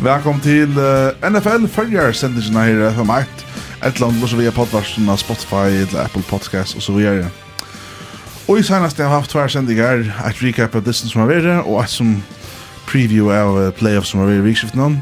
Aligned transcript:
Velkommen 0.00 0.40
til 0.40 0.78
uh, 0.78 1.30
NFL 1.32 1.66
Følger 1.68 2.12
sendingen 2.16 2.56
her 2.56 2.94
for 2.96 3.04
meg 3.04 3.26
1 3.84 3.90
Et 3.90 3.98
land 4.00 4.14
hvor 4.16 4.32
vi 4.38 4.46
har 4.46 4.54
podvarsen 4.56 5.08
av 5.12 5.18
Spotify 5.20 5.74
eller 5.82 6.06
Apple 6.06 6.22
Podcast 6.24 6.78
og 6.78 6.82
så 6.82 6.94
videre. 6.96 7.26
Og 8.48 8.58
i 8.58 8.64
senest 8.64 8.96
jeg 8.96 9.04
har 9.04 9.20
haft 9.20 9.34
hver 9.36 9.52
sendinger 9.52 10.06
Et 10.08 10.40
recap 10.40 10.74
av 10.74 10.86
distance 10.86 11.12
som 11.12 11.20
har 11.20 11.28
vært 11.28 11.66
Og 11.66 11.82
et 11.82 11.92
som 11.92 12.14
preview 12.88 13.28
av 13.28 13.58
uh, 13.58 13.66
playoff 13.76 14.08
som 14.08 14.22
har 14.22 14.30
vært 14.30 14.40
i 14.40 14.46
vikskiften. 14.46 14.96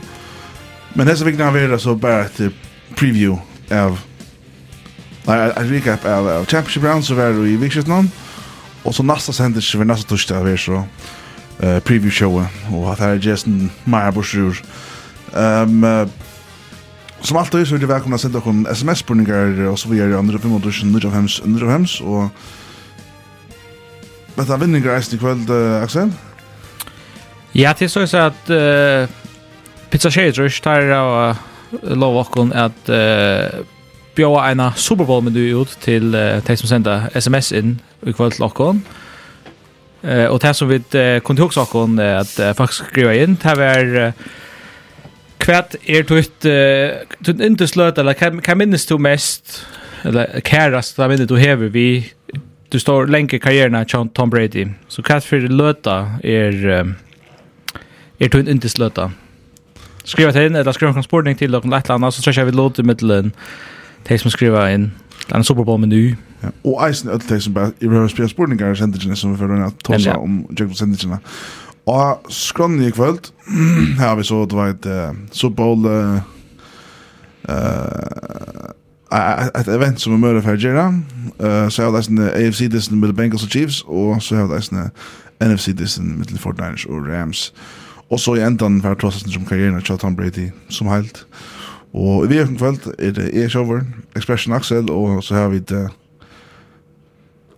Men 0.99 1.13
hese 1.13 1.29
vikene 1.31 1.47
har 1.47 1.55
vært 1.55 1.79
så 1.87 1.95
bare 1.95 2.27
et 2.27 2.59
preview 2.99 3.39
av 3.71 4.03
Nei, 5.29 5.39
et 5.47 5.73
recap 5.77 6.11
av, 6.11 6.27
av 6.41 6.51
Championship 6.51 6.83
Round 6.83 7.07
som 7.07 7.23
var 7.23 7.39
i 7.47 7.55
vikskiften. 7.55 8.11
Og 8.83 8.99
så 8.99 9.07
nasta 9.07 9.31
sendingen 9.31 9.79
var 9.79 9.93
nasta 9.95 10.11
torsdag 10.11 10.43
vært 10.43 10.67
så 10.67 10.83
uh, 10.83 11.79
preview-showet. 11.87 12.63
Og 12.75 12.91
at 12.91 13.07
her 13.07 13.15
er 13.15 13.27
Jason 13.31 13.71
Meyer 13.87 14.11
Borsrur 14.11 14.59
Ehm 15.39 15.85
um, 15.85 16.11
Som 17.23 17.37
alltid 17.37 17.67
så 17.67 17.75
er 17.75 17.83
det 17.83 17.89
velkomna 17.91 18.15
å 18.15 18.21
sende 18.23 18.39
dere 18.39 18.75
sms-spurningar 18.79 19.57
og 19.73 19.79
så 19.81 19.89
videre 19.91 20.21
andre 20.21 20.39
fem 20.39 20.53
måneder 20.55 20.71
som 20.71 20.93
nødvendig 20.93 21.17
hems, 21.17 21.41
nødvendig 21.43 21.73
hems, 21.73 21.95
og 22.01 22.31
dette 24.37 24.55
er 24.55 24.63
vinninger 24.63 24.95
eisen 24.95 25.17
i 25.17 25.19
kveld, 25.19 25.51
uh, 25.51 25.83
Aksel? 25.83 26.13
Ja, 27.59 27.73
til 27.75 27.91
så 27.91 28.05
er 28.05 28.07
det 28.07 28.23
at 28.23 28.55
uh, 28.55 29.11
Pizza 29.91 30.15
Shaders 30.15 30.61
tar 30.63 30.87
av 30.95 31.11
uh, 31.19 31.43
lov 31.91 32.23
dere 32.23 32.55
at 32.55 32.95
uh, 32.95 33.67
bjóa 34.15 34.47
eina 34.53 34.71
Super 34.77 35.03
Superbowl-menu 35.03 35.59
ut 35.59 35.77
til 35.83 36.15
uh, 36.15 36.39
de 36.39 36.57
som 36.57 36.71
senda 36.71 37.01
sms 37.19 37.51
inn 37.51 37.81
i 38.07 38.15
kveld 38.15 38.39
til 38.39 38.47
okkon. 38.47 38.85
Uh, 40.07 40.31
og 40.31 40.39
det 40.47 40.55
som 40.55 40.71
vi 40.71 40.79
uh, 40.95 41.19
kunne 41.19 41.43
hugsa 41.43 41.67
okkon 41.67 41.99
uh, 41.99 42.21
at 42.23 42.39
uh, 42.39 42.55
faktisk 42.55 42.93
skriva 42.93 43.19
inn, 43.19 43.35
det 43.43 43.59
var... 43.59 43.97
Uh, 44.13 44.37
Kvært 45.39 45.77
er 45.87 46.03
tutt 46.03 46.47
tutt 47.25 47.41
inte 47.41 47.67
slöt 47.67 47.99
eller 47.99 48.13
kan 48.13 48.41
kan 48.41 48.59
minnes 48.59 48.87
du 48.87 48.99
mest 48.99 49.61
eller 50.05 50.41
kærast 50.41 50.97
där 50.97 51.09
minnet 51.09 51.29
du 51.29 51.37
hever 51.37 51.69
vi 51.69 52.13
du 52.73 52.79
står 52.79 53.07
länge 53.07 53.39
karrieren 53.39 53.75
av 53.75 54.09
Tom 54.09 54.31
Brady. 54.31 54.67
Så 54.89 55.03
kvart 55.03 55.25
for 55.25 55.37
løta 55.37 56.19
er 56.25 56.53
uh, 56.53 56.93
er 58.21 58.29
tutt 58.29 58.49
inte 58.49 58.69
slöta. 58.69 59.11
Skriva 60.05 60.33
til 60.33 60.49
inn 60.49 60.57
eller 60.57 60.73
skriva 60.73 60.93
en 60.97 61.03
sportning 61.03 61.37
till 61.37 61.55
och 61.55 61.65
eller 61.65 61.91
annet 61.91 62.15
så 62.15 62.23
tror 62.23 62.39
jeg 62.39 62.47
vi 62.47 62.53
låter 62.53 62.83
med 62.83 62.99
til 62.99 63.11
en 63.11 63.33
de 64.09 64.19
som 64.19 64.31
skriva 64.31 64.71
inn 64.75 64.93
en 65.35 65.45
Super 65.45 65.65
Bowl 65.65 65.81
menu. 65.81 66.15
Ja. 66.43 66.49
Og 66.65 66.89
Eisen 66.89 67.11
er 67.11 67.19
det 67.19 67.43
som 67.43 67.55
bare 67.55 67.73
i 67.81 67.87
rövspelsbordningar 67.87 68.75
sendingen 68.75 69.17
som 69.17 69.33
vi 69.33 69.37
får 69.37 69.47
förrän 69.47 69.63
att 69.63 69.85
ta 69.85 70.19
om 70.19 70.47
Jacob 70.59 70.77
sendingen. 70.77 71.19
Og 71.89 72.21
skrann 72.29 72.83
i 72.83 72.91
kvöld, 72.91 73.33
her 73.99 74.15
vi 74.15 74.25
så, 74.25 74.45
det 74.45 74.57
var 74.57 74.67
et 74.67 74.87
uh, 74.87 75.17
Super 75.33 75.57
Bowl 75.57 75.87
uh, 75.87 76.21
uh, 77.49 79.61
et 79.61 79.69
event 79.69 80.01
som 80.01 80.13
vi 80.13 80.19
møter 80.21 80.43
for 80.45 80.61
Gjera. 80.61 80.89
Uh, 81.41 81.71
så 81.71 81.83
har 81.83 81.91
vi 81.91 82.03
eisen 82.03 82.19
AFC-disten 82.19 83.01
med 83.01 83.13
Bengals 83.13 83.45
og 83.45 83.51
Chiefs, 83.51 83.85
og 83.87 84.23
så 84.23 84.37
har 84.37 84.47
vi 84.47 84.59
eisen 84.59 84.91
NFC-disten 85.41 86.19
med 86.19 86.39
Fort 86.39 86.59
Niners 86.59 86.85
og 86.85 87.09
Rams. 87.09 87.55
Og 88.11 88.21
så 88.21 88.35
i 88.35 88.45
endan 88.45 88.83
for 88.83 88.95
trossen 88.95 89.33
som 89.33 89.47
karrieren 89.47 89.77
av 89.77 89.99
Tom 89.99 90.17
Brady 90.17 90.51
som 90.69 90.93
helt. 90.93 91.27
Og 91.93 92.25
i 92.25 92.29
virkelig 92.29 92.59
kvöld 92.59 92.93
er 92.99 93.11
det 93.11 93.31
E-Shower, 93.33 93.81
Expression 94.17 94.55
Axel, 94.55 94.91
og 94.91 95.25
så 95.25 95.35
har 95.35 95.49
vi 95.49 95.59
det 95.59 95.89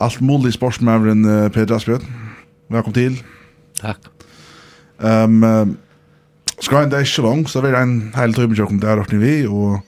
alt 0.00 0.20
mulig 0.20 0.52
sportsmæveren 0.52 1.24
uh, 1.24 1.50
Peter 1.50 1.74
Asbjørn. 1.74 2.06
Velkommen 2.70 2.94
til. 2.94 3.22
Takk. 3.80 4.19
Um, 5.00 5.42
um, 5.44 5.76
skal 6.60 6.84
en 6.84 6.90
det 6.92 7.00
ikke 7.06 7.24
langt, 7.24 7.50
så 7.50 7.60
er 7.60 7.70
det 7.70 7.78
en 7.80 8.12
hel 8.16 8.34
tøyme 8.36 8.56
kjøkken 8.56 8.82
der 8.82 9.00
åpne 9.00 9.20
vi, 9.20 9.46
og 9.48 9.80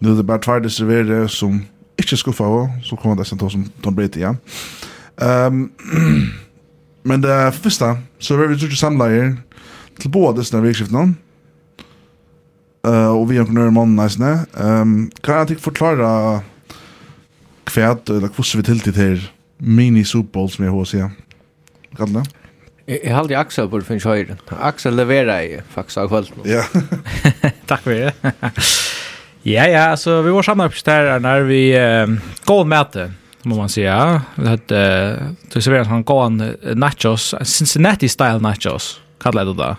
nå 0.00 0.12
er 0.12 0.16
det 0.16 0.26
bare 0.26 0.40
tvær 0.44 0.62
distribuere 0.64 1.26
som 1.28 1.60
ikke 2.00 2.16
skuffa 2.16 2.44
av, 2.44 2.70
så 2.84 2.96
kommer 2.96 3.18
det 3.20 3.28
til 3.28 3.50
som 3.52 3.66
Tom 3.84 3.96
Brady 3.96 4.22
ja. 4.24 4.34
Um, 5.16 5.70
men 7.08 7.22
det 7.22 7.54
første, 7.54 7.96
så 8.18 8.34
er 8.34 8.48
vi 8.48 8.56
tror 8.56 8.72
ikke 8.72 8.80
samleier 8.80 9.36
til 10.00 10.12
både 10.12 10.40
disse 10.40 10.60
virkskiftene, 10.60 11.14
uh, 12.86 13.12
og 13.12 13.28
vi 13.30 13.36
har 13.36 13.44
kunnet 13.44 13.66
gjøre 13.66 13.76
mannen 13.76 13.96
neisene. 14.00 14.46
Um, 14.56 15.10
kan 15.22 15.42
jeg 15.42 15.56
ikke 15.56 15.68
forklare 15.70 16.42
hva 17.66 17.92
eller 18.08 18.28
hvordan 18.30 18.60
vi 18.60 18.66
tiltid 18.70 18.96
her 18.96 19.30
mini 19.60 20.04
superbowl 20.04 20.48
som 20.52 20.64
jeg 20.64 20.72
har 20.72 20.80
å 20.80 20.88
si? 20.88 21.00
Kan 21.96 22.16
det? 22.16 22.24
Jeg 22.86 23.10
har 23.10 23.24
aldri 23.24 23.34
Axel 23.34 23.66
på 23.66 23.80
det 23.80 23.86
finnes 23.88 24.04
høyre. 24.06 24.36
Axel 24.62 24.94
leverer 24.94 25.42
jeg 25.42 25.62
faktisk 25.74 26.04
av 26.04 26.10
kvelden. 26.12 26.44
Ja. 26.46 26.62
Takk 27.70 27.82
for 27.82 27.90
det. 27.90 28.12
ja, 29.56 29.66
ja, 29.66 29.86
så 29.98 30.20
vi 30.22 30.34
var 30.34 30.46
sammen 30.46 30.70
på 30.70 30.84
der 30.86 31.16
når 31.22 31.48
vi 31.48 31.62
uh, 31.74 32.14
går 32.46 32.64
med 32.64 33.00
må 33.46 33.56
man 33.56 33.68
säga. 33.68 33.94
ja. 33.94 34.20
Vi 34.34 34.48
hadde, 34.48 34.78
uh, 34.78 35.34
du 35.52 35.60
serverer 35.60 35.90
han 35.90 36.04
går 36.04 36.26
en 36.26 36.56
nachos, 36.78 37.34
Cincinnati-style 37.42 38.42
nachos, 38.42 39.00
Kallar 39.20 39.44
det 39.44 39.54
då. 39.54 39.76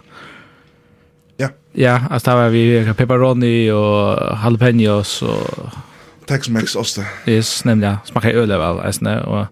Ja. 1.38 1.50
Ja, 1.72 2.02
alltså 2.12 2.30
där 2.30 2.38
var 2.38 2.50
vi 2.50 2.94
pepperoni 2.98 3.72
och 3.72 4.20
jalapenos 4.44 5.22
och 5.22 5.70
Tex-Mex 6.28 6.76
også. 6.76 7.02
Yes, 7.26 7.66
nämligen. 7.66 7.98
Smakar 8.06 8.30
Smaker 8.30 8.58
väl, 8.58 8.80
alltså 8.80 9.10
och. 9.10 9.48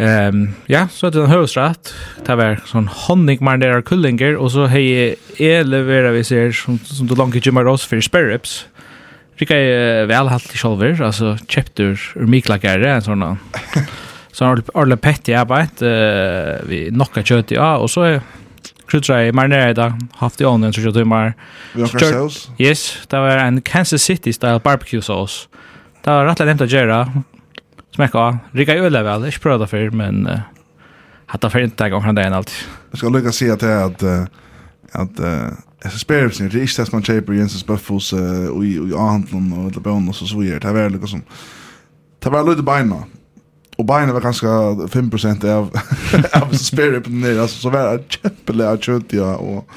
Ehm 0.00 0.54
ja, 0.66 0.88
så 0.88 1.10
det 1.10 1.18
är 1.18 1.22
en 1.22 1.30
högstratt. 1.30 1.94
Det 2.26 2.34
var 2.34 2.60
sån 2.66 2.88
honningmarinera 2.88 3.82
kullinger 3.82 4.36
och 4.36 4.52
så 4.52 4.66
hej 4.66 5.16
elevera 5.38 6.10
vi 6.10 6.24
ser 6.24 6.52
som 6.52 6.78
som 6.78 7.06
då 7.06 7.14
långt 7.14 7.46
gymmar 7.46 7.66
oss 7.66 7.86
för 7.86 8.00
spirits. 8.00 8.66
Rika 9.36 9.56
är 9.56 10.06
väl 10.06 10.28
halt 10.28 10.54
i 10.54 10.58
själver, 10.58 11.02
alltså 11.02 11.38
chapter 11.48 11.84
ur 12.14 12.26
Mikla 12.26 12.58
Gärre 12.58 12.92
en 12.92 13.02
sån 13.02 13.38
Så 14.32 14.44
har 14.44 14.62
Arle 14.74 14.96
Petti 14.96 15.34
arbeid, 15.34 15.82
eh, 15.82 16.68
vi 16.68 16.88
nokka 16.90 17.22
kött 17.22 17.50
ja, 17.50 17.76
och 17.76 17.90
så 17.90 18.04
er 18.04 18.20
krydra 18.86 19.26
i 19.26 19.32
marinera 19.32 19.98
haft 20.14 20.40
i 20.40 20.44
ånden, 20.44 20.72
så 20.72 20.80
kjøtt 20.80 20.96
i 20.96 21.04
mar. 21.04 21.32
Vi 21.74 21.82
har? 21.82 22.30
Yes, 22.58 23.06
det 23.10 23.18
var 23.18 23.36
en 23.38 23.60
Kansas 23.62 24.02
City-style 24.02 24.60
barbecue 24.60 25.02
sauce. 25.02 25.48
Det 26.04 26.10
var 26.10 26.26
rätt 26.26 26.38
lätt 26.38 26.70
Smäck 27.94 28.14
av. 28.14 28.38
Rikar 28.52 28.74
ju 28.74 28.80
öle 28.80 29.02
väl. 29.02 29.24
Jag 29.24 29.40
prövade 29.40 29.66
för 29.66 29.90
men 29.90 30.26
uh, 30.26 30.38
hade 31.26 31.50
för 31.50 31.60
inte 31.60 31.90
gång 31.90 32.02
han 32.02 32.14
där 32.14 32.30
allt. 32.30 32.52
Jag 32.90 32.98
ska 32.98 33.08
lycka 33.08 33.32
se 33.32 33.50
att 33.50 33.62
att 33.62 34.02
att 34.92 35.18
Jag 35.82 35.92
spelar 35.92 36.28
på 36.28 36.34
sin 36.34 36.50
riks 36.50 36.78
att 36.78 36.92
man 36.92 37.02
köper 37.02 37.32
Jensens 37.32 37.66
Buffos 37.66 38.12
och 38.52 38.64
i 38.64 38.74
i 38.74 38.94
Ahantlon 38.94 39.52
och 39.52 39.64
alla 39.64 39.80
bonus 39.80 40.22
och 40.22 40.28
så 40.28 40.38
vidare. 40.38 40.58
Det 40.58 40.72
var 40.72 40.90
liksom... 40.90 41.22
Det 42.18 42.30
var 42.30 42.50
lite 42.50 42.62
beina. 42.62 43.04
Och 43.76 43.84
beina 43.84 44.12
var 44.12 44.20
ganska 44.20 44.46
5% 44.46 45.50
av, 45.50 45.70
av 46.42 46.52
spelrippen 46.52 47.20
ner. 47.20 47.40
Alltså 47.40 47.58
så 47.58 47.70
var 47.70 47.92
det 47.92 48.04
kämpelig 48.08 48.64
av 48.64 48.76
kött 48.76 49.12
ja, 49.12 49.36
och... 49.36 49.68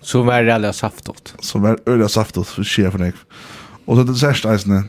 Så 0.00 0.22
var 0.22 0.42
det 0.42 0.54
alla 0.54 0.72
saftot. 0.72 1.34
Så 1.40 1.58
var 1.58 1.78
det 1.84 1.92
alla 1.92 2.08
saftot 2.08 2.48
för 2.48 2.64
chefen. 2.64 3.12
Och 3.84 3.96
så 3.96 4.02
det 4.02 4.14
särskilt 4.14 4.52
eisne 4.52 4.84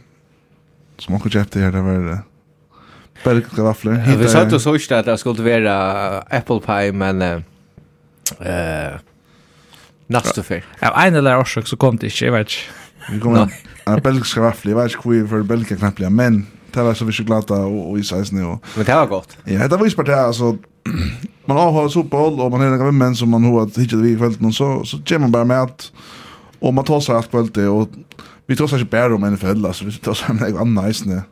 som 0.97 1.15
också 1.15 1.29
köpte 1.29 1.59
här, 1.59 1.71
det 1.71 1.81
var 1.81 1.93
det 1.93 2.19
Belgiska 3.23 3.63
vafflor. 3.63 4.03
Ja, 4.07 4.15
Vi 4.17 4.27
satt 4.27 4.53
och 4.53 4.61
såg 4.61 4.79
att 4.89 5.05
det 5.05 5.17
skulle 5.17 5.59
vara 5.59 6.19
apple 6.19 6.59
pie 6.59 6.91
men 6.91 7.21
eh 7.21 8.91
nästa 10.11 10.43
för. 10.43 10.63
Av 10.81 10.93
en 11.05 11.15
eller 11.15 11.39
orsak 11.39 11.67
så 11.67 11.77
kom 11.77 11.97
det 11.97 12.05
inte, 12.05 12.25
jag 12.25 12.31
vet 12.31 12.39
inte. 12.39 13.13
Vi 13.13 13.19
kommer 13.19 13.53
en 13.85 14.01
belgiska 14.01 14.41
vafler, 14.41 14.71
jag 14.71 14.83
vet 14.83 14.93
inte 14.95 15.09
hur 15.09 15.27
för 15.27 15.43
belgiska 15.43 15.75
knappliga, 15.75 16.09
men 16.09 16.47
det 16.73 16.83
var 16.83 16.93
så 16.93 17.05
vi 17.05 17.11
choklada 17.11 17.55
och 17.55 17.99
isajs 17.99 18.31
nu. 18.31 18.41
Men 18.75 18.85
det 18.85 18.95
var 18.95 19.05
gott. 19.05 19.37
Ja, 19.43 19.67
det 19.67 19.77
var 19.77 19.85
ju 19.85 19.95
bara 19.95 20.21
alltså 20.21 20.57
man 21.45 21.57
har 21.57 21.89
så 21.89 22.03
på 22.03 22.17
och 22.17 22.51
man 22.51 22.61
är 22.61 22.69
några 22.69 22.91
män 22.91 23.15
som 23.15 23.29
man 23.29 23.43
har 23.43 23.63
att 23.63 23.77
hitta 23.77 23.95
vid 23.95 24.17
kvällen 24.17 24.45
och 24.45 24.53
så 24.53 24.85
så 24.85 24.97
ger 25.05 25.19
man 25.19 25.31
bara 25.31 25.45
med 25.45 25.61
att 25.61 25.91
och 26.59 26.73
man 26.73 26.85
tar 26.85 26.99
sig 26.99 27.15
allt 27.15 27.31
kvällen 27.31 27.69
och 27.69 27.89
vi 28.47 28.55
tar 28.55 28.67
sig 28.67 28.79
inte 28.79 28.91
bara 28.91 29.15
om 29.15 29.33
NFL 29.33 29.65
alltså 29.65 29.85
vi 29.85 29.91
tar 29.91 30.13
sig 30.13 30.35
med 30.35 30.51
något 30.51 30.61
annat 30.61 30.85
nice 30.85 31.23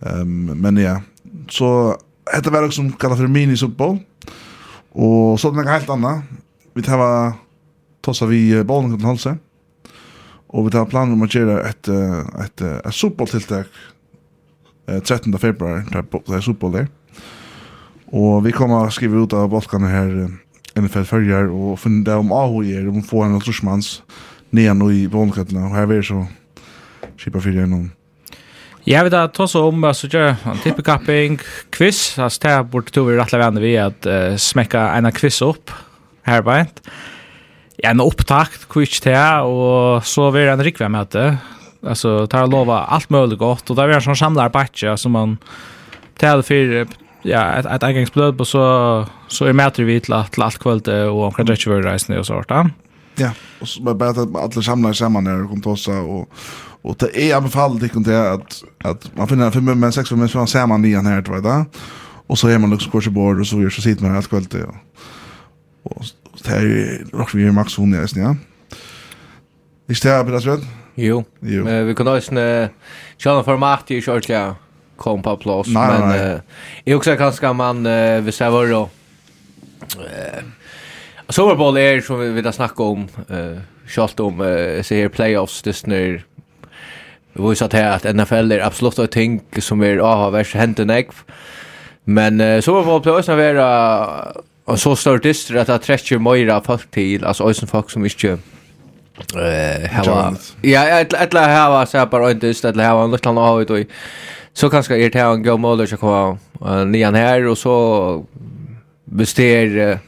Um, 0.00 0.44
men 0.44 0.76
ja, 0.76 1.00
så 1.48 1.98
hette 2.32 2.50
var 2.50 2.62
också 2.62 2.76
som 2.76 2.92
kallar 2.92 3.16
för 3.16 3.26
mini-fotboll. 3.26 3.98
Och 4.92 5.40
så 5.40 5.50
det 5.50 5.60
är 5.60 5.72
helt 5.72 5.90
annat. 5.90 6.24
Vi 6.74 6.82
tar 6.82 6.98
var 6.98 7.32
tossa 8.00 8.26
vi 8.26 8.64
bollen 8.64 8.90
kan 8.90 9.04
halsen. 9.04 9.38
Och 10.46 10.66
vi 10.66 10.70
tar 10.70 10.86
planer 10.86 11.12
om 11.12 11.22
att 11.22 11.34
göra 11.34 11.68
ett, 11.68 11.88
ett, 11.88 12.60
ett, 12.60 12.86
ett 12.86 12.96
fotbollstilltag 12.96 13.64
13. 14.86 15.38
februari, 15.38 15.82
där 15.90 16.04
det 16.26 16.34
är 16.34 16.40
fotboll 16.40 16.72
där. 16.72 16.88
Och 18.06 18.46
vi 18.46 18.52
kommer 18.52 18.86
att 18.86 18.92
skriva 18.92 19.22
ut 19.24 19.32
av 19.32 19.48
bollarna 19.48 19.88
här 19.88 20.30
NFL 20.74 21.02
följer 21.02 21.48
och 21.48 21.80
funda 21.80 22.16
om 22.16 22.32
AHO 22.32 22.64
är 22.64 22.88
om 22.88 23.02
få 23.02 23.22
en 23.22 23.34
otroshmans 23.34 24.02
nedan 24.50 24.82
och 24.82 24.92
i 24.92 25.06
vånkattena. 25.06 25.64
Och 25.66 25.74
här 25.74 25.92
är 25.92 26.02
så 26.02 26.26
kipa 27.16 27.40
för 27.40 27.50
igenom 27.50 27.90
Jag 28.88 29.04
vet 29.04 29.12
att 29.12 29.34
tossa 29.34 29.60
om 29.60 29.84
att 29.84 29.96
så 29.96 30.06
gör 30.06 30.36
en 30.44 30.58
tippekapping 30.62 31.38
quiz. 31.70 32.18
Alltså 32.18 32.40
det 32.42 32.48
här 32.48 32.62
borde 32.62 32.90
tog 32.90 33.08
vi 33.08 33.16
rättla 33.16 33.38
vänner 33.38 33.60
vi 33.60 33.78
att 33.78 34.06
uh, 34.06 34.36
smäcka 34.36 34.80
en 34.80 35.12
quiz 35.12 35.42
upp 35.42 35.70
här 36.22 36.42
på 36.42 36.50
ett. 36.50 36.82
Ja, 37.76 37.90
en 37.90 38.00
upptakt 38.00 38.68
quiz 38.68 39.00
till 39.00 39.40
och 39.42 40.06
så 40.06 40.30
vill 40.30 40.44
det 40.44 40.52
en 40.52 40.64
rikvä 40.64 41.06
det. 41.10 41.36
Alltså 41.86 42.26
tar 42.26 42.46
lova 42.46 42.78
allt 42.78 43.10
möjligt 43.10 43.38
gott 43.38 43.70
och 43.70 43.76
där 43.76 43.86
vi 43.86 43.94
är 43.94 44.00
som 44.00 44.16
samlar 44.16 44.48
batcher 44.48 44.96
som 44.96 45.12
man 45.12 45.38
tar 46.18 46.42
för 46.42 46.86
ja, 47.22 47.52
ett, 47.52 47.66
ett 47.66 47.82
engångsblöd 47.82 48.40
och 48.40 48.48
så, 48.48 49.06
så 49.28 49.44
är 49.44 49.52
mäter 49.52 49.84
vi 49.84 50.00
till, 50.00 50.24
till 50.30 50.42
allt 50.42 50.58
kvöld 50.58 50.88
och 50.88 51.22
omkring 51.24 51.46
dräckvörreisen 51.46 52.18
och 52.18 52.26
sånt. 52.26 52.46
Ja, 53.16 53.30
och 53.60 53.68
så 53.68 53.82
bara 53.82 54.10
att 54.10 54.18
alla 54.18 54.62
samlar 54.62 54.92
samman 54.92 55.24
när 55.24 55.38
de 55.38 55.48
kommer 55.48 55.62
tossa 55.62 55.92
och 55.92 56.28
Och 56.86 56.96
det 56.98 57.30
är 57.30 57.36
fall 57.48 57.78
det 57.78 57.88
kunde 57.88 58.32
att 58.32 58.62
att 58.84 59.16
man 59.16 59.28
finner 59.28 59.50
fem 59.50 59.64
men 59.64 59.92
sex 59.92 60.10
men 60.10 60.28
så 60.28 60.46
ser 60.46 60.66
man 60.66 60.82
nian 60.82 61.06
här 61.06 61.22
tror 61.22 61.36
jag 61.36 61.64
Och 62.26 62.38
så 62.38 62.48
är 62.48 62.58
man 62.58 62.70
liksom 62.70 62.92
kurs 62.92 63.08
bord 63.08 63.40
och 63.40 63.46
så 63.46 63.62
gör 63.62 63.70
så 63.70 63.82
sitter 63.82 64.02
man 64.02 64.14
helt 64.14 64.28
kvällt 64.28 64.54
och 64.54 64.60
Och 65.82 66.04
det 66.44 66.50
är 66.50 67.04
rock 67.12 67.34
vi 67.34 67.52
max 67.52 67.76
hon 67.76 67.94
är 67.94 68.18
ja. 68.18 68.36
Ist 69.88 70.02
det 70.02 70.18
aber 70.18 70.40
på 70.40 70.46
wird? 70.46 70.60
Jo. 70.94 71.24
Jo. 71.40 71.64
Vi 71.64 71.94
kan 71.94 72.08
också 72.08 72.34
en 72.34 72.68
channel 73.18 73.44
format 73.44 73.90
i 73.90 74.02
short 74.02 74.28
ja. 74.28 74.56
Kom 74.96 75.22
på 75.22 75.36
plats 75.36 75.68
men 75.68 76.40
jag 76.84 76.96
också 76.96 77.16
kanske 77.16 77.52
man 77.52 77.84
vi 78.24 78.32
ser 78.32 78.50
var 78.50 78.66
då. 78.66 78.88
Eh 79.96 80.42
Superbowl 81.28 81.76
är 81.76 82.00
som 82.00 82.20
vi 82.20 82.30
vill 82.30 82.52
snacka 82.52 82.82
om 82.82 83.08
eh 83.28 83.58
om 84.20 84.38
så 84.82 84.94
här 84.94 85.08
playoffs 85.08 85.62
det 85.62 85.86
nu 85.86 86.22
Vi 87.36 87.42
har 87.42 87.54
sagt 87.54 87.72
här 87.72 87.96
att 87.96 88.16
NFL 88.16 88.52
är 88.52 88.60
absolut 88.60 88.98
ett 88.98 89.10
ting 89.10 89.40
som 89.58 89.82
är 89.82 89.98
aha 89.98 90.30
värst 90.30 90.54
hänt 90.54 90.78
en 90.78 90.90
ägg. 90.90 91.08
Men 92.04 92.40
uh, 92.40 92.60
så 92.60 92.82
var 92.82 93.00
det 93.00 93.10
när 93.10 93.34
å 93.34 93.36
være 93.36 93.66
en 94.68 94.78
så 94.78 94.96
stor 94.96 95.18
dyster 95.18 95.56
att 95.56 95.66
det 95.66 95.78
trekker 95.78 96.18
møyre 96.18 96.60
folk 96.64 96.90
till. 96.90 97.24
Alltså 97.24 97.44
også 97.44 97.66
folk 97.66 97.90
som 97.90 98.04
inte 98.04 98.38
eh 99.34 99.88
hava 99.88 100.36
ja 100.62 101.00
ett 101.00 101.14
ella 101.14 101.46
hava 101.48 101.86
så 101.86 101.98
här 101.98 102.06
bara 102.06 102.30
inte 102.30 102.46
just 102.46 102.64
ella 102.64 102.84
hava 102.84 103.04
en 103.04 103.10
liten 103.10 103.38
av 103.38 103.66
det 103.66 103.86
så 104.52 104.70
kanske 104.70 104.96
är 104.96 105.10
det 105.10 105.18
här 105.18 105.32
en 105.32 105.42
god 105.42 105.60
mål 105.60 105.80
att 105.80 106.00
komma 106.00 106.38
uh, 106.62 106.86
nian 106.86 107.14
här 107.14 107.46
och 107.46 107.58
så 107.58 108.24
bestiger 109.04 109.98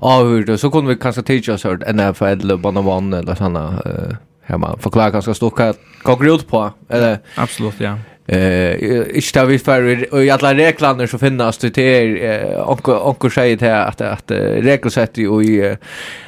avhurt 0.00 0.60
så 0.60 0.70
kunde 0.70 0.94
vi 0.94 1.00
kanske 1.00 1.22
teach 1.22 1.48
oss 1.48 1.64
hört 1.64 1.94
NFL 1.94 2.56
banan 2.56 3.12
eller 3.12 3.34
såna 3.34 3.82
eh 3.84 4.16
kan 4.52 4.60
man 4.60 4.78
förklara 4.78 5.10
ganska 5.10 5.34
stort 5.34 5.58
vad 6.04 6.18
går 6.18 6.28
ut 6.28 6.48
på? 6.48 6.70
Eller 6.88 7.18
absolut 7.36 7.80
ja 7.80 7.98
Eh, 8.26 9.16
ich 9.18 9.32
da 9.32 9.44
vi 9.44 9.58
för 9.58 10.14
i 10.22 10.30
alla 10.30 10.54
reklamer 10.54 11.06
så 11.06 11.18
finnas 11.18 11.58
det 11.58 11.70
till 11.70 12.18
onkel 12.66 12.94
onkel 12.94 13.30
säger 13.30 13.56
till 13.56 13.70
att 13.70 14.00
att 14.00 14.30
regelsätt 14.30 15.18
i 15.18 15.76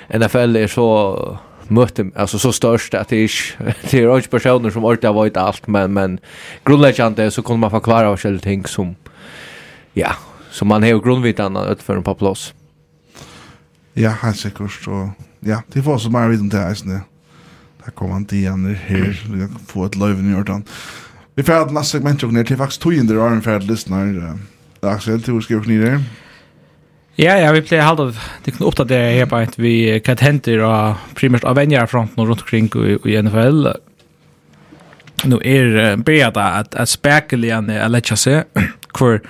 NFL 0.08 0.56
är 0.56 0.66
så 0.66 1.38
möte 1.68 2.10
alltså 2.16 2.38
så 2.44 2.52
störst 2.52 2.94
att 2.94 3.08
det 3.08 3.16
är 3.16 3.30
det 3.90 3.98
är 3.98 4.08
också 4.08 4.30
personer 4.30 4.70
som 4.70 4.84
alltid 4.84 5.04
har 5.04 5.14
varit 5.14 5.36
allt 5.36 5.66
men 5.66 5.92
men 5.92 6.18
grundläggande 6.64 7.30
så 7.30 7.42
kommer 7.42 7.58
man 7.58 7.70
förklara 7.70 8.08
vad 8.08 8.20
själva 8.20 8.40
ting 8.40 8.66
som 8.66 8.94
ja 9.92 10.12
som 10.50 10.68
man 10.68 10.82
har 10.82 11.00
grundvitan 11.00 11.56
att 11.56 11.82
för 11.82 11.96
en 11.96 12.02
par 12.02 12.14
plus. 12.14 12.54
Ja, 13.94 14.10
han 14.10 14.34
säkert 14.34 14.72
så 14.72 15.10
ja, 15.40 15.62
det 15.72 15.82
får 15.82 15.98
så 15.98 16.10
mer 16.10 16.28
vid 16.28 16.50
det 16.50 16.58
här 16.58 16.74
Der 17.84 17.92
kommer 17.92 18.16
han 18.16 18.24
til 18.24 18.38
igjen 18.38 18.64
her, 18.86 19.12
vi 19.28 19.38
kan 19.44 19.64
få 19.68 19.86
et 19.86 19.96
løyve 20.00 20.22
i 20.24 20.32
hjørtan. 20.32 20.64
Vi 21.36 21.42
får 21.42 21.58
ha 21.58 21.64
et 21.66 21.72
næste 21.74 21.98
segment 21.98 22.22
jo 22.22 22.30
ned 22.32 22.46
til 22.48 22.56
faktisk 22.56 22.80
tog 22.80 22.94
inn 22.96 23.08
der 23.08 23.18
var 23.18 23.32
Arne 23.32 23.42
Ferd 23.42 23.66
lyssnar. 23.68 24.38
Axel, 24.82 25.20
du 25.20 25.40
skriver 25.40 25.68
ned 25.68 25.82
der. 25.84 25.98
Ja, 27.18 27.36
ja, 27.38 27.52
vi 27.54 27.60
pleier 27.62 27.84
halda, 27.86 28.08
det 28.44 28.56
kan 28.56 28.66
oppdatere 28.66 29.12
her 29.14 29.26
på 29.30 29.38
at 29.38 29.52
vi 29.58 30.00
kan 30.02 30.18
hente 30.18 30.56
og 30.66 31.02
primært 31.14 31.44
av 31.46 31.54
venjarfronten 31.60 32.18
og 32.18 32.32
rundt 32.32 32.42
omkring 32.42 32.70
i 32.74 33.18
NFL. 33.22 33.68
Nu 35.30 35.38
er 35.44 35.94
brea 36.02 36.32
da 36.34 36.48
at, 36.62 36.74
at 36.74 36.90
spekelian 36.90 37.70
er 37.70 37.86
letja 37.92 38.18
seg, 38.18 38.50
hvor 38.98 39.20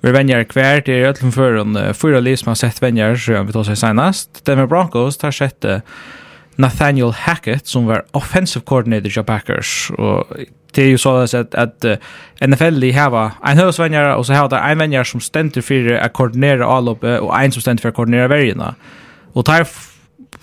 vi 0.00 0.14
venjar 0.14 0.46
hver, 0.48 0.80
det 0.86 0.94
er 0.94 1.04
i 1.04 1.10
øtlen 1.10 1.34
føren, 1.34 1.76
fyra 1.92 2.22
liv 2.24 2.38
som 2.40 2.54
har 2.54 2.60
sett 2.62 2.80
venjar, 2.80 3.18
så 3.20 3.42
vi 3.44 3.52
tar 3.52 3.68
seg 3.68 3.82
senast. 3.82 4.40
Den 4.46 4.62
med 4.62 4.70
Broncos 4.72 5.20
tar 5.20 5.34
sjette 5.34 5.82
Nathaniel 6.56 7.12
Hackett 7.12 7.66
som 7.66 7.86
var 7.86 8.04
offensive 8.10 8.64
coordinator 8.64 9.10
för 9.10 9.22
Packers 9.22 9.90
och 9.90 10.26
det 10.72 10.82
är 10.82 10.86
ju 10.86 10.98
så 10.98 11.16
att 11.16 11.54
att 11.54 11.84
uh, 11.84 11.96
NFL 12.48 12.80
de 12.80 12.92
har 12.92 13.30
en 13.44 13.58
hösvänjare 13.58 14.14
och 14.14 14.26
så 14.26 14.32
har 14.32 14.48
det 14.48 14.56
en 14.56 14.78
vänjare 14.78 15.04
som 15.04 15.20
ständer 15.20 15.60
för 15.62 15.92
att 15.92 16.12
koordinera 16.12 16.66
avloppet 16.66 17.20
och 17.20 17.40
en 17.40 17.52
som 17.52 17.62
ständer 17.62 17.82
för 17.82 17.88
att 17.88 17.94
koordinera 17.94 18.28
värjarna. 18.28 18.74
Och 19.32 19.44
tar 19.44 19.66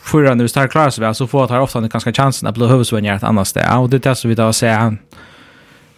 förra 0.02 0.34
nu 0.34 0.48
tar 0.48 0.68
klarar 0.68 0.90
sig 0.90 1.02
väl 1.02 1.16
så 1.16 1.28
får 1.28 1.48
tar 1.48 1.60
ofta 1.60 1.80
en 1.80 1.90
ganska 1.90 2.14
chansen 2.14 2.50
att 2.50 2.56
bli 2.56 2.68
hösvänjare 2.68 3.16
ett 3.16 3.24
annat 3.24 3.48
ställe. 3.48 3.76
Och 3.78 3.90
det 3.90 4.06
är 4.06 4.14
så 4.14 4.28
vi 4.28 4.36
då 4.36 4.54
säger 4.54 4.78
han 4.78 4.98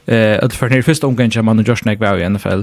eh 0.05 0.39
att 0.43 0.53
för 0.53 0.69
när 0.69 0.81
första 0.81 1.07
omgången 1.07 1.45
man 1.45 1.59
och 1.59 1.67
Josh 1.67 1.85
Nack 1.85 1.99
var 1.99 2.17
i 2.17 2.29
NFL. 2.29 2.61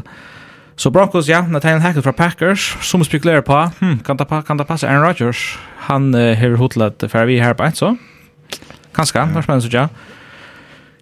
Så 0.77 0.91
Broncos, 0.91 1.29
ja, 1.29 1.43
Nathaniel 1.49 1.81
Hackett 1.81 2.05
fra 2.05 2.13
Packers, 2.13 2.77
som 2.81 3.05
spekulerer 3.05 3.41
på, 3.41 3.71
hmm, 3.81 3.99
kan 3.99 4.17
det, 4.17 4.27
kan 4.47 4.59
det 4.59 4.67
passe 4.67 4.89
Aaron 4.89 5.05
Rodgers? 5.05 5.59
Han 5.77 6.15
uh, 6.15 6.35
har 6.37 6.57
hotlet 6.57 7.05
for 7.09 7.25
vi 7.25 7.41
her 7.41 7.53
på 7.53 7.65
et, 7.65 7.77
så. 7.77 7.97
Kanskje, 8.95 9.21
det 9.21 9.37
er 9.37 9.43
spennende, 9.43 9.69
ja. 9.73 9.87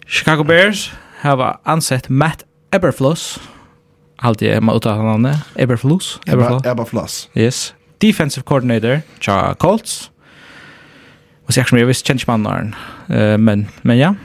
Chicago 0.07 0.43
Bears 0.43 0.93
har 1.21 1.59
ansett 1.65 2.09
Matt 2.09 2.43
Eberfluss. 2.73 3.39
Alltid 4.19 4.47
er 4.47 4.59
man 4.59 4.75
uttaler 4.75 5.03
navnet. 5.03 5.37
Eberfluss. 5.55 6.19
Eberfluss. 6.27 6.65
Eberfluss. 6.65 7.29
Yes. 7.35 7.75
Defensive 8.01 8.43
coordinator, 8.43 9.01
Cha 9.19 9.53
Colts. 9.53 10.11
Och 11.45 11.53
så 11.53 11.59
jag 11.59 11.67
kommer 11.67 11.85
visst 11.85 12.07
change 12.07 12.23
mannen. 12.27 12.75
Eh 13.09 13.37
men 13.37 13.67
men 13.81 13.97
ja. 13.97 14.15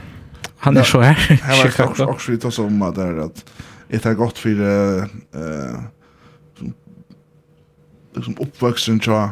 Han 0.57 0.77
är 0.77 0.83
så 0.83 1.01
här. 1.01 1.39
Han 1.43 1.57
har 1.97 2.13
også 2.13 2.31
litt 2.31 2.45
også 2.45 2.65
om 2.65 2.81
at 2.81 2.95
det 2.95 3.23
at 3.23 3.43
er 3.89 3.99
det 4.03 4.17
godt 4.17 4.37
for 4.37 4.49
uh, 4.49 5.03
liksom 8.15 8.37
uppvuxen 8.41 8.99
tja 8.99 9.29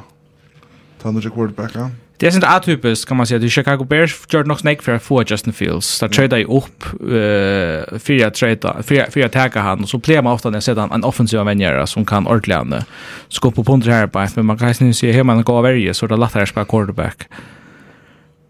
tannar 1.04 1.30
quarterbacka. 1.30 1.92
Det 2.18 2.28
är 2.28 2.32
sånt 2.32 2.44
atypiskt 2.44 3.08
kan 3.08 3.18
man 3.18 3.28
säga. 3.28 3.40
De 3.40 3.50
Chicago 3.50 3.84
Bears 3.84 4.16
gjorde 4.30 4.48
nog 4.48 4.60
snäck 4.60 4.82
för 4.82 4.96
att 4.96 5.04
få 5.04 5.24
Justin 5.24 5.54
Fields. 5.54 6.00
Där 6.00 6.08
tradar 6.08 6.38
ju 6.38 6.46
upp 6.46 6.86
uh, 7.02 8.00
fyra 8.00 8.32
trada, 8.32 8.84
för 8.84 9.22
att 9.22 9.32
ta 9.32 9.60
han 9.60 9.84
och 9.84 9.90
så 9.90 10.00
plejer 10.00 10.22
man 10.22 10.34
ofta 10.34 10.50
när 10.50 10.60
sedan 10.60 10.92
en 10.92 11.04
offensiv 11.04 11.40
vänjare 11.40 11.88
som 11.88 12.06
kan 12.06 12.28
ordlande. 12.28 12.86
Så 13.28 13.42
gå 13.42 13.52
på 13.52 13.64
punter 13.64 13.92
här 13.92 14.08
på 14.08 14.28
men 14.36 14.46
man 14.46 14.58
kan 14.58 14.74
ju 14.74 14.94
se 14.94 15.12
hur 15.12 15.24
man 15.24 15.44
går 15.44 15.68
över 15.68 15.94
så 15.94 16.08
det 16.08 16.18
lättare 16.18 16.46
spela 16.46 16.66
quarterback. 16.66 17.28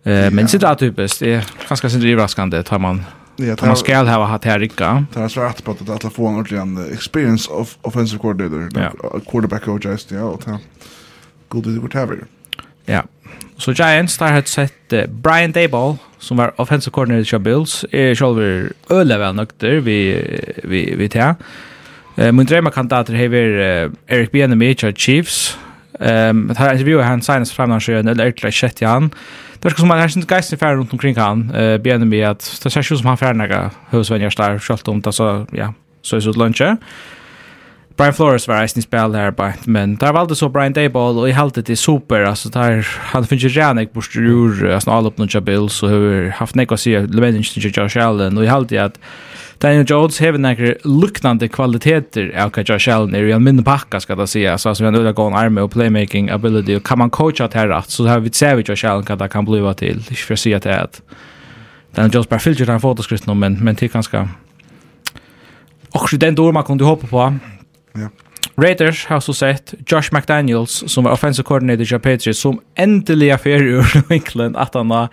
Uh, 0.08 0.32
Men 0.32 0.36
det 0.36 0.54
är 0.54 0.66
atypiskt. 0.66 1.20
Det 1.20 1.34
är 1.34 1.46
ganska 1.70 1.90
sin 1.90 2.02
överraskande 2.02 2.64
tar 2.64 2.80
man 2.80 3.04
Ja, 3.40 3.56
tar, 3.56 3.68
man 3.68 3.80
skal 3.80 4.08
ha 4.08 4.20
hatt 4.32 4.46
her 4.48 4.64
ikke. 4.64 4.92
Det 5.12 5.24
er 5.26 5.32
svært 5.32 5.60
på 5.66 5.76
at 5.76 5.82
det 5.84 5.92
alle 5.92 6.12
få 6.14 6.30
en 6.30 6.40
ordentlig 6.40 6.62
en 6.62 6.78
experience 6.94 7.52
of 7.52 7.76
offensive 7.84 8.22
coordinator, 8.22 8.70
ja. 8.80 8.90
quarterback 9.28 9.68
coach, 9.68 9.86
ja, 10.12 10.24
og 10.24 10.40
ta 10.46 10.58
god 11.50 11.68
ut 11.68 11.76
i 11.76 11.80
hvert 11.84 11.94
her. 12.00 12.24
Ja, 12.88 13.02
så 13.58 13.74
Giants 13.74 14.18
har 14.18 14.42
sett 14.46 14.94
uh, 14.94 15.06
Brian 15.24 15.52
Dayball, 15.52 15.98
som 16.20 16.38
var 16.38 16.54
offensive 16.58 16.94
coordinator 16.94 17.24
til 17.24 17.40
Bills, 17.40 17.86
er 17.92 18.14
selv 18.16 18.40
øle 18.92 19.20
vel 19.20 19.36
nøkter 19.36 19.80
vi, 19.80 20.00
vi, 20.64 20.86
vi 20.98 21.08
til. 21.08 21.36
Uh, 22.18 22.32
min 22.32 22.48
drømme 22.48 22.72
kandidater 22.72 23.18
har 23.20 23.32
vært 23.34 23.92
uh, 23.92 23.98
Eric 24.08 24.32
Bienemi 24.32 24.74
til 24.74 24.96
Chiefs, 24.96 25.60
Ehm 26.00 26.50
um, 26.50 26.56
här 26.58 26.72
intervjuar 26.72 27.04
han 27.04 27.22
signas 27.22 27.52
fram 27.52 27.70
när 27.70 27.80
sjön 27.80 28.08
eller 28.08 28.28
ett 28.28 28.62
lätt 28.62 28.82
han. 28.82 29.12
Det 29.60 29.70
ska 29.70 29.80
som 29.80 29.88
man 29.88 30.00
härsens 30.00 30.26
geist 30.32 30.60
färd 30.60 30.78
runt 30.78 30.94
omkring 30.94 31.16
han. 31.18 31.56
Eh 31.56 31.78
BNB 31.78 32.24
att 32.24 32.60
det 32.64 32.70
ser 32.70 32.80
ut 32.80 33.00
som 33.00 33.08
han 33.08 33.18
färnaga 33.18 33.72
husvänner 33.90 34.30
star 34.30 34.60
skott 34.60 34.88
om 34.88 35.02
det 35.02 35.14
så 35.14 35.48
ja. 35.52 35.74
Så 36.02 36.16
är 36.16 36.22
det 36.22 36.38
lunch. 36.38 36.62
Brian 37.98 38.14
Flores 38.14 38.48
var 38.48 38.60
eisen 38.60 38.80
i 38.80 38.84
spel 38.84 39.14
der, 39.14 39.54
men 39.66 39.96
der 39.96 40.12
valgte 40.12 40.36
så 40.36 40.50
Brian 40.50 40.74
Dayball, 40.74 41.18
og 41.18 41.30
i 41.30 41.32
halte 41.32 41.62
det 41.62 41.78
super, 41.78 42.26
altså 42.28 42.50
der, 42.50 42.84
han 43.14 43.24
finnes 43.24 43.44
ikke 43.44 43.62
redan 43.62 43.80
ikke 43.80 43.94
bort 43.94 44.16
ur, 44.16 44.68
altså 44.68 44.92
alle 44.92 45.08
oppnått 45.08 45.36
av 45.36 45.46
Bills, 45.48 45.84
og 45.84 45.90
har 45.90 46.34
haft 46.42 46.56
nekva 46.60 46.76
sier, 46.76 47.08
leveningen 47.08 47.48
til 47.48 47.72
Josh 47.72 47.98
Allen, 47.98 48.38
og 48.38 48.44
i 48.44 48.52
halte 48.52 48.82
at 48.82 49.00
Daniel 49.58 49.86
Jones 49.90 50.20
har 50.20 50.32
några 50.32 50.74
liknande 50.84 51.48
kvaliteter 51.48 52.42
av 52.44 52.50
Kaja 52.50 52.80
Shellen 52.80 53.16
är 53.16 53.24
en 53.24 53.44
mindre 53.44 53.64
pakka 53.64 54.00
skal 54.00 54.18
det 54.18 54.28
säga 54.28 54.58
så 54.58 54.76
som 54.76 54.86
en 54.86 54.96
öda 54.96 55.12
gång 55.12 55.36
arme 55.36 55.62
og 55.62 55.72
playmaking 55.72 56.30
ability. 56.30 56.76
Og 56.76 56.84
kan 56.84 56.98
man 56.98 57.10
coacha 57.10 57.48
det 57.48 57.60
här 57.60 57.68
rätt 57.68 57.90
så 57.90 58.08
har 58.08 58.20
vi 58.20 58.30
sett 58.30 58.66
Kaja 58.66 58.76
Shellen 58.76 59.04
kan 59.04 59.18
det 59.18 59.30
kan 59.30 59.46
bliva 59.46 59.74
till 59.74 59.98
inte 59.98 60.16
för 60.16 60.34
att 60.34 60.40
säga 60.40 60.60
det 60.60 61.02
Daniel 61.96 62.14
Jones 62.14 62.30
bara 62.30 62.40
fyller 62.40 62.66
den 62.66 62.80
fotoskriften 62.80 63.40
men 63.40 63.64
men 63.64 63.76
till 63.76 63.92
ganska 63.92 64.30
och 65.94 66.10
den 66.20 66.36
då 66.36 66.52
man 66.52 66.64
kunde 66.64 66.84
hoppa 66.84 67.08
på 67.08 67.38
ja 67.94 68.10
Raiders 68.58 69.06
har 69.06 69.20
så 69.20 69.34
sett 69.34 69.74
Josh 69.88 70.10
McDaniels 70.12 70.84
som 70.88 71.04
var 71.04 71.12
offensive 71.12 71.44
coordinator 71.44 71.96
i 71.96 72.00
Patriots 72.00 72.40
som 72.40 72.60
äntligen 72.76 73.40
fer 73.40 73.64
ur 73.64 73.86
England 74.10 74.56
att 74.56 74.74
han 74.74 74.92
har 74.92 75.10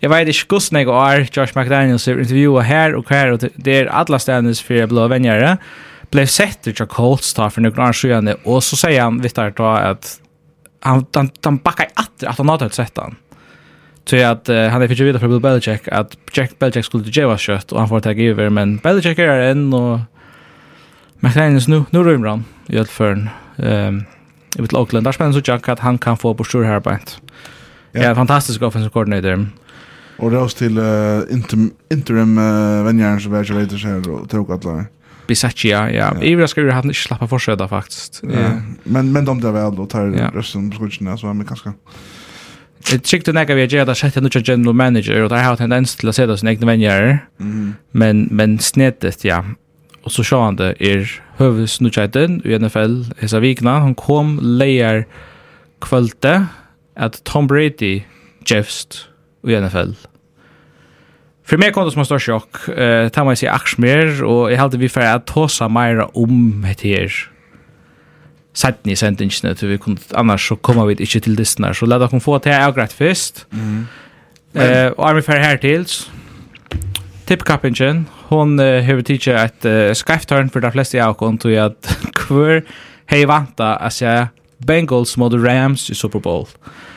jeg 0.00 0.10
vet 0.10 0.28
ikke 0.32 0.56
hvordan 0.56 0.80
jeg 0.80 0.88
er 0.88 1.28
Josh 1.36 1.56
McDaniels 1.56 2.06
har 2.08 2.18
intervjuet 2.18 2.64
her 2.64 2.96
og 2.96 3.04
her, 3.10 3.32
og 3.32 3.40
det 3.40 3.76
er 3.76 3.92
alle 3.92 4.18
stedene 4.18 4.54
for 4.54 4.74
jeg 4.74 4.88
ble 4.88 5.08
vänjare 5.12 5.56
ble 6.10 6.26
sett 6.26 6.62
till 6.62 6.86
Colts 6.86 7.34
tar 7.34 7.52
for 7.54 7.62
noen 7.62 7.78
år 7.78 7.96
sedan 7.96 8.32
og 8.34 8.62
så 8.64 8.78
sier 8.80 9.02
han 9.04 9.20
vittar 9.22 9.52
då 9.56 9.64
at 9.64 10.18
han 10.82 11.06
han, 11.14 11.30
han 11.44 11.58
backar 11.58 11.88
att 11.94 12.24
att 12.24 12.38
han 12.38 12.48
har 12.48 12.58
tagit 12.58 12.74
sett 12.74 12.96
han. 12.96 13.16
Så 14.04 14.16
att 14.16 14.48
uh, 14.48 14.68
han 14.68 14.82
är 14.82 14.88
för 14.88 14.94
vidare 14.94 15.20
för 15.20 15.28
Bill 15.28 15.40
Belichick 15.40 15.88
att 15.88 16.16
Jack 16.32 16.58
Belichick 16.58 16.84
skulle 16.84 17.04
till 17.04 17.16
Jeva 17.16 17.38
kött 17.38 17.72
och 17.72 17.78
han 17.78 17.88
får 17.88 18.00
ta 18.00 18.12
över 18.12 18.50
men 18.50 18.76
Belichick 18.76 19.18
är 19.18 19.28
en 19.28 19.74
och 19.74 20.00
McDaniels 21.20 21.68
nu 21.68 21.84
nu 21.90 22.02
rymmer 22.02 22.28
han 22.28 22.44
i 22.66 22.78
allt 22.78 22.90
för 22.90 23.28
ehm 23.58 24.04
i 24.58 24.62
Oakland 24.62 25.06
där 25.06 25.12
spelar 25.12 25.32
så 25.32 25.40
Jack 25.44 25.68
att 25.68 25.78
han 25.78 25.98
kan 25.98 26.16
få 26.16 26.34
på 26.34 26.44
stor 26.44 26.64
här 26.64 26.80
på. 26.80 26.96
Ja, 27.92 28.14
fantastisk 28.14 28.62
offensive 28.62 28.90
coordinator. 28.90 29.46
Och 30.20 30.32
rås 30.32 30.54
till 30.54 30.78
uh, 30.78 31.22
interim, 31.30 31.70
interim 31.90 32.38
uh, 32.38 32.84
vänjaren 32.84 33.20
som 33.20 33.32
världar 33.32 33.60
lite 33.60 33.78
så 33.78 34.12
och 34.12 34.28
tog 34.28 34.52
att 34.52 34.64
lära. 34.64 34.84
Bisaccia, 35.26 35.90
ja. 35.92 36.22
Ivra 36.22 36.48
ska 36.48 36.60
ju 36.60 36.70
ha 36.70 36.82
inte 36.82 36.94
slappa 36.94 37.28
försöda 37.28 37.68
faktiskt. 37.68 38.22
Ja. 38.22 38.60
Men, 38.84 39.12
men 39.12 39.24
de 39.24 39.40
där 39.40 39.52
väl 39.52 39.76
då 39.76 39.86
tar 39.86 40.06
ja. 40.06 40.30
rösten 40.34 40.70
på 40.70 40.76
skutsen 40.76 41.18
så 41.18 41.28
är 41.28 41.34
man 41.34 41.46
ganska... 41.46 41.72
Jeg 42.88 43.02
trykker 43.04 43.34
nekka 43.36 43.54
vi 43.54 43.60
har 43.60 43.68
gjerne 43.68 43.92
at 43.92 43.98
sett 43.98 44.16
en 44.16 44.30
general 44.32 44.74
manager, 44.74 45.22
og 45.22 45.30
der 45.30 45.44
har 45.44 45.56
tendens 45.56 45.92
til 46.00 46.08
å 46.08 46.14
se 46.16 46.24
det 46.26 46.38
som 46.40 46.48
egne 46.48 46.66
venner, 46.66 47.18
mm. 47.38 47.74
men, 47.92 48.28
men 48.30 48.58
snedet, 48.58 49.20
ja. 49.24 49.42
Og 50.00 50.14
så 50.14 50.24
sjå 50.24 50.40
han 50.40 50.56
det 50.56 50.72
er 50.80 51.04
høvesnudgjeten 51.38 52.40
i 52.48 52.56
NFL, 52.56 53.12
Hesa 53.20 53.42
Vikna, 53.44 53.82
han 53.84 53.94
kom 53.94 54.38
leier 54.40 55.04
kvölte 55.84 56.48
at 56.96 57.20
Tom 57.28 57.46
Brady, 57.46 58.00
Jeffst, 58.48 59.09
i 59.48 59.56
NFL. 59.56 59.94
For 61.50 61.58
meg 61.58 61.74
kom 61.74 61.86
det 61.86 61.96
som 61.96 62.04
en 62.04 62.06
stor 62.06 62.22
sjokk. 62.22 62.62
Uh, 62.70 63.08
ta 63.10 63.24
meg 63.26 63.40
sier 63.40 63.50
aksmer, 63.50 64.20
og 64.22 64.52
jeg 64.52 64.60
hade 64.60 64.78
vi 64.78 64.90
for 64.92 65.02
at 65.02 65.26
tåsa 65.30 65.66
mer 65.72 66.04
om 66.14 66.62
dette 66.66 66.86
her. 66.86 67.16
Sætten 68.54 68.90
ni 68.90 68.96
sendingene, 68.98 69.54
til 69.54 69.70
vi 69.70 69.78
kunde 69.78 70.02
annars 70.18 70.48
så 70.50 70.56
kommer 70.58 70.86
vi 70.86 70.98
inte 70.98 71.20
till 71.20 71.36
det 71.36 71.54
her. 71.58 71.72
Så 71.72 71.86
låt 71.86 72.02
oss 72.02 72.24
få 72.24 72.38
til 72.38 72.50
avgreit 72.50 72.92
först. 72.92 73.46
Mm. 73.52 73.86
Uh, 74.56 74.90
och 74.98 75.10
er 75.10 75.14
vi 75.14 75.22
här 75.26 75.56
tills. 75.56 76.10
til, 76.70 76.80
tippkappingen, 77.26 78.08
hon 78.28 78.60
uh, 78.60 78.82
har 78.82 79.00
tidsje 79.02 79.44
ett 79.44 79.64
uh, 79.64 79.94
skrefttørn 79.94 80.50
för 80.50 80.60
de 80.60 80.72
flesta 80.72 80.98
jag 80.98 81.04
har 81.04 81.12
kommet 81.12 81.40
til 81.40 81.50
at 81.50 81.98
hver 82.28 82.62
hei 83.06 83.24
vanta 83.24 83.76
att 83.76 83.92
säga 83.92 84.28
Bengals 84.66 85.16
mot 85.16 85.32
Rams 85.32 85.90
i 85.90 85.94
Super 85.94 86.18
Bowl. 86.18 86.46
Mm. 86.46 86.89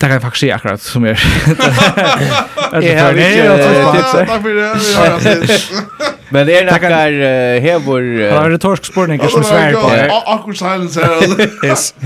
Det 0.00 0.08
kan 0.08 0.16
jeg 0.16 0.22
faktisk 0.22 0.40
si 0.40 0.48
akkurat 0.48 0.80
som 0.80 1.04
jeg 1.04 1.16
har 1.20 2.80
ikke 2.80 3.08
tips. 3.12 4.12
Takk 4.16 4.30
for 4.30 4.48
det, 4.48 4.48
vi 4.48 5.32
det. 5.44 5.58
Men 6.30 6.46
det 6.46 6.54
er 6.56 6.64
nekkar 6.70 6.94
hevor... 7.60 8.00
Han 8.30 8.38
har 8.38 8.50
retorsk 8.54 8.84
spørning 8.88 9.20
som 9.28 9.44
svær 9.44 9.76
på 9.76 9.90
det. 9.92 10.06
Akkurat 10.08 10.56
silence 10.56 11.00
her. 11.00 11.10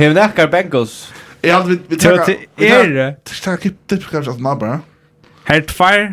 Hev 0.00 0.16
nekkar 0.16 0.46
Bengals. 0.50 1.12
Jeg 1.44 1.54
hadde 1.54 1.78
vi 1.88 1.96
tenker... 1.96 2.34
Er 2.58 2.90
det? 2.96 3.08
Takk 3.44 3.62
for 3.62 3.70
tips 3.88 4.06
kanskje 4.10 4.32
at 4.32 4.40
man 4.42 4.58
bare. 4.58 4.78
Her 5.46 5.60
tvær 5.70 6.08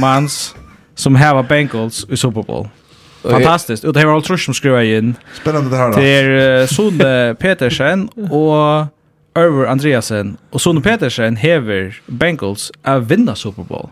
mans 0.00 0.54
som 0.96 1.14
hever 1.14 1.42
Bengals 1.46 2.06
i 2.10 2.16
Super 2.16 2.42
Bowl. 2.42 2.66
Fantastiskt. 3.22 3.84
Och 3.84 3.92
det 3.92 4.06
var 4.06 4.14
allt 4.14 4.26
som 4.40 4.54
skrev 4.54 4.84
in. 4.84 5.16
Spännande 5.42 5.70
det 5.70 5.76
här 5.76 5.90
då. 5.90 5.96
Det 6.00 6.08
är 6.08 6.66
Sunde 6.66 7.36
Petersen 7.38 8.08
och 8.08 8.86
Örver 9.34 9.66
Andreasen 9.66 10.36
och 10.50 10.60
Sonny 10.60 10.80
Petersen 10.80 11.36
hever 11.36 12.00
Bengals 12.06 12.72
att 12.82 13.02
vinna 13.02 13.34
Super 13.34 13.62
Bowl. 13.62 13.88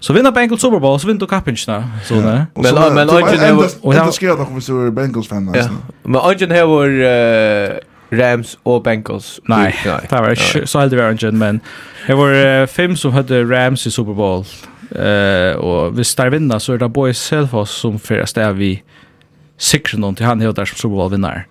Så 0.00 0.12
vinner 0.12 0.32
Bengals 0.32 0.60
Super 0.60 0.78
Bowl 0.78 1.00
så 1.00 1.06
vinner 1.06 1.20
du 1.20 1.26
kappingsna 1.26 1.90
så 2.04 2.14
där. 2.14 2.46
Men 2.54 2.94
men 2.94 3.10
Arjen 3.10 3.56
har 3.56 3.68
och 3.80 3.94
det 3.94 4.12
ska 4.12 4.26
jag 4.26 4.50
nog 4.50 4.62
så 4.62 4.90
Bengals 4.90 5.28
fan 5.28 5.44
nästan. 5.44 5.78
Men 6.02 6.20
Arjen 6.20 6.50
har 6.50 7.86
Rams 8.16 8.58
och 8.62 8.82
Bengals. 8.82 9.40
Nej, 9.44 9.76
det 9.84 10.10
var 10.10 10.66
så 10.66 10.78
helt 10.78 10.92
var 10.92 11.02
Arjen 11.02 11.38
men 11.38 11.60
det 12.06 12.14
var 12.14 12.66
fem 12.66 12.96
som 12.96 13.12
hade 13.12 13.44
Rams 13.44 13.86
i 13.86 13.90
Super 13.90 14.12
Bowl. 14.12 14.44
Eh 14.90 15.56
och 15.56 15.98
vi 15.98 16.04
star 16.04 16.30
vinna 16.30 16.60
så 16.60 16.72
är 16.72 16.78
det 16.78 16.88
Boys 16.88 17.18
Selfos 17.18 17.70
som 17.70 17.98
första 17.98 18.52
vi 18.52 18.82
sikrar 19.58 20.00
någon 20.00 20.14
till 20.14 20.26
han 20.26 20.40
heter 20.40 20.64
som 20.64 20.76
Super 20.76 20.96
Bowl 20.96 21.10
vinnare 21.10 21.44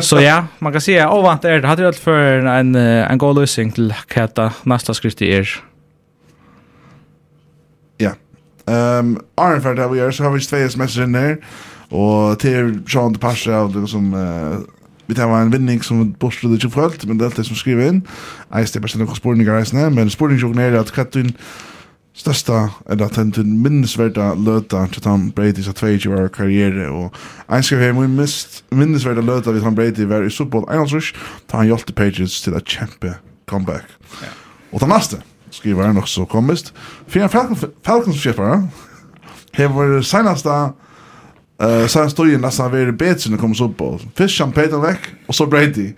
så 0.00 0.20
ja, 0.20 0.46
man 0.58 0.72
kan 0.72 0.80
säga 0.80 1.10
ovant 1.10 1.44
är 1.44 1.60
det 1.60 1.68
hade 1.68 1.82
det 1.82 1.92
för 1.92 2.46
en 2.46 2.74
en 2.74 3.18
god 3.18 3.36
lösning 3.36 3.72
till 3.72 3.94
Kata 4.06 4.52
nästa 4.62 4.94
skrift 4.94 5.22
är. 5.22 5.48
Ja. 7.96 8.12
Ehm, 8.66 9.20
Iron 9.40 9.62
Fire 9.62 9.88
vi 9.88 10.00
är 10.00 10.10
så 10.10 10.24
har 10.24 10.30
vi 10.30 10.40
två 10.40 10.56
sms 10.56 10.96
in 10.98 11.12
där 11.12 11.36
och 11.90 12.38
till 12.38 12.82
Sean 12.88 13.12
de 13.12 13.18
Pasha 13.18 13.56
av 13.56 13.86
som 13.86 14.14
uh, 14.14 14.58
vi 15.06 15.14
tar 15.14 15.40
en 15.40 15.50
vinning 15.50 15.82
som 15.82 16.12
borstade 16.12 16.54
det 16.54 16.64
ju 16.64 16.70
fullt, 16.70 17.04
men 17.04 17.18
det 17.18 17.26
är 17.26 17.32
det 17.36 17.44
som 17.44 17.56
skriver 17.56 17.88
inn. 17.88 18.02
Jeg 18.52 18.68
stipper 18.68 18.92
seg 18.92 19.00
noen 19.00 19.16
spurninger 19.16 19.54
reisende, 19.56 19.88
men 19.90 20.10
spurninger 20.12 20.60
er 20.60 20.76
at 20.76 20.92
hva 20.92 21.06
du 21.08 21.30
största 22.18 22.70
eller 22.90 23.04
att 23.04 23.14
den 23.14 23.62
minnesvärda 23.62 24.34
löta 24.34 24.86
till 24.86 25.02
Tom 25.02 25.30
Brady 25.30 25.62
så 25.62 25.72
två 25.72 25.86
år 25.86 26.28
karriär 26.28 26.88
och 26.88 27.14
en 27.46 27.62
ska 27.62 27.76
vi 27.76 27.92
min 27.92 28.16
mest 28.16 28.64
minnesvärda 28.70 29.20
löta 29.20 29.52
vid 29.52 29.62
Tom 29.62 29.74
Brady 29.74 30.04
var 30.04 30.22
i 30.22 30.30
Super 30.30 30.50
Bowl 30.50 30.70
Eilsrush 30.70 31.14
ta 31.46 31.56
han 31.56 31.68
hjälpte 31.68 31.92
Patriots 31.92 32.42
till 32.42 32.54
att 32.54 32.68
kämpa 32.68 33.08
comeback. 33.46 33.84
Ja. 34.22 34.26
Och 34.70 34.80
den 34.80 34.88
nästa 34.88 35.16
skriver 35.50 35.86
han 35.86 35.98
också 35.98 36.26
kommist 36.26 36.72
för 37.06 37.20
en 37.20 37.28
Falcons 37.28 37.64
Falcons 37.84 38.22
chefare 38.22 38.68
här 39.52 39.68
var 39.68 40.02
senaste 40.02 40.72
eh 41.62 41.86
sen 41.86 42.10
står 42.10 42.28
ju 42.28 42.38
nästan 42.38 42.72
vid 42.72 42.96
bättre 42.96 43.30
när 43.30 43.38
kommer 43.38 43.54
Super 43.54 43.74
Bowl. 43.74 44.00
Fish 44.14 44.38
Champagne 44.38 44.76
Lake 44.76 45.08
och 45.26 45.34
så 45.34 45.46
Brady. 45.46 45.92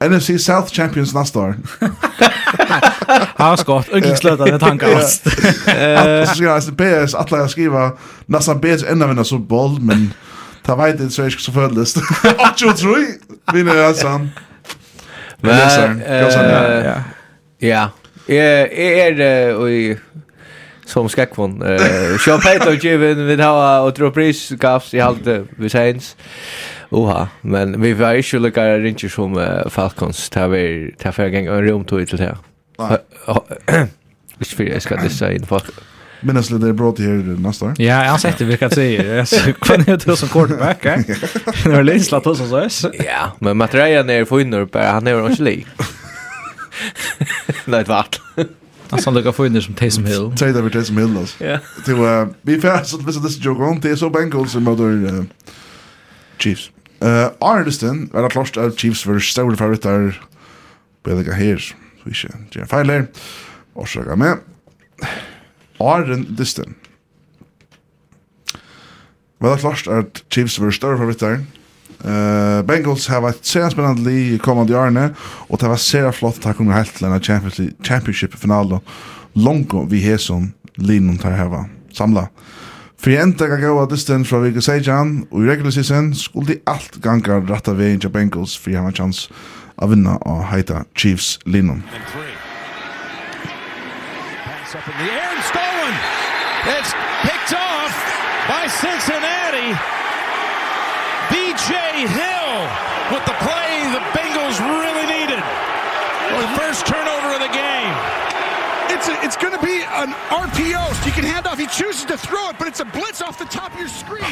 NFC 0.00 0.44
South 0.44 0.72
Champions 0.72 1.14
nästa 1.14 1.40
år. 1.40 1.56
Ja, 3.44 3.56
skott. 3.56 3.88
Ingen 3.94 4.16
slöta 4.16 4.44
det 4.44 4.58
tankar. 4.58 4.88
Eh, 4.88 6.24
så 6.24 6.34
ska 6.34 6.44
jag 6.44 6.76
PS 6.76 7.14
att 7.14 7.30
jag 7.30 7.50
skriva 7.50 7.92
nästan 8.26 8.60
PS 8.60 8.82
ända 8.82 9.06
vinna 9.06 9.24
så 9.24 9.38
bold 9.38 9.82
men 9.82 10.14
ta 10.62 10.76
vet 10.76 10.98
det 10.98 11.10
så 11.10 11.22
är 11.26 11.30
så 11.30 11.52
förlust. 11.52 11.96
Och 11.96 12.60
ju 12.60 12.72
tror 12.72 13.06
vi 13.52 13.62
när 13.62 13.76
jag 13.76 13.96
sa. 13.96 14.18
Men 15.40 15.58
ja. 15.58 16.94
Ja. 17.58 17.90
Jag 18.26 18.72
är 18.72 19.68
i 19.68 19.98
som 20.86 21.08
skräckvon. 21.08 21.62
Eh 21.62 22.18
Sean 22.24 22.40
Payton 22.40 22.76
given 22.76 23.26
vid 23.26 23.40
ha 23.40 23.80
och 23.80 23.94
tror 23.94 24.10
pris 24.10 24.50
gaffs 24.50 24.94
i 24.94 25.00
allt 25.00 25.26
vi 25.56 25.70
sägs. 25.70 26.16
Oha, 26.90 27.28
men 27.40 27.82
vi 27.82 27.92
var 27.92 28.14
ikke 28.14 28.38
lukar 28.38 28.86
inte 28.86 29.08
som 29.08 29.36
Falcons 29.68 30.30
tar 30.30 30.48
vi 30.48 30.94
tar 30.98 31.12
för 31.12 31.22
en 31.22 31.44
gång 31.44 31.56
en 31.56 31.64
rum 31.64 31.84
till 31.84 32.18
det. 32.18 32.36
Ikke 34.40 34.56
for 34.56 34.62
jeg 34.62 34.82
skal 34.82 35.02
disse 35.02 35.28
inn 35.34 35.46
på 35.46 35.60
Men 36.24 36.36
alltså 36.36 36.58
det 36.58 36.68
är 36.68 36.72
bra 36.72 36.92
till 36.92 37.04
här 37.04 37.36
nästa 37.38 37.64
år. 37.64 37.74
Ja, 37.78 38.04
jag 38.04 38.10
har 38.10 38.18
sett 38.18 38.38
det 38.38 38.44
vilka 38.44 38.70
säger. 38.70 39.18
Alltså 39.20 39.52
kan 39.52 39.84
jag 39.86 40.00
ta 40.00 40.16
som 40.16 40.28
quarterback. 40.28 40.84
När 41.66 41.82
Lins 41.82 42.10
la 42.10 42.18
oss 42.18 42.38
så 42.38 42.68
så. 42.68 42.90
Ja, 43.04 43.32
men 43.38 43.56
Matreja 43.56 44.02
ner 44.02 44.24
för 44.24 44.40
inner 44.40 44.64
på 44.64 44.78
han 44.78 45.06
är 45.06 45.30
inte 45.30 45.42
lik. 45.42 45.66
Nej, 47.64 47.84
vart. 47.84 48.20
Alltså 48.90 49.10
han 49.10 49.14
lukar 49.14 49.32
för 49.32 49.46
inner 49.46 49.60
som 49.60 49.74
Taysom 49.74 50.04
Hill. 50.04 50.32
Taysom 50.36 50.62
Hill, 50.62 50.72
Taysom 50.72 50.98
Hill 50.98 51.16
alltså. 51.16 51.44
Ja. 51.44 51.58
Till 51.84 51.94
uh, 51.94 52.26
vi 52.42 52.60
får 52.60 52.84
så 52.84 52.96
det 52.96 53.10
är 53.10 53.44
joke 53.44 53.62
om 53.62 53.80
det 53.80 53.90
är 53.90 53.96
så 53.96 54.10
Bengals 54.10 54.54
mot 54.54 54.80
uh, 54.80 55.24
Chiefs. 56.38 56.70
Eh, 57.00 57.08
uh, 57.08 57.30
Arneston, 57.38 58.10
var 58.12 58.22
det 58.22 58.28
klart 58.28 58.56
att 58.56 58.78
Chiefs 58.78 59.06
var 59.06 59.18
stora 59.18 59.56
favoriter. 59.56 60.20
Bättre 61.04 61.32
här 61.32 61.74
vi 62.04 62.14
ikke 62.14 62.38
gjør 62.54 62.70
feiler. 62.70 63.06
Årsaker 63.74 64.18
med. 64.20 64.42
Arjen 65.82 66.28
Disten. 66.38 66.76
det 69.50 69.50
er 69.50 69.64
klart 69.64 69.88
at 69.90 70.24
Chiefs 70.32 70.60
var 70.60 70.72
større 70.72 70.98
favoritter. 70.98 71.42
Uh, 72.04 72.60
Bengals 72.68 73.06
har 73.08 73.22
vært 73.24 73.46
sent 73.48 73.72
spennende 73.72 74.12
i 74.12 74.38
kommende 74.40 74.76
årene, 74.76 75.10
og 75.48 75.60
det 75.60 75.70
var 75.72 75.80
sere 75.80 76.12
flott 76.12 76.44
at 76.44 76.58
de 76.58 76.72
helt 76.72 76.92
til 76.92 77.06
denne 77.06 77.20
championship-finalen 77.84 78.80
langt 79.34 79.72
vi 79.90 80.02
har 80.04 80.20
som 80.20 80.52
linjen 80.76 81.18
tar 81.18 81.32
å 81.32 81.40
heve 81.40 81.62
samlet. 81.96 82.28
For 83.00 83.12
jeg 83.12 83.20
endte 83.20 83.48
gav 83.48 83.78
av 83.82 83.90
disten 83.90 84.22
fra 84.24 84.40
Vigga 84.40 84.62
Seijan, 84.64 85.26
og 85.30 85.42
i 85.42 85.48
regular 85.50 85.74
season 85.74 86.12
skulle 86.16 86.54
de 86.54 86.60
alt 86.70 87.00
ganger 87.04 87.44
rette 87.50 87.74
veien 87.76 88.00
til 88.00 88.12
Bengals 88.12 88.54
for 88.56 88.72
jeg 88.72 88.80
har 88.80 88.88
en 88.88 88.96
chans 88.96 89.26
av 89.76 89.90
vinna 89.90 90.18
og 90.22 90.44
heita 90.50 90.84
Chiefs 90.94 91.38
stolen. 95.50 95.94
It's 96.66 96.92
picked 97.22 97.54
off 97.54 97.94
by 98.48 98.66
Cincinnati. 98.68 99.70
BJ 101.30 101.70
Hill 102.08 102.56
with 103.12 103.24
the 103.26 103.36
play 103.44 103.72
the 103.92 104.02
Bengals 104.16 104.58
really 104.60 105.06
needed. 105.06 105.42
The 106.40 106.48
first 106.58 106.86
turnover. 106.86 107.33
it's, 109.04 109.12
a, 109.12 109.26
it's 109.26 109.36
going 109.36 109.52
to 109.52 109.64
be 109.64 109.82
an 110.02 110.12
RPO. 110.30 110.94
So 110.94 111.06
you 111.06 111.12
can 111.12 111.24
hand 111.24 111.46
off. 111.46 111.58
He 111.58 111.66
chooses 111.66 112.04
to 112.04 112.16
throw 112.16 112.48
it, 112.50 112.56
but 112.58 112.68
it's 112.68 112.80
a 112.80 112.84
blitz 112.84 113.22
off 113.22 113.38
the 113.38 113.44
top 113.44 113.72
of 113.74 113.78
your 113.78 113.88
screen. 113.88 114.24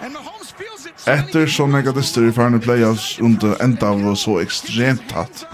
And 0.00 0.14
Mahomes 0.14 0.52
feels 0.52 0.86
it. 0.86 1.00
So 1.00 1.10
Etter 1.10 1.46
så 1.46 1.66
mega 1.66 1.92
dyster 1.92 2.28
i 2.28 2.32
färne 2.32 2.58
playoffs 2.58 3.18
under 3.20 3.62
enda 3.62 3.86
av 3.86 4.14
så 4.14 4.40
extremt 4.40 5.08
tatt. 5.08 5.46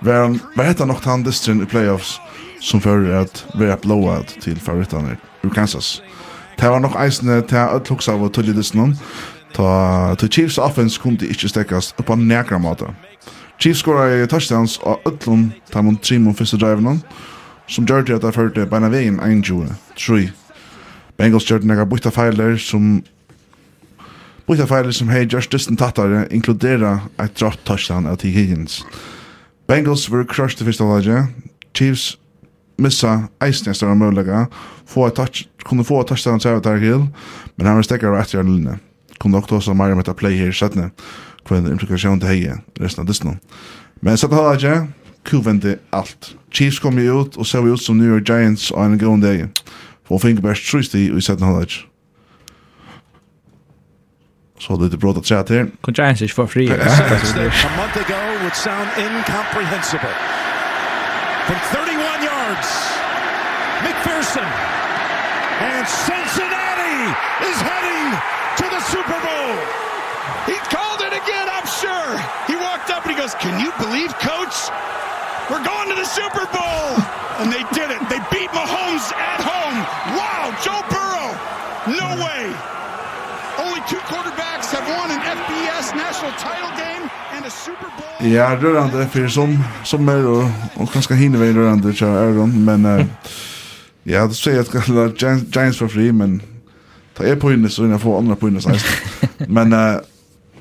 Var 0.00 0.22
han, 0.22 0.40
var 0.56 0.64
hette 0.64 0.84
han 0.84 0.96
han 1.04 1.22
dysteren 1.22 1.62
i 1.62 1.66
playoffs 1.66 2.20
som 2.60 2.80
för 2.80 3.10
att 3.10 3.44
vara 3.54 3.76
blowout 3.76 4.40
till 4.40 4.60
favoritarna 4.60 5.16
ur 5.42 5.50
Kansas. 5.50 6.02
Det 6.56 6.68
var 6.68 6.80
nog 6.80 6.96
eisne 6.96 7.42
till 7.42 7.56
att 7.56 7.88
hugsa 7.88 8.12
av 8.12 8.28
tullig 8.28 8.54
dysten 8.54 8.96
Ta, 9.52 10.16
ta 10.18 10.28
Chiefs 10.28 10.58
offense 10.58 11.00
kunde 11.00 11.26
inte 11.26 11.48
stäckas 11.48 11.92
på 11.92 12.16
nägra 12.16 12.58
måta. 12.58 12.94
Chiefs 13.58 13.80
skorar 13.80 14.08
i 14.08 14.26
touchdowns 14.26 14.78
av 14.78 14.98
ötlun, 15.04 15.52
tar 15.70 15.82
man 15.82 15.96
trimon 15.96 16.34
första 16.34 16.56
driven 16.56 17.00
som 17.68 17.86
gjør 17.86 18.06
det 18.06 18.18
at 18.18 18.26
jeg 18.28 18.36
førte 18.36 18.66
beina 18.66 18.90
veien 18.92 19.20
en 19.20 19.42
tjue, 19.44 19.68
tror 19.96 20.28
Bengals 21.18 21.48
gjør 21.50 21.64
det 21.64 21.66
noen 21.66 21.88
bytta 21.90 22.12
feiler 22.14 22.56
som 22.62 23.00
bytta 24.46 24.68
feiler 24.70 24.94
som 24.94 25.10
hei 25.10 25.24
gjørst 25.26 25.50
dysten 25.50 25.76
tattare, 25.76 26.28
inkludera 26.30 27.08
et 27.18 27.34
drop 27.40 27.58
touchdown 27.66 28.06
av 28.06 28.20
T. 28.22 28.30
Higgins. 28.30 28.84
Bengals 29.68 30.06
var 30.12 30.24
crushed 30.30 30.62
i 30.62 30.68
første 30.68 30.86
lage, 30.86 31.24
Chiefs 31.74 32.12
missa 32.78 33.28
eisne 33.42 33.74
større 33.74 33.96
mulighet, 33.98 34.54
få 34.86 35.08
touch, 35.10 35.48
kunne 35.66 35.84
få 35.84 36.00
et 36.00 36.12
touchdown 36.12 36.38
til 36.40 36.54
Avatar 36.54 36.78
Hill, 36.78 37.08
men 37.56 37.66
han 37.66 37.76
var 37.76 37.86
stekker 37.86 38.12
av 38.12 38.22
etter 38.22 38.46
linje. 38.46 38.78
Kunne 39.18 39.34
nok 39.34 39.52
også 39.52 39.74
mer 39.74 39.92
om 39.92 39.98
etter 39.98 40.14
play 40.14 40.38
her 40.38 40.52
i 40.52 40.54
settene, 40.54 40.92
hva 41.42 41.58
er 41.58 41.72
implikasjonen 41.72 42.22
til 42.22 42.30
hei 42.30 42.54
resten 42.78 43.02
av 43.02 43.10
dysten. 43.10 43.40
Men 44.00 44.16
sett 44.16 44.30
lage, 44.30 44.76
kuvende 45.28 45.78
alt. 45.92 46.36
Chiefs 46.52 46.78
kom 46.78 46.98
ju 46.98 47.20
ut 47.20 47.36
og 47.36 47.46
ser 47.46 47.66
ut 47.68 47.82
som 47.82 47.96
New 47.96 48.08
York 48.08 48.28
Giants 48.28 48.70
on 48.70 48.92
en 48.92 48.98
gång 48.98 49.20
dag. 49.20 49.48
Och 50.08 50.22
fick 50.22 50.40
bäst 50.40 50.70
trist 50.70 50.94
i 50.94 51.12
i 51.16 51.20
sätten 51.20 51.46
halvlek. 51.46 51.84
Så 54.58 54.76
det 54.76 54.92
er 54.92 54.96
brått 54.96 55.16
att 55.16 55.26
säga 55.26 55.42
til. 55.42 55.70
Kun 55.82 55.94
Giants 55.94 56.20
ikke 56.22 56.34
for 56.34 56.46
fri. 56.46 56.66
A 56.70 57.70
month 57.80 57.96
ago 58.04 58.20
would 58.42 58.56
sound 58.56 58.88
incomprehensible. 58.98 60.14
From 61.46 61.58
31 61.72 62.22
yards, 62.32 62.68
McPherson 63.84 64.48
and 65.70 65.84
Cincinnati 66.08 66.98
is 67.50 67.58
heading 67.70 68.06
to 68.60 68.64
the 68.74 68.80
Super 68.92 69.18
Bowl. 69.26 69.52
He 70.50 70.56
called 70.74 71.00
it 71.08 71.14
again, 71.22 71.46
I'm 71.56 71.68
sure. 71.82 72.10
He 72.50 72.56
walked 72.56 72.90
up 72.90 73.04
and 73.04 73.12
he 73.14 73.18
goes, 73.22 73.34
can 73.44 73.54
you 73.64 73.70
believe, 73.84 74.10
coach? 74.18 74.56
We're 75.50 75.64
going 75.64 75.88
to 75.88 75.96
the 76.02 76.04
Super 76.04 76.44
Bowl. 76.52 76.88
And 77.40 77.48
they 77.52 77.64
did 77.78 77.88
it. 77.94 78.00
They 78.12 78.20
beat 78.34 78.50
Mahomes 78.50 79.06
at 79.32 79.40
home. 79.50 79.78
Wow, 80.18 80.44
Joe 80.64 80.82
Burrow. 80.92 81.28
No 82.02 82.08
way. 82.24 82.42
Only 83.64 83.80
two 83.90 84.02
quarterbacks 84.10 84.68
have 84.76 84.86
won 84.96 85.10
an 85.16 85.22
FBS 85.38 85.86
national 85.96 86.32
title 86.32 86.72
game 86.84 87.10
and 87.34 87.46
a 87.46 87.50
Super 87.50 87.88
Bowl. 87.96 88.32
Ja, 88.32 88.56
rörande 88.56 89.06
för 89.08 89.28
som 89.28 89.64
som 89.84 90.08
är 90.08 90.22
då 90.22 90.50
och 90.82 90.92
ganska 90.92 91.14
hinner 91.14 91.38
vi 91.38 91.52
rörande 91.52 91.92
så 91.94 92.06
är 92.06 92.38
de 92.38 92.64
men 92.64 92.84
eh, 92.84 93.06
ja, 94.02 94.26
det 94.26 94.34
säger 94.34 94.60
att 94.60 95.22
Giants 95.54 95.78
for 95.78 95.88
free 95.88 96.12
men 96.12 96.42
ta 97.16 97.24
er 97.24 97.36
på 97.36 97.52
inne 97.52 97.68
så 97.68 97.84
innan 97.84 98.00
får 98.00 98.18
andra 98.18 98.36
på 98.36 98.48
inne 98.48 98.60
så. 98.60 98.70
Men 99.38 99.72
eh 99.72 99.96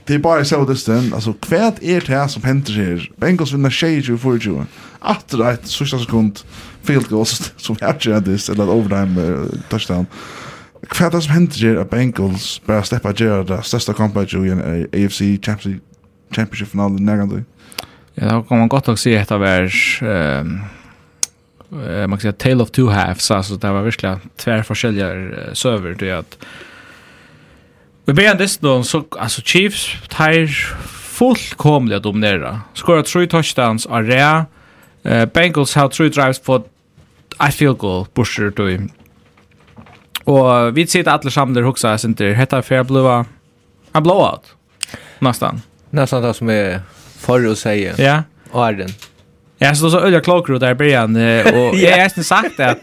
Det 0.07 0.13
är 0.13 0.19
bara 0.19 0.45
så 0.45 0.65
det 0.65 0.75
stund. 0.75 1.13
Alltså 1.13 1.33
kvärt 1.33 1.75
är 1.81 2.01
det 2.01 2.13
här 2.13 2.27
som 2.27 2.43
händer 2.43 2.73
här. 2.73 3.11
Bengals 3.15 3.53
vinner 3.53 3.69
24-24. 3.69 4.65
Att 4.99 5.27
det 5.27 5.45
är 5.45 5.57
sista 5.63 5.99
sekund 5.99 6.39
field 6.83 7.09
goal 7.09 7.25
som 7.57 7.75
är 7.81 8.09
det 8.09 8.19
dist 8.19 8.49
eller 8.49 8.69
overtime 8.69 9.21
uh, 9.21 9.47
touchdown. 9.69 10.05
Kvärt 10.89 11.11
det 11.11 11.21
som 11.21 11.33
händer 11.33 11.57
här 11.57 11.75
att 11.75 11.89
Bengals 11.89 12.62
bara 12.65 12.84
släppa 12.84 13.13
göra 13.13 13.43
det 13.43 13.63
största 13.63 13.93
kompet 13.93 14.34
i 14.34 14.38
en 14.38 14.88
AFC 14.93 15.19
Championship 15.19 15.84
Championship 16.32 16.67
final 16.67 16.91
nägande. 16.91 17.43
Ja, 18.13 18.32
då 18.32 18.43
kan 18.43 18.60
man 18.60 18.67
gott 18.67 18.88
också 18.88 19.01
se 19.01 19.17
att 19.17 19.27
det 19.27 19.38
var 19.38 19.71
ehm 20.01 20.60
man 21.71 22.10
kan 22.10 22.19
säga 22.19 22.34
tale 22.34 22.63
of 22.63 22.71
two 22.71 22.89
halves 22.89 23.32
alltså 23.32 23.55
det 23.55 23.71
var 23.71 23.82
verkligen 23.82 24.19
tvär 24.36 24.63
forskjelliga 24.63 25.15
uh, 25.15 25.53
server 25.53 25.95
det 25.99 26.12
att 26.12 26.38
Vi 28.08 28.13
börjar 28.13 28.36
nästan 28.36 28.84
så 28.84 29.04
alltså 29.20 29.41
Chiefs 29.41 29.96
tar 30.10 30.48
fullkomligt 30.88 32.04
dominera. 32.04 32.62
Skorar 32.74 33.02
tre 33.02 33.28
touchdowns 33.28 33.86
av 33.86 34.04
Rea. 34.04 34.46
Uh, 35.06 35.26
Bengals 35.26 35.76
har 35.76 35.89
tre 35.89 36.10
drives 36.10 36.39
på 36.39 36.63
I 37.50 37.52
feel 37.52 37.74
goal 37.74 38.06
pusher 38.13 38.54
då. 38.56 38.88
Och 40.24 40.78
vi 40.78 40.88
sitter 40.88 41.12
alla 41.12 41.32
samman 41.32 41.54
där 41.54 41.62
huxar 41.62 41.89
jag 41.89 42.04
inte. 42.04 42.26
Hetta 42.26 42.62
fair 42.62 42.84
blåa. 42.84 43.26
En 43.93 44.04
blowout. 44.04 44.56
Nästan. 45.20 45.62
Nästan 45.89 46.22
det 46.22 46.34
som 46.34 46.50
är 46.50 46.82
för 47.17 47.52
att 47.52 47.58
säga. 47.58 47.93
Ja. 47.98 48.24
Och 48.52 48.67
är 48.67 48.74
den. 48.74 48.89
Ja, 49.58 49.76
så 49.76 49.89
så 49.89 50.00
öliga 50.00 50.22
klokor 50.22 50.60
där 50.60 50.72
i 50.72 50.76
början. 50.76 51.15
Och 51.15 51.76
jag 51.76 51.98
har 51.98 52.24
sagt 52.24 52.60
att 52.60 52.80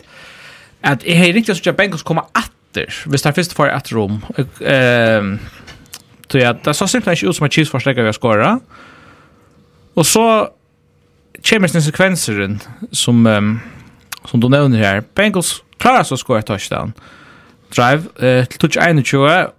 att 0.81 1.07
jag 1.07 1.17
har 1.17 1.37
inte 1.37 1.55
så 1.55 1.71
att 1.71 1.77
Bengals 1.77 2.03
kommer 2.03 2.23
att 2.33 2.54
etter, 2.75 3.03
hvis 3.07 3.23
det 3.23 3.31
er 3.31 3.37
først 3.37 3.55
for 3.55 3.71
et 3.71 3.93
rom, 3.95 4.21
eh, 4.61 5.31
så 6.35 6.41
ja, 6.41 6.53
det 6.53 6.75
så 6.75 6.87
simpelthen 6.91 7.15
ikke 7.15 7.31
ut 7.31 7.37
som 7.37 7.47
at 7.47 7.55
Chiefs 7.55 7.71
forslegger 7.71 8.03
vi 8.03 8.11
har 8.11 8.17
skåret. 8.17 8.63
Og 9.95 10.07
så 10.07 10.49
kommer 11.47 11.69
den 11.69 11.85
sekvenseren 11.85 12.57
som, 12.93 13.27
um, 13.27 13.61
som 14.27 14.41
du 14.41 14.49
nevner 14.49 14.79
her. 14.83 15.05
Bengals 15.15 15.61
klarer 15.79 16.03
så 16.03 16.17
å 16.17 16.19
skåre 16.19 16.43
touchdown. 16.43 16.95
Drive 17.75 18.11
eh, 18.19 18.49
til 18.51 18.65
touch 18.65 18.81
21, 18.81 19.53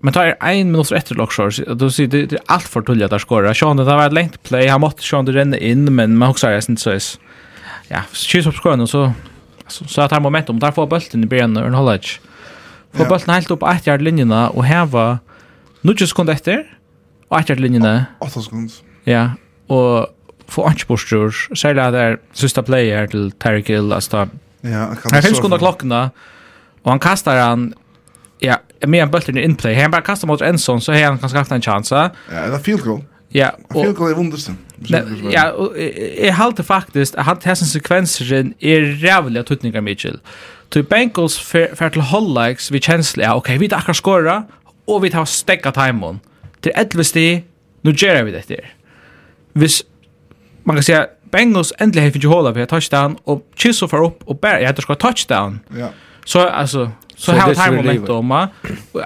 men 0.00 0.14
tar 0.14 0.36
en 0.38 0.70
minutt 0.70 0.92
etter 0.94 1.18
Lockshores. 1.18 1.60
Du 1.74 1.88
sier 1.90 2.06
det, 2.06 2.22
det 2.30 2.38
er 2.38 2.54
alt 2.54 2.70
for 2.70 2.86
tullig 2.86 3.08
at 3.08 3.16
han 3.16 3.24
skårer. 3.26 3.56
Sean, 3.56 3.80
det 3.80 3.90
var 3.90 4.06
et 4.06 4.16
lengt 4.16 4.38
play. 4.46 4.70
Han 4.70 4.84
måtte 4.84 5.04
Sean 5.04 5.26
det 5.26 5.34
renne 5.34 5.58
inn, 5.58 5.88
men 5.90 6.14
man 6.20 6.30
husker 6.30 6.54
jeg 6.54 6.68
ikke 6.68 6.78
så 6.78 7.18
Ja, 7.90 8.04
Chiefs 8.14 8.46
oppskårer 8.46 8.78
nå, 8.78 8.86
så, 8.86 9.08
så, 9.66 9.82
så, 9.82 9.88
så 9.90 10.02
at 10.06 10.12
han 10.14 10.22
momentum. 10.22 10.60
där 10.60 10.70
får 10.70 10.86
bølten 10.86 11.24
i 11.24 11.26
begynnelsen, 11.26 11.56
och 11.56 11.64
han 11.64 11.74
holder. 11.74 12.20
Få 12.94 13.04
ja. 13.04 13.08
bulten 13.08 13.34
helt 13.34 13.50
opp 13.54 13.66
etter 13.70 14.02
linjene 14.02 14.46
og 14.50 14.64
heva 14.66 15.04
noen 15.86 16.08
sekunder 16.10 16.36
etter, 16.36 16.64
og 17.30 17.38
etter 17.38 17.60
linjene. 17.60 17.92
8 18.24 18.42
sekunder. 18.44 18.80
Ja, 19.08 19.24
og 19.70 20.10
få 20.50 20.66
ikke 20.72 20.90
bortstyr, 20.90 21.36
særlig 21.54 21.84
at 21.84 21.94
det 21.94 22.00
er 22.06 22.16
siste 22.36 22.62
player 22.66 23.06
til 23.12 23.30
Terry 23.40 23.62
Gill, 23.66 23.92
altså 23.94 24.16
da. 24.16 24.24
Ja, 24.66 24.88
han 24.90 25.14
er 25.16 25.24
5 25.24 25.38
sekunder 25.38 25.62
klokkene, 25.62 26.00
og 26.82 26.90
han 26.90 27.00
kastar 27.00 27.38
han, 27.38 27.70
ja, 28.42 28.58
med 28.86 29.04
en 29.04 29.12
bulten 29.12 29.38
i 29.38 29.44
innplay. 29.46 29.76
Han 29.78 29.92
bare 29.94 30.04
kastar 30.04 30.28
mot 30.28 30.42
Enson 30.42 30.80
så 30.80 30.92
har 30.96 31.12
han 31.12 31.20
kanskje 31.20 31.38
haft 31.38 31.54
en 31.54 31.62
chans. 31.62 31.92
Ja, 31.92 32.08
det 32.28 32.58
er 32.58 32.64
field 32.64 32.82
goal. 32.84 33.04
Ja, 33.32 33.54
og... 33.70 33.84
Field 33.84 33.96
goal 33.96 34.12
er 34.12 34.18
vundersen. 34.18 34.58
Men, 34.88 35.30
ja, 35.32 35.50
og 35.50 35.74
jeg 35.76 36.36
halte 36.36 36.64
faktisk 36.64 37.18
at 37.18 37.24
halte 37.24 37.48
hessen 37.50 37.68
sekvenseren 37.68 38.54
er 38.64 38.86
rævlig 39.02 39.42
av 39.42 39.44
tutningar, 39.50 39.84
Mitchell. 39.84 40.16
Til 40.72 40.82
Bengals 40.86 41.36
fer 41.42 41.88
til 41.92 42.02
Hollikes 42.08 42.70
vi 42.72 42.80
kjensler, 42.80 43.26
ja, 43.26 43.36
ok, 43.36 43.52
vi 43.60 43.68
tar 43.68 43.82
akkurat 43.82 43.96
skåra, 43.96 44.36
og 44.88 45.02
vi 45.02 45.10
tar 45.12 45.28
stekka 45.28 45.70
timon. 45.76 46.20
Til 46.62 46.72
11 46.76 47.04
sti, 47.04 47.26
nu 47.82 47.92
gjør 47.92 48.22
vi 48.24 48.32
dette. 48.32 48.56
Hvis, 49.52 49.82
man 50.64 50.76
kan 50.76 50.82
säga 50.82 51.04
Bengals 51.32 51.72
endelig 51.80 52.02
har 52.02 52.10
finnet 52.10 52.28
hålet 52.28 52.54
på 52.54 52.66
touchdown, 52.66 53.18
og 53.26 53.44
Chisso 53.56 53.86
får 53.86 54.04
opp, 54.04 54.24
og 54.26 54.40
bare, 54.40 54.62
jeg 54.62 54.66
heter 54.66 54.82
skal 54.82 54.96
touchdown. 54.96 55.60
Ja. 55.76 55.88
Så, 56.26 56.40
altså, 56.46 56.88
så 57.16 57.32
har 57.32 57.48
det 57.48 57.76
momentum. 57.76 58.32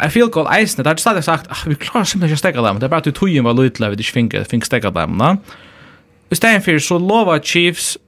I 0.07 0.09
feel 0.09 0.29
goal 0.29 0.47
ice, 0.63 0.77
det 0.77 0.87
har 0.87 0.97
stadig 0.97 1.25
sagt, 1.25 1.47
ah, 1.51 1.69
vi 1.69 1.75
klarar 1.75 2.05
simpelthen 2.05 2.33
ikke 2.33 2.39
å 2.39 2.43
stekke 2.45 2.67
dem, 2.67 2.81
det 2.81 2.83
er 2.83 2.89
bare 2.89 3.03
at 3.03 3.05
du 3.05 3.11
tog 3.11 3.45
var 3.45 3.53
løytelig, 3.53 3.91
vi 3.91 4.23
ikke 4.23 4.45
finner 4.45 4.65
stekke 4.65 4.91
dem, 4.91 5.19
da. 5.19 5.33
No? 5.33 5.63
i 6.31 6.35
stedet 6.35 6.65
for 6.65 6.79
så 6.79 6.99
lovar 6.99 7.39
Chiefs 7.39 7.99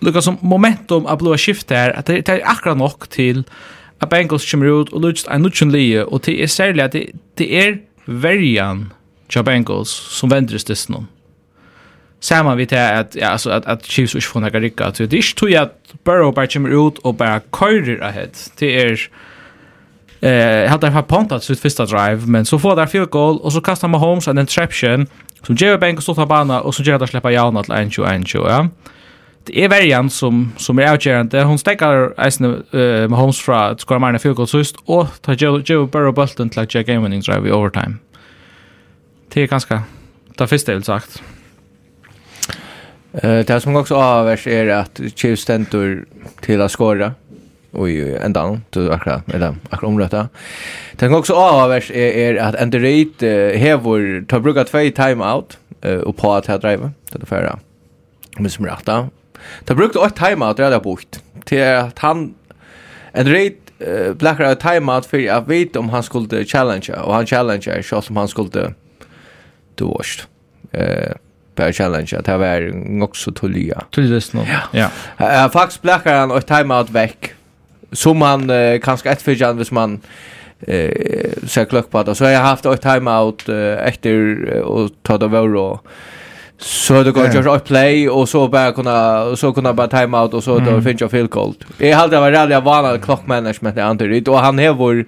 lukka 0.00 0.20
som 0.22 0.38
momentum 0.42 1.06
av 1.06 1.18
blåa 1.18 1.36
skift 1.36 1.70
her, 1.70 1.92
at 1.92 2.06
det 2.06 2.26
det 2.26 2.34
er 2.34 2.44
akkurat 2.44 2.78
nok 2.78 3.06
til 3.10 3.44
at 4.00 4.08
Bengals 4.08 4.50
kommer 4.50 4.80
ut 4.80 4.92
og 4.92 5.00
lutsst 5.00 5.28
en 5.30 5.42
nutjen 5.42 5.70
lije, 5.72 6.04
og 6.04 6.26
det 6.26 6.42
er 6.42 6.46
særlig 6.46 6.84
at 6.84 6.92
det, 6.92 7.06
det 7.38 7.48
er 7.56 7.76
verjan 8.06 8.92
til 9.28 9.44
Bengals 9.44 9.88
som 9.88 10.30
vender 10.30 10.54
i 10.54 10.58
stedet 10.58 11.06
Samma 12.20 12.54
vi 12.54 12.64
det 12.64 12.76
at, 12.76 13.16
ja, 13.16 13.28
alltså, 13.28 13.50
att, 13.50 13.66
att 13.66 13.86
Chiefs 13.86 14.14
inte 14.14 14.26
får 14.26 14.40
några 14.40 14.60
rikka. 14.60 14.90
Det 14.90 15.00
är 15.00 15.14
inte 15.14 15.34
tog 15.34 15.54
att 15.54 15.92
Burrow 16.04 16.34
bara 16.34 16.46
kommer 16.46 16.88
ut 16.88 16.98
och 16.98 17.14
bara 17.14 17.40
körer 17.40 18.02
ahead. 18.02 18.30
Det 18.58 18.82
är... 18.82 19.00
Eh, 20.20 20.70
hade 20.70 20.86
därför 20.86 21.02
pontat 21.02 21.44
sitt 21.44 21.60
första 21.60 21.86
drive, 21.86 22.26
men 22.26 22.44
så 22.44 22.58
får 22.58 22.76
där 22.76 22.86
field 22.86 23.10
goal 23.10 23.38
och 23.38 23.52
så 23.52 23.60
kastar 23.60 23.88
Mahomes 23.88 24.28
en 24.28 24.38
interception 24.38 25.06
som 25.46 25.56
gjør 25.56 25.80
benk 25.80 26.00
og 26.00 26.06
stått 26.06 26.22
av 26.24 26.28
bana, 26.30 26.60
og 26.64 26.74
som 26.74 26.86
gjør 26.86 27.02
det 27.02 27.10
slipper 27.10 27.34
jauna 27.34 27.64
til 27.66 27.76
1-2-1-2, 27.76 28.44
ja. 28.48 28.62
Det 29.44 29.58
er 29.60 29.68
verjan 29.68 30.08
som, 30.08 30.54
som 30.56 30.78
er 30.80 30.94
avgjørende. 30.94 31.42
Hun 31.44 31.58
stekker 31.60 32.14
eisen 32.24 32.46
uh, 32.48 33.04
med 33.10 33.16
Holmes 33.18 33.42
fra 33.44 33.74
mer 33.90 34.00
Marne 34.00 34.20
Fjordgård 34.22 34.48
sust, 34.48 34.80
og 34.88 35.12
tar 35.22 35.36
Joe 35.36 35.86
Burrow 35.86 36.14
bulten 36.16 36.48
til 36.48 36.62
å 36.62 36.64
gjøre 36.64 36.88
game-winning 36.88 37.20
drive 37.26 37.50
i 37.50 37.52
overtime. 37.52 37.98
Det 39.34 39.42
er 39.42 39.52
ganske 39.52 39.82
det 40.38 40.48
første 40.48 40.72
jeg 40.72 40.80
vil 40.80 40.86
sagt. 40.88 41.20
Uh, 43.12 43.44
det 43.44 43.60
som 43.62 43.76
også 43.76 44.00
avvers 44.00 44.46
er 44.46 44.72
at 44.78 45.00
Chiefs 45.12 45.44
stendur 45.44 46.06
til 46.42 46.64
å 46.64 46.70
skåra 46.72 47.12
i 47.88 48.16
ändan 48.16 48.62
du 48.70 48.92
akra 48.92 49.22
eller 49.32 49.54
akra 49.70 49.88
omrätta. 49.88 50.28
Tänk 50.96 51.16
också 51.16 51.32
avvers 51.32 51.90
är 51.90 51.96
är 51.96 52.36
att 52.36 52.62
and 52.62 52.72
the 52.72 52.78
rate 52.78 53.26
hevor 53.58 54.24
tar 54.28 54.40
brukat 54.40 54.66
två 54.66 54.78
time 54.78 55.24
out 55.24 55.58
och 56.04 56.16
på 56.16 56.32
att 56.32 56.60
driva 56.60 56.90
till 57.10 57.20
det 57.20 57.26
förra. 57.26 57.58
Men 58.38 58.50
som 58.50 58.66
rätta. 58.66 59.08
Ta 59.64 59.74
brukt 59.74 59.96
ett 59.96 60.16
time 60.16 60.46
out 60.46 60.58
redan 60.58 60.82
bort 60.82 61.06
till 61.44 61.62
att 61.62 61.98
han 61.98 62.34
and 63.14 63.28
rate 63.28 64.14
blackar 64.14 64.52
ett 64.52 64.60
time 64.60 64.92
out 64.92 65.06
för 65.06 65.18
jag 65.18 65.48
vet 65.48 65.76
om 65.76 65.88
han 65.88 66.02
skulle 66.02 66.44
challenge 66.44 66.92
och 67.04 67.14
han 67.14 67.26
challengear 67.26 67.82
så 67.82 68.02
som 68.02 68.16
han 68.16 68.28
skulle 68.28 68.74
du 69.74 69.84
worst. 69.84 70.28
Eh 70.72 71.12
per 71.54 71.72
challenge 71.72 72.14
att 72.18 72.24
det 72.24 72.36
var 72.36 73.02
också 73.02 73.32
tulliga. 73.32 73.82
Tulliga 73.90 74.20
Ja. 74.72 74.90
Ja. 75.18 75.44
Uh, 75.44 75.50
Fax 75.50 75.82
blackar 75.82 76.18
han 76.18 76.30
ett 76.30 76.46
time 76.46 76.74
out 76.74 76.90
veck 76.90 77.34
som 77.94 78.18
man 78.18 78.50
eh, 78.50 78.80
kanske 78.80 79.10
ett 79.10 79.22
för 79.22 79.40
jan 79.42 79.58
vis 79.58 79.70
man 79.70 80.00
eh 80.66 81.46
ser 81.46 81.64
klock 81.64 81.90
på 81.90 82.02
det 82.02 82.14
så 82.14 82.24
jag 82.24 82.38
har 82.38 82.46
haft 82.46 82.66
ett 82.66 82.82
timeout 82.82 83.48
uh, 83.48 83.88
efter 83.88 84.44
och 84.60 84.90
ta 85.02 85.18
det 85.18 85.28
var 85.28 85.48
då 85.48 85.80
så 86.58 87.02
det 87.02 87.12
går 87.12 87.26
just 87.26 87.48
att 87.48 87.64
play 87.64 88.08
och 88.08 88.28
så 88.28 88.48
bara 88.48 88.72
kunna 88.72 89.36
så 89.36 89.52
kunna 89.52 89.72
bara 89.72 89.88
time 89.88 90.18
out 90.18 90.34
och 90.34 90.44
så 90.44 90.58
då 90.58 90.80
finns 90.82 91.00
jag 91.00 91.10
feel 91.10 91.28
cold. 91.28 91.64
Jag 91.78 91.96
hade 91.96 92.20
varit 92.20 92.36
rally 92.36 92.60
vana 92.60 92.98
clock 92.98 93.26
management 93.26 93.78
antar 93.78 94.06
det 94.06 94.28
och 94.28 94.38
han 94.38 94.58
är 94.58 94.72
vår 94.72 95.04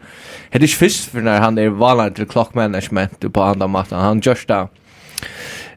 det 0.51 0.63
är 0.63 0.67
först 0.67 1.05
för 1.11 1.21
när 1.21 1.41
han 1.41 1.59
är 1.59 1.69
vana 1.69 2.11
till 2.11 2.27
clock 2.27 2.55
management 2.55 3.33
på 3.33 3.43
andra 3.43 3.67
matchen. 3.67 3.99
Han 3.99 4.21
just 4.21 4.49
där 4.49 4.69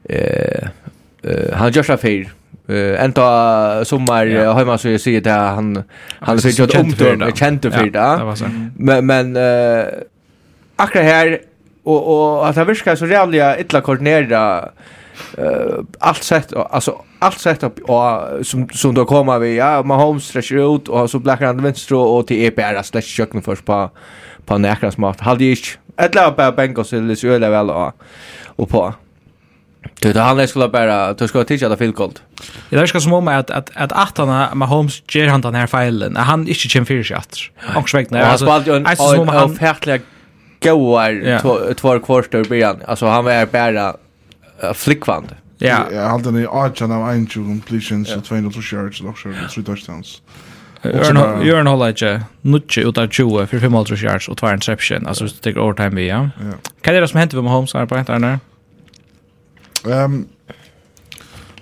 eh 0.04 0.70
han 1.54 1.72
just 1.72 1.88
där 1.88 1.98
Uh, 2.70 3.04
enda 3.04 3.86
sommar 3.86 4.26
yeah. 4.26 4.58
hemma 4.58 4.78
så 4.78 4.90
jag 4.90 5.02
säger 5.02 5.22
det 5.22 5.32
han 5.32 5.84
han 6.20 6.40
så 6.40 6.50
gjort 6.50 6.76
omtum 6.76 7.22
är 7.22 7.32
känd 7.32 7.62
för 7.62 7.90
det. 7.90 8.36
Men 8.76 9.06
men 9.06 9.38
uh, 9.38 9.86
akkurat 10.76 11.06
här 11.06 11.40
och 11.84 12.38
och 12.38 12.48
att 12.48 12.56
det 12.56 12.64
verkar 12.64 12.96
så 12.96 13.06
jävla 13.06 13.60
illa 13.60 13.82
koordinera 13.82 14.70
uh, 15.40 15.80
allt 16.00 16.24
sett 16.24 16.54
alltså 16.54 17.02
allt 17.20 17.40
sett 17.40 17.64
upp 17.64 17.80
och 17.80 18.46
som 18.46 18.70
som 18.70 18.94
då 18.94 19.06
kommer 19.06 19.40
vi 19.40 19.56
ja 19.56 19.84
Mahomes 19.84 20.24
stretcher 20.24 20.76
ut 20.76 20.88
och 20.88 21.10
så 21.10 21.20
blackar 21.20 21.46
han 21.46 21.64
vänster 21.64 21.96
och 21.96 22.28
till 22.28 22.44
EPR 22.46 22.84
slash 22.84 23.02
kökna 23.02 23.42
först 23.42 23.66
på 23.66 23.90
på 24.46 24.58
näkras 24.58 24.98
mat. 24.98 25.20
Hade 25.20 25.44
ju 25.44 25.56
ett 25.98 26.16
lag 26.16 26.36
på 26.36 26.52
Bengals 26.52 26.94
eller 26.94 27.16
så 27.16 27.28
väl 27.28 27.70
och 28.56 28.70
på. 28.70 28.94
Du 30.02 30.14
det 30.14 30.22
handlar 30.22 30.46
skulle 30.46 30.68
bara 30.68 31.14
du 31.14 31.28
ska 31.28 31.44
titta 31.44 31.68
att 31.68 31.80
field 31.80 31.96
cold. 31.96 32.20
Jag 32.70 32.90
ska 32.90 33.00
som 33.00 33.14
om 33.14 33.28
att 33.28 33.52
att 33.52 33.70
att 33.70 33.72
att 33.76 33.92
attarna 33.92 34.56
Mahomes 34.56 35.02
ger 35.08 35.28
han 35.28 35.42
den 35.42 35.56
här 35.56 35.68
filen. 35.68 36.16
Han 36.16 36.48
inte 36.48 36.54
chim 36.54 36.86
för 36.86 37.04
sig. 37.04 37.18
Och 37.76 37.90
svägt 37.90 38.12
när 38.12 38.22
alltså 38.22 38.50
alltså 38.50 39.16
som 39.16 39.28
han 39.28 39.56
färtliga 39.56 40.00
goar 40.64 41.74
två 41.74 42.00
kvartar 42.00 42.44
början. 42.44 42.78
Alltså 42.88 43.06
han 43.06 43.28
är 43.28 43.46
bara 43.46 43.96
flickvand. 44.74 45.36
Ja. 45.58 45.86
Jag 45.92 46.10
hade 46.10 46.32
ni 46.32 46.46
Archer 46.46 46.86
av 46.86 47.10
en 47.10 47.28
two 47.28 47.34
completions 47.34 48.16
och 48.16 48.26
200 48.26 48.52
yards 48.72 49.02
och 49.02 49.18
så 49.18 49.34
tre 49.54 49.64
touchdowns. 49.64 50.22
Jörn 51.44 51.68
håller 51.68 51.90
inte 51.90 52.22
nutje 52.42 52.84
ut 52.84 52.98
av 52.98 53.08
20 53.08 53.46
för 53.46 53.60
500 53.60 53.96
yards 53.96 54.30
och 54.30 54.38
två 54.38 54.52
interception. 54.52 55.08
Alltså 55.08 55.26
det 55.26 55.54
tar 55.54 55.62
overtime 55.62 55.96
vi, 55.96 56.08
ja. 56.08 56.30
Kan 56.82 56.94
det 56.94 57.08
som 57.08 57.20
hänt 57.20 57.34
med 57.34 57.44
Mahomes 57.44 57.74
här 57.74 57.86
på 57.86 57.96
ett 57.96 58.10
annat? 58.10 58.40
Ehm 59.86 60.28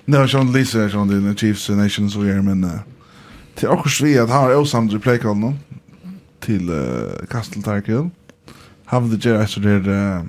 Nej, 0.10 0.20
jag 0.20 0.46
läser 0.46 0.54
Lisa 0.54 0.90
från 0.90 1.08
den 1.08 1.36
Chiefs 1.36 1.70
Nations 1.70 2.16
och 2.16 2.26
är 2.26 2.42
men 2.42 2.70
till 3.56 3.68
och 3.68 3.90
svi 3.90 4.20
att 4.20 4.30
ha 4.30 4.56
Osam 4.56 4.90
till 4.90 5.00
play 5.00 5.20
call 5.20 5.38
någon 5.38 5.60
till 6.40 6.72
Castle 7.30 7.62
Tarkill. 7.62 8.10
Have 8.86 9.18
the 9.18 9.30
Jedi 9.30 9.48
så 9.48 9.60
där 9.60 10.28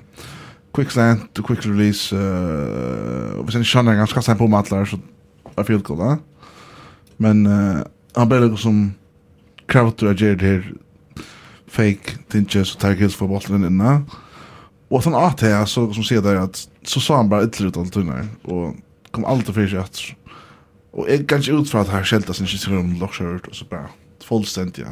quick 0.73 0.91
slant 0.91 1.33
to 1.33 1.43
quick 1.43 1.65
release 1.65 2.15
eh 2.15 3.39
och 3.39 3.51
sen 3.51 3.65
Shannon 3.65 3.95
ganska 3.95 4.21
sen 4.21 4.37
på 4.37 4.47
matlar 4.47 4.85
så 4.85 4.95
I 5.61 5.63
feel 5.63 5.81
cool, 5.81 6.17
Men 7.17 7.45
han 8.15 8.29
blev 8.29 8.55
som 8.55 8.93
Crowder 9.67 10.07
och 10.07 10.21
Jared 10.21 10.41
här 10.41 10.73
fake 11.67 12.17
Tinches 12.31 12.75
och 12.75 12.81
Tarkills 12.81 13.15
för 13.15 13.27
bollen 13.27 13.65
innan. 13.65 14.09
Och 14.87 15.03
sen 15.03 15.15
att 15.15 15.41
här 15.41 15.65
så 15.65 15.93
som 15.93 16.03
ser 16.03 16.21
där 16.21 16.35
att 16.35 16.69
så 16.89 16.99
sa 16.99 17.15
han 17.15 17.29
bara 17.29 17.43
ytterligare 17.43 17.69
ut 17.69 17.77
allt 17.77 17.93
tunnar 17.93 18.27
och 18.41 18.75
kom 19.11 19.25
alltid 19.25 19.55
för 19.55 19.67
sig 19.67 19.79
efter. 19.79 20.15
Och 20.91 21.09
jag 21.09 21.29
kan 21.29 21.37
inte 21.37 21.51
utföra 21.51 21.81
att 21.81 21.87
här 21.87 22.03
skälta 22.03 22.33
sin 22.33 22.47
kyssar 22.47 22.77
om 22.77 22.99
lockskört 22.99 23.47
och 23.47 23.55
så 23.55 23.65
bara 23.65 23.89
fullständigt 24.23 24.77
ja. 24.77 24.85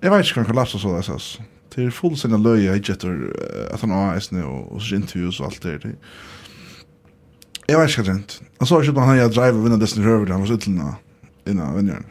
Jag 0.00 0.10
vet 0.10 0.18
inte 0.18 0.34
kan 0.34 0.44
kollapsa 0.44 0.78
så 0.78 0.94
där 0.94 1.02
sås. 1.02 1.40
Det 1.74 1.82
är 1.82 1.90
fullständigt 1.90 2.40
löja 2.40 2.76
i 2.76 2.78
getter 2.78 3.36
att 3.72 3.80
han 3.80 3.90
har 3.90 4.16
äsne 4.16 4.44
och, 4.44 4.72
och 4.72 4.82
så 4.82 4.94
intervjuer 4.94 5.40
och 5.40 5.46
allt 5.46 5.62
det 5.62 5.78
där. 5.78 5.96
Jag 7.66 7.80
vet 7.80 7.98
inte 7.98 8.10
kan 8.10 8.16
inte. 8.16 8.34
Han 8.58 8.66
sa 8.66 8.82
ju 8.82 8.90
att 8.90 8.96
han 8.96 9.08
hade 9.08 9.28
driver 9.28 9.62
vinna 9.62 9.76
dessen 9.76 10.04
röver 10.04 10.26
var 10.26 10.46
så 10.46 10.54
ytterligare 10.54 10.94
innan 11.46 11.74
vänjaren. 11.74 12.04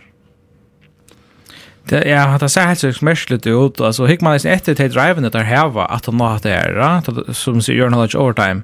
Det 1.90 2.10
ja, 2.10 2.38
det 2.38 2.50
ser 2.50 2.66
helt 2.66 2.80
så 2.80 2.94
smärsligt 2.94 3.48
ut. 3.48 3.82
Alltså 3.82 4.06
hick 4.06 4.22
man 4.22 4.36
efter 4.36 4.72
ett 4.72 4.94
driven 4.94 5.24
där 5.32 5.44
här 5.44 5.70
var 5.70 5.88
att 5.88 6.06
han 6.06 6.22
har 6.22 6.40
det 6.44 6.50
här, 6.50 7.34
som 7.34 7.62
så 7.62 7.72
gör 7.72 7.90
något 7.90 8.16
overtime. 8.16 8.62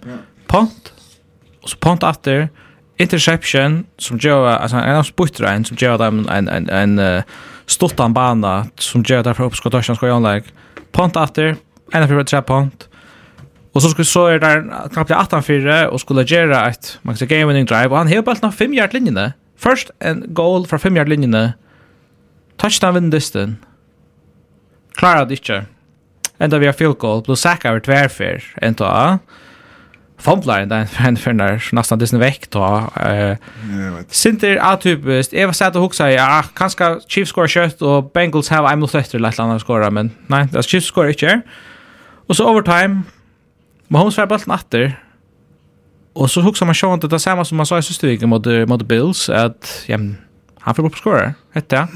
Punt. 0.47 0.93
Och 1.63 1.69
så 1.69 1.77
punt 1.77 2.03
efter 2.03 2.49
interception 2.97 3.86
som 3.97 4.17
gör 4.17 4.47
alltså 4.47 4.77
en 4.77 4.95
av 4.95 5.03
sputtrain 5.03 5.65
som 5.65 5.77
gör 5.79 5.97
dem 5.97 6.29
en 6.29 6.47
en 6.47 6.69
en 6.69 7.23
stottan 7.65 8.13
bana 8.13 8.65
som 8.77 9.03
gör 9.08 9.23
därför 9.23 9.43
upp 9.43 9.55
ska 9.55 9.69
touchen 9.69 9.95
ska 9.95 10.08
jag 10.08 10.36
like 10.36 10.49
Punt 10.91 11.15
efter 11.15 11.55
en 11.91 12.19
av 12.19 12.23
tre 12.23 12.41
punt. 12.41 12.89
Och 13.73 13.82
så 13.82 13.89
skulle 13.89 14.05
så 14.05 14.25
är 14.25 14.39
där 14.39 14.89
knappt 14.93 15.12
18 15.12 15.43
4 15.43 15.89
och 15.89 16.01
skulle 16.01 16.23
göra 16.23 16.69
ett 16.69 16.99
man 17.01 17.15
ska 17.15 17.25
game 17.25 17.45
winning 17.45 17.65
drive 17.65 17.88
och 17.88 17.97
han 17.97 18.08
helt 18.08 18.25
på 18.25 18.51
fem 18.51 18.73
yard 18.73 18.93
linjen 18.93 19.13
där. 19.13 19.34
Först 19.58 19.91
en 19.99 20.23
goal 20.27 20.67
från 20.67 20.79
fem 20.79 20.97
yard 20.97 21.10
linjen 21.10 21.32
där 21.32 21.53
Touchdown 22.60 22.98
vinn 22.98 23.12
distan. 23.13 23.58
Klara 25.00 25.26
det 25.26 25.39
ikke. 25.39 25.63
Enda 26.39 26.60
vi 26.60 26.67
har 26.67 26.76
field 26.76 26.98
goal, 27.00 27.22
blod 27.24 27.39
sækka 27.39 27.72
over 27.72 27.84
tverfer, 27.84 28.43
enda 28.63 28.88
a. 28.88 29.06
Fomplar 30.19 30.65
enda 30.65 30.82
en 31.08 31.17
fyrner, 31.19 31.62
nesten 31.76 32.00
dysten 32.00 32.19
vekk 32.19 32.50
ta. 32.52 32.67
Sinter 34.12 34.60
atypist, 34.63 35.34
Eva 35.34 35.54
var 35.54 35.56
sæt 35.56 35.78
og 35.80 35.88
hoksa 35.88 36.10
i, 36.12 36.17
kanska 36.60 36.98
Chiefs 37.08 37.32
skora 37.32 37.48
kjøtt, 37.48 37.84
og 37.84 38.12
Bengals 38.15 38.52
hava 38.52 38.74
ein 38.74 38.82
mot 38.84 38.95
etter 38.95 39.24
lett 39.24 39.39
landa 39.39 39.60
skora, 39.63 39.91
men 39.95 40.12
nei, 40.32 40.45
det 40.52 40.65
Chiefs 40.67 40.91
skora 40.91 41.15
ikke. 41.15 41.38
Og 42.28 42.36
så 42.36 42.48
overtime, 42.48 43.06
Mahomes 43.89 44.19
var 44.19 44.28
balten 44.28 44.52
atter, 44.56 44.91
og 46.19 46.28
så 46.30 46.43
hoksa 46.43 46.67
man 46.67 46.76
sjående, 46.76 47.08
det 47.08 47.15
er 47.15 47.24
samme 47.24 47.45
som 47.48 47.60
man 47.60 47.67
sa 47.67 47.80
i 47.80 47.88
systeviket 47.88 48.28
mot 48.28 48.48
mot 48.67 48.88
Bills, 48.88 49.30
at, 49.30 49.72
ja, 49.88 50.00
han 50.60 50.76
får 50.76 50.86
upp 50.86 50.95
scorer. 50.95 51.34
Hette 51.54 51.88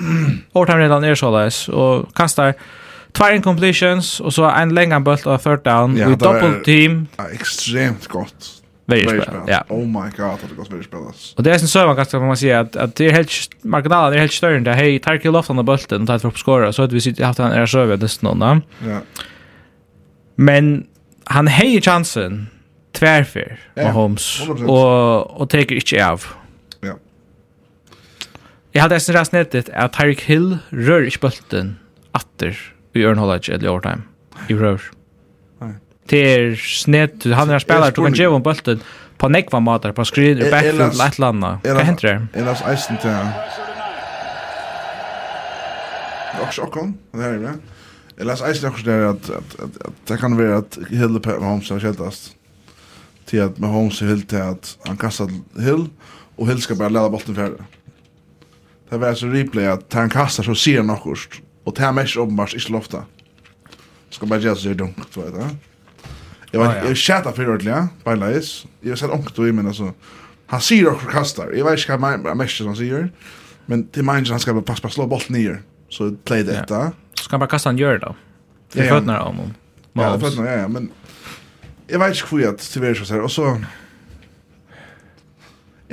Overtime 0.53 0.83
redan 0.83 1.03
är 1.03 1.15
således 1.15 1.69
och 1.69 2.15
kastar 2.15 2.53
två 3.11 3.29
incompletions 3.29 4.19
och 4.19 4.33
så 4.33 4.45
en 4.45 4.75
längre 4.75 4.99
boll 4.99 5.17
och 5.25 5.41
third 5.43 5.63
down. 5.63 5.97
Ja, 5.97 6.07
Vi 6.07 6.15
double 6.15 6.63
team. 6.65 7.07
Extremt 7.33 8.07
gott. 8.07 8.63
Vägerspel. 8.85 9.33
Ja. 9.47 9.63
Oh 9.69 9.87
my 9.87 10.09
god, 10.17 10.37
det 10.49 10.55
går 10.55 10.69
väldigt 10.69 10.91
bra. 10.91 11.13
Och 11.37 11.43
det 11.43 11.49
är 11.49 11.53
en 11.53 11.67
sövan 11.67 11.95
ganska 11.95 12.19
man 12.19 12.37
säger 12.37 12.57
att 12.57 12.75
att 12.75 12.95
det 12.95 13.05
är 13.05 13.11
helt 13.11 13.31
marginalen 13.61 14.11
det 14.11 14.17
är 14.17 14.19
helt 14.19 14.33
större 14.33 14.57
än 14.57 14.63
det. 14.63 14.73
Hey, 14.73 14.99
Tarky 14.99 15.29
Lofton 15.29 15.59
och 15.59 15.65
bulten 15.65 16.01
och 16.01 16.07
tar 16.07 16.19
för 16.19 16.27
upp 16.27 16.37
scorer 16.37 16.71
så 16.71 16.83
att 16.83 16.91
vi 16.91 17.01
sitter 17.01 17.25
haft 17.25 17.39
en 17.39 17.51
är 17.51 17.65
sövan 17.65 17.99
nästan 17.99 18.37
någon. 18.39 18.61
Ja. 18.87 18.99
Men 20.35 20.85
han 21.23 21.47
hejer 21.47 21.81
chansen 21.81 22.47
tvärför 22.95 23.59
Mahomes 23.75 24.41
och 24.67 25.41
och 25.41 25.49
tar 25.49 25.57
inte 25.59 26.07
av. 26.11 26.23
Jeg 28.73 28.81
hadde 28.81 28.97
eisen 28.97 29.13
rast 29.13 29.33
nettet 29.35 29.67
at 29.69 29.93
Tyreek 29.93 30.23
Hill 30.25 30.55
rører 30.73 31.05
ikke 31.05 31.27
bulten 31.27 31.75
atter 32.17 32.57
i 32.97 33.03
Ørnholage 33.05 33.53
eller 33.53 33.69
overtime 33.69 34.01
i 34.49 34.55
røver. 34.57 34.87
Det 36.09 36.21
er 36.27 36.55
snett, 36.57 37.23
han 37.23 37.51
er 37.51 37.59
en 37.59 37.61
spiller, 37.63 37.93
du 37.93 38.01
kan 38.03 38.17
gjøre 38.17 38.39
om 38.39 38.43
bulten 38.43 38.81
på 39.21 39.29
nekva 39.31 39.61
mater, 39.63 39.93
på 39.95 40.03
skrin, 40.09 40.41
i 40.41 40.49
backfield, 40.49 40.81
eller 40.81 41.05
et 41.05 41.19
eller 41.19 41.29
annet. 41.29 41.67
Hva 41.69 41.85
henter 41.85 42.07
det? 42.09 42.41
Ellers 42.41 42.63
eisen 42.73 42.97
til 42.99 43.13
han. 43.13 43.29
Også 46.43 46.65
okkon, 46.65 46.95
det 47.13 47.23
her 47.23 47.37
er 47.37 47.45
bra. 47.45 47.53
Ellers 48.25 48.41
eisen 48.49 48.67
okkon 48.71 48.89
der 48.89 49.05
at, 49.11 49.29
at, 49.37 49.55
at, 49.67 49.77
at 49.85 50.01
det 50.09 50.19
kan 50.19 50.35
være 50.37 50.57
at 50.63 50.79
Hill 50.89 51.21
og 51.21 51.29
Mahomes 51.29 51.71
er 51.71 51.85
kjeldast. 51.85 52.33
Til 53.29 53.45
at 53.45 53.61
Mahomes 53.61 54.01
er 54.01 54.11
hild 54.11 54.25
til 54.33 54.41
at 54.41 54.73
han 54.89 54.97
kastar 54.99 55.31
Hill, 55.61 55.87
og 56.35 56.49
Hill 56.49 56.61
skal 56.65 56.81
bare 56.81 56.91
leda 56.91 57.13
bolten 57.13 57.37
ferdig 57.37 57.61
det 58.93 58.99
var 58.99 59.13
så 59.13 59.27
replay 59.27 59.67
att 59.67 59.93
han 59.93 60.09
kastar 60.09 60.43
så 60.43 60.55
ser 60.55 60.83
något 60.83 61.17
och 61.63 61.73
det 61.73 61.81
här 61.81 61.91
mest 61.91 62.17
uppenbart 62.17 62.53
inte 62.53 62.71
lofta. 62.71 63.05
Ska 64.09 64.25
bara 64.25 64.39
göra 64.39 64.55
så 64.55 64.67
här 64.67 64.75
dumt 64.75 64.93
vet 65.15 65.33
du. 65.33 65.41
Jag 66.51 66.59
var 66.59 66.75
jag 66.75 66.97
chatta 66.97 67.31
för 67.31 67.49
ordliga 67.49 67.87
by 68.05 68.15
lies. 68.15 68.65
Jag 68.81 68.97
sett 68.97 69.11
onkt 69.11 69.35
då 69.35 69.41
men 69.41 69.67
alltså 69.67 69.93
han 70.47 70.61
sier 70.61 70.87
och 70.87 71.11
kastar. 71.11 71.51
Jag 71.51 71.65
vet 71.65 71.79
inte 71.79 71.97
vad 71.97 72.37
mest 72.37 72.57
som 72.57 72.75
säger. 72.75 73.11
Men 73.65 73.87
till 73.87 74.03
minds 74.03 74.29
han 74.29 74.39
ska 74.39 74.53
bara 74.53 74.63
passa 74.63 74.89
slå 74.89 75.07
bollen 75.07 75.25
ner. 75.29 75.61
Så 75.89 76.11
play 76.11 76.43
det 76.43 76.65
där. 76.67 76.91
Så 77.13 77.29
kan 77.29 77.39
bara 77.39 77.49
kasta 77.49 77.69
han 77.69 77.77
gör 77.77 77.97
då. 77.97 78.15
Det 78.73 78.89
fötterna 78.89 79.23
om. 79.23 79.53
Ja, 79.93 80.19
fötterna 80.19 80.51
ja, 80.51 80.57
ja, 80.57 80.67
men 80.67 80.91
jag 81.87 81.99
vet 81.99 82.09
inte 82.09 82.35
hur 82.35 82.39
jag 82.43 82.57
tyvärr 82.57 82.93
så 82.93 83.13
här 83.13 83.21
och 83.21 83.31
så 83.31 83.61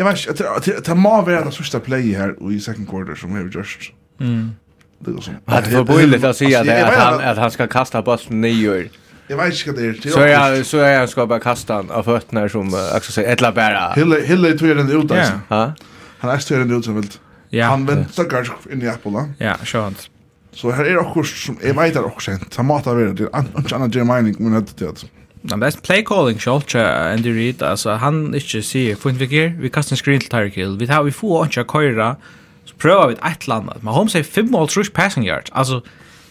Jag 0.00 0.04
vet 0.04 0.26
inte, 0.28 0.44
det 0.64 0.84
det 0.84 0.94
må 0.94 1.22
vara 1.22 1.40
den 1.40 1.52
sista 1.52 1.80
play 1.80 2.14
här 2.14 2.52
i 2.52 2.60
second 2.60 2.88
quarter 2.90 3.14
som 3.14 3.34
vi 3.34 3.40
har 3.40 3.50
gjort. 3.50 3.92
Mm. 4.20 4.50
Det 4.98 5.10
går 5.10 5.20
så. 5.20 5.30
Att 5.44 5.70
det 5.70 5.84
blir 5.84 6.06
lite 6.06 6.28
att 6.28 6.36
säga 6.36 6.64
det 6.64 6.86
att 6.86 6.94
han 6.94 7.20
att 7.20 7.38
han 7.38 7.50
ska 7.50 7.66
kasta 7.66 8.02
bollen 8.02 8.40
nior. 8.40 8.88
Jag 9.26 9.36
vet 9.36 9.66
inte 9.66 9.70
vad 9.72 9.82
det 9.82 10.08
är. 10.08 10.10
Så 10.10 10.20
jag 10.20 10.66
så 10.66 10.76
jag 10.76 11.08
ska 11.08 11.26
bara 11.26 11.40
kasta 11.40 11.74
han 11.74 11.90
av 11.90 12.02
fötterna 12.02 12.48
som 12.48 12.74
också 12.96 13.12
säger 13.12 13.32
ettla 13.32 13.52
bara. 13.52 13.92
Hille 13.92 14.20
Hille 14.20 14.58
tog 14.58 14.68
den 14.68 14.90
ut 14.90 15.10
alltså. 15.10 15.40
Ja. 15.48 15.72
Han 16.18 16.30
är 16.30 16.38
större 16.38 16.62
än 16.62 16.78
ut 16.78 16.84
som 16.84 16.94
vilt. 16.94 17.20
Ja. 17.48 17.66
Han 17.66 17.86
väntar 17.86 18.24
kanske 18.24 18.54
in 18.72 18.82
i 18.82 18.88
Apple. 18.88 19.34
Ja, 19.38 19.54
skönt. 19.64 20.10
Så 20.52 20.70
här 20.70 20.84
är 20.84 20.92
det 20.92 20.98
också 20.98 21.36
som 21.36 21.58
jag 21.62 21.74
vet 21.74 21.96
att 21.96 22.04
också. 22.04 22.30
Han 22.56 22.66
matar 22.66 22.94
vidare. 22.94 23.12
Det 23.12 23.24
är 23.32 23.44
inte 23.58 23.74
annan 23.74 23.90
Mining, 24.14 24.36
men 24.38 24.52
det 24.52 24.86
det. 24.86 25.04
Men 25.42 25.60
det 25.60 25.66
är 25.66 25.80
play 25.82 26.04
calling 26.04 26.38
shot 26.38 26.74
and 26.74 27.22
the 27.22 27.30
read 27.30 27.62
alltså 27.62 27.90
han 27.90 28.34
inte 28.34 28.62
ser 28.62 28.94
fint 28.94 29.18
vi 29.18 29.26
ger 29.26 29.48
vi 29.60 29.70
kastar 29.70 29.94
en 29.94 29.96
screen 29.96 30.20
till 30.20 30.28
Tyreek 30.28 30.56
Hill. 30.56 30.76
Vi 30.78 30.86
tar 30.86 31.02
vi 31.02 31.12
får 31.12 31.42
inte 31.42 31.54
köra 31.54 32.16
så 32.64 32.74
prövar 32.74 33.08
vi 33.08 33.14
ett 33.14 33.46
land. 33.46 33.70
Men 33.80 33.94
har 33.94 34.06
sig 34.06 34.24
fem 34.24 34.50
mål 34.50 34.68
trush 34.68 34.92
passing 34.92 35.26
yards. 35.26 35.50
Alltså 35.50 35.82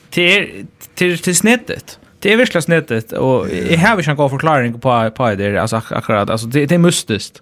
till 0.09 0.65
till 0.95 1.19
till 1.19 1.35
snittet. 1.35 1.99
Det 2.19 2.33
är 2.33 2.37
verkligen 2.37 2.61
snittet 2.61 3.11
och 3.11 3.47
jag 3.69 3.77
har 3.77 4.01
ju 4.01 4.09
en 4.09 4.15
god 4.15 4.31
förklaring 4.31 4.79
på 4.79 5.11
på 5.15 5.35
det 5.35 5.57
alltså 5.57 5.81
akkurat 5.89 6.29
alltså 6.29 6.47
det 6.47 6.65
det 6.65 6.75
är 6.75 6.79
mustiskt. 6.79 7.41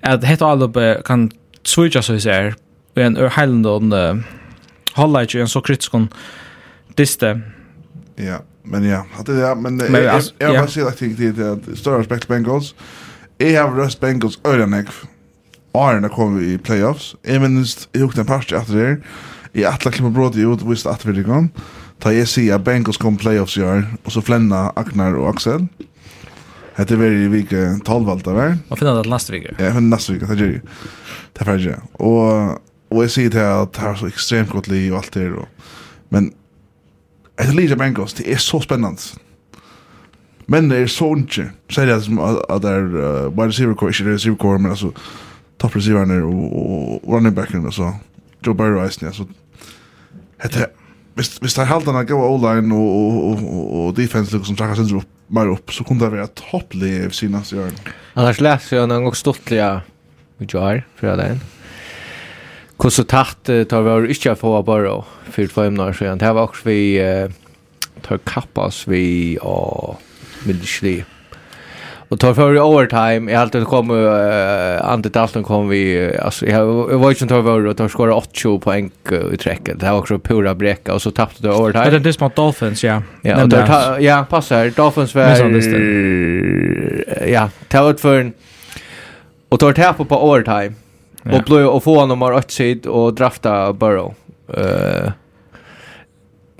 Att 0.00 0.24
helt 0.24 0.42
alla 0.42 0.94
kan 1.04 1.30
switcha 1.62 2.02
så 2.02 2.12
här. 2.12 2.54
Vi 2.94 3.02
en 3.02 3.16
Highland 3.16 3.66
on 3.66 3.90
the 3.90 4.22
highlight 4.96 5.34
ju 5.34 5.40
en 5.40 5.48
så 5.48 5.60
kritisk 5.60 5.92
diste. 6.94 7.40
Ja. 8.16 8.42
Men 8.64 8.84
ja, 8.84 9.06
hade 9.12 9.40
det 9.40 9.54
men 9.54 9.78
jag 9.78 10.22
jag 10.38 10.54
jag 10.54 10.70
ser 10.70 10.86
att 10.86 10.98
det 10.98 11.32
det 11.32 11.76
större 11.76 11.98
respekt 11.98 12.28
Bengals. 12.28 12.74
Jag 13.38 13.68
har 13.68 13.76
röst 13.76 14.00
Bengals 14.00 14.38
ödenek. 14.44 14.86
Arna 15.72 16.08
kom 16.08 16.40
i 16.40 16.58
playoffs. 16.58 17.16
Även 17.22 17.64
jag 17.92 18.00
gjorde 18.00 18.20
en 18.20 18.26
pass 18.26 18.52
efter 18.52 18.74
det. 18.74 19.00
I 19.52 19.64
alla 19.64 19.76
klippar 19.76 20.10
brott 20.10 20.36
ut 20.36 20.62
visst 20.62 20.86
att 20.86 21.04
vi 21.04 21.12
det 21.12 21.24
kom. 21.24 21.48
Ta 21.98 22.12
jag 22.12 22.28
se 22.28 22.52
att 22.52 22.64
Bengals 22.64 22.96
kom 22.96 23.16
playoffs 23.16 23.58
i 23.58 23.62
år 23.62 23.86
och 24.04 24.12
så 24.12 24.22
flänna 24.22 24.72
Agnar 24.76 25.14
och 25.14 25.30
Axel. 25.30 25.66
Hette 26.74 26.96
var 26.96 27.04
i 27.04 27.28
vecka 27.28 27.80
12 27.84 28.10
allt 28.10 28.24
där. 28.24 28.58
Vad 28.68 28.78
finner 28.78 29.02
det 29.02 29.10
nästa 29.10 29.32
vecka? 29.32 29.54
Ja, 29.58 29.80
nästa 29.80 30.12
vecka 30.12 30.26
det 30.26 30.40
gör. 30.40 30.62
Det 31.32 31.40
är 31.40 31.44
färdigt, 31.44 31.76
ja. 31.76 32.04
Och 32.04 32.60
och 32.94 33.04
jag 33.04 33.10
säger 33.10 33.30
till 33.30 33.40
att 33.40 33.72
det 33.72 33.80
är 33.80 33.94
så 33.94 34.06
extremt 34.06 34.50
gott 34.50 34.68
liv 34.68 34.92
och 34.92 34.98
allt 34.98 35.12
det 35.12 35.28
då. 35.28 35.46
Men 36.08 36.32
Atlanta 37.38 37.74
Bengals, 37.74 38.14
det 38.14 38.32
er 38.32 38.38
så 38.38 38.60
spennende. 38.62 39.18
Men 40.46 40.70
det 40.70 40.82
er 40.82 40.86
så 40.92 41.08
ikke. 41.16 41.48
Sier 41.72 41.88
jeg 41.88 42.04
som 42.04 42.20
at 42.20 42.62
det 42.62 42.70
er 42.70 42.84
uh, 42.92 43.32
wide 43.32 43.48
receiver 43.48 43.74
core, 43.74 43.94
ikke 43.94 44.12
receiver 44.12 44.36
core, 44.36 44.58
men 44.58 44.74
altså 44.74 44.92
top 45.58 45.76
receiver 45.76 46.04
er 46.04 46.22
og, 46.22 46.44
og 46.52 47.08
running 47.08 47.34
backen, 47.34 47.72
så 47.72 47.94
Joe 48.46 48.54
Barry 48.54 48.84
Eisen, 48.84 49.12
så 49.12 49.24
Hette, 50.42 50.66
hvis, 51.14 51.36
hvis 51.40 51.54
det 51.54 51.62
er 51.62 51.70
halvdana 51.70 52.02
gav 52.04 52.20
O-line 52.20 52.74
og, 52.74 52.88
og, 52.90 53.42
og, 53.48 53.74
og 53.80 53.96
defense 53.96 54.32
liksom, 54.32 54.44
som 54.50 54.58
trakkar 54.58 54.76
sindru 54.80 55.00
opp, 55.00 55.10
mer 55.32 55.48
opp, 55.48 55.72
så 55.72 55.86
kunne 55.86 56.02
det 56.02 56.12
være 56.12 56.28
topplig 56.36 56.90
i 56.98 57.10
sina 57.14 57.40
sjøren. 57.46 57.76
Annars 58.14 58.40
läser 58.40 58.76
jag 58.76 58.88
någon 58.88 59.04
gång 59.04 59.14
stortliga 59.14 59.82
i 60.38 60.46
Jar, 60.48 60.86
fredagen. 60.96 61.40
Mm. 61.40 61.63
Hvordan 62.76 63.06
tatt 63.06 63.50
tar 63.70 63.82
vi 63.82 63.90
har 63.90 64.06
ikke 64.10 64.34
få 64.36 64.62
bare 64.66 65.02
for 65.30 65.46
fem 65.54 65.80
år 65.80 65.92
siden. 65.92 66.20
Det 66.20 66.34
var 66.34 66.48
også 66.48 66.68
vi 66.68 66.78
tar 68.04 68.20
kappas 68.26 68.84
vi 68.88 69.38
og 69.40 69.98
mildsli. 70.46 71.04
Och 72.08 72.20
tar 72.20 72.34
för 72.34 72.58
overtime. 72.58 73.32
Jag 73.32 73.42
alltid 73.42 73.64
kom 73.64 73.90
uh, 73.90 74.92
Ante 74.92 75.08
Dalton 75.08 75.42
kom 75.42 75.68
vi 75.68 76.06
uh, 76.06 76.24
alltså 76.24 76.46
jag 76.46 76.66
var 76.98 77.10
ikke 77.10 77.18
som 77.18 77.28
tar 77.28 77.38
över 77.38 77.66
och 77.66 77.76
tar 77.76 77.88
skora 77.88 78.14
8 78.14 78.58
poäng 78.58 78.90
i 79.32 79.36
träcket. 79.36 79.80
Det 79.80 79.90
var 79.90 79.98
också 79.98 80.18
pura 80.18 80.54
bräcka 80.54 80.94
och 80.94 81.02
så 81.02 81.10
tappade 81.10 81.48
det 81.48 81.54
overtime. 81.54 81.90
Det 81.90 81.96
är 81.96 82.00
det 82.00 82.20
mot 82.20 82.36
Dolphins, 82.36 82.84
ja. 82.84 83.02
Ja, 83.22 83.46
där 83.46 83.98
ja, 84.00 84.26
passar 84.30 84.70
Dolphins 84.70 85.14
var 85.14 85.22
Ja, 87.26 87.50
tar 87.68 87.90
ut 87.90 88.00
för 88.00 88.20
en 88.20 88.32
och 89.48 89.60
tar 89.60 89.72
tapp 89.72 90.08
på 90.08 90.30
overtime 90.30 90.72
Ja. 91.24 91.36
Och 91.36 91.42
blå 91.42 91.68
och 91.68 91.84
få 91.84 92.00
honom 92.00 92.22
har 92.22 92.32
åt 92.32 92.50
sig 92.50 92.80
och 92.80 93.14
drafta 93.14 93.72
Burrow. 93.72 94.14
Eh 94.54 95.10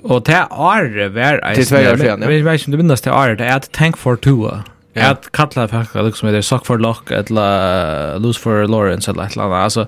Och 0.07 0.21
det 0.23 0.33
är 0.33 0.47
var 0.49 0.83
Det 0.83 1.71
är 1.71 1.95
väl 1.95 1.99
sen. 1.99 2.27
Vi 2.27 2.41
vet 2.41 2.61
inte 2.61 2.71
du 2.71 2.77
minnas 2.77 3.01
det 3.01 3.09
är 3.09 3.35
det 3.35 3.45
är 3.45 3.57
att 3.57 3.71
tank 3.71 3.97
for 3.97 4.15
Tua. 4.15 4.63
Ja. 4.93 5.09
Att 5.09 5.31
kalla 5.31 5.67
faktiskt 5.67 6.05
liksom 6.05 6.31
det 6.31 6.43
sock 6.43 6.65
for 6.65 6.77
lock 6.77 7.11
eller 7.11 8.19
lose 8.19 8.39
for 8.39 8.67
Lawrence 8.67 9.11
eller 9.11 9.23
ett 9.23 9.37
annat. 9.37 9.63
Alltså 9.63 9.87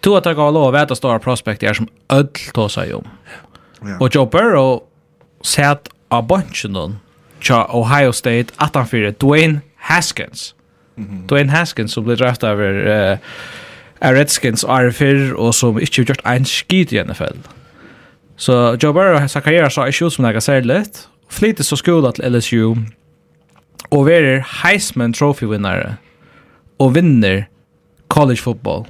Tua 0.00 0.20
tar 0.20 0.34
gå 0.34 0.50
lov 0.50 0.74
att 0.74 0.96
stora 0.96 1.18
prospect 1.18 1.62
är 1.62 1.74
som 1.74 1.88
öll 2.08 2.28
tosa 2.52 2.86
ju. 2.86 3.00
Och 4.00 4.14
Joe 4.14 4.26
Burrow 4.26 4.82
sett 5.42 5.88
av 6.08 6.26
bunchen 6.26 6.72
någon. 6.72 6.98
Cha 7.40 7.68
Ohio 7.72 8.12
State 8.12 8.46
at 8.56 8.74
han 8.74 8.86
fyrir 8.86 9.14
Dwayne 9.18 9.60
Haskins. 9.76 10.54
Mm 10.98 11.10
-hmm. 11.10 11.26
Dwayne 11.26 11.52
Haskins 11.52 11.92
som 11.92 12.04
blir 12.04 12.16
draftad 12.16 12.48
över 12.48 13.12
uh, 13.12 13.18
er 14.04 14.16
Redskins 14.18 14.64
og 14.64 14.90
RFR, 14.90 15.32
og 15.40 15.54
som 15.56 15.78
ikke 15.80 16.02
har 16.02 16.10
gjort 16.12 16.24
en 16.28 16.48
skid 16.48 16.92
i 16.92 17.00
NFL. 17.02 17.38
Så 18.36 18.76
Joe 18.82 18.92
Burrow 18.92 19.18
har 19.18 19.30
sagt 19.30 19.46
karriere 19.46 19.70
så 19.70 19.86
ikke 19.88 20.06
ut 20.06 20.12
som 20.12 20.24
det 20.24 20.36
er 20.36 20.40
særlig, 20.40 20.84
så 21.64 21.76
skola 21.76 22.12
til 22.12 22.32
LSU, 22.32 22.76
og 23.90 24.06
verer 24.06 24.44
Heisman 24.62 25.14
Trophy-vinnere, 25.14 25.96
og 26.78 26.94
vinner 26.94 27.44
college 28.08 28.42
football. 28.42 28.86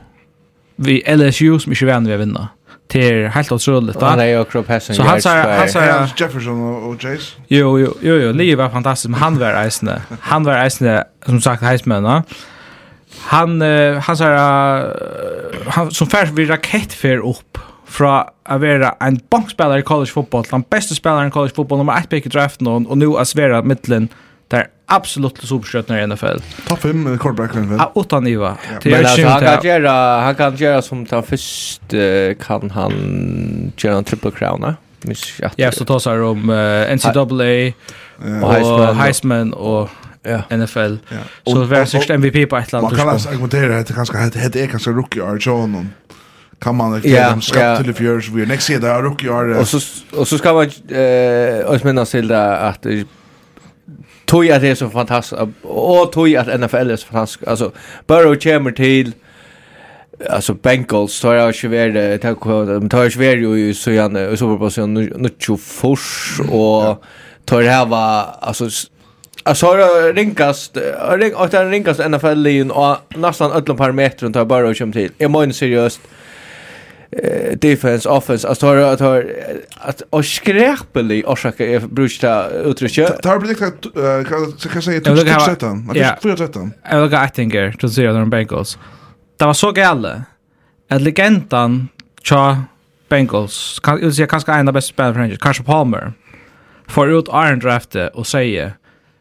Vi 0.76 1.02
LSU 1.06 1.58
som 1.58 1.72
ikke 1.72 1.86
vann 1.86 2.06
vi 2.08 2.14
å 2.14 2.18
vinne. 2.18 2.48
Det 2.92 3.04
er 3.08 3.28
helt 3.32 3.52
otroligt. 3.52 4.00
Han 4.00 4.20
är 4.20 4.24
ju 4.24 4.44
kropphessen. 4.44 4.94
Så 4.94 5.02
han 5.02 5.22
sa 5.22 5.30
han 5.30 5.68
sa 5.68 6.08
Jefferson 6.16 6.60
och 6.60 7.04
Jace. 7.04 7.36
Jo 7.48 7.78
jo 7.78 7.96
jo 8.02 8.16
jo, 8.16 8.32
Lee 8.32 8.56
var 8.56 8.70
fantastisk, 8.70 9.10
men 9.10 9.20
han 9.20 9.38
var 9.38 9.66
isen. 9.66 9.90
Han 10.20 10.44
var 10.44 10.66
isen 10.66 11.02
som 11.26 11.40
sagt 11.40 11.62
Heisman, 11.62 12.04
va? 12.04 12.22
han 13.24 13.62
uh, 13.62 13.98
han 13.98 14.16
så 14.16 14.24
uh, 14.24 14.90
han 15.66 15.90
som 15.90 16.06
färs 16.06 16.30
vi 16.30 16.46
raketfär 16.46 17.16
upp 17.16 17.58
fra 17.86 18.20
att 18.42 18.60
vara 18.60 18.94
en 19.00 19.20
bankspelare 19.30 19.78
i 19.78 19.82
college 19.82 20.10
fotboll, 20.10 20.44
den 20.50 20.64
bästa 20.70 20.94
spelaren 20.94 21.28
i 21.28 21.30
college 21.30 21.54
fotboll 21.54 21.78
nummer 21.78 21.98
ett 21.98 22.08
pick 22.08 22.26
i 22.26 22.28
draften 22.28 22.66
och, 22.66 22.90
och 22.90 22.98
nu 22.98 23.06
att 23.06 23.34
vara 23.34 23.62
mittlen 23.62 24.08
där 24.48 24.66
absolut 24.86 25.38
superstjärnor 25.38 25.98
i 25.98 26.06
NFL. 26.06 26.38
Top 26.68 26.78
5 26.78 27.18
quarterback 27.18 27.54
i 27.54 27.58
NFL. 27.58 27.76
Ja, 27.78 27.92
utan 27.96 28.26
Iva. 28.26 28.56
Men 28.84 28.94
alltså, 28.94 29.26
han 29.26 29.40
kan 29.40 29.66
göra 29.66 30.20
han 30.20 30.34
kan 30.34 30.56
göra 30.56 30.82
som 30.82 31.06
tar 31.06 31.22
först 31.22 31.82
kan 32.46 32.70
han 32.70 32.92
göra 33.76 33.96
en 33.96 34.04
triple 34.04 34.30
crown. 34.30 34.74
Ja, 35.56 35.72
så 35.72 35.84
tar 35.84 35.98
sig 35.98 36.20
om 36.20 36.50
uh, 36.50 36.94
NCAA 36.94 37.72
och 38.42 38.96
Heisman 38.96 39.52
och 39.52 39.90
ja. 40.24 40.42
NFL. 40.56 40.98
Ja. 41.10 41.22
Så 41.46 41.60
det 41.60 41.70
var 41.70 41.84
sikkert 41.84 42.20
MVP 42.20 42.48
på 42.50 42.56
et 42.56 42.66
eller 42.66 42.78
annet. 42.78 42.90
Man 42.90 42.98
kan 42.98 43.08
altså 43.08 43.28
argumentere 43.28 43.78
at 43.78 43.88
det 43.88 43.96
kanskje 43.96 44.40
heter 44.40 44.62
er 44.62 44.66
kanskje 44.66 44.92
rookie 44.96 45.22
år, 45.22 45.40
sånn. 45.40 45.90
Kan 46.62 46.76
man 46.78 46.96
ikke 46.96 47.10
yeah, 47.10 47.30
dem 47.30 47.42
skapt 47.42 47.60
yeah. 47.60 47.82
til 47.82 47.90
i 47.90 47.96
fjør, 47.98 48.20
så 48.20 48.32
vi 48.32 48.42
er 48.42 48.48
next 48.48 48.70
side 48.70 48.88
av 48.88 49.02
rookie 49.04 49.30
år. 49.30 49.54
Og 49.58 49.66
så, 49.66 49.82
og 50.12 50.26
så 50.26 50.38
skal 50.38 50.54
man 50.54 50.72
eh, 50.88 51.60
også 51.66 51.90
minnes 51.90 52.10
til 52.10 52.30
det 52.30 52.40
at 52.70 52.88
tog 54.26 54.46
at 54.48 54.62
det 54.62 54.70
er 54.70 54.78
så 54.80 54.88
fantastisk, 54.88 55.40
og 55.64 56.12
tog 56.12 56.28
at 56.40 56.48
NFL 56.60 56.94
er 56.94 56.96
så 56.96 57.10
fantastisk. 57.10 57.44
Altså, 57.46 57.70
Burrow 58.08 58.34
kommer 58.40 58.70
til 58.70 59.14
alltså 60.30 60.54
Bengals 60.54 61.20
tar 61.20 61.34
jag 61.34 61.54
ju 61.54 61.68
värde 61.68 62.18
tar 62.18 62.80
de 62.80 62.88
tar 62.88 63.04
ju 63.04 63.18
värde 63.18 63.40
ju 63.40 63.74
så 63.74 63.90
gärna 63.90 64.36
så 64.36 64.58
på 64.58 64.70
så 64.70 64.86
nu 64.86 65.12
nu 65.16 65.56
fors 65.58 66.40
och 66.50 67.04
tar 67.44 67.62
det 67.62 67.70
här 67.70 67.86
var 67.86 68.36
alltså 68.40 68.68
Alltså 69.46 69.66
har 69.66 69.78
det 69.78 70.12
ringast, 70.12 70.76
har 70.98 71.48
det 71.48 71.70
ringast 71.70 72.00
NFL-lin 72.00 72.70
och 72.70 72.96
nästan 73.16 73.52
ödlom 73.52 73.76
parametrar 73.76 74.30
tar 74.30 74.44
bara 74.44 74.68
och 74.68 74.76
kommer 74.76 74.92
till. 74.92 75.12
Jag 75.18 75.30
menar 75.30 75.52
seriöst, 75.52 76.00
eh, 77.10 77.58
defense, 77.58 78.08
offense, 78.08 78.48
alltså 78.48 78.66
har 78.66 78.76
att 78.76 79.00
har 79.00 79.26
att 79.76 80.02
och 80.10 80.24
skräpelig 80.24 81.28
orsaka 81.28 81.66
är 81.66 81.80
brukta 81.80 82.48
utrymsjö. 82.50 83.08
Tar 83.08 83.38
blir 83.38 83.48
det 83.48 83.54
kan 83.54 84.70
kan 84.72 84.82
säga 84.82 85.00
till 85.00 85.16
13. 85.44 85.90
Att 85.90 86.22
fyra 86.22 86.36
13. 86.36 86.72
Jag 86.90 87.00
vill 87.00 87.10
gå 87.10 87.16
Attinger 87.16 87.72
till 87.72 87.90
zero 87.90 88.12
de 88.12 88.30
Bengals. 88.30 88.78
Det 89.38 89.44
var 89.44 89.54
så 89.54 89.72
galet. 89.72 90.18
Att 90.90 91.02
legendan 91.02 91.88
Cha 92.22 92.64
Bengals 93.08 93.80
kan 93.82 94.00
jag 94.02 94.14
säga 94.14 94.26
kanske 94.26 94.52
en 94.52 94.68
av 94.68 94.74
bästa 94.74 94.94
spelarna 94.94 95.36
kanske 95.36 95.62
Palmer 95.62 96.12
får 96.88 97.10
ut 97.10 97.28
Iron 97.28 97.58
Drafte 97.58 98.08
och 98.08 98.26
säger 98.26 98.72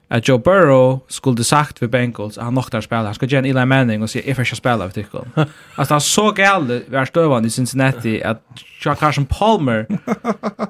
att 0.07 0.27
Joe 0.27 0.37
Burrow 0.37 0.99
skulle 1.07 1.43
sagt 1.43 1.79
för 1.79 1.87
Bengals 1.87 2.37
att 2.37 2.43
han 2.43 2.53
noktar 2.53 2.81
spela. 2.81 3.03
Han 3.03 3.15
ska 3.15 3.25
ge 3.25 3.37
en 3.37 3.45
Eli 3.45 3.65
Manning 3.65 4.01
och 4.01 4.09
säga 4.09 4.31
if 4.31 4.37
jag 4.37 4.47
ska 4.47 4.55
spela 4.55 4.89
för 4.89 4.93
Tickle. 4.93 5.21
Alltså 5.75 5.93
han 5.93 6.01
så 6.01 6.33
gäll 6.37 6.83
var 6.87 7.05
stövan 7.05 7.45
i 7.45 7.49
Cincinnati 7.49 8.23
att 8.23 8.41
Jack 8.85 8.99
Carson 8.99 9.25
Palmer 9.25 9.87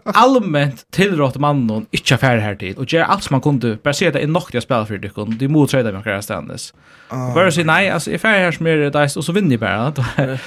allmänt 0.04 0.86
tillrått 0.92 1.38
mannen 1.38 1.86
inte 1.92 2.16
affär 2.16 2.38
här 2.38 2.56
tid 2.56 2.78
och 2.78 2.94
ger 2.94 3.02
allt 3.02 3.24
som 3.24 3.34
man 3.34 3.42
kunde 3.42 3.78
bara 3.84 3.94
se 3.94 4.08
att 4.08 4.14
det 4.14 4.20
är 4.20 4.28
noktar 4.28 4.60
spela 4.60 4.86
för 4.86 5.00
Tickle. 5.00 5.26
Det 5.26 5.48
mot 5.48 5.70
trade 5.70 5.92
med 5.92 6.04
Kara 6.04 6.22
ständes. 6.22 6.74
Burrow 7.10 7.52
säger 7.52 7.66
nej, 7.66 7.90
alltså 7.90 8.12
if 8.12 8.24
jag 8.24 8.30
här 8.30 8.52
som 8.52 8.68
är 8.68 8.78
det 8.78 9.16
och 9.16 9.26
så 9.26 9.32
vinner 9.32 9.58
bara. 9.58 9.94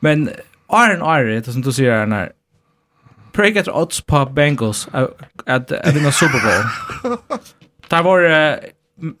Men 0.00 0.30
Arn 0.66 1.02
Arn, 1.02 1.26
det 1.26 1.52
som 1.52 1.62
du 1.62 1.72
säger 1.72 2.06
när 2.06 2.32
Pray 3.32 3.50
get 3.50 3.68
odds 3.68 4.00
på 4.00 4.26
Bengals 4.26 4.88
att 5.46 5.72
vinna 5.94 6.12
Super 6.12 6.40
Bowl. 6.42 7.18
Det 7.90 8.04
var 8.04 8.58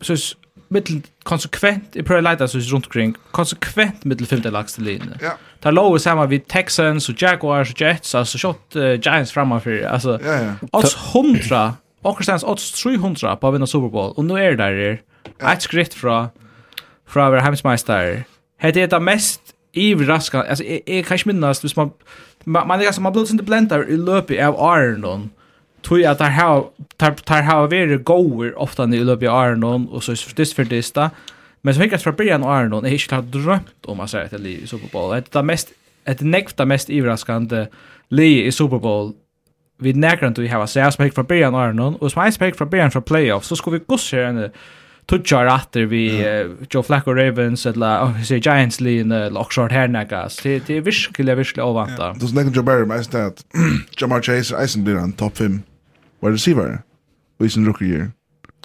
så 0.02 0.36
mittel 0.68 1.02
konsekvent 1.24 1.96
i 1.96 2.02
prøve 2.06 2.24
leita 2.26 2.48
så 2.50 2.60
rundt 2.72 2.88
kring 2.90 3.14
konsekvent 3.36 4.04
mittel 4.04 4.26
femte 4.26 4.50
lagste 4.50 4.82
linje. 4.82 5.18
Ja. 5.22 5.36
Der 5.62 5.70
lå 5.70 5.98
samma 5.98 6.26
vid 6.26 6.46
Texans 6.48 7.08
og 7.08 7.14
Jaguars 7.22 7.70
og 7.70 7.80
Jets 7.80 8.14
altså 8.14 8.38
shot 8.38 8.76
uh, 8.76 8.94
Giants 9.00 9.32
framför 9.32 9.86
alltså 9.86 10.18
ja, 10.24 10.32
ja. 10.32 10.52
oss 10.72 10.96
100 11.14 11.74
och 12.02 12.16
Christians 12.16 12.44
odds 12.44 12.82
300 12.82 13.36
på 13.36 13.48
att 13.48 13.54
vinna 13.54 13.66
Super 13.66 13.88
Bowl 13.88 14.12
och 14.16 14.24
nu 14.24 14.34
är 14.34 14.50
det 14.50 14.56
där 14.56 15.00
ja. 15.40 15.52
ett 15.52 15.62
skritt 15.62 15.94
från 15.94 16.28
från 17.08 17.30
vår 17.30 17.38
hemsmeister. 17.38 18.24
Det 18.60 18.76
är 18.76 18.86
det 18.86 19.00
mest 19.00 19.40
överraskande 19.74 20.48
alltså 20.48 20.64
jag 20.64 21.06
kan 21.06 21.16
inte 21.16 21.28
minnas 21.28 21.64
hvis 21.64 21.76
man 21.76 21.90
man, 22.44 22.68
man, 22.68 22.80
man 23.00 23.12
blir 23.12 23.24
sånt 23.24 23.42
blendar 23.42 23.90
i 23.90 23.96
löpet 23.96 24.44
av 24.44 24.78
Iron 24.78 25.30
tror 25.86 26.00
jag 26.00 26.12
att 26.12 26.18
där 26.18 26.30
har 26.30 26.70
där 26.96 27.42
har 27.42 27.66
varit 27.66 28.04
goer 28.04 28.58
ofta 28.58 28.86
när 28.86 28.98
det 28.98 29.04
löper 29.04 29.28
Arnon 29.28 29.88
och 29.88 30.04
så 30.04 30.12
är 30.12 30.36
det 30.36 30.54
för 30.54 30.64
det 30.64 30.82
sta. 30.82 31.10
Men 31.60 31.74
så 31.74 31.80
fick 31.80 32.00
från 32.00 32.14
början 32.14 32.44
Arnon 32.44 32.86
är 32.86 32.90
inte 32.90 33.38
drömt 33.38 33.86
om 33.86 34.00
att 34.00 34.10
säga 34.10 34.28
till 34.28 34.46
i 34.46 34.66
Super 34.66 34.88
Bowl. 34.92 35.10
Det 35.10 35.38
är 35.38 35.42
mest 35.42 35.68
ett 36.04 36.20
nekta 36.20 36.64
mest 36.64 36.90
överraskande 36.90 37.66
le 38.08 38.46
i 38.46 38.52
Super 38.52 38.78
Bowl 38.78 39.12
vi 39.78 39.92
näkran 39.92 40.32
du 40.32 40.48
har 40.48 40.66
så 40.66 40.78
jag 40.78 40.92
spek 40.92 41.14
från 41.14 41.24
början 41.24 41.54
Arnon 41.54 41.96
och 41.96 42.12
som 42.12 42.24
jag 42.24 42.34
spek 42.34 42.56
från 42.56 42.70
början 42.70 42.90
från 42.90 43.02
playoffs 43.02 43.48
så 43.48 43.56
ska 43.56 43.70
vi 43.70 43.78
gå 43.78 43.84
gossa 43.86 44.20
en 44.20 44.50
touchar 45.06 45.46
efter 45.46 45.84
vi 45.84 46.24
Joe 46.70 46.82
Flacco 46.82 47.12
Ravens 47.14 47.66
eller 47.66 48.04
oh, 48.04 48.22
say 48.22 48.38
Giants 48.38 48.80
lean 48.80 49.12
eller 49.12 49.40
Oxford 49.40 49.72
Hernagas. 49.72 50.36
Det 50.42 50.66
det 50.66 50.76
är 50.76 50.80
virkelig 50.80 51.36
virkelig 51.36 51.64
ovanta. 51.64 52.12
Det 52.12 52.24
är 52.24 52.26
snackar 52.26 52.50
Joe 52.50 52.62
Barry 52.62 52.86
mest 52.86 53.14
att 53.14 53.44
Jamar 54.00 54.22
Chase 54.22 54.56
Eisen 54.56 54.84
blir 54.84 54.96
en 54.96 55.12
topp 55.12 55.36
5 55.36 55.62
wide 56.26 56.34
receiver. 56.34 56.78
Og 57.40 57.50
sin 57.50 57.66
rookie 57.66 57.88
year. 57.88 58.10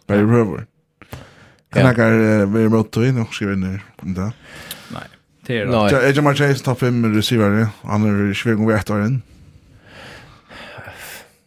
Var 0.08 0.15
det 0.15 0.28
prøver. 0.28 0.67
Kan 1.74 1.86
jeg 1.86 1.91
ikke 1.91 2.54
være 2.54 2.69
mot 2.69 2.91
tog 2.91 3.08
inn 3.08 3.17
og 3.17 3.32
skrive 3.32 3.54
inn 3.54 3.63
det? 4.15 4.32
Nej. 4.91 5.08
Det 5.47 5.62
är 5.62 5.65
Nej. 5.65 5.93
Jeg 6.06 6.15
kommer 6.15 6.34
til 6.34 6.45
å 6.45 6.63
ta 6.63 6.74
fem 6.74 7.15
receiver. 7.15 7.67
Han 7.84 8.04
är 8.06 8.34
svært 8.34 8.60
om 8.60 8.67
vi 8.67 8.74
etter 8.74 9.06
inn. 9.06 9.21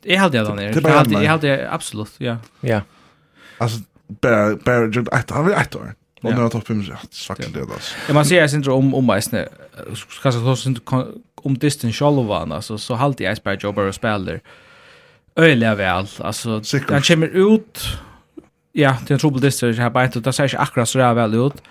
Jeg 0.05 0.20
hade 0.20 0.38
det 0.38 0.57
där. 0.57 0.81
Jag 0.83 0.96
hade 0.96 1.22
jag 1.22 1.31
hade 1.31 1.70
absolut, 1.70 2.14
ja. 2.18 2.37
Ja. 2.61 2.81
Alltså 3.59 3.79
bara 4.22 4.57
bara 4.57 4.90
jag 4.92 5.09
ett 5.12 5.31
han 5.31 5.46
vill 5.46 5.55
ett 5.55 5.77
år. 5.77 5.94
Och 6.22 6.31
när 6.31 6.40
jag 6.40 6.53
tar 6.53 6.61
fem 6.61 6.85
så 6.85 6.92
sagt 7.11 7.53
det 7.53 7.61
alltså. 7.61 7.94
Jag 8.07 8.14
man 8.14 8.24
ser 8.24 8.64
jag 8.64 8.68
om 8.68 8.94
om 8.94 9.07
mig 9.07 9.22
ska 10.09 10.33
så 10.33 10.57
så 10.57 10.74
om 11.37 11.59
distance 11.59 11.98
shallow 11.98 12.27
var 12.27 12.55
alltså 12.55 12.79
så 12.79 12.94
halt 12.94 13.20
jag 13.20 13.33
iceberg 13.33 13.59
jobbar 13.61 13.83
och 13.83 13.94
spelar 13.94 14.40
öliga 15.37 15.75
väl. 15.75 16.07
Alltså 16.18 16.62
Sikkert. 16.62 16.90
Han 16.90 17.03
kommer 17.03 17.27
ut 17.27 17.99
ja, 18.73 18.97
det 19.07 19.11
är 19.11 19.14
en 19.14 19.18
trouble 19.18 19.40
district 19.40 19.79
här 19.79 19.90
bara 19.90 20.07
det 20.07 20.33
ser 20.33 20.44
inte 20.44 20.59
akkurat 20.59 20.88
så 20.88 20.99
där 20.99 21.14
väl 21.14 21.35
ut. 21.35 21.62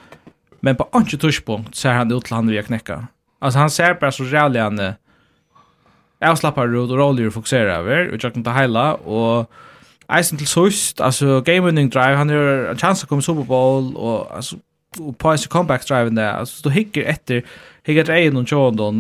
Men 0.59 0.75
på 0.75 0.89
andra 0.91 1.17
touchpunkt 1.17 1.75
ser 1.75 1.91
han 1.91 2.11
ut 2.11 2.23
till 2.25 2.35
han 2.35 2.47
vill 2.47 2.63
knäcka. 2.63 3.07
Alltså 3.39 3.59
han 3.59 3.69
ser 3.69 3.93
bara 3.93 4.11
så 4.11 4.23
jävligt 4.25 4.61
han 4.61 4.93
Jag 6.19 6.37
slappar 6.37 6.83
ut 6.83 6.91
och 6.91 6.97
roller 6.97 7.29
fokuserar 7.29 7.79
över 7.79 8.07
och 8.07 8.23
jag 8.23 8.33
kan 8.33 8.43
ta 8.43 8.51
hela 8.51 8.93
och 8.93 9.51
Eisen 10.17 10.37
til 10.37 10.47
sust, 10.47 11.01
altså 11.01 11.41
game 11.41 11.65
winning 11.65 11.93
drive, 11.93 12.17
han 12.17 12.29
har 12.29 12.71
en 12.71 12.77
chans 12.77 13.03
å 13.03 13.07
komme 13.07 13.23
Super 13.23 13.43
Bowl, 13.47 13.93
og 13.95 14.35
altså, 14.35 14.57
og 14.99 15.15
på 15.17 15.31
en 15.31 15.45
comeback 15.49 15.87
drive 15.89 16.15
der, 16.15 16.31
altså, 16.43 16.61
du 16.63 16.69
hikker 16.69 17.07
etter, 17.09 17.41
hikker 17.87 18.03
etter 18.03 18.19
egen 18.19 18.37
og 18.37 18.47
tjåen, 18.47 18.99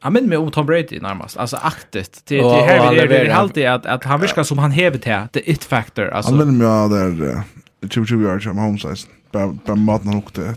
Han 0.00 0.12
minner 0.12 0.28
meg 0.28 0.38
om 0.38 0.50
Tom 0.50 0.66
Brady 0.66 1.00
närmast. 1.00 1.36
Alltså 1.36 1.56
aktet. 1.56 2.22
Det, 2.24 2.40
oh, 2.40 2.56
det 2.56 2.62
här 2.62 2.90
vi 2.90 2.98
är 2.98 3.24
det 3.24 3.34
alltid 3.34 3.66
att, 3.66 3.86
att 3.86 4.04
han 4.04 4.20
viskar 4.20 4.42
som 4.42 4.58
han 4.58 4.70
hever 4.70 4.98
til, 4.98 5.28
The 5.32 5.50
it 5.50 5.64
factor. 5.64 6.08
Alltså. 6.08 6.30
Han 6.32 6.38
minner 6.38 6.52
mig 6.52 6.66
av 6.66 6.90
där 6.90 7.42
2020 7.80 8.22
yards 8.22 8.46
av 8.46 8.54
Mahomes. 8.54 9.06
Bara 9.32 9.76
maten 9.76 10.08
han 10.08 10.16
åkte. 10.16 10.54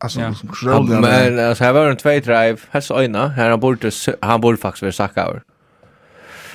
Alltså, 0.00 0.20
ja. 0.20 0.34
som 0.34 0.86
Men 0.86 1.38
alltså, 1.38 1.64
här 1.64 1.72
var 1.72 1.90
en 1.90 1.96
två 1.96 2.08
drive. 2.08 2.56
Här 2.70 2.80
sa 2.80 3.00
öjna. 3.00 3.28
Här 3.28 3.50
han 3.50 3.60
borde, 3.60 3.90
han 4.20 4.40
borde 4.40 4.56
faktiskt 4.56 4.82
vara 4.82 4.92
sacka 4.92 5.22
över. 5.22 5.42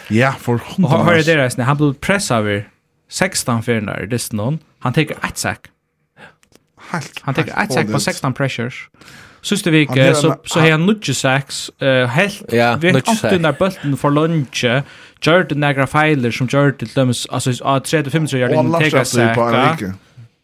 Ja, 0.07 0.31
för 0.31 0.51
hundra. 0.51 0.97
Och 0.97 1.05
hör 1.05 1.15
det 1.15 1.23
där, 1.23 1.63
han 1.63 1.77
blev 1.77 1.93
pressad 1.93 2.41
over 2.41 2.69
16 3.09 3.63
fyrnar. 3.63 4.05
Det 4.05 4.15
är 4.15 4.35
noen. 4.35 4.59
Han 4.79 4.93
tar 4.93 5.01
ett 5.01 5.37
sack. 5.37 5.67
Han 7.21 7.33
tar 7.33 7.63
ett 7.63 7.73
sack 7.73 7.91
på 7.91 7.99
16 7.99 8.33
pressures. 8.33 8.89
Sista 9.41 9.69
vik 9.69 9.89
så 9.89 10.13
så 10.13 10.35
so, 10.45 10.59
har 10.59 10.71
han 10.71 10.85
nudge 10.85 11.13
sex 11.13 11.71
eh 11.81 12.07
helt 12.07 12.43
ja, 12.53 12.77
vi 12.81 12.91
har 12.91 13.29
den 13.29 13.41
där 13.41 13.55
bulten 13.59 13.97
för 13.97 14.09
lunch 14.09 14.65
gjort 15.21 15.49
den 15.49 15.59
några 15.59 15.87
filer 15.87 16.31
som 16.31 16.47
gjort 16.51 16.79
till 16.79 16.87
dem 16.87 17.13
alltså 17.29 17.51
a 17.63 17.79
35 17.79 18.27
så 18.27 18.37
gör 18.37 18.49
den 18.49 18.73
tega 18.79 19.05
sex. 19.05 19.39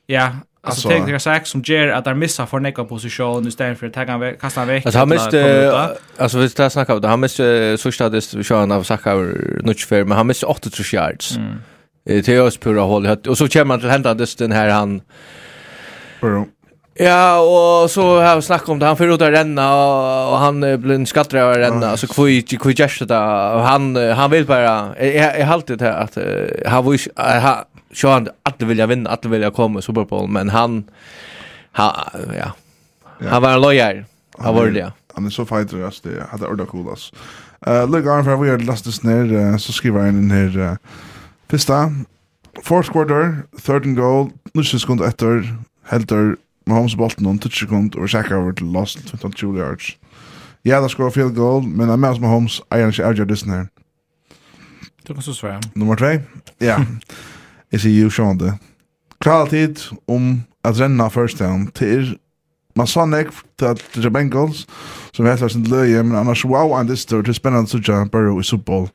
Ja, 0.07 0.31
alltså 0.63 0.89
tega 0.89 1.05
några 1.05 1.19
sex 1.19 1.49
som 1.49 1.61
ger 1.61 1.87
att 1.87 2.05
där 2.05 2.13
missar 2.13 2.45
för 2.45 2.59
neka 2.59 2.83
position 2.83 3.47
istället 3.47 3.79
för 3.79 3.87
att 3.87 3.95
han 3.95 4.35
kastar 4.41 4.65
veck. 4.65 4.85
Alltså 4.85 4.99
han 4.99 5.09
miste 5.09 5.95
alltså 6.17 6.37
vi 6.37 6.49
ska 6.49 6.69
snacka 6.69 6.93
om 6.93 7.01
det. 7.01 7.07
Han 7.07 7.19
miste 7.19 7.77
så 7.77 7.91
stadigt 7.91 8.33
vi 8.33 8.43
kör 8.43 8.71
av 8.71 8.83
sacka 8.83 9.13
nudge 9.63 9.87
för 9.87 10.03
men 10.03 10.17
han 10.17 10.27
miste 10.27 10.45
8 10.45 10.69
yards. 10.93 11.37
Mm. 11.37 11.57
Det 12.05 12.29
är 12.29 12.41
oss 12.41 12.57
pura 12.57 12.81
håll 12.81 13.07
och 13.27 13.37
så 13.37 13.47
kommer 13.47 13.65
man 13.65 13.79
till 13.79 13.89
hända 13.89 14.13
den 14.13 14.51
här 14.51 14.69
han 14.69 15.01
Ja, 16.99 17.39
och 17.39 17.91
så 17.91 18.21
har 18.21 18.35
vi 18.35 18.41
snackat 18.41 18.69
om 18.69 18.79
det. 18.79 18.85
Han 18.85 18.97
får 18.97 19.13
ut 19.13 19.21
att 19.21 19.31
renna 19.31 19.75
och, 19.75 20.31
och 20.31 20.37
han 20.37 20.59
blir 20.59 20.91
en 20.91 21.05
skattare 21.05 21.43
av 21.43 21.51
att 21.51 21.57
renna. 21.57 21.85
Mm. 21.85 21.97
Så 21.97 22.07
kvui 22.07 22.41
kvui 22.41 22.73
gärsta 22.73 23.05
det. 23.05 23.17
Och 23.55 23.61
han, 23.61 23.95
han 23.95 24.31
vill 24.31 24.45
bara... 24.45 25.03
Jag, 25.05 25.39
jag 25.39 25.45
har 25.45 25.53
alltid 25.53 25.77
det 25.77 25.85
här 25.85 26.03
att 26.03 26.17
uh, 26.17 26.23
han 26.65 26.91
vill... 26.91 26.99
Uh, 27.19 27.57
så 27.93 28.09
han 28.09 28.27
alltid 28.43 28.67
vill 28.67 28.77
jag 28.77 28.87
vinna, 28.87 29.09
alltid 29.09 29.31
vill 29.31 29.41
jag 29.41 29.53
komma 29.53 29.79
i 29.79 29.81
Super 29.81 30.05
Bowl. 30.05 30.29
Men 30.29 30.49
han... 30.49 30.83
han 31.71 31.93
ja. 32.37 32.51
ja. 33.19 33.29
Han 33.29 33.41
var 33.41 33.53
en 33.53 33.61
lojär. 33.61 34.05
Han 34.37 34.55
var 34.55 34.65
det, 34.65 34.79
ja. 34.79 34.91
Han 35.13 35.25
är 35.25 35.29
så 35.29 35.45
fighter, 35.45 35.85
alltså. 35.85 36.09
Det 36.09 36.23
hade 36.31 36.47
ordet 36.47 36.69
cool, 36.69 36.89
alltså. 36.89 37.15
Uh, 37.67 37.95
Lycka 37.95 38.11
an 38.11 38.23
för 38.23 38.35
vi 38.35 38.49
har 38.49 38.57
lastat 38.57 39.03
ner. 39.03 39.33
Uh, 39.33 39.57
så 39.57 39.73
skriver 39.73 39.99
han 39.99 40.09
in 40.09 40.31
här... 40.31 40.57
Uh, 40.57 40.73
Pista. 41.47 41.91
Fourth 42.63 42.91
quarter, 42.91 43.37
third 43.65 43.85
and 43.85 43.97
goal. 43.97 44.29
Nu 44.53 44.63
sekund 44.63 45.01
efter. 45.01 45.55
Helter 45.85 46.35
Mahomes 46.67 46.91
Holmes 46.91 46.97
bolten 46.99 47.23
noen 47.23 47.39
10 47.39 47.49
sekund 47.55 47.95
og 47.95 48.09
Sack 48.11 48.31
over 48.31 48.51
til 48.51 48.67
lost 48.67 48.99
22 49.07 49.55
yards. 49.55 49.97
Ja, 50.65 50.81
da 50.83 50.89
skår 50.91 51.13
field 51.15 51.35
goal, 51.35 51.63
men 51.63 51.89
jeg 51.89 51.99
med 51.99 52.19
Mahomes 52.19 52.59
eier 52.71 52.91
ikke 52.91 53.05
avgjør 53.07 53.29
Disney 53.29 53.55
her. 53.55 53.67
Du 55.07 55.13
kan 55.13 55.23
så 55.23 55.33
svare. 55.33 55.61
Nummer 55.75 55.95
3? 55.95 56.19
Ja. 56.61 56.81
Jeg 57.71 57.79
sier 57.83 58.07
jo 58.07 58.11
sånn 58.11 58.39
det. 58.41 58.53
Klar 59.23 59.47
tid 59.47 59.79
om 60.07 60.43
at 60.67 60.79
renna 60.79 61.07
first 61.11 61.39
down 61.39 61.69
til 61.75 62.17
man 62.77 62.87
sa 62.87 63.07
nek 63.09 63.31
til 63.57 63.71
at 63.71 63.81
det 63.95 64.05
er 64.05 64.13
Bengals 64.13 64.65
som 65.15 65.25
vi 65.25 65.31
heter 65.31 65.49
sin 65.49 65.65
løye, 65.65 66.03
men 66.03 66.17
annars 66.19 66.45
wow, 66.45 66.75
and 66.77 66.89
this 66.89 67.05
tour, 67.05 67.23
det 67.23 67.33
er 67.33 67.39
spennende 67.39 67.69
sutja 67.71 68.03
Burrow 68.11 68.39
i 68.39 68.43
Super 68.43 68.87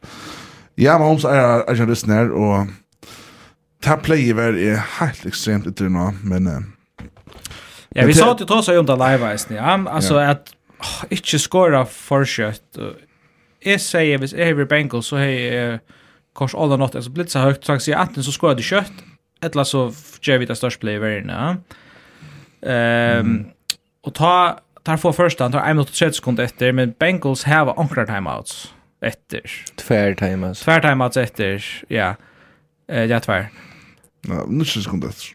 Ja, 0.79 0.99
Mahomes 0.99 1.25
er 1.25 1.65
ikke 1.73 1.89
dissen 1.91 2.13
her, 2.13 2.31
og 2.31 2.69
ta 3.83 3.97
player 3.97 4.55
er 4.55 4.79
helt 5.01 5.27
ekstremt 5.27 5.67
ytter 5.67 5.89
nå, 5.89 6.13
men... 6.23 6.47
Uh, 6.47 6.63
Ja, 7.95 8.07
vi 8.07 8.15
sa 8.15 8.31
att 8.31 8.39
det 8.39 8.47
tar 8.47 8.63
sig 8.63 8.77
under 8.77 8.97
live-isen, 8.97 9.57
ja. 9.57 9.91
Alltså 9.91 10.15
ja. 10.15 10.31
att 10.31 10.55
oh, 10.79 11.05
inte 11.11 11.39
skåra 11.39 11.87
för 11.87 12.25
kött. 12.25 12.79
Jag 13.61 13.81
säger, 13.81 14.19
hvis 14.19 14.33
jag 14.33 14.49
är 14.49 14.65
Bengals 14.65 15.07
så 15.07 15.17
har 15.17 15.25
jag 15.25 15.79
kors 16.33 16.55
alla 16.55 16.77
något. 16.77 16.95
Alltså 16.95 17.11
blitza 17.11 17.41
högt, 17.41 17.65
så 17.65 17.91
jag 17.91 18.01
antingen 18.01 18.25
så 18.25 18.33
skårar 18.33 18.55
det 18.55 18.63
kött, 18.63 18.93
eller 19.43 19.65
så 19.65 19.93
gör 20.23 20.39
vi 20.39 20.47
det 20.47 20.57
största 20.57 20.81
play 20.81 20.95
i 20.95 20.99
världen, 20.99 21.29
ja. 21.29 21.57
Um, 22.61 22.71
mm. 22.71 23.47
Och 24.03 24.15
ta, 24.15 24.59
tar 24.83 24.97
få 24.97 25.13
första, 25.13 25.45
han 25.45 25.53
tar 25.53 25.61
1 25.61 25.67
minut 25.67 25.89
och 25.89 25.95
30 25.95 26.17
sekunder 26.17 26.45
efter, 26.45 26.73
men 26.73 26.95
Bengals 26.99 27.45
har 27.45 27.81
ankrar 27.81 28.07
timeouts 28.07 28.75
efter. 29.01 29.41
Tvär 29.77 30.15
timeouts. 30.15 30.61
Tvär 30.61 30.81
timeouts 30.81 31.17
efter, 31.17 31.65
ja. 31.89 32.15
Eh, 32.89 33.05
ja, 33.05 33.21
tvär. 33.21 33.49
Ja, 34.21 34.45
90 34.49 34.83
sekunder 34.83 35.09
efter. 35.09 35.27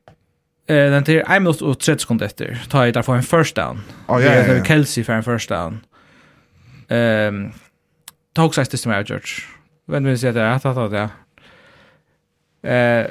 Eh 0.68 0.92
den 0.92 1.04
till 1.04 1.18
1 1.18 1.30
minut 1.30 1.62
och 1.62 1.80
30 1.80 2.02
sekunder 2.02 2.26
efter 2.26 2.62
tar 2.70 2.86
jag 2.86 2.94
där 2.94 3.02
för 3.02 3.16
en 3.16 3.24
first 3.24 3.56
down. 3.56 3.82
Oh, 4.08 4.24
ja, 4.24 4.36
ja, 4.36 4.54
ja. 4.54 4.64
Kelsey 4.64 5.04
för 5.04 5.14
en 5.14 5.24
first 5.24 5.50
down. 5.50 5.80
Ehm 6.88 7.36
um, 7.36 7.52
tog 8.36 8.56
sig 8.56 8.66
till 8.66 8.80
George. 8.80 9.44
Vem 9.88 10.04
vill 10.04 10.20
säga 10.20 10.32
det 10.32 10.54
att 10.54 10.66
att 10.66 10.92
det. 10.92 11.10
Eh 12.70 13.08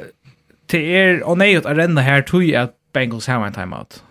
till 0.66 0.80
er 0.80 1.22
och 1.22 1.38
nej 1.38 1.56
att 1.56 1.66
renna 1.66 2.00
här 2.00 2.22
tog 2.22 2.44
jag 2.44 2.62
att 2.62 2.74
Bengals 2.92 3.26
har 3.26 3.46
en 3.46 3.52
timeout. 3.52 4.02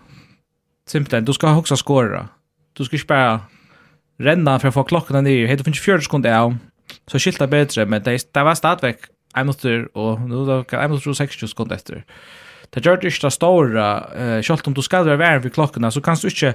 Simpelt, 0.88 1.26
du 1.26 1.32
ska 1.32 1.56
också 1.56 1.76
skåra. 1.76 2.28
Du 2.72 2.84
ska 2.84 2.98
spara 2.98 3.40
renna 4.18 4.58
för 4.58 4.68
att 4.68 4.74
få 4.74 4.84
klockan 4.84 5.24
ner. 5.24 5.46
Helt 5.46 5.64
finns 5.64 5.80
40 5.80 6.04
sekunder 6.04 6.38
av. 6.38 6.56
Så 7.06 7.18
skilta 7.18 7.46
bättre 7.46 7.86
men 7.86 8.02
det, 8.02 8.32
det 8.32 8.42
var 8.42 8.54
stadväck. 8.54 9.00
Jag 9.34 9.46
måste 9.46 9.86
och 9.92 10.20
nu 10.20 10.46
då 10.46 10.64
kan 10.64 10.80
jag 10.80 10.90
måste 10.90 11.14
60 11.14 11.48
sekunder 11.48 11.76
efter. 11.76 11.96
Eh 11.96 12.02
det 12.74 12.84
gjør 12.84 13.00
det 13.02 13.12
ikke 13.12 13.26
det 13.26 13.34
store, 13.36 13.90
uh, 14.14 14.38
selv 14.44 14.66
om 14.66 14.74
du 14.76 14.82
skal 14.82 15.06
være 15.06 15.20
verden 15.22 15.44
ved 15.44 15.54
klokkene, 15.56 15.90
så 15.92 16.00
kan 16.00 16.18
du 16.22 16.28
ikke 16.30 16.54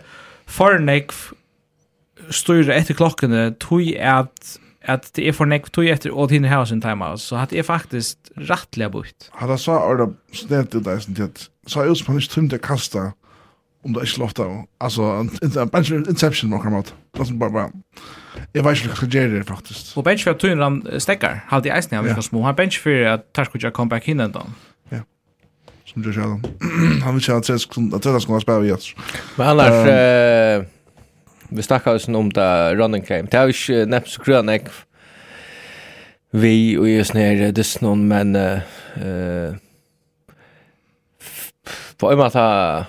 fornek 0.51 1.13
styre 2.31 2.75
etter 2.75 2.97
klokkene, 2.97 3.51
tog 3.61 3.87
at 3.97 4.57
at 4.81 5.11
det 5.15 5.27
er 5.29 5.35
for 5.37 5.49
nekk 5.49 5.69
tog 5.73 5.85
etter 5.85 6.09
å 6.09 6.25
tinne 6.29 6.49
her 6.49 6.63
sin 6.65 6.81
time, 6.81 7.11
så 7.21 7.37
at 7.43 7.51
det 7.53 7.61
er 7.61 7.67
faktisk 7.67 8.31
rettelig 8.49 8.87
bort. 8.93 9.27
Hadde 9.37 9.57
jeg 9.57 9.65
sa 9.67 9.77
orda 9.85 10.07
snedet 10.33 10.73
ut 10.73 10.87
deg, 10.87 11.43
så 11.67 11.79
har 11.79 11.85
jeg 11.85 11.97
utspå 11.97 12.15
ikke 12.17 12.33
tømt 12.33 12.55
å 12.57 12.61
kaste 12.65 13.03
om 13.85 13.93
det 13.93 14.07
ikke 14.07 14.23
lovte 14.23 14.45
av. 14.45 14.57
Altså, 14.81 15.11
en 15.21 15.69
bunch 15.73 15.93
of 15.93 16.09
inception 16.09 16.49
på 16.49 16.59
akkurat 16.59 16.73
måte. 16.73 16.97
Det 17.13 17.27
er 17.27 17.37
bare, 17.41 17.51
bare, 17.51 17.69
jeg 18.53 18.65
vet 18.65 18.77
ikke 18.77 18.89
hva 18.89 18.93
jeg 18.93 18.97
skal 18.97 19.13
gjøre 19.17 19.31
det 19.35 19.45
faktisk. 19.47 19.93
Og 19.97 20.05
bench 20.05 20.25
for 20.25 20.33
at 20.35 20.41
tøyner 20.41 20.63
han 20.65 20.81
stekker, 21.01 21.39
halde 21.53 21.69
i 21.69 21.73
eisen 21.73 21.97
han 21.97 22.05
virker 22.05 22.25
små. 22.25 22.43
Han 22.45 22.57
bench 22.57 22.81
for 22.81 23.07
at 23.13 23.25
Tarskutja 23.37 23.73
kom 23.73 23.89
back 23.89 24.09
inn 24.09 24.21
enda. 24.23 24.45
Ja 24.45 24.70
som 25.93 26.01
du 26.01 26.21
Allen. 26.21 26.43
han 27.03 27.13
vill 27.13 27.23
köra 27.23 27.37
att 27.37 27.49
Atletas 27.49 28.25
kommer 28.25 28.37
att 28.37 28.43
spela 28.43 28.59
vid 28.59 28.73
oss. 28.73 28.95
Men 29.35 29.47
annars, 29.47 29.87
um, 30.59 30.65
vi 31.49 31.63
snackar 31.63 31.95
oss 31.95 32.07
om 32.07 32.33
det 32.33 32.75
running 32.75 33.03
game. 33.07 33.27
Det 33.31 33.37
är 33.37 33.47
ju 33.47 33.79
inte 33.79 33.85
näpps 33.85 34.13
så 34.13 34.23
grön 34.23 34.49
ägg. 34.49 34.67
Vi 36.31 36.77
och 36.77 36.89
just 36.89 37.13
ner 37.13 37.51
det 37.51 37.81
någon, 37.81 38.07
men 38.07 38.35
uh, 38.35 39.55
på 41.97 42.11
en 42.11 42.17
måte 42.17 42.85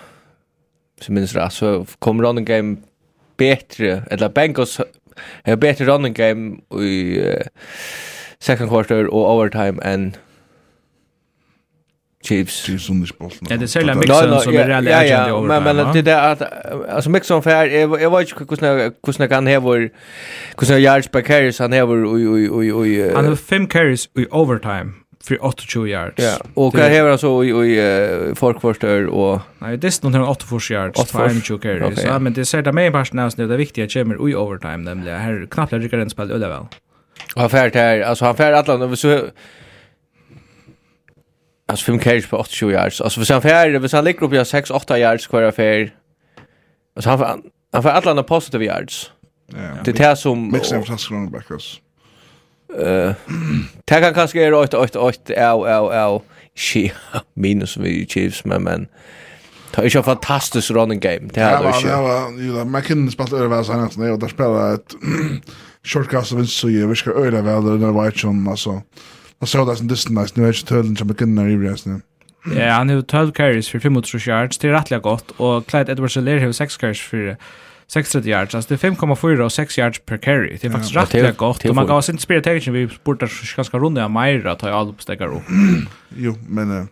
som 1.01 1.15
minns 1.15 1.33
det, 1.33 1.51
så 1.51 1.87
kom 1.99 2.23
running 2.23 2.45
game 2.45 2.77
bättre, 3.37 4.03
eller 4.11 4.29
Bengals 4.29 4.81
har 5.45 5.57
bättre 5.57 5.85
running 5.85 6.13
game 6.13 6.57
i 6.81 7.21
uh, 7.21 7.41
second 8.39 8.71
quarter 8.71 9.07
och 9.07 9.35
overtime 9.37 9.83
än 9.83 10.17
chips 12.23 12.53
chips 12.65 12.87
som 12.87 13.03
är 13.03 13.11
bollen. 13.19 13.37
Ja, 13.41 13.57
det 13.57 13.65
är 13.65 13.67
sällan 13.67 13.99
Mixon 13.99 14.41
som 14.41 14.57
är 14.57 14.69
reellt 14.69 14.89
ja, 14.89 15.05
ja, 15.05 15.41
men 15.41 15.77
men 15.77 15.93
det 15.93 16.03
där 16.03 16.33
att 16.33 16.43
alltså 16.91 17.11
Mixon 17.11 17.43
för 17.43 17.51
jag 17.51 17.73
jag 18.03 18.19
vet 18.19 18.29
inte 18.29 18.65
hur 18.67 18.93
hur 19.07 19.13
snägg 19.13 19.33
han 19.33 19.47
här 19.47 19.61
var 19.61 19.91
hur 20.57 20.79
yards 20.79 21.09
per 21.09 21.21
carries 21.21 21.59
han 21.59 21.73
här 21.73 21.87
var 21.87 22.15
oj 22.15 22.29
oj 22.29 22.51
oj 22.51 22.75
oj. 22.75 23.15
Han 23.15 23.25
har 23.25 23.37
fem 23.37 23.67
carries 23.67 24.09
i 24.19 24.27
overtime 24.31 24.93
för 25.25 25.39
28 25.67 25.89
yards. 25.89 26.23
Ja, 26.23 26.39
och 26.55 26.75
här 26.75 27.05
har 27.05 27.17
så 27.17 27.45
i 27.45 27.53
i 27.67 28.35
folkförstör 28.35 29.07
och 29.07 29.41
Nej, 29.59 29.77
det 29.77 29.87
är 29.87 30.11
någon 30.11 30.29
8 30.29 30.45
för 30.47 30.73
yards, 30.73 31.13
22 31.43 31.59
carries. 31.63 32.05
Ja, 32.05 32.19
men 32.19 32.33
det 32.33 32.45
ser 32.45 32.63
det 32.63 32.73
med 32.73 32.93
pass 32.93 33.11
av 33.15 33.31
det 33.49 33.57
viktiga 33.57 33.87
kommer 33.89 34.31
i 34.31 34.35
overtime 34.35 34.77
nämligen 34.77 35.21
här 35.21 35.47
knappt 35.51 35.73
lägger 35.73 35.99
den 35.99 36.11
spel 36.11 36.31
över 36.31 36.49
väl. 36.49 36.67
Han 37.35 37.51
färd 37.51 37.75
här, 37.75 38.01
alltså 38.01 38.25
han 38.25 38.37
färd 38.37 38.55
alla 38.55 38.97
så 38.97 39.21
Alltså 41.73 41.85
fem 41.85 41.99
carries 41.99 42.27
på 42.27 42.37
80 42.37 42.71
yards. 42.71 43.01
Alltså 43.01 43.21
för 43.21 43.25
sen 43.25 43.43
färre, 43.43 43.81
för 43.81 43.89
sen 43.89 44.05
ligger 44.05 44.23
upp 44.23 44.33
jag 44.33 44.47
6 44.47 44.71
8 44.71 44.99
yards 44.99 45.27
kvar 45.27 45.43
affär. 45.43 45.95
Alltså 46.97 47.11
han 47.11 47.19
får, 47.19 47.27
han 47.73 47.83
får 47.83 47.91
alla 47.91 48.15
de 48.15 48.25
positiva 48.25 48.65
yards. 48.65 49.11
Ja. 49.47 49.59
Det 49.85 50.01
är 50.01 50.15
som 50.15 50.53
mixen 50.53 50.79
av 50.79 50.85
fast 50.85 51.11
running 51.11 51.31
back 51.31 51.51
oss. 51.51 51.81
Eh. 52.79 53.13
Det 53.85 54.01
kan 54.01 54.15
kanske 54.15 54.47
är 54.47 54.53
8 54.55 54.79
8 54.79 55.01
8 55.01 55.35
au 55.37 55.65
au 55.65 55.91
au. 55.91 56.21
Shit, 56.57 56.93
minus 57.35 57.77
vi 57.77 58.07
Chiefs 58.07 58.45
men 58.45 58.63
men 58.63 58.87
Det 59.75 59.83
är 59.83 59.89
ju 59.89 59.99
en 59.99 60.05
fantastisk 60.05 60.71
running 60.71 61.01
game. 61.01 61.29
Det 61.33 61.41
här 61.41 61.65
är 61.65 61.81
ju. 61.81 61.89
Ja, 61.89 62.31
ja, 62.59 62.65
McKinnon 62.65 63.11
spelade 63.11 63.45
över 63.45 63.63
sen 63.63 63.81
att 63.81 63.97
och 63.97 64.19
där 64.19 64.29
spelade 64.29 64.75
ett 64.75 64.95
shortcast 65.85 66.33
av 66.33 66.39
vinst 66.39 66.57
så 66.59 66.71
ju 66.71 66.87
Vi 66.89 66.97
ska 66.97 67.11
öra 67.11 67.43
väl 67.43 67.81
där 67.81 68.05
White 68.05 68.19
John 68.23 68.49
alltså. 68.49 68.83
Och 69.43 69.49
så 69.49 69.65
där 69.65 69.75
som 69.75 69.89
distance 69.89 70.35
nu 70.37 70.43
är 70.43 70.47
ju 70.47 70.53
tölden 70.53 70.97
som 70.97 71.09
beginner 71.09 71.49
i 71.49 71.57
resten. 71.57 72.03
Ja, 72.57 72.71
han 72.71 72.89
har 72.89 73.03
12 73.03 73.33
carries 73.33 73.69
för 73.69 73.79
35 73.79 74.21
yards. 74.27 74.59
Det 74.59 74.69
är 74.69 74.73
rättliga 74.73 75.01
gott 75.01 75.31
och 75.31 75.67
Clyde 75.67 75.93
Edwards 75.93 76.15
Seller 76.15 76.39
har 76.39 76.53
6 76.53 76.77
carries 76.77 77.01
för 77.01 77.37
630 77.87 78.31
yards. 78.31 78.55
Alltså 78.55 78.75
det 78.75 78.85
är 78.85 78.91
5,4 78.91 79.41
och 79.41 79.53
6 79.53 79.79
yards 79.79 80.01
per 80.07 80.17
carry. 80.17 80.59
Det 80.61 80.67
är 80.67 80.71
faktiskt 80.71 80.95
ja. 80.95 81.03
rättliga 81.03 81.33
gott. 81.33 81.65
Och 81.65 81.75
man 81.75 81.87
kan 81.87 81.97
inte 81.97 82.23
spela 82.23 82.43
tegen 82.43 82.75
vi 82.75 82.89
borta 83.05 83.29
ganska 83.57 83.79
runda 83.79 84.09
mer 84.09 84.47
att 84.47 84.59
ta 84.59 84.71
all 84.71 84.89
uppstäckar 84.89 85.27
upp. 85.37 85.43
Jo, 86.17 86.39
men 86.49 86.89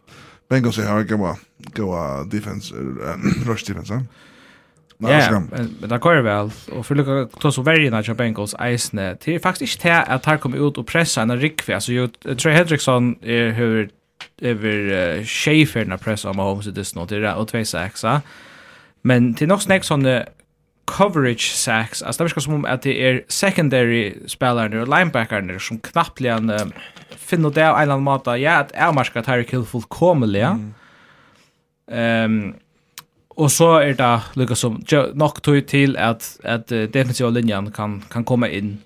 Bengals 0.48 0.78
har 0.78 0.98
ju 0.98 1.04
goa 1.04 1.36
goa 1.74 2.24
defense 2.24 2.74
rush 3.46 3.64
defense. 3.66 4.04
Ja, 5.02 5.38
men 5.38 5.90
det 5.90 6.00
går 6.00 6.20
vel. 6.22 6.50
Og 6.72 6.84
for 6.84 6.94
lukka 6.94 7.24
ta 7.40 7.50
så 7.50 7.62
vergen 7.64 7.94
av 7.96 8.08
Bengals 8.16 8.54
eisene, 8.60 9.14
det 9.24 9.34
er 9.34 9.38
faktisk 9.40 9.62
ikke 9.62 9.82
til 9.82 10.14
at 10.16 10.26
her 10.26 10.36
kommer 10.36 10.60
ut 10.60 10.78
og 10.78 10.86
pressa 10.86 11.22
en 11.22 11.32
rikve. 11.32 11.74
Altså, 11.74 11.92
jo, 11.92 12.08
Trey 12.34 12.52
Hendrickson 12.52 13.16
er 13.22 13.54
hur 13.56 13.88
över 14.42 15.22
Schaefer 15.24 15.96
pressa 15.96 16.28
om 16.28 16.36
Mahomes 16.36 16.66
i 16.66 16.70
Disney, 16.70 17.06
det 17.08 17.24
er 17.24 17.32
og 17.32 17.48
tvei 17.48 17.64
sexa. 17.64 18.20
Men 19.02 19.34
til 19.34 19.48
nok 19.48 19.62
snakk 19.62 19.84
sånne 19.84 20.24
coverage 20.90 21.54
sacks, 21.54 22.02
Alltså 22.02 22.18
det 22.18 22.30
virker 22.30 22.40
som 22.40 22.54
om 22.54 22.64
at 22.64 22.84
det 22.84 22.96
er 23.06 23.20
secondary 23.28 24.12
spelare 24.26 24.80
og 24.80 24.88
linebacker 24.88 25.58
som 25.58 25.78
knappt 25.78 26.20
lian 26.20 26.50
uh, 26.50 26.66
finner 27.16 27.50
det 27.50 27.62
av 27.62 27.76
en 27.76 27.82
eller 27.82 27.94
annan 27.94 28.04
måte, 28.04 28.30
ja, 28.30 28.58
att 28.58 28.72
är 28.74 28.92
merker 28.92 29.22
Tyreek 29.22 29.50
Hill 29.50 29.64
fullkomliga. 29.64 30.58
Ehm... 31.90 32.32
Mm. 32.32 32.44
Um, 32.48 32.54
Och 33.34 33.52
så 33.52 33.78
är 33.78 33.94
det 33.94 34.22
lika 34.34 34.54
som 34.54 34.84
nog 35.14 35.42
tog 35.42 35.66
till 35.66 35.96
att 35.96 36.40
att 36.44 36.66
defensiva 36.68 37.30
linjen 37.30 37.72
kan 37.72 38.00
kan 38.00 38.24
komma 38.24 38.48
in. 38.48 38.78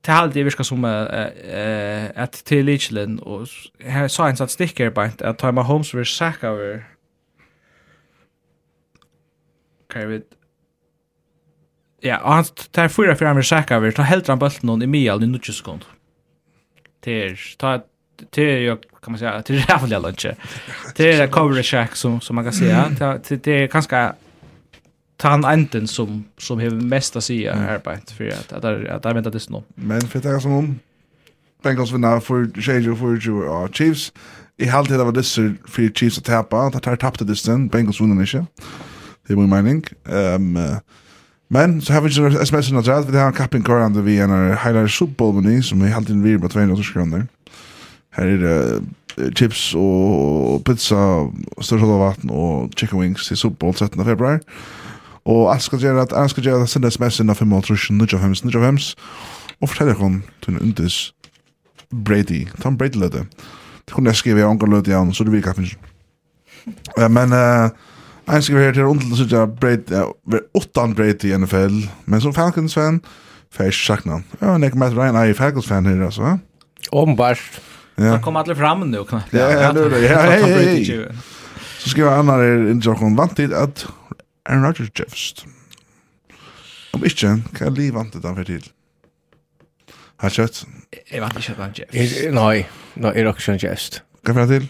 Det 0.00 0.12
har 0.12 0.22
alltid 0.22 0.44
virkat 0.44 0.66
som 0.66 0.84
eh 0.84 2.22
att 2.22 2.32
till 2.32 2.66
Lichlin 2.66 3.18
och 3.18 3.48
här 3.84 4.08
sa 4.08 4.28
en 4.28 4.36
sån 4.36 4.48
sticker 4.48 4.90
på 4.90 5.00
att 5.00 5.38
ta 5.38 5.52
med 5.52 5.64
Holmes 5.64 5.94
vill 5.94 6.06
sacka 6.06 6.48
över. 6.48 6.84
vet 9.94 10.38
Ja, 12.00 12.18
och 12.18 12.32
han 12.32 12.44
tar 12.70 12.88
fyra 12.88 13.16
fyra 13.16 13.34
med 13.34 13.46
sack 13.46 13.70
över. 13.70 13.90
ta 13.90 14.02
helt 14.02 14.28
han 14.28 14.38
bølten 14.38 14.68
hon 14.68 14.82
i 14.82 14.86
mye 14.86 15.14
i 15.14 15.26
nudje 15.26 15.52
sekund. 15.52 15.84
är, 17.04 17.56
ta 17.58 17.82
det 18.30 18.42
är 18.42 18.58
ju 18.58 18.76
kan 18.76 19.12
man 19.12 19.18
säga 19.18 19.42
det 19.46 19.54
är 19.54 19.70
jävligt 19.70 20.02
lunch. 20.02 20.26
Det 20.96 21.12
är 21.12 21.26
cover 21.26 21.62
shack 21.62 21.96
som 21.96 22.20
som 22.20 22.36
man 22.36 22.44
kan 22.44 22.52
säga. 22.52 22.88
Det 23.28 23.44
det 23.44 23.62
är 23.62 23.68
ganska 23.68 24.14
tan 25.16 25.44
enten 25.44 25.88
som 25.88 26.24
som 26.38 26.58
har 26.60 26.70
mest 26.70 27.16
att 27.16 27.24
säga 27.24 27.54
här 27.54 27.78
på 27.78 27.90
ett 27.90 28.10
för 28.10 28.28
att 28.28 28.52
att 28.52 28.64
att 28.64 29.04
jag 29.04 29.14
väntar 29.14 29.30
det 29.30 29.50
nu. 29.50 29.62
Men 29.74 30.00
för 30.00 30.20
det 30.20 30.40
som 30.40 30.52
om 30.52 30.78
Bengals 31.62 31.92
vinner 31.92 32.20
för 32.20 32.60
Shade 32.60 32.96
för 32.96 33.16
Joe 33.16 33.42
och 33.42 33.74
Chiefs. 33.74 34.12
I 34.56 34.66
halvtid 34.66 34.98
det 34.98 35.04
var 35.04 35.12
det 35.12 35.22
så 35.22 35.52
för 35.66 35.88
Chiefs 35.88 36.18
att 36.18 36.24
tappa. 36.24 36.60
Att 36.60 36.84
har 36.84 36.96
tappat 36.96 37.26
det 37.26 37.36
sen 37.36 37.68
Bengals 37.68 38.00
vinner 38.00 38.20
inte. 38.20 38.46
Det 39.26 39.32
är 39.32 39.36
min 39.36 39.50
mening. 39.50 39.84
Ehm 40.08 40.58
Men 41.50 41.82
så 41.82 41.92
har 41.92 42.00
vi 42.00 42.08
ju 42.08 42.42
SMS-en 42.42 42.76
att 42.76 43.10
vi 43.10 43.18
har 43.18 43.26
en 43.26 43.32
kapping 43.32 43.62
kvar 43.62 43.80
under 43.80 44.02
vi 44.02 44.18
en 44.18 44.56
highlight 44.56 44.90
Super 44.90 45.14
Bowl 45.14 45.62
som 45.62 45.80
vi 45.82 45.90
har 45.90 45.96
alltid 45.96 46.16
en 46.16 46.22
virma 46.22 46.48
200 46.48 46.82
kronor. 46.92 47.26
Her 48.18 48.34
er 48.34 48.42
det 48.42 49.32
chips 49.38 49.72
og 49.78 50.62
pizza, 50.66 50.98
størst 51.60 51.86
av 51.86 52.00
vatten 52.02 52.30
og 52.30 52.74
chicken 52.78 53.00
wings 53.00 53.26
til 53.26 53.38
Super 53.38 53.56
Bowl 53.62 53.74
13. 53.74 54.04
februar. 54.04 54.40
Og 55.28 55.52
jeg 55.52 55.62
skal 55.62 55.82
gjøre 55.82 56.02
at 56.06 56.14
jeg 56.14 56.30
skal 56.30 56.42
gjøre 56.42 56.62
at 56.62 56.66
jeg 56.66 56.68
sender 56.68 56.90
sms 56.90 57.20
innan 57.20 57.36
5.5.95 57.36 58.94
og 59.60 59.68
forteller 59.68 59.98
henne 59.98 60.22
til 60.42 60.54
en 60.54 60.62
undis 60.62 61.14
Brady. 62.04 62.46
Ta 62.60 62.68
en 62.68 62.78
Brady-løte. 62.78 63.24
Det 63.86 63.94
kunne 63.94 64.10
jeg 64.10 64.16
skrive 64.16 64.40
i 64.40 64.44
ångan 64.44 64.70
løte 64.70 64.90
igjen, 64.90 65.14
så 65.14 65.24
det 65.24 65.32
virker 65.32 65.56
finnes. 65.56 65.76
Men 66.98 67.32
uh, 67.32 67.70
jeg 68.28 68.44
skriver 68.44 68.64
her 68.64 68.72
til 68.76 68.90
undis 68.90 69.32
at 69.32 69.54
Brady 69.60 69.92
er 69.92 70.12
åttan 70.54 70.94
Brady 70.94 71.32
i 71.32 71.36
NFL, 71.36 71.78
men 72.06 72.20
som 72.20 72.34
Falcons-fan, 72.34 73.00
for 73.50 73.62
jeg 73.62 73.72
ikke 73.72 73.86
sagt 73.86 74.06
noe. 74.06 74.20
Ja, 74.40 74.52
men 74.52 74.62
jeg 74.62 74.74
kommer 74.74 74.92
til 74.92 75.00
å 75.00 75.06
regne 75.06 75.24
i 75.30 75.36
Falcons-fan 75.36 75.88
her, 75.88 76.04
altså. 76.04 76.36
Åbenbart. 76.92 77.60
Ja. 77.98 78.12
Det 78.12 78.22
kommer 78.22 78.40
alla 78.40 78.54
fram 78.54 78.90
nu 78.90 79.04
knappt. 79.04 79.32
Ja, 79.32 79.52
ja, 79.52 79.72
ja, 79.98 80.20
hej, 80.20 80.42
hej. 80.42 81.08
Så 81.78 81.88
skriver 81.88 82.10
han 82.10 82.28
er 82.28 82.70
in 82.70 82.82
så 82.82 82.92
hon 82.92 83.16
vant 83.16 83.36
till 83.36 83.54
att 83.54 83.86
Aaron 84.44 84.64
Rodgers 84.64 84.90
Jeffs. 84.94 85.46
Om 86.92 87.04
inte, 87.04 87.42
kan 87.54 87.66
jag 87.66 87.74
vant 87.90 88.12
det 88.12 88.20
för 88.20 88.44
till. 88.44 88.64
Har 90.16 90.30
kött? 90.30 90.66
Jag 91.10 91.20
vant 91.20 91.36
inte 91.36 91.54
vant 91.58 91.78
Jeffs. 91.78 92.22
Nej, 92.30 92.68
nej, 92.94 93.20
är 93.20 93.26
också 93.26 93.52
en 93.52 93.58
Jeffs. 93.58 94.02
Kan 94.24 94.36
jag 94.36 94.48
till? 94.48 94.66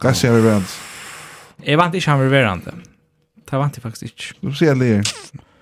Kan 0.00 0.14
jag 0.22 0.32
vi 0.32 0.40
vant? 0.40 0.80
Jag 1.62 1.76
vant 1.78 1.94
inte 1.94 2.10
han 2.10 2.20
vi 2.20 2.42
vant. 2.44 2.64
Det 3.50 3.56
vant 3.56 3.76
jag 3.76 3.82
faktiskt 3.82 4.02
inte. 4.02 4.46
Du 4.48 4.54
ser 4.54 4.74
det. 4.74 5.02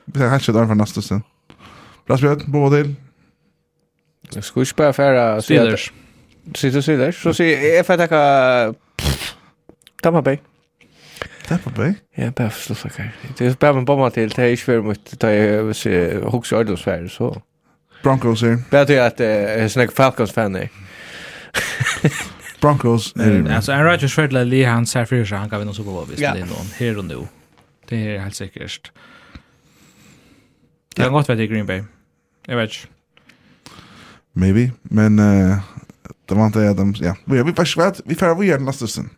Vi 0.05 0.23
har 0.23 0.39
kött 0.39 0.55
där 0.55 0.67
för 0.67 0.75
nästa 0.75 1.03
sen. 1.03 1.23
Bra 2.07 2.19
på 2.19 2.37
båda 2.47 2.83
till. 2.83 2.95
Jag 4.35 4.45
skulle 4.45 4.67
spela 4.67 4.93
för 4.93 5.41
Steelers. 5.41 5.93
Sitter 6.55 6.81
du 6.81 6.83
sier? 6.83 7.11
Så 7.11 7.33
sier 7.33 7.59
jeg, 7.59 7.77
jeg 7.77 7.87
får 7.87 7.97
takka 7.97 8.23
Tampa 10.03 10.21
Bay. 10.21 10.37
Tampa 11.49 11.71
Bay? 11.71 11.95
Ja, 12.19 12.31
bare 12.31 12.51
for 12.51 12.75
slutt 12.75 12.97
her. 12.97 13.15
Det 13.39 13.47
er 13.47 13.55
bare 13.55 13.75
med 13.75 13.87
bomba 13.87 14.09
til, 14.11 14.29
det 14.37 14.39
er 14.39 14.57
ikke 14.57 14.73
veldig 14.73 14.85
mye, 14.85 15.17
det 15.23 15.31
er 15.31 16.29
hoks 16.29 16.53
i 16.53 16.55
ødelsfære, 16.55 17.09
så. 17.09 17.33
Broncos 18.03 18.41
her. 18.41 18.57
Bare 18.71 18.87
til 18.87 18.93
at 18.93 19.21
jeg 19.21 19.71
snakker 19.71 19.95
Falcons-fan 19.95 20.55
her. 20.55 20.67
Broncos. 22.61 23.13
Alltså 23.17 23.73
Aaron 23.73 23.87
Rodgers 23.91 24.15
för 24.15 24.27
det 24.27 24.45
Lee 24.45 24.67
han 24.67 24.87
ser 24.87 25.05
för 25.05 25.25
sig 25.25 25.39
han 25.39 25.49
gav 25.49 25.63
en 25.63 25.75
Super 25.75 25.91
Bowl 25.91 26.07
visst 26.09 26.21
det 26.21 26.27
är 26.27 26.35
någon 26.35 26.67
här 26.79 26.99
och 26.99 27.05
nu. 27.05 27.27
Det 27.89 28.15
är 28.15 28.19
helt 28.19 28.35
säkert. 28.35 28.91
Det 30.97 31.03
har 31.03 31.11
gått 31.11 31.29
vet 31.29 31.39
i 31.39 31.47
Green 31.47 31.67
Bay. 31.67 31.83
Jag 32.47 32.57
vet. 32.57 32.89
Maybe, 34.33 34.71
men 34.83 35.19
uh, 35.19 35.59
Det 36.27 36.35
var 36.35 36.47
inte 36.47 36.73
de, 36.73 36.95
ja. 37.01 37.17
Vi 37.25 37.43
vi 37.43 37.53
försvart, 37.53 38.01
vi 38.05 38.15
får 38.15 38.35
vi 38.35 38.51
är 38.51 38.59
nästa 38.59 38.87
sen. 38.87 39.11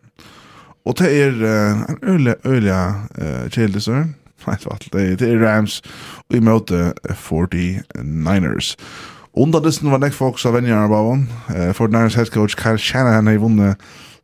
Och 0.85 0.95
det 0.97 1.11
är 1.23 1.43
en 1.43 1.97
öle 2.01 2.35
öle 2.43 2.93
eh 3.17 3.49
Chelsea. 3.49 3.95
Nej, 4.45 4.57
det 4.91 5.01
är 5.01 5.15
det 5.15 5.29
är 5.29 5.37
Rams 5.37 5.83
och 6.29 6.43
möte 6.43 6.93
49ers. 7.03 8.77
Under 9.37 9.61
dessen 9.61 9.91
var 9.91 9.99
det 9.99 10.11
folk 10.11 10.39
som 10.39 10.53
vänjer 10.53 10.75
av 10.75 10.89
honom. 10.89 11.27
Eh, 11.55 11.73
Fort 11.73 11.91
Niners 11.91 12.15
head 12.15 12.25
coach 12.25 12.55
Kyle 12.63 12.77
Shanahan 12.77 13.27
har 13.27 13.37
vunnit 13.37 13.77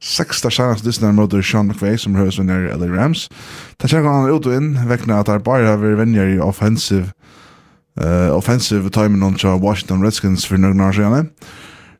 sexta 0.03 0.49
chans 0.49 0.81
dessen 0.81 1.15
mot 1.15 1.45
Sean 1.45 1.67
McVay 1.67 1.97
som 1.97 2.15
hörs 2.15 2.39
under 2.39 2.77
LA 2.77 2.87
Rams. 2.87 3.29
Där 3.77 3.87
kör 3.87 4.03
han 4.03 4.35
ut 4.35 4.45
och 4.45 4.53
in, 4.53 4.87
väckna 4.87 5.19
att 5.19 5.25
där 5.25 5.39
bara 5.39 5.67
har 5.67 5.77
vänjer 5.77 6.27
i 6.27 6.39
offensive 6.39 7.11
eh 8.01 8.37
offensive 8.37 8.89
timing 8.89 9.23
on 9.23 9.61
Washington 9.61 10.03
Redskins 10.03 10.45
för 10.45 10.57
några 10.57 10.87
år 10.87 10.91
sedan. 10.91 11.29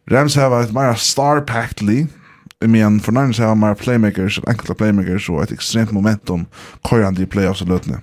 Rams 0.10 0.36
har 0.36 0.64
ett 0.64 0.74
mer 0.74 0.94
star-packed 0.94 1.82
li, 1.82 2.08
i 2.64 2.68
mean, 2.68 3.00
för 3.00 3.12
Niners 3.12 3.40
har 3.40 3.56
mer 3.56 3.76
playmakers, 3.76 4.40
enkla 4.48 4.76
playmakers 4.76 5.30
och 5.30 5.44
ett 5.44 5.52
extremt 5.52 5.92
momentum 5.92 6.46
körande 6.90 7.22
i 7.22 7.26
playoffs 7.26 7.62
och 7.62 7.68
lötne. 7.68 8.02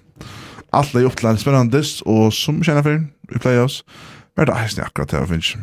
Allt 0.71 0.95
är 0.95 1.05
upp 1.05 1.17
till 1.17 1.27
en 1.27 1.39
spännande 1.39 1.83
och 2.05 2.35
som 2.35 2.65
känner 2.65 2.83
för 2.83 3.07
i 3.35 3.39
playoffs 3.39 3.85
är 4.37 4.47
det 4.47 4.55
här 4.55 4.83
akkurat 4.83 5.09
det 5.09 5.17
här 5.17 5.27
finns. 5.27 5.55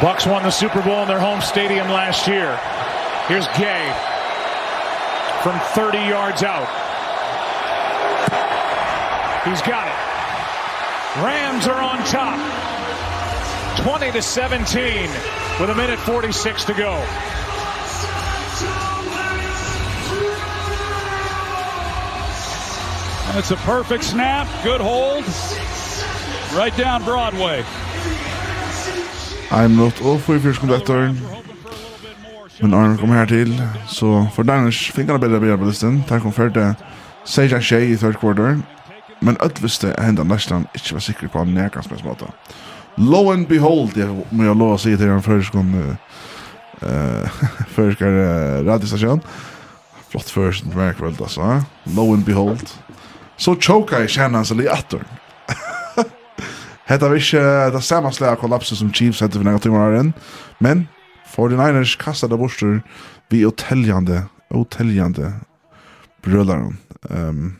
Bucks 0.00 0.26
won 0.26 0.42
the 0.42 0.50
Super 0.50 0.82
Bowl 0.82 1.02
in 1.02 1.08
their 1.08 1.20
home 1.20 1.42
stadium 1.42 1.88
last 1.88 2.28
year. 2.28 2.58
Here's 3.28 3.48
Gay 3.58 3.92
from 5.42 5.58
30 5.74 5.98
yards 5.98 6.42
out. 6.42 6.68
He's 9.44 9.62
got 9.62 9.86
it. 9.86 9.98
Rams 11.22 11.66
are 11.68 11.80
on 11.80 12.02
top. 12.04 12.69
20 13.82 14.12
to 14.12 14.22
17 14.22 15.10
with 15.58 15.70
a 15.70 15.74
minute 15.74 15.98
46 16.00 16.64
to 16.64 16.74
go. 16.74 16.92
And 23.28 23.38
it's 23.38 23.50
a 23.50 23.56
perfect 23.56 24.04
snap, 24.04 24.46
good 24.62 24.80
hold. 24.80 25.24
Right 26.54 26.76
down 26.76 27.04
Broadway. 27.04 27.64
I'm 29.50 29.76
not 29.76 30.02
all 30.02 30.18
for 30.18 30.38
fyrir 30.38 30.54
skum 30.54 30.70
etter. 30.70 31.14
Men 32.60 32.74
Arne 32.74 32.98
kom 32.98 33.08
her 33.08 33.24
til, 33.24 33.54
så 33.88 34.26
for 34.34 34.42
Danish 34.42 34.92
fikk 34.92 35.08
han 35.08 35.20
bedre 35.20 35.40
bedre 35.40 35.58
på 35.58 35.64
listen. 35.64 36.04
Der 36.08 36.18
kom 36.18 36.32
fyrte 36.32 36.74
Sejan 37.24 37.62
Shea 37.62 37.80
i 37.80 37.96
third 37.96 38.20
quarter. 38.20 38.60
Men 39.20 39.36
öll 39.40 39.62
visste 39.62 39.94
at 39.96 40.04
hendan 40.04 40.26
næstan 40.26 40.66
ikkje 40.74 40.94
var 40.94 41.00
sikker 41.00 41.28
på 41.28 41.42
en 41.42 41.54
nærkansmess 41.54 42.04
måte. 42.04 42.26
lo 43.00 43.30
and 43.32 43.48
behold, 43.48 43.96
jag 43.96 44.24
må 44.30 44.44
jag 44.44 44.56
lova 44.56 44.78
sig 44.78 44.96
till 44.96 45.08
en 45.08 45.22
förskon 45.22 45.96
eh 46.82 47.28
förskar 47.68 48.64
radiostation. 48.64 49.20
Flott 50.08 50.30
först 50.30 50.64
märkväl 50.64 51.14
då 51.14 51.24
alltså. 51.24 51.62
Lo 51.84 52.12
and 52.12 52.24
behold. 52.24 52.70
Så 53.36 53.56
choka 53.56 54.04
i 54.04 54.08
kärnan 54.08 54.44
så 54.44 54.54
lite 54.54 54.70
åter. 54.70 55.04
Hetta 56.84 57.08
vi 57.08 57.20
ikke 57.20 57.70
det 57.70 57.82
samme 57.82 58.12
slag 58.12 58.38
kollapsen 58.38 58.76
som 58.76 58.92
Chiefs 58.92 59.20
hette 59.20 59.38
for 59.38 59.44
noen 59.44 59.60
timer 59.60 59.78
her 59.78 60.12
Men 60.58 60.88
49ers 61.36 61.96
kastet 61.98 62.32
av 62.32 62.38
borster 62.38 62.82
vi 63.30 63.44
oteljande 63.46 63.46
oteljande 63.46 64.24
å 64.50 64.64
teljande 64.64 65.32
brødlaren. 66.22 66.78
Um, 67.10 67.56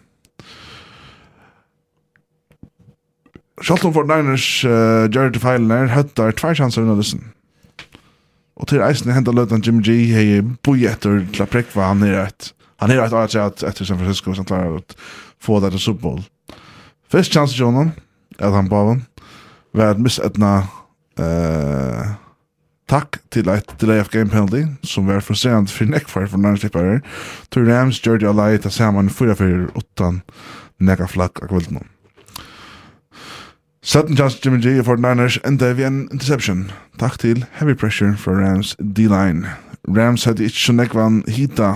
Sjalton 3.60 3.92
for 3.92 4.08
Niners 4.08 4.64
uh, 4.64 5.06
Jared 5.12 5.36
Feilner 5.40 5.90
høttar 5.92 6.32
tvær 6.36 6.56
sjanser 6.56 6.86
under 6.86 6.96
lysen. 6.96 7.26
Og 8.60 8.68
til 8.68 8.80
eisen 8.84 9.12
hentet 9.12 9.36
løtan 9.36 9.62
Jim 9.64 9.82
G 9.84 9.96
hei 10.12 10.40
boi 10.64 10.86
etter 10.88 11.22
til 11.32 11.44
a 11.44 11.48
prekva 11.48 11.90
han 11.92 12.04
er 12.06 12.22
et 12.26 12.52
han 12.80 12.92
er 12.92 13.02
et 13.04 13.36
at 13.36 13.62
etter 13.68 13.84
San 13.84 14.00
Francisco 14.00 14.32
som 14.32 14.46
klarer 14.48 14.78
å 14.78 14.84
få 15.40 15.58
det 15.60 15.74
til 15.74 15.82
Super 15.84 16.00
Bowl. 16.06 16.22
Først 17.12 17.32
sjanser 17.32 17.58
til 17.58 17.68
honom 17.68 17.92
at 18.38 18.56
han 18.56 18.70
bavan 18.72 19.04
var 19.76 19.92
et 19.92 20.00
missetna 20.00 20.54
uh, 21.20 22.16
takk 22.88 23.20
til 23.30 23.52
et 23.52 23.76
delay 23.80 24.00
of 24.00 24.08
game 24.10 24.32
penalty 24.32 24.64
som 24.88 25.08
var 25.08 25.20
frustrerende 25.20 25.72
for 25.72 25.92
nekvar 25.92 26.28
for 26.32 26.40
Niners 26.40 26.64
klippare. 26.64 27.02
Tur 27.52 27.68
Rams 27.68 28.00
gjør 28.00 28.24
det 28.24 28.32
alai 28.32 28.54
ta 28.58 28.72
saman 28.72 29.12
4-4 29.12 29.74
8 29.76 30.12
nekka 30.80 31.12
flakk 31.12 31.44
av 31.44 31.52
kvelden. 31.52 31.84
Sutton 33.82 34.16
chances 34.16 34.40
Jimmy 34.44 34.60
G 34.60 34.84
for 34.84 34.96
Niners 34.96 35.38
enda 35.44 35.72
vi 35.72 35.84
en 35.84 36.08
interception. 36.12 36.70
Takk 36.98 37.18
til 37.18 37.44
heavy 37.52 37.74
pressure 37.74 38.16
fra 38.16 38.32
Rams 38.32 38.76
D-line. 38.96 39.48
Rams 39.88 40.24
hadde 40.24 40.44
ikke 40.44 40.58
så 40.58 40.72
nekvann 40.72 41.22
hita, 41.28 41.70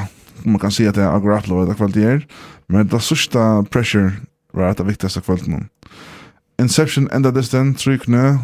om 0.45 0.51
man 0.53 0.61
kan 0.61 0.71
si 0.71 0.85
at 0.85 0.95
det 0.95 1.05
er 1.05 1.17
akkurat 1.17 1.49
lov 1.49 1.63
etter 1.63 1.75
kvalitet 1.75 2.05
her, 2.05 2.21
men 2.69 2.89
det 2.89 3.03
sørste 3.03 3.39
pressure 3.71 4.13
var 4.55 4.71
et 4.71 4.81
av 4.81 4.87
viktigste 4.87 5.21
kvalitet 5.25 5.65
Inception 6.61 7.09
enda 7.13 7.31
distan, 7.31 7.75
trykne, 7.75 8.39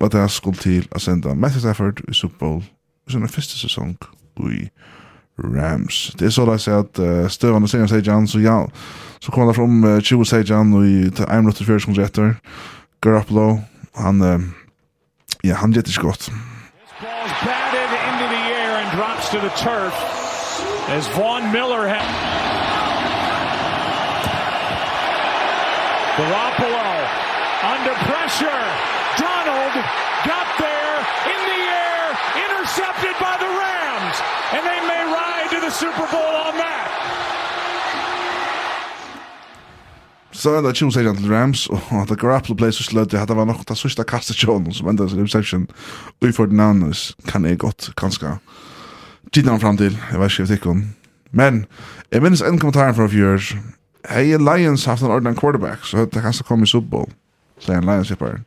og 0.00 0.12
det 0.12 0.20
er 0.20 0.28
skuld 0.28 0.60
til 0.60 0.84
å 0.92 1.00
sende 1.00 1.34
Matthew 1.34 1.64
Stafford 1.64 2.04
i 2.08 2.12
Super 2.12 2.38
Bowl 2.38 2.62
i 3.08 3.12
sin 3.12 3.28
første 3.28 3.56
sesong 3.58 3.96
i 4.40 4.68
Rams. 5.38 6.14
Det 6.18 6.26
er 6.26 6.30
så 6.30 6.44
da 6.44 6.56
jeg 6.56 6.64
sier 6.64 6.82
at 6.84 7.00
uh, 7.00 7.28
støvende 7.30 7.68
sier 7.68 7.86
sier 7.88 8.04
Jan, 8.04 8.28
så 8.28 8.40
ja, 8.42 8.56
så 9.20 9.32
kommer 9.32 9.56
fram 9.56 9.84
uh, 9.84 10.00
20 10.00 10.24
sier 10.28 10.44
Jan 10.44 10.74
og 10.76 10.86
i 10.86 11.06
1 11.08 11.28
minutter 11.40 11.64
4 11.64 11.80
sekunder 11.80 12.04
etter. 12.04 12.34
Garoppolo, 13.00 13.60
han, 13.96 14.20
uh, 14.20 14.40
ja, 15.44 15.54
han 15.62 15.72
gjør 15.72 15.88
det. 15.88 16.32
Ball's 17.00 17.32
batted 17.44 17.90
into 18.08 18.26
the 18.28 18.44
air 18.60 18.72
and 18.82 18.88
drops 18.92 19.30
to 19.32 19.38
the 19.40 19.52
turf 19.56 19.96
as 20.92 21.08
Vaughn 21.16 21.52
Miller 21.52 21.88
has. 21.88 22.10
Garoppolo 26.18 26.90
under 27.72 27.94
pressure. 28.08 28.64
Donald 29.16 29.74
got 30.24 30.48
there 30.58 30.96
in 31.32 31.40
the 31.50 31.60
air, 31.68 32.04
intercepted 32.44 33.16
by 33.20 33.36
the 33.36 33.48
Rams, 33.48 34.16
and 34.52 34.62
they 34.64 34.80
to 34.80 34.99
the 35.70 35.76
Super 35.76 36.06
Bowl 36.12 36.34
on 36.46 36.54
that. 36.62 36.90
Så 40.32 40.50
er 40.50 40.62
det 40.62 40.76
Chiefs 40.76 40.96
agent 40.96 41.18
til 41.18 41.34
Rams, 41.34 41.66
og 41.66 41.80
at 42.02 42.18
Garoppolo 42.18 42.54
ble 42.54 42.72
så 42.72 42.82
sløtt, 42.82 43.14
at 43.14 43.28
det 43.28 43.36
var 43.36 43.44
nok 43.44 43.62
det 43.68 43.76
sørste 43.78 44.04
kastet 44.04 44.40
kjønnen 44.40 44.74
som 44.74 44.88
enda 44.88 45.08
sin 45.08 45.22
reception. 45.22 45.68
Og 46.22 46.34
for 46.34 46.46
den 46.46 46.60
andre 46.60 46.94
kan 47.28 47.44
jeg 47.44 47.58
godt, 47.58 47.90
kanskje, 47.96 48.38
tiden 49.32 49.50
han 49.50 49.60
frem 49.60 49.76
til, 49.76 49.98
jeg 50.10 50.20
vet 50.20 50.32
ikke 50.32 50.46
hva 50.46 50.54
tikkene. 50.54 50.86
Men, 51.30 51.66
jeg 52.12 52.22
minnes 52.22 52.42
en 52.42 52.58
kommentar 52.58 52.94
fra 52.96 53.06
fjør, 53.06 53.52
hei 54.10 54.38
Lions 54.38 54.88
haft 54.90 55.02
en 55.02 55.10
ordentlig 55.10 55.38
quarterback, 55.38 55.84
så 55.86 56.06
det 56.06 56.22
kanskje 56.24 56.46
kom 56.48 56.62
i 56.62 56.66
Super 56.66 56.88
Bowl, 56.88 57.10
sier 57.60 57.78
en 57.78 57.86
Lions-hipper. 57.86 58.40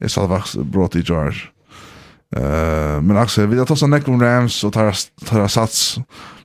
Jeg 0.00 0.10
sa 0.10 0.24
det 0.24 0.32
faktisk 0.32 0.70
brått 0.72 0.96
i 0.96 1.04
George. 1.04 1.50
Uh, 2.36 3.02
men 3.02 3.16
också 3.16 3.46
vi 3.46 3.58
har 3.58 3.66
tagit 3.66 3.88
neck 3.88 4.08
om 4.08 4.22
Rams 4.22 4.64
och 4.64 4.72
tar 4.72 4.96
tar 5.24 5.48
sats 5.48 5.98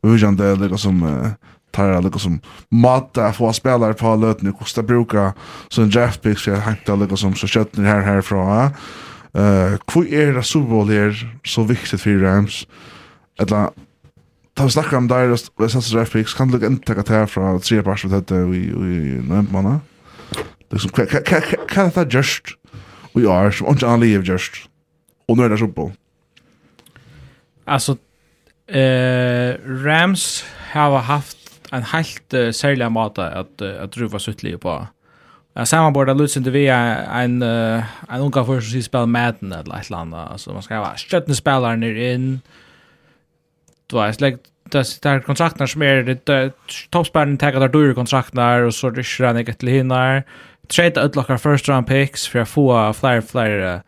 urgent 0.03 0.37
det 0.37 0.55
liksom 0.55 0.77
som 0.77 1.03
uh, 1.03 1.27
tar 1.71 2.01
det 2.01 2.19
som 2.19 2.39
mata 2.71 3.33
få 3.33 3.53
spelare 3.53 3.93
på 3.93 4.15
löten 4.15 4.49
och 4.49 4.59
kosta 4.59 4.83
bruka 4.83 5.33
så 5.69 5.81
en 5.81 5.89
draft 5.89 6.21
pick 6.21 6.39
så 6.39 6.53
hämta 6.53 6.95
liksom 6.95 7.35
så 7.35 7.47
kött 7.47 7.77
här 7.77 8.01
härifrån. 8.01 8.71
Eh 9.33 9.41
uh, 9.41 9.77
kvui 9.87 10.15
är 10.15 10.33
det 10.33 10.43
så 10.43 10.59
Bowl 10.59 10.89
här 10.89 11.39
så 11.43 11.63
viktigt 11.63 12.01
för 12.01 12.19
Rams. 12.19 12.67
Eller 13.39 13.69
ta 14.53 14.63
vi 14.63 14.69
snackar 14.69 14.97
om 14.97 15.07
där 15.07 15.31
och 15.31 15.71
sen 15.71 15.81
så 15.81 15.97
draft 15.97 16.13
picks 16.13 16.33
kan 16.33 16.51
lukka 16.51 16.65
inte 16.65 17.03
ta 17.03 17.13
det 17.13 17.27
från 17.27 17.59
tre 17.59 17.83
pars 17.83 18.01
för 18.01 18.09
det 18.09 18.45
vi 18.45 18.59
vi 18.59 19.21
nämnt 19.29 19.51
manna 19.51 19.79
Liksom 20.71 20.89
kan 20.89 21.41
kan 21.69 21.91
det 21.95 22.13
just 22.13 22.43
we 23.13 23.29
are 23.29 23.51
som 23.51 23.67
inte 23.67 23.87
anlever 23.87 24.25
just. 24.25 24.53
Och 25.27 25.37
nu 25.37 25.43
är 25.43 25.49
det 25.49 25.57
Super 25.57 25.73
på. 25.73 25.91
Alltså 27.65 27.97
eh 28.67 29.55
Rams 29.65 30.45
har 30.73 30.97
haft 30.97 31.37
en 31.71 31.83
helt 31.83 32.33
uh, 32.33 32.51
särlig 32.51 32.91
måta 32.91 33.27
att 33.27 33.61
uh, 33.61 33.83
att 33.83 33.91
driva 33.91 34.19
sitt 34.19 34.43
liv 34.43 34.57
på. 34.57 34.87
Jag 35.53 35.67
sammanbordar 35.67 36.15
Lutsen 36.15 36.43
det 36.43 36.51
via 36.51 36.77
en 36.97 37.41
uh, 37.41 37.83
en 38.09 38.21
unga 38.21 38.45
för 38.45 38.61
som 38.61 38.81
spelar 38.81 39.05
Madden 39.05 39.53
eller 39.53 39.79
ett 39.79 39.89
land 39.89 40.15
alltså 40.15 40.53
man 40.53 40.63
ska 40.63 40.79
vara 40.79 40.97
stöttna 40.97 41.33
spelare 41.33 41.75
ner 41.75 42.13
in. 42.13 42.41
Du 43.87 43.95
vet 43.95 44.15
släkt 44.15 44.41
det 44.71 45.01
där 45.01 45.19
kontrakterna 45.19 45.67
som 45.67 45.81
är 45.81 46.03
det 46.03 46.51
toppspelaren 46.89 47.37
tackar 47.37 47.59
där 47.59 47.67
dyra 47.67 47.93
kontrakterna 47.93 48.65
och 48.65 48.73
så 48.73 48.89
det 48.89 49.03
skränar 49.03 49.43
jag 49.47 49.57
till 49.57 49.67
hinner. 49.67 50.23
Trade 50.67 51.01
utlockar 51.01 51.37
first 51.37 51.69
round 51.69 51.87
picks 51.87 52.27
för 52.27 52.39
att 52.39 52.49
få 52.49 52.93
fler 52.93 53.21
fler 53.21 53.81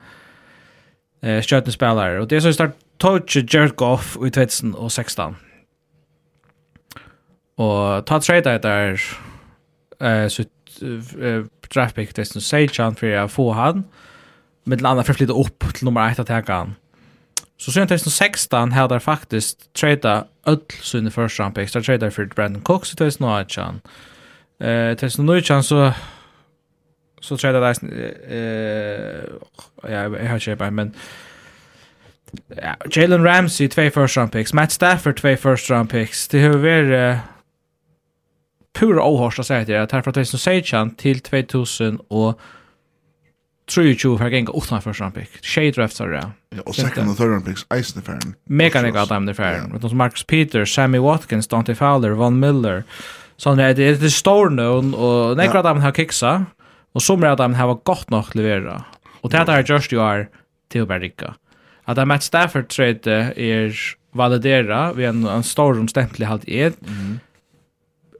eh, 1.24 1.41
stjøtnespillere. 1.41 2.22
Og 2.22 2.30
det 2.30 2.36
är 2.36 2.39
så 2.39 2.53
start 2.53 2.72
Toge 2.99 3.45
Jerkoff 3.53 4.17
i 4.26 4.30
2016. 4.30 5.36
Og 7.57 8.05
ta 8.05 8.20
trade 8.20 8.57
där 8.57 9.01
eh, 10.01 10.28
så 10.28 10.43
eh, 11.22 11.43
draft 11.74 11.95
pick 11.95 12.13
2016 12.13 12.95
for 12.95 13.24
å 13.24 13.28
få 13.28 13.51
han, 13.53 13.86
med 14.65 14.82
landa 14.82 15.03
för 15.03 15.13
å 15.13 15.41
upp 15.41 15.59
till 15.59 15.74
til 15.74 15.86
nummer 15.86 16.09
1 16.11 16.20
att 16.20 16.28
ta 16.28 16.53
han. 16.53 16.76
Så 17.57 17.72
sen 17.72 17.88
2016 17.88 18.72
hade 18.72 18.95
där 18.95 18.99
faktisk 18.99 19.57
trada 19.74 20.26
öll 20.45 20.61
sine 20.82 21.11
första 21.11 21.43
round 21.43 21.55
picks. 21.55 21.74
Där 21.74 21.82
trade 21.82 22.11
för 22.11 22.26
Brandon 22.26 22.61
Cooks 22.61 22.93
i 22.93 22.95
2018. 22.95 23.82
Eh, 24.59 24.95
2019 24.97 25.63
så 25.63 25.93
så 27.22 27.38
tror 27.38 27.53
jag 27.53 27.63
det 27.63 27.67
där 27.67 27.76
eh 28.34 29.24
jag 29.82 30.30
har 30.30 30.39
köpt 30.39 30.61
men 30.72 30.93
ja, 32.47 32.76
Jalen 32.91 33.24
Ramsey 33.24 33.67
två 33.67 33.89
first 33.89 34.17
round 34.17 34.32
picks, 34.32 34.53
Matt 34.53 34.72
Stafford 34.72 35.17
två 35.17 35.36
first 35.36 35.70
round 35.70 35.89
picks. 35.89 36.28
Det 36.28 36.41
har 36.41 36.57
varit 36.57 37.15
uh, 37.15 37.17
pura 38.80 39.03
ohorsta 39.03 39.43
säger 39.43 39.65
det 39.65 39.78
att 39.78 39.91
här 39.91 40.01
från 40.01 40.13
2016 40.13 40.95
till 40.95 41.20
2000 41.20 41.99
och 42.07 42.39
23 43.70 44.09
har 44.09 44.30
gänga 44.30 44.51
åtta 44.51 44.82
första 44.82 45.03
round 45.03 45.15
pick. 45.15 45.45
Shade 45.45 45.72
drafts 45.72 46.01
är 46.01 46.07
det. 46.07 46.32
Ja, 46.49 46.61
och 46.65 46.76
second 46.76 47.09
och 47.09 47.17
third 47.17 47.28
round 47.28 47.45
picks 47.45 47.65
Eisen 47.70 48.01
för. 48.01 48.20
Mega 48.45 48.82
mega 48.82 49.01
att 49.01 49.09
dem 49.09 49.34
för. 49.34 49.67
Men 49.72 49.89
som 49.89 49.97
Marcus 49.97 50.24
Peters, 50.24 50.76
Sammy 50.76 50.97
Watkins, 50.97 51.47
Dante 51.47 51.76
Fowler, 51.76 52.09
Von 52.09 52.39
Miller. 52.39 52.84
Så 53.38 53.55
det 53.55 53.63
är 53.63 53.74
det 53.74 54.11
stor 54.11 54.49
nu 54.49 54.67
och 54.67 54.84
några 55.38 55.57
av 55.57 55.63
dem 55.63 55.82
har 55.82 55.91
kicksa. 55.91 56.45
Och 56.93 57.01
som 57.01 57.23
är 57.23 57.27
att 57.27 57.37
de 57.37 57.53
har 57.53 57.79
godt 57.83 58.09
nog 58.09 58.35
leverera. 58.35 58.83
Och 59.21 59.29
det 59.31 59.49
er 59.49 59.63
just 59.67 59.91
jo 59.91 60.01
er 60.01 60.29
till 60.69 60.83
å 60.83 60.85
være 60.85 61.11
Att 61.85 61.97
At 61.97 62.07
Matt 62.07 62.23
Stafford 62.23 62.69
trade 62.69 63.33
är 63.35 63.73
validera 64.13 64.93
ved 64.93 65.09
en, 65.09 65.25
en 65.25 65.43
stor 65.43 65.79
omstempelig 65.79 66.27
halt 66.27 66.45
i. 66.47 66.61
Mm. 66.61 67.19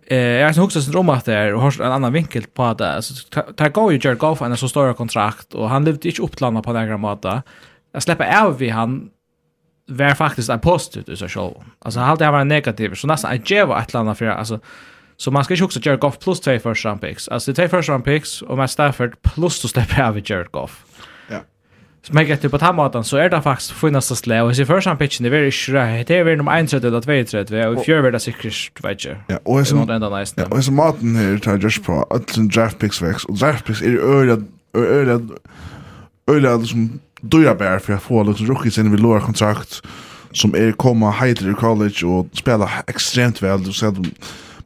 Eh, 0.08 0.18
jag 0.18 0.54
har 0.54 0.64
också 0.64 0.82
sin 0.82 0.98
om 0.98 1.10
att 1.10 1.26
det 1.26 1.34
är 1.34 1.54
och 1.54 1.62
har 1.62 1.82
en 1.82 1.92
annan 1.92 2.14
vinkel 2.14 2.44
på 2.54 2.74
det. 2.74 2.94
Alltså, 2.96 3.14
det 3.58 3.70
går 3.70 3.94
ju 3.94 4.00
Jared 4.04 4.18
Goff 4.18 4.42
en 4.42 4.58
så 4.58 4.70
stor 4.70 4.94
kontrakt, 4.94 5.54
och 5.54 5.70
han 5.70 5.86
levde 5.86 6.08
inte 6.08 6.22
opplanda 6.22 6.62
på 6.62 6.74
den 6.74 7.00
måte. 7.00 7.42
Jag 7.92 8.04
släpper 8.04 8.44
av 8.44 8.58
vi 8.58 8.70
han 8.70 9.10
var 9.88 10.14
faktiskt 10.14 10.50
en 10.50 10.60
positiv 10.60 11.04
i 11.14 11.18
seg 11.18 11.24
Alltså, 11.24 11.64
Altså, 11.80 12.00
han 12.00 12.10
alltid 12.10 12.28
har 12.28 12.44
negativ, 12.44 12.94
så 12.96 13.08
nästan, 13.08 13.32
jeg 13.32 13.46
gjør 13.46 13.78
ett 13.78 13.90
eller 13.90 14.00
annet 14.00 14.18
for, 14.18 14.26
Alltså, 14.26 14.60
Så 15.20 15.32
man 15.32 15.44
ska 15.44 15.54
ju 15.54 15.64
också 15.64 15.80
Jared 15.84 16.00
Goff 16.00 16.20
plus 16.20 16.40
två 16.40 16.60
first 16.60 16.86
round 16.86 17.02
picks. 17.02 17.28
Alltså 17.28 17.54
det 17.54 17.64
är 17.64 17.68
två 17.68 17.78
first 17.78 17.90
round 17.90 18.04
picks 18.04 18.42
och 18.42 18.58
Matt 18.58 18.72
Stafford 18.72 19.22
plus 19.22 19.66
att 19.66 19.72
släppa 19.72 20.08
av 20.08 20.22
Jared 20.26 20.52
Goff. 20.52 20.86
Ja. 21.28 21.40
Så 22.02 22.14
man 22.14 22.26
gett 22.26 22.52
på 22.52 22.58
den 22.58 22.76
maten 22.76 23.04
så 23.04 23.18
är 23.18 23.30
det 23.30 23.42
faktiskt 23.42 23.72
finaste 23.72 24.16
slä 24.16 24.42
och 24.42 24.52
i 24.52 24.66
första 24.66 24.90
round 24.90 25.00
pitchen 25.00 25.32
det 25.32 25.38
är 25.38 25.42
ju 25.42 25.52
sure. 25.52 26.04
Det 26.08 26.18
är 26.18 26.24
väl 26.24 26.38
de 26.38 26.48
1 26.48 26.74
eller 26.74 27.24
2 27.24 27.46
3 27.48 27.66
och 27.66 27.82
i 27.82 27.86
fjärde 27.86 28.08
är 28.08 28.12
det 28.12 28.20
säkert 28.20 28.84
vet 28.84 29.06
jag. 29.06 29.16
Ja, 29.28 29.40
och 29.44 29.68
så 29.68 29.78
ända 29.78 30.20
nice. 30.20 30.34
Ja, 30.38 30.46
och 30.46 30.64
så 30.64 30.72
maten 30.72 31.16
här 31.16 31.38
tar 31.38 31.58
just 31.58 31.84
på 31.84 32.08
att 32.10 32.38
en 32.38 32.48
draft 32.48 32.80
picks 32.80 33.02
väx 33.02 33.26
och 33.26 33.38
draft 33.38 33.66
picks 33.66 33.82
är 33.82 33.98
öliga 33.98 34.44
öliga 34.74 35.22
öliga 36.28 36.60
som 36.60 37.00
dyra 37.22 37.56
bär 37.56 37.80
för 37.80 37.94
att 37.94 38.04
få 38.04 38.24
liksom 38.24 38.48
rookies 38.48 38.78
in 38.78 38.92
vid 38.92 39.00
låga 39.00 39.20
kontrakt 39.20 39.82
som 40.32 40.56
är 40.56 40.72
komma 40.72 41.12
hejter 41.12 41.52
i 41.52 41.54
college 41.54 42.06
och 42.06 42.28
spela 42.34 42.70
extremt 42.88 43.44
väl 43.44 43.68
och 43.68 43.76
sen 43.76 44.12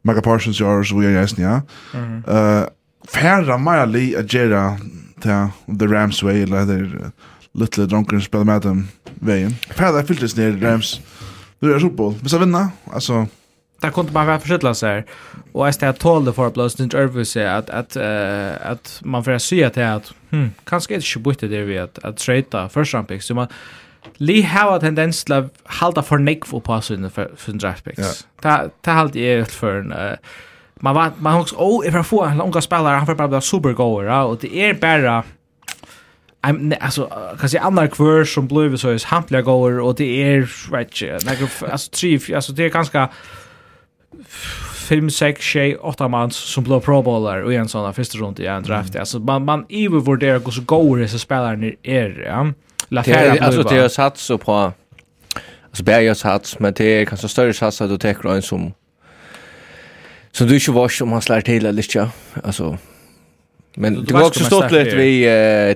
Mega 0.04 0.20
Parsons 0.20 0.60
gör 0.60 0.82
så 0.82 0.98
vi 0.98 1.06
är 1.06 1.10
nästan 1.10 1.44
ja. 1.44 1.60
Eh 2.32 2.68
färra 3.08 3.58
Miley 3.58 4.16
Agera 4.16 4.78
ta 5.20 5.50
the 5.78 5.86
Rams 5.86 6.22
way 6.22 6.42
eller 6.42 6.66
the 6.66 7.10
little 7.52 7.86
drunken 7.86 8.20
spel 8.20 8.44
med 8.44 8.62
dem 8.62 8.88
vägen. 9.14 9.54
Färra 9.70 10.02
fylltes 10.02 10.36
ner 10.36 10.52
Rams. 10.52 11.00
Det 11.60 11.66
är 11.66 11.78
fotboll. 11.78 12.14
Vi 12.22 12.28
ska 12.28 12.38
vinna. 12.38 12.70
Alltså 12.92 13.26
där 13.80 13.90
kunde 13.90 14.12
man 14.12 14.26
väl 14.26 14.40
försöka 14.40 14.74
så 14.74 14.86
här. 14.86 15.04
Och 15.52 15.66
jag 15.66 15.74
ställer 15.74 15.92
tål 15.92 16.24
det 16.24 16.32
för 16.32 16.46
att 16.46 16.54
blåsa 16.54 16.82
inte 16.82 16.98
överse 16.98 17.52
att, 17.52 17.70
att, 17.70 17.96
uh, 17.96 18.70
att 18.70 19.00
man 19.04 19.24
får 19.24 19.38
säga 19.38 19.70
till 19.70 19.82
att 19.82 20.12
hmm, 20.30 20.50
kanske 20.64 20.94
är 20.94 20.98
det 20.98 21.04
inte 21.16 21.18
bytte 21.18 21.46
det 21.48 21.62
vi 21.62 21.78
att, 21.78 21.98
att 21.98 22.16
trejta 22.16 22.68
första 22.68 23.02
pick. 23.02 23.22
Så 23.22 23.34
man, 23.34 23.48
Li 24.18 24.40
har 24.42 24.74
en 24.74 24.80
tendens 24.80 25.24
til 25.24 25.36
å 25.36 25.44
halda 25.80 26.02
for 26.06 26.22
nekv 26.22 26.60
på 26.64 26.80
sin, 26.80 27.08
sin 27.36 27.58
draftpicks. 27.58 28.26
Ja. 28.44 28.68
Det 28.84 28.98
halda 28.98 29.18
jeg 29.18 29.44
helt 29.44 29.56
for 29.62 29.80
en... 29.82 29.92
Uh, 29.92 30.42
man 30.84 30.94
var 30.94 31.12
man 31.18 31.40
också 31.40 31.56
oh 31.56 31.86
if 31.86 31.94
I 31.94 32.02
få 32.02 32.24
en 32.24 32.36
långa 32.36 32.60
spelare 32.60 32.96
han 32.96 33.06
får 33.06 33.14
bara 33.14 33.28
bli 33.28 33.40
supergoer 33.40 34.04
ja 34.04 34.22
och 34.22 34.38
det 34.40 34.56
är 34.56 34.74
bara 34.74 35.24
I'm 36.42 36.76
alltså 36.80 37.10
kan 37.40 37.48
se 37.48 37.58
andra 37.58 37.88
kvar 37.88 38.24
som 38.24 38.46
blev 38.46 38.76
så 38.76 38.88
är 38.88 39.06
hampliga 39.06 39.42
goer 39.42 39.80
och 39.80 39.94
det 39.94 40.22
är 40.22 40.70
vet 40.70 41.02
ju 41.02 41.18
alltså 41.70 41.90
tre 41.90 42.34
alltså 42.34 42.52
det 42.52 42.64
är 42.64 42.68
ganska 42.68 43.08
5 44.88 45.10
6 45.10 45.52
6 45.52 45.78
8 45.82 46.08
mans 46.08 46.36
som 46.36 46.64
blev 46.64 46.80
pro 46.80 47.02
bowler 47.02 47.42
och 47.42 47.52
en 47.52 47.68
sån 47.68 47.84
där 47.84 47.92
första 47.92 48.18
runt 48.18 48.40
i 48.40 48.46
en 48.46 48.62
draft 48.62 48.96
alltså 48.96 49.18
man 49.18 49.44
man 49.44 49.66
even 49.68 49.98
övervärderar 49.98 50.40
hur 50.44 50.50
så 50.50 50.62
goer 50.62 51.06
så 51.06 51.18
spelaren 51.18 51.72
är 51.82 52.24
ja 52.26 52.52
La 52.88 53.02
färra 53.02 53.44
alltså 53.44 53.62
det 53.62 53.78
har 53.80 53.88
satt 53.88 54.18
så 54.18 54.38
på 54.38 54.72
alltså 55.66 55.84
bär 55.84 56.00
jag 56.00 56.16
sats 56.16 56.58
men 56.58 56.74
det 56.74 56.84
är 56.84 57.04
kanske 57.04 57.28
större 57.28 57.52
sats 57.52 57.80
att 57.80 57.88
du 57.88 57.98
tar 57.98 58.34
en 58.34 58.42
som 58.42 58.72
som 60.32 60.46
du 60.46 60.54
inte 60.54 60.70
vars 60.70 61.02
om 61.02 61.12
han 61.12 61.22
slår 61.22 61.40
till 61.40 61.66
eller 61.66 61.82
inte 61.82 62.10
alltså 62.44 62.78
men 63.74 64.04
det 64.04 64.12
går 64.12 64.26
också 64.26 64.44
stort 64.44 64.70
lite 64.70 64.96
vi 64.96 65.24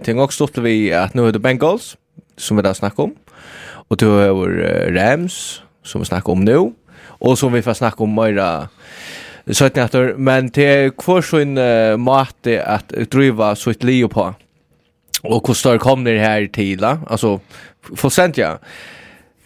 det 0.04 0.12
går 0.12 0.22
också 0.22 0.46
stort 0.46 0.58
vi 0.58 0.92
att 0.92 1.14
nu 1.14 1.28
är 1.28 1.32
det 1.32 1.38
Bengals 1.38 1.96
som 2.36 2.56
vi 2.56 2.62
där 2.62 2.74
snackar 2.74 3.02
om 3.02 3.14
och 3.88 3.96
då 3.96 4.18
är 4.18 4.92
Rams 4.92 5.62
som 5.84 6.00
vi 6.00 6.04
snackar 6.04 6.32
om 6.32 6.44
nu 6.44 6.72
och 7.00 7.38
som 7.38 7.52
vi 7.52 7.62
får 7.62 7.74
snacka 7.74 8.02
om 8.02 8.14
mera 8.14 8.68
så 9.50 9.64
att 9.64 9.94
men 10.16 10.50
det 10.50 10.66
är 10.66 10.90
kvar 10.90 11.22
så 11.22 11.38
en 11.38 12.00
mat 12.00 12.46
att 12.64 12.88
driva 12.88 13.56
så 13.56 13.70
ett 13.70 13.82
leo 13.82 14.08
på 14.08 14.34
Och 15.22 15.48
hur 15.48 15.54
stor 15.54 15.78
kommer 15.78 16.12
det 16.12 16.20
här 16.20 16.46
till? 16.46 16.84
Alltså, 16.84 17.40
för 17.96 18.08
sent 18.08 18.38
ja. 18.38 18.58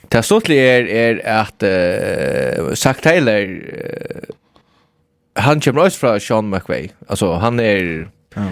Det 0.09 0.23
stort 0.23 0.51
är, 0.51 0.87
är 0.87 1.29
att 1.29 1.63
uh, 1.63 2.75
Zach 2.75 3.01
Taylor 3.01 3.41
uh, 3.41 4.35
han 5.35 5.61
kommer 5.61 5.87
också 5.87 5.99
från 5.99 6.21
Sean 6.21 6.51
McVay. 6.51 6.91
Alltså, 7.07 7.33
han 7.33 7.61
är... 7.61 8.09
Ja. 8.35 8.43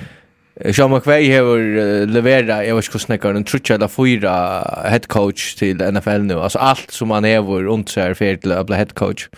Sean 0.72 0.90
McVay 0.90 1.36
har 1.36 2.06
levererat, 2.06 2.66
jag 2.66 2.74
vet 2.74 2.84
inte 2.84 2.92
hur 2.92 2.98
snäckar, 2.98 3.34
en 3.34 3.44
trutsch 3.44 3.70
eller 3.70 3.88
fyra 3.88 4.60
head 4.84 5.00
coach 5.00 5.54
till 5.54 5.76
NFL 5.76 6.18
nu. 6.18 6.34
Alltså 6.34 6.58
allt 6.58 6.90
som 6.90 7.10
han 7.10 7.24
har 7.24 7.62
runt 7.62 7.88
sig 7.88 8.02
är 8.02 8.14
för 8.14 8.36
till 8.36 8.52
att 8.52 8.66
bli 8.66 8.76
head 8.76 8.86
coach. 8.94 9.28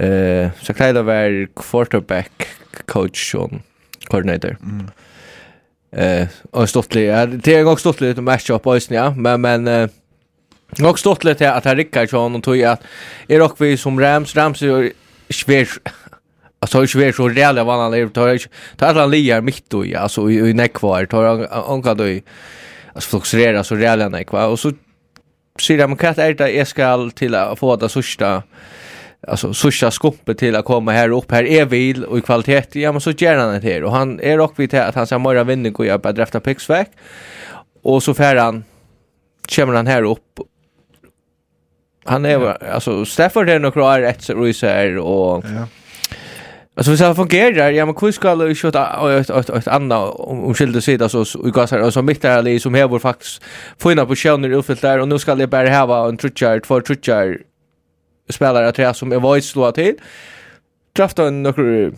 Uh, 0.00 0.48
Zach 0.62 0.76
Taylor 0.76 1.02
var 1.02 1.46
quarterback 1.54 2.46
coach 2.86 3.34
och 3.34 3.50
coordinator. 4.08 4.56
Mm 4.62 4.86
eh 5.96 6.26
och 6.50 6.68
stottligt. 6.68 7.08
ja, 7.08 7.26
det 7.26 7.54
är 7.54 7.64
också 7.64 7.92
stortlig 7.92 8.22
match 8.22 8.50
up 8.50 8.66
alltså 8.66 8.94
ja 8.94 9.10
men 9.10 9.40
men 9.40 9.68
eh, 9.68 9.88
också 10.82 10.96
stått 10.96 11.24
lite 11.24 11.52
att 11.52 11.64
här 11.64 11.76
Rickard 11.76 12.10
så 12.10 12.28
någon 12.28 12.42
tog 12.42 12.62
att 12.62 12.82
är 13.28 13.38
dock 13.38 13.60
vi 13.60 13.76
som 13.76 14.00
Rams 14.00 14.36
Rams 14.36 14.62
är 14.62 14.92
svär 15.30 15.68
alltså 16.58 16.82
är 16.82 16.86
svär 16.86 17.12
så 17.12 17.28
reella 17.28 17.64
vad 17.64 17.78
han 17.78 17.90
lever 17.90 18.10
tar 18.10 18.38
tar 18.76 18.86
alla 18.86 19.06
liar 19.06 19.40
mitt 19.40 19.70
då 19.70 19.86
ja 19.86 20.00
alltså 20.00 20.30
i 20.30 20.52
neckvar 20.52 21.06
tar 21.06 21.24
han 21.68 21.82
kan 21.82 21.96
då 21.96 22.04
alltså 22.94 23.10
fluxerar 23.10 23.62
så 23.62 23.74
reella 23.74 24.08
neckvar 24.08 24.46
och 24.48 24.60
så 24.60 24.72
ser 25.60 25.86
man 25.86 25.96
kat 25.96 26.18
är 26.18 26.34
det 26.34 26.50
jag 26.50 26.68
ska 26.68 27.10
till 27.10 27.34
att 27.34 27.58
få 27.58 27.76
det 27.76 27.88
sista 27.88 28.42
alltså 29.28 29.54
susha 29.54 29.90
skumpe 29.90 30.34
till 30.34 30.56
att 30.56 30.64
komma 30.64 30.92
här 30.92 31.10
upp. 31.10 31.32
Här 31.32 31.44
är 31.44 31.64
vil 31.64 32.04
och 32.04 32.18
i 32.18 32.20
kvalitet. 32.20 32.66
Ja 32.72 32.92
men 32.92 33.00
så 33.00 33.10
gör 33.10 33.36
han 33.36 33.60
det 33.60 33.68
här. 33.68 33.84
Och 33.84 33.92
han 33.92 34.20
är 34.20 34.36
rock 34.36 34.58
vid 34.58 34.74
att 34.74 34.94
han 34.94 35.06
ska 35.06 35.18
mörda 35.18 35.44
vinner 35.44 35.70
går 35.70 35.86
jag 35.86 36.00
bara 36.00 36.12
drafta 36.12 36.40
pixback 36.40 36.90
och 37.82 38.02
så 38.02 38.14
fär 38.14 38.36
han 38.36 38.64
kommer 39.56 39.74
han 39.74 39.86
här 39.86 40.02
upp. 40.02 40.40
Han 42.04 42.24
är 42.24 42.40
ja. 42.40 42.56
alltså 42.72 43.04
Stafford 43.04 43.48
är 43.48 43.58
nog 43.58 43.72
klar 43.72 44.00
rätt 44.00 44.22
så 44.22 44.34
rusar 44.34 44.96
och 44.98 45.44
ja. 45.44 45.66
Alltså 46.78 46.90
hvis 46.90 47.00
han 47.00 47.16
fungerar, 47.16 47.70
ja 47.70 47.86
men 47.86 47.94
hur 48.00 48.12
ska 48.12 48.34
det 48.34 48.54
skjuta 48.54 49.10
ett 49.20 49.30
ett 49.30 49.48
ett 49.48 49.68
annat 49.68 50.14
om 50.18 50.54
skilda 50.54 50.80
sida 50.80 51.08
så 51.08 51.20
i 51.20 51.50
går 51.50 51.66
så 51.66 51.90
så 51.90 52.02
mitt 52.02 52.22
där 52.22 52.58
som 52.58 52.74
här 52.74 52.88
var 52.88 52.98
faktiskt 52.98 53.42
fina 53.82 54.06
på 54.06 54.16
skönner 54.16 54.58
utfyllt 54.58 54.82
där 54.82 54.98
och 54.98 55.08
nu 55.08 55.18
ska 55.18 55.34
det 55.34 55.46
bara 55.46 55.86
ha 55.86 56.08
en 56.08 56.16
trutchard 56.16 56.66
för 56.66 56.80
trutchard 56.80 57.36
spelare 58.28 58.72
tre 58.72 58.94
som 58.94 59.12
är 59.12 59.20
voice 59.20 59.46
slå 59.46 59.72
till. 59.72 59.94
Drafta 60.96 61.30
några 61.30 61.90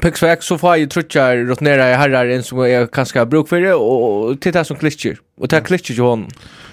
Pixfax 0.00 0.46
så 0.46 0.58
får 0.58 0.76
jag 0.76 0.90
trutcha 0.90 1.36
rotnera 1.36 1.90
i 1.90 1.94
herrar 1.94 2.26
en 2.26 2.42
som 2.42 2.58
jag 2.58 2.90
kanske 2.90 3.18
har 3.18 3.26
bruk 3.26 3.48
för 3.48 3.60
det 3.60 3.74
och 3.74 4.40
titta 4.40 4.64
som 4.64 4.76
klitcher 4.76 5.18
och 5.40 5.50
ta 5.50 5.60
klitcher 5.60 5.94
ju 5.94 6.02
hon. 6.02 6.28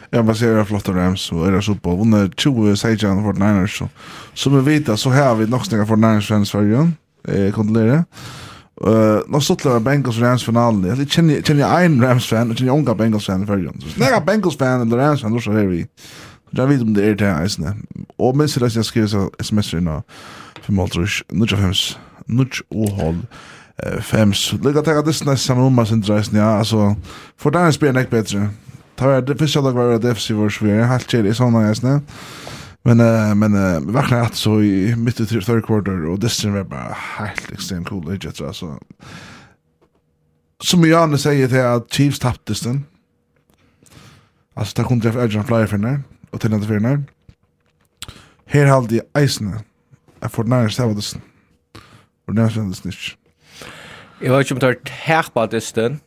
Ja, 0.10 0.24
men 0.24 0.36
säger 0.36 0.58
jag 0.58 0.68
flotta 0.68 0.92
Rams 0.92 1.22
så 1.22 1.44
är 1.44 1.52
det 1.52 1.62
så 1.62 1.76
på 1.76 1.92
under 1.92 2.30
20 2.38 2.76
sejan 2.76 3.24
för 3.24 3.34
Niners 3.34 3.78
så 3.78 3.90
som 4.34 4.66
vi 4.66 4.80
vet 4.80 5.00
så 5.00 5.10
har 5.10 5.36
vi 5.36 5.48
nog 5.48 5.66
snäga 5.66 5.86
för 5.86 5.96
Niners 5.96 6.28
fans 6.28 6.52
för 6.52 6.62
ju. 6.62 6.88
Eh 7.28 7.54
kontrollera. 7.54 8.06
Eh 8.88 9.20
nå 9.28 9.42
så 9.42 9.56
till 9.56 9.80
Bengals 9.80 10.18
Rams 10.18 10.44
finalen. 10.44 10.98
Jag 10.98 11.10
känner 11.10 11.42
känner 11.42 11.62
jag 11.62 11.86
en 11.86 12.02
Rams 12.02 12.26
fan 12.26 12.52
och 12.52 12.58
känner 12.58 12.90
en 12.92 12.98
Bengals 12.98 13.26
fan 13.26 13.48
för 13.48 13.58
ju. 13.58 13.70
Så 13.80 13.90
snäga 13.90 14.22
Bengals 14.22 14.58
fan 14.58 14.94
och 14.94 15.00
Rams 15.00 15.22
fan 15.22 15.34
då 15.34 15.40
så 15.40 15.52
är 15.52 15.66
vi. 15.66 15.88
Jag 16.58 16.68
vet 16.68 16.82
om 16.82 16.94
det 16.94 17.06
är 17.06 17.16
det 17.16 17.26
här 17.26 17.46
isne. 17.46 17.76
Och 18.18 18.38
men 18.38 18.50
så 18.50 18.60
läser 18.60 18.78
jag 18.78 18.86
skriver 18.86 19.08
så 19.08 19.32
sms 19.40 19.74
inna 19.74 20.04
för 20.62 20.74
Maltrus. 20.74 21.24
Nu 21.30 21.46
jag 21.50 21.58
hems. 21.58 21.98
Nu 22.26 22.48
och 22.70 22.90
håll. 22.90 23.26
Fems. 24.02 24.54
Lägga 24.64 24.82
ta 24.82 25.02
det 25.02 25.14
snäs 25.14 25.44
samma 25.44 25.64
nummer 25.64 25.86
sen 25.86 26.02
dras 26.02 26.32
ja. 26.32 26.58
Alltså 26.58 26.96
för 27.38 27.52
där 27.52 27.72
spelar 27.72 27.94
näck 27.94 28.10
bättre. 28.10 28.50
Ta 28.96 29.22
det 29.22 29.36
första 29.36 29.62
dag 29.62 29.72
var 29.72 30.00
det 30.00 30.16
FC 30.16 30.32
var 30.32 30.50
svär. 30.50 30.84
Helt 30.84 31.12
chill 31.12 31.28
i 31.28 31.34
såna 31.34 31.72
isne. 31.72 32.02
Men 32.84 33.00
uh, 33.00 33.36
men 33.36 33.54
uh, 33.54 33.80
vaknar 33.80 34.22
att 34.22 34.36
så 34.36 34.62
i 34.62 34.96
mitt 34.96 35.20
i 35.20 35.26
third 35.26 35.66
quarter 35.66 36.06
och 36.06 36.20
det 36.20 36.46
var 36.46 36.64
bara 36.64 36.96
helt 37.18 37.52
extremt 37.52 37.90
cool 37.90 38.06
det 38.06 38.24
just 38.24 38.42
alltså. 38.42 38.80
Som 40.64 40.86
jag 40.86 41.10
nu 41.10 41.18
säger 41.18 41.48
till 41.48 41.60
att 41.60 41.94
Chiefs 41.94 42.20
tappade 42.20 42.60
den. 42.64 42.84
Alltså, 44.54 44.82
det 44.82 44.88
kunde 44.88 45.08
jag 45.08 45.14
för 45.14 45.24
Edge 45.24 45.48
Flyer 45.48 45.68
för 45.68 45.78
när 45.78 46.02
og 46.32 46.42
til 46.42 46.52
denne 46.52 46.66
fyrirna. 46.66 46.98
Her 48.46 48.70
halde 48.70 49.00
jeg 49.00 49.24
eisene, 49.24 49.60
jeg 50.22 50.32
får 50.32 50.44
nærmere 50.44 50.72
stavadisen, 50.72 51.24
og 52.28 52.36
nærmere 52.36 52.52
stavadisen 52.52 52.90
ikke. 52.90 53.16
Jeg 54.22 54.32
vet 54.32 54.40
ikke 54.46 54.56
om 54.56 54.60
det 54.60 54.78
på 54.78 54.92
tærpadisten, 55.06 56.02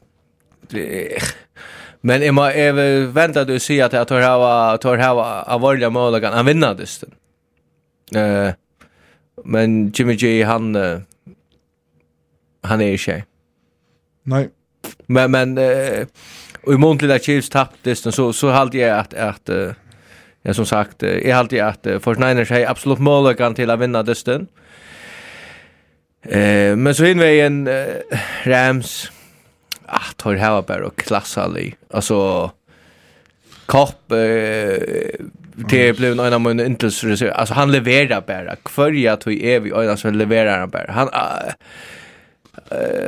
men 2.02 2.22
jeg 2.22 2.34
må 2.34 2.46
jeg 2.54 2.76
vente 3.14 3.42
at 3.42 3.48
du 3.48 3.58
sier 3.60 3.88
at 3.88 3.96
jeg 3.96 4.08
tar 4.08 4.24
hava, 4.24 4.76
tar 4.80 5.00
hava 5.02 5.26
avorlige 5.46 5.90
målagan, 5.90 6.36
han 6.36 6.46
vinner 6.46 6.76
disten. 6.78 7.12
Uh, 8.16 8.54
men 9.44 9.92
Jimmy 9.98 10.16
G, 10.16 10.44
han, 10.46 10.76
uh, 10.76 11.34
han 12.64 12.80
er 12.80 12.96
ikke. 12.96 13.22
Nei. 14.24 14.46
Men, 15.08 15.30
men, 15.30 15.58
uh, 15.58 16.06
og 16.64 16.72
i 16.74 16.80
månedlig 16.80 17.10
der 17.10 17.18
Chiefs 17.18 17.48
tappdisten, 17.52 18.12
så, 18.12 18.32
så 18.32 18.54
halde 18.56 18.78
jeg 18.78 18.94
at, 18.98 19.14
at 19.14 19.52
uh, 19.52 19.74
som 20.54 20.66
sagt, 20.66 21.02
jeg 21.02 21.34
har 21.34 21.42
alltid 21.42 21.60
at 21.60 21.86
Forsniners 22.02 22.50
har 22.50 22.66
absolutt 22.68 23.36
kan 23.36 23.54
till 23.54 23.70
att 23.70 23.80
vinna 23.80 24.02
dysten. 24.02 24.48
Eh, 26.22 26.76
men 26.76 26.94
så 26.94 27.04
innveien 27.04 27.66
eh, 27.68 28.18
Rams, 28.44 29.10
ah, 29.86 30.12
tar 30.16 30.36
hava 30.36 30.62
bare 30.62 30.90
og 30.90 30.96
klassalig. 30.96 31.76
Alltså 31.90 32.50
Kopp, 33.68 34.12
eh, 34.12 35.20
det 35.70 35.96
blev 35.96 36.20
en 36.20 36.32
av 36.32 36.40
mina 36.40 36.64
intresser. 36.64 37.30
Alltså 37.30 37.54
han 37.54 37.72
levererar 37.72 38.20
bara. 38.20 38.56
Kvörja 38.56 39.16
tog 39.16 39.34
är 39.42 39.60
vi 39.60 39.72
öjna 39.72 39.96
som 39.96 40.14
levererar 40.14 40.58
han 40.58 40.70
bara. 40.70 40.92
Han, 40.92 41.08
uh, 41.08 41.52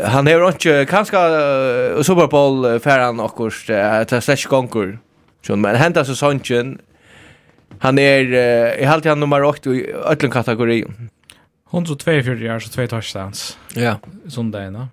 han 0.05 0.28
är 0.28 0.49
inte, 0.49 0.86
kanske 0.91 1.16
uh, 1.16 2.03
Super 2.03 2.26
Bowl 2.26 2.80
färan 2.80 3.20
och 3.20 3.41
uh, 3.41 4.05
till 4.05 4.20
slash 4.22 4.49
konkur. 4.49 4.99
Men 5.49 5.76
hända 5.76 6.05
sånchen 6.05 6.78
Han 7.81 7.99
är 7.99 8.24
i 8.78 8.85
halt 8.85 9.05
han 9.05 9.20
nummer 9.20 9.43
8 9.43 9.70
i 9.70 9.93
öllum 9.93 10.31
kategori. 10.31 10.85
142 11.70 12.11
år 12.11 12.59
så 12.59 12.68
2 12.68 12.87
touchdowns. 12.87 13.59
Ja. 13.74 13.97
Sundagen 14.28 14.72
då. 14.72 14.89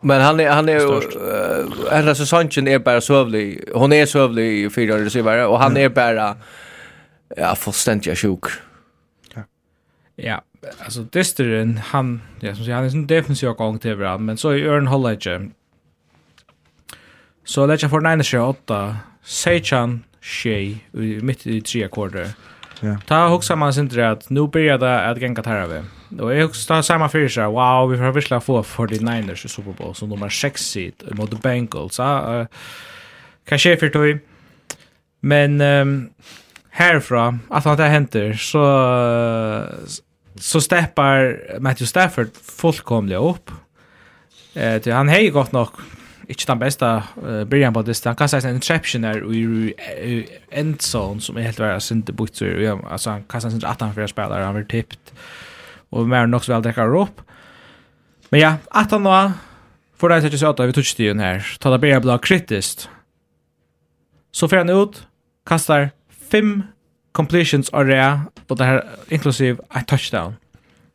Men 0.00 0.20
han 0.20 0.40
är 0.40 0.50
han 0.50 0.68
är 0.68 0.80
uh, 0.80 1.92
hela 1.92 2.14
säsongen 2.14 2.68
är 2.68 2.78
bara 2.78 3.00
sövlig. 3.00 3.64
Hon 3.74 3.92
är 3.92 4.06
sövlig 4.06 4.64
i 4.64 4.70
fyra 4.70 4.98
receiver 4.98 5.46
och 5.46 5.58
han 5.58 5.76
är 5.76 5.88
bara 5.88 6.36
ja 7.36 7.54
fullständigt 7.54 8.18
sjuk. 8.18 8.44
Ja. 9.34 9.42
Ja, 10.16 10.42
alltså 10.84 11.00
Disteren 11.00 11.80
han 11.84 12.20
ja 12.40 12.54
som 12.54 12.64
säger 12.64 12.76
han 12.76 12.84
är 12.84 12.90
en 12.90 13.06
defensiv 13.06 13.50
gång 13.50 13.78
till 13.78 13.96
bra 13.96 14.18
men 14.18 14.36
så 14.36 14.50
är 14.50 14.66
Örn 14.66 14.86
Hollage. 14.86 15.40
Så 17.44 17.66
lägger 17.66 17.88
för 17.88 18.16
9 18.16 18.40
8 18.40 18.96
Seichan 19.22 20.02
tjej 20.24 20.78
mitt 21.22 21.46
i 21.46 21.60
tre 21.60 21.84
akkorder. 21.84 22.28
Ja. 22.80 22.96
Ta 23.06 23.28
huxar 23.28 23.56
man 23.56 23.74
sin 23.74 24.00
att 24.00 24.30
nu 24.30 24.46
börjar 24.46 24.78
det 24.78 25.00
att 25.00 25.20
gänga 25.20 25.42
tarve. 25.42 25.84
Och 26.20 26.34
jag 26.34 26.42
huxar 26.42 26.82
samma 26.82 27.08
för 27.08 27.28
sig. 27.28 27.44
Wow, 27.44 27.90
vi 27.90 27.98
får 27.98 28.12
virkelig 28.12 28.42
få 28.42 28.62
49ers 28.62 29.46
i 29.46 29.48
Super 29.48 29.72
Bowl 29.72 29.94
som 29.94 30.08
nummer 30.08 30.28
6 30.28 30.62
seed 30.62 30.94
mot 31.10 31.42
Bengals. 31.42 31.98
Ja, 31.98 32.40
uh, 32.40 32.46
kanske 33.48 33.76
för 33.76 33.88
tog. 33.88 34.18
Men 35.20 35.60
um, 35.60 36.10
härifrån, 36.70 37.40
att 37.50 37.64
han 37.64 37.76
det 37.76 37.88
händer 37.88 38.32
så 38.32 38.64
så 40.40 40.60
steppar 40.60 41.40
Matthew 41.60 41.86
Stafford 41.86 42.28
fullkomligt 42.60 43.18
upp. 43.18 43.50
Eh, 44.54 44.94
han 44.94 45.08
har 45.08 45.18
ju 45.18 45.30
gott 45.30 45.52
nog 45.52 45.68
ikke 46.28 46.44
den 46.46 46.58
beste 46.58 46.86
uh, 46.86 47.44
byrjan 47.44 47.72
på 47.72 47.82
det. 47.82 48.04
Han 48.04 48.16
kan 48.16 48.28
säga 48.28 48.48
en 48.48 48.54
interception 48.54 49.04
er 49.04 49.22
i 50.02 50.26
endzone 50.52 51.20
som 51.20 51.36
er 51.36 51.42
helt 51.42 51.60
verre 51.60 51.80
sinte 51.80 52.12
butser. 52.12 52.80
Altså 52.90 53.10
han 53.10 53.24
kan 53.30 53.40
säga 53.40 53.50
sin 53.50 53.64
18 53.64 53.94
för 53.94 54.06
spelare 54.06 54.44
han 54.44 54.54
blir 54.54 54.64
tippt. 54.64 55.12
Och 55.90 56.08
mer 56.08 56.24
än 56.24 56.40
så 56.40 56.52
väl 56.52 56.62
däckar 56.62 56.96
upp. 56.96 57.20
Men 58.30 58.40
ja, 58.40 58.56
18 58.70 59.02
nå 59.02 59.32
för 59.96 60.08
det 60.08 60.22
sätter 60.22 60.38
sig 60.38 60.48
åt 60.48 60.60
vi 60.60 60.72
touch 60.72 60.96
det 60.96 61.20
här. 61.20 61.56
Ta 61.60 61.70
det 61.70 61.78
börjar 61.78 62.00
bli 62.00 62.18
kritiskt. 62.22 62.88
Så 64.32 64.48
får 64.48 64.56
han 64.56 64.70
ut 64.70 65.06
kastar 65.46 65.90
fem 66.30 66.62
completions 67.12 67.70
area 67.72 68.24
på 68.46 68.54
det 68.54 68.64
här 68.64 68.84
inklusive 69.08 69.62
a 69.68 69.80
touchdown. 69.86 70.36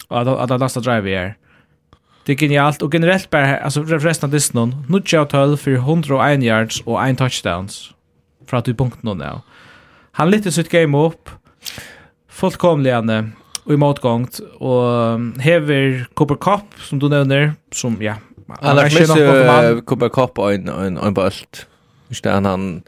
Och 0.08 0.22
att 0.22 0.52
att 0.52 0.60
lasta 0.60 0.80
drive 0.80 1.18
här. 1.18 1.36
Det 2.30 2.34
är 2.34 2.38
genialt 2.38 2.82
och 2.82 2.94
generellt 2.94 3.30
bara 3.30 3.58
alltså 3.58 3.84
resten 3.84 4.28
av 4.28 4.32
Disney 4.32 4.68
nu 4.88 5.02
tjau 5.06 5.26
12 5.26 5.58
för 5.58 5.72
101 5.72 6.44
yards 6.44 6.82
och 6.86 7.04
en 7.06 7.16
touchdowns 7.16 7.92
för 8.46 8.58
att 8.58 8.66
du 8.66 8.74
punkt 8.74 8.98
nu 9.02 9.14
nu. 9.14 9.30
Han 10.12 10.32
lyfter 10.32 10.52
sitt 10.52 10.70
game 10.70 10.98
upp 10.98 11.30
fullkomligande 12.30 13.30
och 13.64 13.74
i 13.74 13.78
motgångt 13.78 14.40
och 14.60 15.20
hever 15.40 16.08
Cooper 16.14 16.36
Cup 16.36 16.82
som 16.82 17.00
du 17.00 17.10
nämner 17.10 17.54
som 17.72 17.98
ja 18.02 18.16
Han 18.62 18.78
har 18.78 18.84
missat 18.84 19.86
Cooper 19.86 20.10
Cup 20.10 20.40
och 20.40 20.54
en, 20.54 20.70
en, 20.70 20.98
en 20.98 21.14
bult. 21.14 21.68
Just 22.08 22.24
det, 22.24 22.32
han 22.32 22.84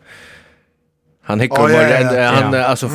han 1.23 1.39
hickar 1.39 1.65
oh, 1.65 1.71
yeah, 1.71 1.89
yeah, 1.89 2.33
han, 2.33 2.53
yeah. 2.53 2.63
han 2.63 2.71
alltså 2.71 2.89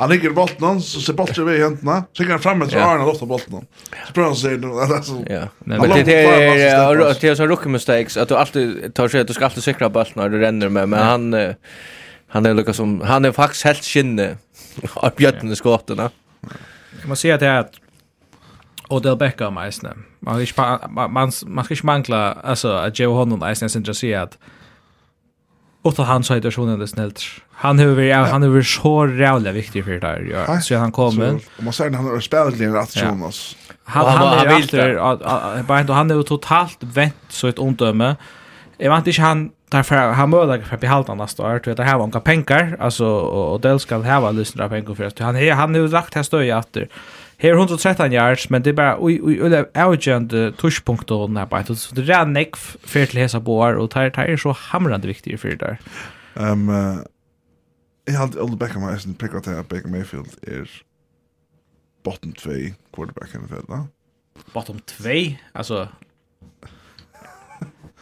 Han 0.00 0.10
ligger 0.10 0.30
i 0.30 0.32
botten, 0.32 0.80
så 0.80 1.00
ser 1.00 1.12
bollen 1.12 1.46
vi 1.46 1.56
i 1.56 1.62
händerna. 1.62 2.04
Så 2.12 2.22
kan 2.22 2.30
han 2.30 2.40
fram 2.40 2.58
med 2.58 2.74
armen 2.74 3.00
och 3.00 3.06
låta 3.06 3.26
bollen. 3.26 3.66
Så 4.06 4.12
prövar 4.12 4.28
han 4.28 4.36
sig. 4.36 5.24
Ja. 5.28 5.48
Men 5.58 5.80
det 5.80 6.00
är 6.00 6.04
det 7.20 7.28
är 7.28 7.34
så 7.34 7.46
rookie 7.46 7.68
mistakes 7.68 8.16
att 8.16 8.28
du 8.28 8.36
alltid 8.36 8.94
tar 8.94 9.08
sig 9.08 9.20
att 9.20 9.26
du 9.26 9.34
ska 9.34 9.44
alltid 9.44 9.62
säkra 9.62 9.88
bollen 9.88 10.12
när 10.14 10.28
du 10.28 10.40
ränner 10.40 10.68
med 10.68 10.88
men 10.88 10.98
han 10.98 11.54
han 12.28 12.46
är 12.46 12.54
lika 12.54 12.72
som 12.72 13.00
han 13.00 13.24
är 13.24 13.32
faktiskt 13.32 13.64
helt 13.64 13.84
skinne 13.84 14.36
av 14.94 15.12
bjötten 15.16 15.52
i. 15.52 15.56
Kan 15.56 16.10
man 17.06 17.16
säga 17.16 17.34
att 17.34 17.40
det 17.40 17.46
är 17.46 17.58
att 17.58 17.72
Odell 18.88 19.16
Beckham 19.16 19.58
eisne. 19.58 19.90
Man 20.20 20.46
ska 20.46 20.78
man 20.88 21.32
man 21.46 21.64
ska 21.64 21.74
inte 21.74 21.86
mangla 21.86 22.32
alltså 22.32 22.68
att 22.72 22.98
Joe 22.98 23.14
Honon 23.14 23.42
eisne 23.42 23.68
sen 23.68 23.82
just 23.82 24.00
säga 24.00 24.22
att 24.22 24.38
Och 25.82 25.96
han 26.04 26.24
så 26.24 26.34
heter 26.34 26.50
sån 26.50 26.88
snällt 26.88 27.22
Han 27.62 27.78
har 27.78 27.86
varit 27.86 28.10
ja. 28.10 28.24
han 28.24 28.42
har 28.42 28.48
varit 28.48 28.66
så 28.66 29.08
jävla 29.18 29.52
viktig 29.52 29.84
för 29.84 29.90
det 29.90 30.06
här. 30.06 30.44
Ja. 30.48 30.60
Så 30.60 30.76
han 30.76 30.92
kommer. 30.92 31.34
Och 31.56 31.64
man 31.64 31.72
säger 31.72 31.92
han 31.92 32.04
har 32.04 32.20
spelat 32.20 32.52
lite 32.52 32.66
rätt 32.66 32.90
som 32.90 33.22
oss. 33.22 33.56
Han 33.84 34.06
han 34.06 34.46
är 34.46 34.96
att 34.96 35.66
bara 35.66 35.80
inte 35.80 35.92
han 35.92 36.10
är 36.10 36.22
totalt 36.22 36.78
vänt 36.80 37.14
så 37.28 37.48
ett 37.48 37.58
omdöme. 37.58 38.16
Jag 38.78 38.96
vet 38.96 39.06
inte 39.06 39.22
han 39.22 39.50
därför 39.70 39.96
han 39.96 40.30
mördar 40.30 40.60
för 40.60 40.76
behalta 40.76 41.14
nästa 41.14 41.42
år 41.42 41.58
tror 41.58 41.70
jag 41.70 41.76
det 41.76 41.84
här 41.84 41.98
var 41.98 42.06
några 42.06 42.20
pengar 42.20 42.76
alltså 42.80 43.06
och 43.06 43.60
det 43.60 43.78
ska 43.78 43.96
ha 43.96 44.30
lyssnare 44.30 44.68
pengar 44.68 44.94
för 44.94 45.04
att 45.04 45.18
han 45.18 45.36
är 45.36 45.52
han 45.52 45.74
har 45.74 45.88
lagt 45.88 46.14
här 46.14 46.22
stöj 46.22 46.50
efter. 46.50 46.88
Här 47.38 47.50
113 47.50 48.12
yards 48.12 48.50
men 48.50 48.62
det 48.62 48.70
är 48.70 48.74
bara 48.74 48.96
oj 49.00 49.20
oj 49.22 49.42
oj 49.42 49.64
avgörande 49.74 50.52
touchpunkt 50.52 51.10
och 51.10 51.30
när 51.30 51.46
bara 51.46 51.64
så 51.64 51.94
det 51.94 52.12
är 52.12 52.24
näck 52.24 52.56
för 52.56 53.06
till 53.06 53.18
hesa 53.18 53.40
boar 53.40 53.74
och 53.74 53.90
tar 53.90 54.10
tar 54.10 54.36
så 54.36 54.56
hamrande 54.58 55.08
viktigt 55.08 55.40
för 55.40 55.48
det 55.48 55.56
där. 55.56 55.78
Ehm 56.34 56.70
Jeg 58.06 58.16
har 58.18 58.30
aldri 58.40 58.56
Beckham 58.60 58.82
har 58.82 58.94
eisen 58.96 59.14
prikket 59.14 59.44
til 59.44 59.58
at 59.60 59.68
Baker 59.68 59.88
Mayfield 59.88 60.32
er 60.42 60.68
bottom 62.04 62.32
2 62.32 62.50
quarterback 62.94 63.34
i 63.34 63.38
NFL, 63.38 63.66
da. 63.70 63.82
Bottom 64.54 64.78
2? 64.86 65.08
Altså... 65.54 65.86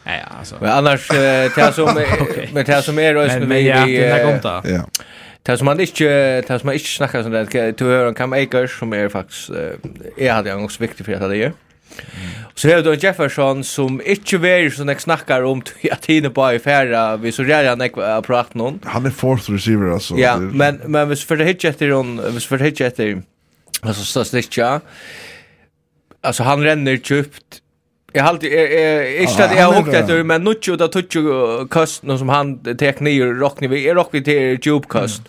Ja, 0.05 0.13
ja, 0.13 0.39
altså. 0.39 0.55
Men 0.61 0.69
annars, 0.69 1.07
det 1.07 1.73
som, 1.75 1.87
okay. 2.25 2.47
men 2.53 2.65
det 2.65 2.83
som 2.83 2.99
er 2.99 3.15
også 3.15 3.39
Men. 3.39 3.65
Ja, 3.65 3.85
det 3.85 4.05
er 4.05 4.23
komt 4.25 4.43
da. 4.43 4.61
Ja. 4.65 4.81
Det 5.45 5.57
som 5.59 5.65
man 5.65 5.79
ikke, 5.79 6.09
det 6.41 6.59
som 6.59 6.65
man 6.65 6.75
ikke 6.75 6.89
snakker 6.89 7.23
sånn, 7.23 7.35
det 7.35 7.55
er 7.55 7.71
til 7.77 7.87
å 7.87 7.91
høre 7.91 8.11
om 8.11 8.15
Cam 8.15 8.33
Akers, 8.33 8.77
som 8.79 8.93
er 8.93 9.11
faktisk, 9.11 9.51
jeg 10.17 10.31
hadde 10.33 10.51
jo 10.51 10.63
også 10.63 10.83
viktig 10.83 11.05
for 11.05 11.15
at 11.15 11.31
det 11.31 11.43
er. 11.45 11.53
Så 12.55 12.67
har 12.69 12.81
du 12.81 12.95
Jefferson 12.95 13.63
som 13.63 14.01
ikke 14.01 14.37
är 14.47 14.69
så 14.69 14.83
jeg 14.83 15.01
snakker 15.01 15.43
om 15.43 15.61
att 15.91 16.01
tiden 16.01 16.33
bara 16.33 16.53
i 16.53 16.59
färra 16.59 17.17
vi 17.17 17.31
så 17.31 17.43
rär 17.43 17.69
han 17.69 17.79
har 17.79 18.21
pratat 18.21 18.55
noen. 18.55 18.79
Han 18.85 19.05
är 19.05 19.09
fourth 19.09 19.51
receiver 19.51 19.93
alltså. 19.93 20.17
Ja, 20.17 20.37
men 20.37 20.79
men 20.85 21.07
hvis 21.07 21.23
för 21.23 21.37
det 21.37 21.45
hit 21.45 21.65
etter 21.65 21.91
hon 21.91 22.19
hvis 22.33 22.45
för 22.45 22.59
hit 22.59 22.81
efter 22.81 23.21
alltså 23.81 24.03
så 24.03 24.25
snitcha. 24.25 24.81
Alltså 26.21 26.43
han 26.43 26.63
renner 26.63 26.99
djupt. 27.03 27.61
Jag 28.13 28.23
har 28.23 28.29
alltid 28.29 28.51
inte 29.21 29.45
att 29.45 29.55
jag 29.55 29.71
har 29.71 29.81
hukt 29.81 29.93
efter 29.93 30.23
men 30.23 30.43
nu 30.43 30.53
tjuda 30.61 30.87
tutju 30.87 31.21
kast 31.71 32.03
någon 32.03 32.19
som 32.19 32.29
han 32.29 32.59
tekniker 32.77 33.25
rockni 33.39 33.67
vi 33.67 33.87
är 33.89 33.95
rockni 33.95 34.23
till 34.23 34.59
djupkast. 34.61 35.21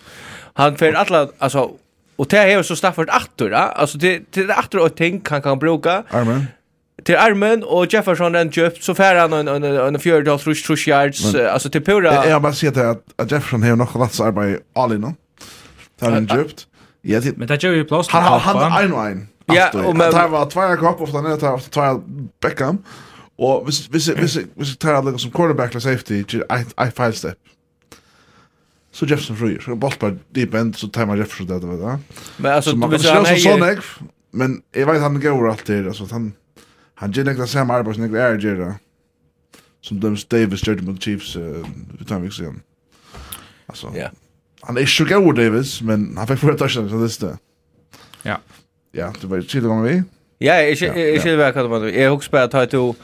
Han 0.55 0.77
för 0.77 0.93
alla 0.93 1.29
alltså 1.39 1.71
Och 2.21 2.27
det 2.27 2.39
är 2.39 2.63
så 2.63 2.77
Stafford 2.77 3.11
attor, 3.11 3.53
alltså 3.53 3.99
det 3.99 4.31
till 4.31 4.51
attor 4.51 4.81
och 4.85 4.97
ting 4.97 5.23
han 5.29 5.43
kan 5.43 5.59
bruka. 5.59 6.05
Armen. 6.11 6.47
Till 7.05 7.17
armen 7.17 7.65
och 7.65 7.93
Jefferson 7.95 8.33
den 8.33 8.53
köpt 8.53 8.83
så 8.83 8.95
färre 8.95 9.19
han 9.19 9.33
en 9.33 9.49
en 9.49 9.65
en 9.65 9.99
fjärde 9.99 10.33
och 10.33 10.41
trusch 10.41 10.67
trusch 10.67 10.89
yards 10.89 11.35
alltså 11.35 11.71
till 11.71 11.85
pura. 11.85 12.27
Jag 12.27 12.43
bara 12.43 12.53
ser 12.53 12.71
det 12.71 12.91
att 12.91 13.33
Jefferson 13.33 13.63
har 13.63 13.77
nog 13.77 13.97
lats 13.97 14.21
arbete 14.21 14.63
all 14.75 14.93
in. 14.93 15.15
Han 16.01 16.13
har 16.13 16.37
köpt. 16.37 16.67
Ja, 17.03 17.21
det, 17.21 17.37
men 17.37 17.49
det 17.49 17.63
gör 17.63 17.73
ju 17.73 17.85
plats. 17.85 18.09
Han 18.09 18.41
han 18.41 18.85
en 18.85 18.93
en. 18.93 19.29
Ja, 19.47 19.71
och 19.71 19.97
men 19.97 20.13
det 20.13 20.29
var 20.29 20.47
två 20.47 20.77
kopp 20.77 21.01
och 21.01 21.23
den 21.23 21.25
där 21.25 21.71
två 21.71 22.03
Beckham. 22.43 22.79
Och 23.39 23.65
hvis 23.65 23.89
visst 23.91 24.09
visst 24.09 24.39
visst 24.55 24.81
tar 24.81 25.13
det 25.13 25.19
som 25.19 25.31
quarterback 25.31 25.71
eller 25.71 25.81
safety, 25.81 26.15
I 26.19 26.85
I 26.87 26.91
five 26.97 27.13
step 27.13 27.37
så 28.93 29.07
Jefferson 29.07 29.37
fryr. 29.37 29.61
Så 29.61 29.75
bolt 29.75 29.99
bara 29.99 30.17
deep 30.29 30.55
end 30.55 30.77
så 30.77 30.89
tar 30.89 31.07
man 31.07 31.19
Jefferson 31.19 31.47
det 31.47 31.67
vet 31.67 31.81
jag. 31.81 31.99
Men 32.37 32.53
alltså 32.53 32.73
du 32.73 32.89
vet, 32.89 33.01
vill 33.01 33.47
är 33.47 33.59
nej. 33.61 33.79
Men 34.31 34.63
jag 34.73 34.87
vet 34.87 35.03
han 35.03 35.21
går 35.21 35.51
alltid 35.51 35.87
alltså 35.87 36.09
han 36.11 36.33
han 36.95 37.13
ger 37.13 37.25
nästan 37.25 37.49
samma 37.49 37.75
arbete 37.75 37.95
som 37.95 38.15
jag 38.15 38.43
gör 38.43 38.75
Som 39.81 40.01
döms 40.01 40.25
Davis 40.25 40.67
Judge 40.67 40.83
mot 40.83 41.03
Chiefs 41.03 41.37
utan 42.01 42.23
vi 42.23 42.31
sen. 42.31 42.61
Alltså. 43.67 43.93
Ja. 43.97 44.11
Han 44.61 44.77
är 44.77 45.01
ju 45.01 45.05
god 45.05 45.37
Davis 45.37 45.83
men 45.83 46.17
han 46.17 46.27
fick 46.27 46.39
för 46.39 46.55
touchdown 46.55 47.11
så 47.11 47.23
det 47.25 47.33
är 47.33 47.37
Ja. 48.23 48.39
Ja, 48.93 49.13
du 49.21 49.27
var 49.27 49.41
shit 49.41 49.63
gånger 49.63 49.89
vi. 49.89 50.03
Ja, 50.39 50.55
jag 50.55 50.77
jag 50.77 51.27
jag 51.27 51.37
vet 51.37 51.55
vad 51.55 51.65
det 51.65 51.69
var. 51.69 51.87
Jag 51.87 52.15
husar 52.15 52.31
på 52.31 52.37
att 52.37 52.51
ta 52.51 52.67
till 52.67 52.95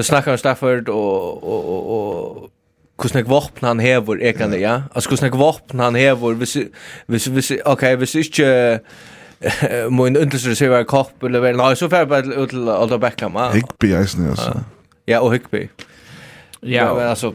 att 0.00 0.06
snacka 0.06 0.32
om 0.32 0.38
Stafford 0.38 0.88
og 0.88 1.44
og 1.44 1.86
och 1.90 2.50
hur 3.02 3.08
snägg 3.08 3.26
vapen 3.26 3.68
han 3.68 3.78
hävor 3.78 4.22
är 4.22 4.32
kan 4.32 4.50
det 4.50 4.58
ja. 4.58 4.82
Altså, 4.94 5.08
hvordan 5.08 5.24
jeg 5.24 5.38
våpen 5.38 5.80
han 5.80 5.94
hävor 5.94 6.34
hvis, 6.34 6.56
vis 7.06 7.26
hvis, 7.26 7.52
okej 7.64 7.96
vis 7.96 8.14
inte 8.14 8.80
min 9.90 10.16
undersökning 10.16 10.56
så 10.56 10.68
var 10.68 10.84
kopp 10.84 11.22
eller 11.22 11.40
väl 11.40 11.56
nei, 11.56 11.74
så 11.74 11.88
får 11.88 11.96
jeg 11.96 12.08
bare 12.08 12.42
ut 12.42 12.50
til 12.50 12.68
Alda 12.68 12.98
Beckham 12.98 13.34
ja. 13.34 13.50
Higby 13.52 13.92
alltså. 13.92 14.60
Ja 15.06 15.20
og 15.20 15.32
Higby 15.32 15.68
ja. 16.62 16.94
Men 16.94 17.08
alltså 17.08 17.34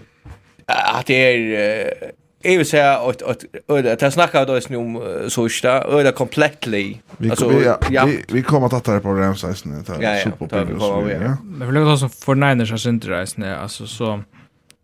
att 0.68 1.08
det 1.08 1.16
är 1.16 2.14
Jag 2.44 2.58
vill 2.58 2.66
säga 2.66 2.98
att 2.98 3.22
att 3.22 3.44
att 3.68 4.02
jag 4.02 4.14
snackar 4.14 4.46
då 4.46 4.56
just 4.56 4.70
nu 4.70 4.78
om 4.78 5.02
Sosta 5.30 5.84
öda 6.00 6.12
completely 6.12 6.96
alltså 7.30 7.78
ja 7.90 8.06
vi 8.06 8.24
vi 8.28 8.44
kommer 8.44 8.78
att 8.78 8.84
ta 8.84 8.94
det 8.94 9.00
på 9.00 9.14
Ramsay 9.14 9.56
sen 9.56 9.84
det 9.88 10.06
är 10.06 11.22
ja. 11.22 11.38
Men 11.44 11.68
för 11.68 11.72
något 11.72 12.00
som 12.00 12.10
för 12.10 12.36
Niners 12.36 12.72
har 12.72 12.78
syndraisen 12.78 13.44
alltså 13.44 13.88
så 13.88 14.24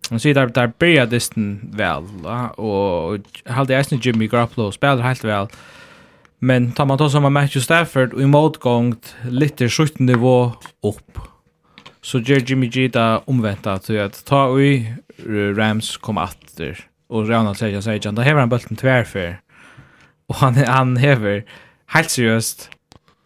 Han 0.09 0.19
sier 0.19 0.35
der, 0.35 0.51
der 0.51 0.67
byrja 0.67 1.05
dysten 1.09 1.69
vel, 1.77 2.07
og 2.59 3.23
halde 3.47 3.77
eisen 3.77 4.01
Jimmy 4.03 4.27
Garoppolo 4.29 4.71
spelar 4.71 5.05
helt 5.05 5.23
vel, 5.23 5.47
men 6.43 6.71
tar 6.75 6.85
man 6.85 6.99
tar 6.99 7.19
med 7.23 7.31
Matthew 7.31 7.63
Stafford 7.63 8.13
og 8.13 8.21
i 8.21 8.27
motgångt 8.27 9.13
litt 9.31 9.63
skjutt 9.63 10.01
nivå 10.03 10.53
opp, 10.83 11.21
så 12.03 12.19
gjør 12.19 12.43
Jimmy 12.49 12.67
G 12.67 12.89
da 12.91 13.23
omventa 13.31 13.77
til 13.79 14.01
at 14.03 14.19
ta 14.27 14.49
ui 14.51 14.83
Rams 15.55 15.95
kom 15.97 16.19
atter, 16.19 16.83
og 17.07 17.29
Rana 17.29 17.55
sier 17.55 17.77
jeg 17.77 17.85
sier, 17.85 18.11
da 18.11 18.27
hever 18.27 18.43
han 18.43 18.51
bulten 18.51 18.79
tverfer, 18.79 19.39
og 20.27 20.41
han, 20.43 20.59
han 20.67 20.97
hever 20.99 21.45
helt 21.95 22.11
seriøst 22.11 22.69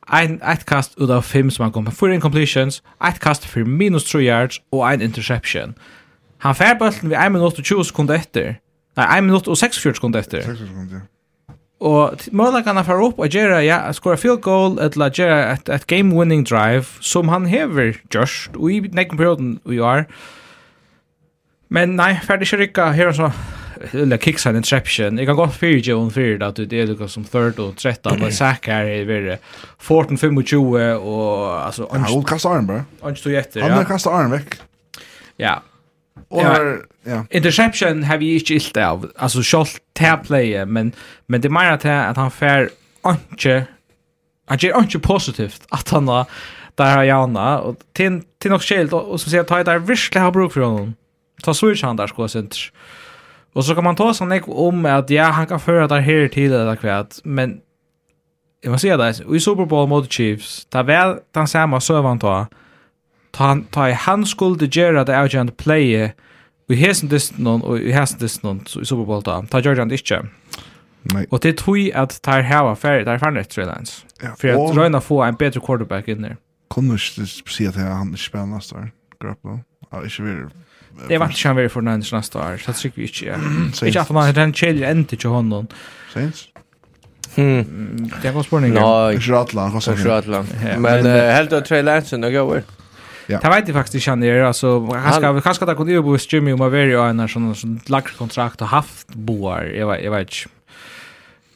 ein 0.08 0.40
ett 0.42 0.66
kast 0.66 0.96
ut 0.98 1.10
av 1.12 1.26
fem 1.28 1.50
som 1.52 1.66
han 1.66 1.72
kom 1.72 1.86
på. 1.86 1.92
Four 1.92 2.14
incompletions, 2.14 2.82
ett 3.04 3.20
kast 3.20 3.46
for 3.46 3.66
minus 3.66 4.08
3 4.08 4.24
yards 4.24 4.62
og 4.72 4.86
ein 4.88 5.02
interception. 5.02 5.76
Han 6.46 6.56
fær 6.56 6.78
bulten 6.80 7.10
vid 7.10 7.18
1 7.18 7.34
minutt 7.34 7.60
og 7.60 7.66
20 7.66 7.86
sekunder 7.90 8.20
etter. 8.22 8.58
Nei, 8.98 9.06
1 9.18 9.30
minutt 9.30 9.48
og 9.48 9.58
6 9.58 9.80
sekunder 9.84 10.26
etter. 10.26 10.46
6 10.46 10.66
sekunder, 10.66 11.00
ja. 11.00 11.06
Og 11.78 12.18
han 12.34 12.86
fær 12.86 13.04
opp 13.06 13.20
og 13.22 13.30
gjør 13.30 13.60
ja, 13.62 13.84
skora 13.94 14.18
field 14.18 14.42
goal 14.42 14.80
eller 14.82 15.14
gjør 15.14 15.36
et, 15.54 15.70
et 15.70 15.86
game-winning 15.86 16.42
drive 16.50 16.98
som 17.06 17.30
han 17.30 17.46
hever 17.46 18.00
just 18.14 18.56
og 18.58 18.72
i 18.72 18.80
nekken 18.90 19.18
perioden 19.20 19.60
vi 19.66 19.78
er. 19.78 20.08
Men 21.70 21.94
nei, 22.00 22.16
ferdig 22.26 22.48
ikke 22.48 22.62
rykka 22.64 22.90
her 22.98 23.14
så 23.14 23.30
eller 23.94 24.18
kicks 24.18 24.48
han 24.48 24.58
interception. 24.58 25.20
Jeg 25.20 25.28
kan 25.30 25.38
godt 25.38 25.54
fyrir 25.54 25.78
ikke 25.78 25.96
om 25.96 26.10
fyre 26.10 26.48
at 26.48 26.58
det 26.58 26.82
er 26.82 26.90
lukka 26.90 27.08
som 27.12 27.26
third 27.28 27.60
og 27.62 27.76
13, 27.78 28.18
men 28.20 28.34
sack 28.34 28.66
her 28.72 28.90
er 28.90 29.06
vi 29.06 29.38
14, 29.78 30.18
25 30.18 30.64
og 30.98 31.66
altså... 31.66 31.86
Ja, 31.94 32.06
hun 32.10 32.26
kastet 32.26 32.52
arm 32.52 32.68
bare. 32.68 32.86
Han 33.04 33.16
stod 33.16 33.38
etter, 33.38 33.62
ja. 33.62 33.70
Han 33.70 34.10
arm 34.10 34.34
vekk. 34.34 34.58
Ja, 35.38 35.60
Och 36.30 36.42
ja. 36.42 36.76
ja. 37.04 37.26
Interception 37.30 38.04
har 38.04 38.18
vi 38.18 38.34
inte 38.34 38.54
ilt 38.54 38.78
av. 38.78 39.12
Alltså 39.16 39.42
shot 39.42 39.70
tap 39.94 40.28
play 40.28 40.66
men 40.66 40.92
men 41.26 41.42
det 41.42 41.50
menar 41.50 41.72
att 41.72 41.86
att 41.86 42.18
han 42.18 42.32
fair 42.32 42.70
inte 43.06 43.66
Han 44.48 44.58
ger 44.58 44.74
är 44.74 44.80
inte 44.80 45.00
positivt 45.00 45.66
att 45.70 45.90
han 45.90 46.06
där 46.76 46.96
har 46.96 47.04
Jana 47.04 47.60
och 47.60 47.76
till 47.94 48.22
till 48.40 48.52
något 48.52 48.64
skilt 48.64 48.94
och 48.94 49.22
så 49.22 49.30
säger 49.30 49.42
att 49.42 49.66
där 49.66 49.80
verkligen 49.80 50.26
har 50.26 50.32
bruk 50.32 50.54
för 50.54 50.62
honom. 50.62 50.94
Ta 51.44 51.54
switch 51.54 51.84
han 51.84 51.96
där 51.96 52.08
ska 52.08 52.28
sent. 52.28 52.56
Och 53.54 53.66
så 53.66 53.76
kan 53.76 53.84
man 53.84 53.96
ta 53.96 54.14
sån 54.14 54.32
ek 54.32 54.44
om 54.48 54.86
att 54.86 55.10
ja 55.10 55.24
han 55.24 55.48
kan 55.48 55.60
föra 55.60 55.88
där 55.88 56.00
här 56.00 56.28
till 56.28 56.54
eller 56.54 56.76
kvart 56.76 57.16
men 57.24 57.62
Jag 58.62 58.72
måste 58.72 58.82
säga 58.82 58.98
det, 58.98 59.36
i 59.36 59.40
Super 59.40 59.66
Bowl 59.66 59.88
mot 59.88 60.12
Chiefs, 60.12 60.66
där 60.70 60.84
väl 60.84 61.16
den 61.34 61.48
samma 61.48 61.82
sövan 61.82 62.20
tar, 62.20 62.46
ta 63.38 63.44
han 63.44 63.64
ta 63.64 63.92
han 63.92 64.26
skulle 64.26 64.66
göra 64.72 65.04
det 65.04 65.20
avgörande 65.20 65.54
play 65.54 66.12
vi 66.68 66.76
hesen 66.76 67.10
dist 67.10 67.38
någon 67.38 67.62
och 67.62 67.78
vi 67.78 67.92
hesen 67.92 68.20
dist 68.20 68.44
någon 68.44 68.62
i 68.82 68.86
Super 68.86 69.06
Bowl 69.06 69.22
då 69.24 69.46
ta 69.50 69.60
gör 69.60 69.76
han 69.76 69.92
inte 69.92 70.28
Nej. 71.14 71.26
og 71.30 71.44
det 71.44 71.58
tror 71.58 71.78
jag 71.78 71.96
att 71.96 72.22
tar 72.22 72.42
här 72.42 72.72
affär 72.72 73.06
där 73.06 73.18
fan 73.18 73.36
rätt 73.36 73.58
Lions. 73.58 74.06
Ja, 74.22 74.36
för 74.38 74.48
att 74.48 74.78
Ryan 74.78 75.02
få 75.02 75.24
en 75.24 75.36
bättre 75.36 75.60
quarterback 75.60 76.08
in 76.08 76.22
där. 76.22 76.36
Kommer 76.68 76.94
inte 76.94 77.32
se 77.52 77.68
att 77.68 77.76
han 77.76 78.18
spelar 78.18 78.46
nästa 78.46 78.76
år. 78.76 78.92
Grappa. 79.22 79.60
Ja, 79.92 80.04
inte 80.04 80.22
vill. 80.22 80.46
Det 81.08 81.18
var 81.18 81.30
ikke 81.30 81.48
han 81.48 81.56
veldig 81.56 81.64
vill 81.64 82.10
för 82.10 82.16
neste 82.16 82.38
år. 82.38 82.58
Så 82.58 82.74
tycker 82.74 83.02
vi 83.02 83.04
ikke, 83.04 83.26
Ja. 83.26 83.88
Ikke 83.88 84.00
at 84.00 84.08
han 84.08 84.14
man 84.14 84.36
den 84.36 84.54
chill 84.54 84.84
inte 84.84 85.16
til 85.16 85.30
honom. 85.30 85.68
Saints. 86.14 86.50
Mm. 87.36 88.10
Det 88.22 88.32
var 88.34 88.44
spårning. 88.44 88.74
Nej, 88.74 89.20
Schrotland, 89.20 89.82
Schrotland. 89.82 90.48
Men 90.78 91.06
helt 91.06 91.54
att 91.54 91.66
Trey 91.66 91.82
Lance 91.82 92.16
och 92.16 92.34
går. 92.34 92.64
Ja. 93.30 93.40
Det 93.40 93.50
vet 93.50 93.68
jag 93.68 93.76
faktiskt 93.76 93.96
inte 93.96 94.10
han 94.10 94.24
är. 94.24 94.42
Alltså, 94.42 94.80
han 94.80 95.14
ska, 95.14 95.42
han 95.44 95.56
ska 95.56 95.66
ta 95.66 95.76
bo 95.76 95.90
jobba 95.90 96.10
med 96.10 96.22
Jimmy 96.30 96.52
och 96.52 96.60
Maverio 96.60 96.98
och 96.98 97.08
en 97.08 97.28
sån, 97.28 97.56
sån 97.56 97.80
lagt 97.86 98.18
kontrakt 98.18 98.62
och 98.62 98.68
haft 98.68 99.08
boar. 99.08 99.64
Jag 99.64 99.88
vet, 99.88 100.04
jag 100.04 100.12
vet 100.12 100.22
inte. 100.22 100.50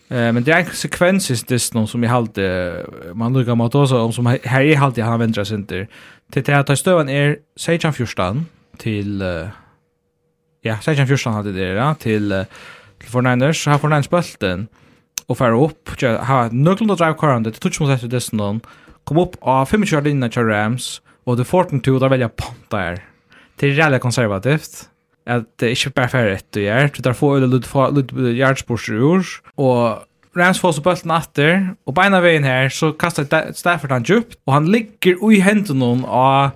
Eh, 0.10 0.34
men 0.34 0.44
det 0.44 0.52
är 0.52 0.60
en 0.60 0.66
sekvens 0.66 1.44
det 1.48 1.74
någon 1.74 1.88
som 1.88 2.04
jag 2.04 2.10
hade 2.10 2.86
man 3.14 3.34
lukar 3.34 3.56
mot 3.56 3.76
oss 3.76 3.92
om 3.92 4.14
som 4.14 4.26
här 4.26 4.62
är 4.62 4.80
alltid 4.80 5.04
han 5.04 5.20
vänder 5.20 5.44
sig 5.44 5.58
inte. 5.58 5.88
Till 6.32 6.44
det 6.44 6.54
här 6.54 6.76
stövan 6.76 7.10
är 7.10 7.38
Sejan 7.56 7.94
Fjordstan 7.94 8.46
till 8.78 9.24
ja, 10.62 10.78
Sejan 10.82 11.08
Fjordstan 11.08 11.34
hade 11.34 11.52
det 11.52 11.74
där 11.74 11.94
till 11.94 12.46
till 13.00 13.10
Forniners 13.10 13.68
har 13.68 13.78
Forniners 13.78 14.10
bulten 14.10 14.68
och 15.26 15.38
fara 15.38 15.66
upp 15.66 16.02
ha 16.04 16.50
nöglund 16.52 16.92
och 16.92 16.98
drive 16.98 17.14
current 17.14 17.44
det 17.44 17.52
touch 17.52 17.82
mot 17.82 18.02
det 18.02 18.32
någon 18.32 18.62
kom 19.04 19.18
upp 19.18 19.36
av 19.42 19.66
25 19.66 20.04
linjer 20.04 20.30
till 20.30 20.44
Rams 20.44 21.02
Og 21.32 21.40
The 21.40 21.48
Fortune 21.48 21.82
2, 21.86 21.98
der 22.04 22.12
velger 22.12 22.28
jeg 22.28 22.38
panta 22.42 22.84
her. 22.84 23.02
Det 23.60 23.70
er 23.70 23.78
veldig 23.78 24.02
konservativt. 24.04 24.88
At 25.30 25.46
det 25.62 25.70
er 25.70 25.76
ikke 25.78 25.94
bare 25.96 26.12
ferdig 26.12 26.34
rett 26.36 26.58
og 26.58 26.66
gjør. 26.66 26.90
Du 26.96 27.02
tar 27.06 27.16
få 27.16 27.36
øyne 27.38 27.50
litt 27.54 28.12
hjertesporser 28.12 29.00
ur. 29.00 29.28
Og 29.62 30.02
Rams 30.38 30.60
får 30.60 30.76
så 30.78 30.84
bølten 30.84 31.14
etter. 31.16 31.64
Og 31.88 31.96
beina 31.96 32.20
veien 32.24 32.48
her, 32.48 32.70
så 32.74 32.92
kastar 33.00 33.52
Stafford 33.56 33.96
han 33.96 34.08
djupt. 34.08 34.40
Og 34.48 34.56
han 34.58 34.70
ligger 34.74 35.22
ui 35.24 35.40
hendene 35.44 35.80
noen 35.80 36.06
av 36.08 36.52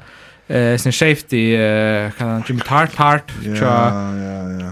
eh 0.48 0.78
sin 0.78 0.92
safety 0.92 1.56
eh 1.58 2.12
kan 2.18 2.28
han 2.28 2.44
Jimmy 2.48 2.62
Tart 2.62 2.92
Tart 2.94 3.32
cha 3.58 4.12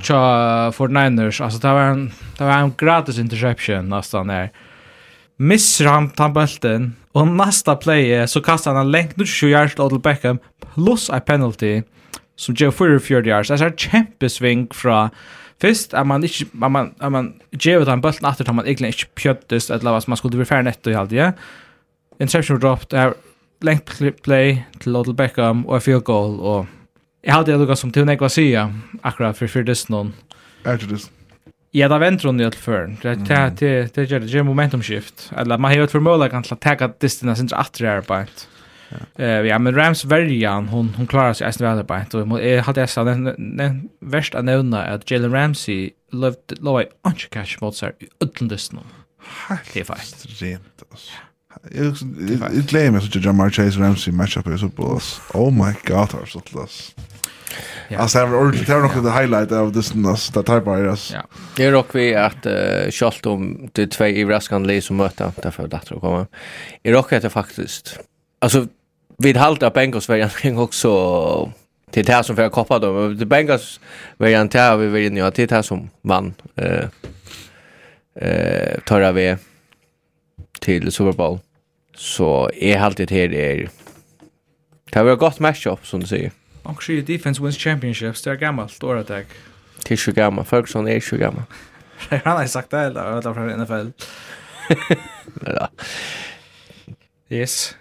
cha 0.01 0.71
for 0.71 0.87
Niners 0.87 1.41
alltså 1.41 1.59
det 1.59 1.73
var 1.73 1.91
en 1.91 2.11
det 2.37 2.45
var 2.45 2.61
en 2.61 2.73
gratis 2.77 3.17
interception 3.17 3.89
nästan 3.89 4.27
där 4.27 4.51
missar 5.38 5.86
han 5.86 6.09
tan 6.09 6.34
bulten 6.34 6.95
och 7.11 7.27
nästa 7.27 7.75
play 7.75 8.27
så 8.27 8.41
kastar 8.41 8.73
han 8.73 8.91
längt 8.91 9.17
nu 9.17 9.25
sju 9.25 9.49
yards 9.49 9.75
till 9.75 9.99
Beckham 9.99 10.39
plus 10.73 11.09
a 11.09 11.19
penalty 11.19 11.81
som 12.36 12.55
ger 12.55 12.71
44 12.71 13.25
yards. 13.25 13.47
Det 13.49 13.53
är 13.53 13.65
en 13.65 13.77
kämpesving 13.77 14.67
från 14.71 15.09
Fyrst 15.63 15.93
er 15.93 16.03
man 16.03 16.23
ikke, 16.27 16.45
er 16.59 16.67
man, 16.67 16.89
er 16.99 17.09
man 17.09 17.29
djevet 17.55 17.88
den 17.88 18.01
bulten 18.03 18.27
atter, 18.27 18.43
tar 18.43 18.55
man 18.57 18.65
egentlig 18.67 18.89
ikke 18.91 19.13
pjøttes, 19.15 19.69
eller 19.71 19.95
hva 19.95 20.01
som 20.03 20.11
man 20.11 20.19
skulle 20.19 20.36
bli 20.36 20.47
ferdig 20.49 20.67
netto 20.67 20.91
i 20.91 20.97
halvdige. 20.97 21.29
Ja? 21.29 21.31
Interception 22.19 22.59
dropped, 22.59 22.91
er 22.91 23.15
lengt 23.63 23.93
play 24.25 24.57
til 24.84 24.99
Odell 24.99 25.15
Beckham, 25.15 25.63
og 25.65 25.77
er 25.77 25.86
field 25.86 26.03
goal, 26.09 26.36
og 26.41 26.65
jeg 27.23 27.38
hadde 27.38 27.53
jeg 27.53 27.61
lukket 27.61 27.79
som 27.79 27.95
til 27.95 28.09
nekva 28.09 28.27
sida, 28.27 28.67
akkurat 29.07 29.39
for 29.39 29.47
fyrir 29.47 29.69
dess 29.71 29.88
noen. 29.93 30.11
Er 30.65 30.81
til 30.81 30.91
dess. 30.91 31.12
Ja, 31.74 31.88
da 31.89 31.97
venter 31.97 32.30
hun 32.30 32.39
i 32.39 32.45
allt 32.45 32.55
før. 32.55 32.91
Det 33.01 33.15
det 33.28 33.59
det 33.59 33.95
det 33.95 34.11
gör 34.11 34.19
det 34.19 34.45
momentum 34.45 34.82
shift. 34.84 35.32
Eller 35.38 35.57
man 35.57 35.71
har 35.71 35.78
jo 35.78 35.84
et 35.84 36.01
mål 36.01 36.30
kan 36.30 36.43
ta 36.43 36.55
tagga 36.55 36.88
distance 37.01 37.39
sen 37.39 37.49
att 37.53 37.74
det 37.74 37.88
är 37.88 38.01
på. 38.01 38.26
Eh 39.15 39.47
ja, 39.47 39.59
men 39.59 39.76
Rams 39.76 40.05
värjan 40.05 40.67
hon 40.67 40.93
hon 40.97 41.07
klarar 41.07 41.34
sig 41.34 41.47
nästan 41.47 41.67
väl 41.67 41.80
arbeid. 41.80 42.15
Och 42.15 42.43
jag 42.43 42.63
hade 42.63 42.80
jag 42.80 42.89
sagt 42.89 43.05
den 43.05 43.57
den 43.57 43.89
värsta 44.01 44.41
nämna 44.41 44.84
att 44.84 45.11
Jalen 45.11 45.32
Ramsey 45.32 45.89
loved 46.11 46.59
low 46.59 46.84
on 47.03 47.13
cash 47.30 47.57
mot 47.61 47.76
så 47.76 47.91
utländskt 48.21 48.74
nu. 48.74 48.80
Det 49.74 49.80
är 49.80 49.84
fast 49.84 50.41
rent 50.41 50.84
alltså. 50.91 51.11
Jag 51.71 52.65
glömmer 52.67 52.99
så 52.99 53.19
att 53.19 53.26
Jamar 53.26 53.49
Chase 53.49 53.80
Ramsey 53.80 54.13
matchup 54.13 54.47
är 54.47 54.57
så 54.57 54.69
på 54.69 54.84
oss. 54.84 55.21
Oh 55.34 55.51
my 55.51 55.74
god, 55.86 56.09
alltså. 56.21 56.41
Ja. 57.87 57.99
Alltså 57.99 58.19
det 58.19 58.25
var 58.25 58.51
det 58.51 58.73
var 58.73 58.81
nog 58.81 59.03
det 59.03 59.11
highlight 59.11 59.51
av 59.51 59.73
this 59.73 59.95
nas 59.95 60.29
det 60.29 60.43
tar 60.43 60.61
bara 60.61 60.79
yes. 60.79 61.11
Ja. 61.13 61.23
Det 61.55 61.65
är 61.65 61.75
också 61.75 61.97
vi 61.97 62.15
att 62.15 62.45
uh, 62.45 62.89
skolt 62.91 63.25
om 63.25 63.69
de 63.71 63.87
två 63.87 64.05
i 64.05 64.25
Raskan 64.25 64.67
Lee 64.67 64.81
som 64.81 64.95
mötte 64.95 65.31
därför 65.43 65.63
att 65.63 65.71
det 65.89 65.99
kommer. 65.99 66.25
I 66.83 66.91
rocket 66.91 67.21
det 67.21 67.29
faktiskt. 67.29 67.99
Alltså 68.39 68.67
vid 69.17 69.37
halta 69.37 69.69
Bengals 69.69 70.09
var 70.09 70.15
jag 70.15 70.31
också 70.57 71.51
till 71.91 72.05
det 72.05 72.13
här 72.13 72.23
som 72.23 72.35
för 72.35 72.49
koppa 72.49 72.79
då. 72.79 73.09
Det 73.09 73.25
Bengals 73.25 73.79
var 74.17 74.27
jag 74.27 74.41
inte 74.41 74.59
här 74.59 74.77
vi 74.77 74.87
var 74.87 74.99
inne 74.99 75.23
och 75.23 75.33
till 75.33 75.47
det 75.47 75.55
här 75.55 75.61
som 75.61 75.89
vann 76.01 76.33
eh 76.55 76.85
eh 78.15 78.79
tar 78.85 79.11
vi 79.11 79.37
till 80.59 80.91
Super 80.91 81.11
Bowl. 81.11 81.39
Så 81.95 82.49
är 82.55 82.79
alltid 82.79 83.11
här 83.11 83.33
är 83.33 83.69
Det 84.91 85.03
var 85.03 85.13
ett 85.13 85.19
gott 85.19 85.39
matchup 85.39 85.87
som 85.87 85.99
du 85.99 86.07
säger. 86.07 86.31
Och 86.64 86.70
Onkel 86.70 87.05
defense 87.05 87.41
wins 87.43 87.57
championships, 87.57 88.22
det 88.22 88.32
är 88.32 88.36
gammalt 88.36 88.84
åretag. 88.84 89.26
Det 89.78 89.91
er 89.91 89.91
ikke 89.91 90.11
gammalt, 90.11 90.47
Ferguson 90.47 90.88
är 90.88 90.95
ikke 90.95 91.18
gammal. 91.18 91.43
Han 92.09 92.38
har 92.38 92.45
sagt 92.45 92.72
det, 92.72 92.86
eller? 92.86 93.16
Det 93.16 93.26
er 93.26 93.34
fra 93.34 93.55
NFL. 93.55 93.88
ja. 95.47 95.68
Yes. 97.32 97.78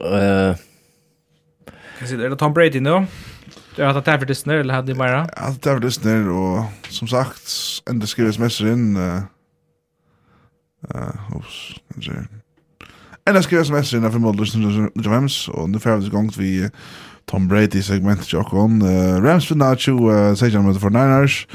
Uh, 0.00 0.56
kan 1.98 2.08
se, 2.08 2.14
er 2.14 2.28
det 2.28 2.38
Tom 2.38 2.54
Brady 2.54 2.76
nu? 2.76 3.06
Det 3.76 3.84
har 3.84 3.96
at 3.96 4.20
det 4.20 4.28
Disney, 4.28 4.54
eller 4.54 4.74
hade 4.74 4.86
de 4.86 4.94
bare? 4.94 5.26
Ja, 5.36 5.50
det 5.50 5.66
er 5.66 5.74
for 5.74 5.78
Disney, 5.78 6.26
og 6.28 6.66
som 6.90 7.08
sagt, 7.08 7.80
enda 7.90 8.06
skrivs 8.06 8.38
messer 8.38 8.72
in... 8.72 8.96
uh, 8.96 9.22
uh, 10.94 11.16
hos, 11.32 11.80
enda 13.26 13.42
skrives 13.42 13.66
skrivs 13.66 13.92
inn, 13.92 14.04
in 14.04 14.12
för 14.12 14.18
mål, 14.18 14.40
og 15.48 15.70
nu 15.70 15.78
får 15.78 15.90
færdes 15.90 16.06
igång 16.06 16.32
vi, 16.38 16.64
uh, 16.64 16.70
Tom 17.28 17.48
Brady 17.48 17.82
segment 17.82 18.22
til 18.22 18.38
Okon. 18.38 18.82
Uh, 18.82 19.18
Rams 19.24 19.50
vinner 19.50 19.74
20, 19.74 19.96
uh, 19.96 20.36
Sejan 20.36 20.62
minutter 20.62 20.80
for 20.80 20.90
Niners. 20.94 21.46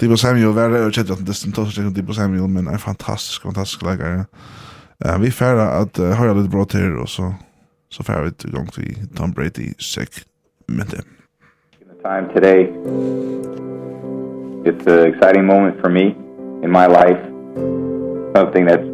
Debo 0.00 0.16
Samuel 0.16 0.54
var 0.54 0.68
det, 0.68 0.80
og 0.80 0.92
kjent 0.92 1.10
at 1.10 1.26
det 1.26 1.36
stod 1.36 1.52
tog 1.52 1.72
seg 1.74 1.90
Debo 1.96 2.12
Samuel, 2.12 2.48
men 2.50 2.66
er 2.66 2.78
fantastisk, 2.78 3.42
fantastisk 3.42 3.82
leggere. 3.86 4.24
Uh, 5.04 5.22
vi 5.22 5.30
færre 5.30 5.66
at 5.80 5.98
uh, 5.98 6.14
har 6.14 6.26
jeg 6.26 6.36
litt 6.40 6.50
bra 6.50 6.64
til, 6.64 6.98
og 7.02 7.08
så, 7.08 7.32
så 7.90 8.06
færre 8.06 8.24
vi 8.24 8.30
til 8.30 8.54
gang 8.54 8.72
til 8.72 8.94
Tom 9.16 9.34
Brady 9.34 9.74
segment. 9.78 10.94
Time 12.02 12.26
today. 12.34 12.66
It's 14.66 14.86
an 14.86 15.12
exciting 15.12 15.44
moment 15.46 15.80
for 15.80 15.88
me 15.88 16.14
in 16.64 16.70
my 16.70 16.86
life. 16.86 17.22
Something 18.36 18.66
that's 18.66 18.91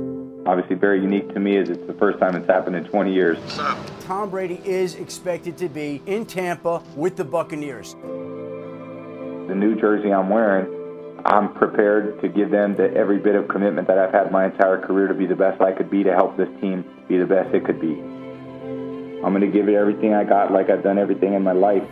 obviously 0.49 0.77
very 0.77 0.99
unique 0.99 1.29
to 1.35 1.41
me 1.41 1.59
is 1.59 1.69
it's 1.69 1.87
the 1.87 1.93
first 1.93 2.19
time 2.19 2.35
it's 2.35 2.47
happened 2.47 2.75
in 2.75 2.83
20 2.85 3.13
years. 3.13 3.39
Tom 4.07 4.31
Brady 4.31 4.63
is 4.65 4.95
expected 4.95 5.59
to 5.59 5.69
be 5.69 6.01
in 6.07 6.25
Tampa 6.25 6.83
with 6.97 7.17
the 7.17 7.25
Buccaneers. 7.25 7.93
The 7.93 9.55
new 9.55 9.79
jersey 9.79 10.11
I'm 10.11 10.31
wearing, 10.31 10.67
I'm 11.27 11.53
prepared 11.53 12.23
to 12.23 12.29
give 12.29 12.51
them 12.51 12.75
the 12.77 12.91
every 12.95 13.19
bit 13.19 13.35
of 13.35 13.47
commitment 13.49 13.89
that 13.89 13.99
I've 13.99 14.13
had 14.13 14.33
my 14.33 14.47
entire 14.47 14.81
career 14.81 15.07
to 15.07 15.15
be 15.15 15.27
the 15.27 15.37
best 15.37 15.61
I 15.61 15.73
could 15.73 15.91
be 15.91 16.03
to 16.03 16.15
help 16.15 16.39
this 16.39 16.49
team 16.63 16.83
be 17.09 17.19
the 17.19 17.27
best 17.27 17.55
it 17.55 17.67
could 17.67 17.79
be. 17.79 17.93
I'm 17.93 19.35
going 19.35 19.43
to 19.43 19.49
give 19.49 19.69
it 19.69 19.75
everything 19.75 20.15
I 20.15 20.25
got 20.25 20.51
like 20.51 20.71
I've 20.71 20.83
done 20.83 20.99
everything 20.99 21.35
in 21.35 21.43
my 21.43 21.53
life. 21.53 21.87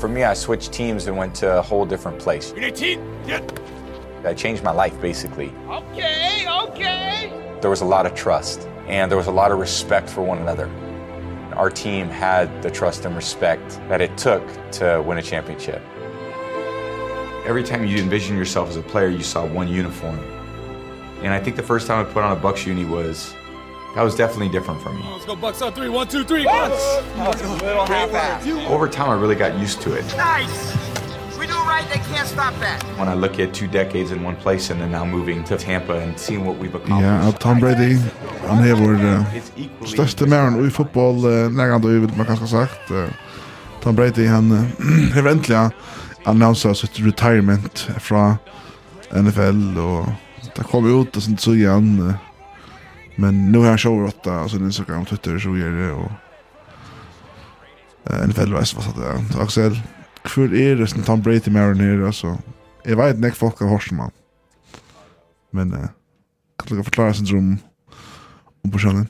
For 0.00 0.08
me, 0.08 0.24
I 0.24 0.32
switched 0.32 0.72
teams 0.72 1.06
and 1.08 1.16
went 1.16 1.34
to 1.36 1.58
a 1.58 1.62
whole 1.62 1.84
different 1.84 2.18
place. 2.18 2.54
I 4.26 4.34
changed 4.34 4.62
my 4.62 4.72
life, 4.72 5.00
basically. 5.00 5.52
Okay, 5.68 6.46
okay. 6.48 7.58
There 7.60 7.70
was 7.70 7.80
a 7.80 7.84
lot 7.84 8.06
of 8.06 8.14
trust, 8.14 8.68
and 8.86 9.10
there 9.10 9.18
was 9.18 9.28
a 9.28 9.32
lot 9.32 9.52
of 9.52 9.58
respect 9.58 10.10
for 10.10 10.22
one 10.22 10.38
another. 10.38 10.68
Our 11.54 11.70
team 11.70 12.08
had 12.08 12.62
the 12.62 12.70
trust 12.70 13.04
and 13.04 13.16
respect 13.16 13.80
that 13.88 14.00
it 14.00 14.16
took 14.18 14.42
to 14.72 15.02
win 15.06 15.18
a 15.18 15.22
championship. 15.22 15.82
Every 17.46 17.62
time 17.62 17.86
you 17.86 17.98
envisioned 17.98 18.38
yourself 18.38 18.68
as 18.68 18.76
a 18.76 18.82
player, 18.82 19.08
you 19.08 19.22
saw 19.22 19.46
one 19.46 19.68
uniform. 19.68 20.18
And 21.22 21.32
I 21.32 21.40
think 21.40 21.56
the 21.56 21.62
first 21.62 21.86
time 21.86 22.04
I 22.04 22.12
put 22.12 22.22
on 22.22 22.36
a 22.36 22.40
Bucks 22.40 22.66
uni 22.66 22.84
was, 22.84 23.34
that 23.94 24.02
was 24.02 24.14
definitely 24.14 24.50
different 24.50 24.82
for 24.82 24.92
me. 24.92 25.02
Let's 25.10 25.24
go 25.24 25.36
Bucks 25.36 25.62
on 25.62 25.72
three. 25.72 25.88
One, 25.88 26.08
two, 26.08 26.24
three. 26.24 26.44
Bucks. 26.44 27.02
little 27.62 27.86
half-ass. 27.86 28.46
Over 28.68 28.88
time, 28.88 29.08
I 29.08 29.14
really 29.14 29.34
got 29.34 29.58
used 29.58 29.80
to 29.82 29.94
it. 29.94 30.04
Nice. 30.16 30.76
If 31.36 31.40
we 31.40 31.46
do 31.48 31.52
it 31.52 31.66
right, 31.68 31.86
they 31.92 31.98
can't 31.98 32.26
stop 32.26 32.54
that. 32.60 32.82
When 32.98 33.08
I 33.08 33.14
look 33.14 33.38
at 33.38 33.52
two 33.52 33.66
decades 33.66 34.10
in 34.10 34.24
one 34.24 34.36
place 34.36 34.70
and 34.70 34.80
then 34.80 34.90
now 34.90 35.04
moving 35.04 35.44
to 35.44 35.58
Tampa 35.58 35.92
and 35.92 36.18
seeing 36.18 36.46
what 36.46 36.56
we've 36.56 36.74
accomplished. 36.74 37.02
Ja, 37.02 37.24
yeah, 37.24 37.32
Tom 37.32 37.60
Brady, 37.60 37.98
han 38.48 38.56
har 38.56 38.74
vår 38.74 38.94
uh, 38.94 39.24
største 39.84 40.26
mæren 40.26 40.56
i 40.66 40.70
fotboll, 40.70 41.18
uh, 41.24 41.52
nærgande 41.52 41.92
i, 41.92 41.98
vill 41.98 42.16
man 42.16 42.26
kanskje 42.26 42.48
sagt. 42.48 42.90
Uh, 42.90 43.12
Tom 43.82 43.96
Brady, 43.96 44.26
han 44.26 44.50
har 45.14 45.28
uh, 45.28 45.70
endelig 46.26 46.76
sitt 46.76 47.00
retirement 47.04 47.90
fra 47.98 48.36
NFL, 49.12 49.76
og 49.78 50.14
det 50.56 50.64
kom 50.64 50.88
ut 50.88 51.16
og 51.16 51.22
sånt 51.22 51.40
så 51.40 51.52
igjen. 51.52 51.98
Uh, 52.00 52.14
men 53.16 53.52
nu 53.52 53.60
har 53.60 53.68
han 53.68 53.78
showet 53.78 54.08
åtta, 54.14 54.42
altså 54.42 54.56
Instagram, 54.56 55.04
Twitter, 55.04 55.38
så 55.38 55.52
gjør 55.52 55.76
det, 55.82 55.90
og 55.92 56.08
uh, 58.08 58.24
NFL-veis, 58.24 58.72
hva 58.72 58.88
sa 58.88 58.96
det, 58.96 59.12
Axel? 59.44 59.76
Hvor 60.34 60.44
er 60.44 60.74
det 60.74 60.88
som 60.90 61.02
Tom 61.02 61.22
Brady 61.22 61.48
med 61.48 61.62
henne 61.62 61.84
her, 61.84 62.06
altså? 62.06 62.36
Jeg 62.84 62.98
vet 62.98 63.24
ikke 63.24 63.36
folk 63.36 63.58
har 63.58 63.66
av 63.66 63.72
Horsenmann. 63.72 64.14
Men 65.52 65.72
uh, 65.72 65.88
kan 66.58 66.76
du 66.76 66.82
forklare 66.82 67.14
sin 67.14 67.26
drøm 67.26 67.58
om 68.64 68.70
personen? 68.70 69.08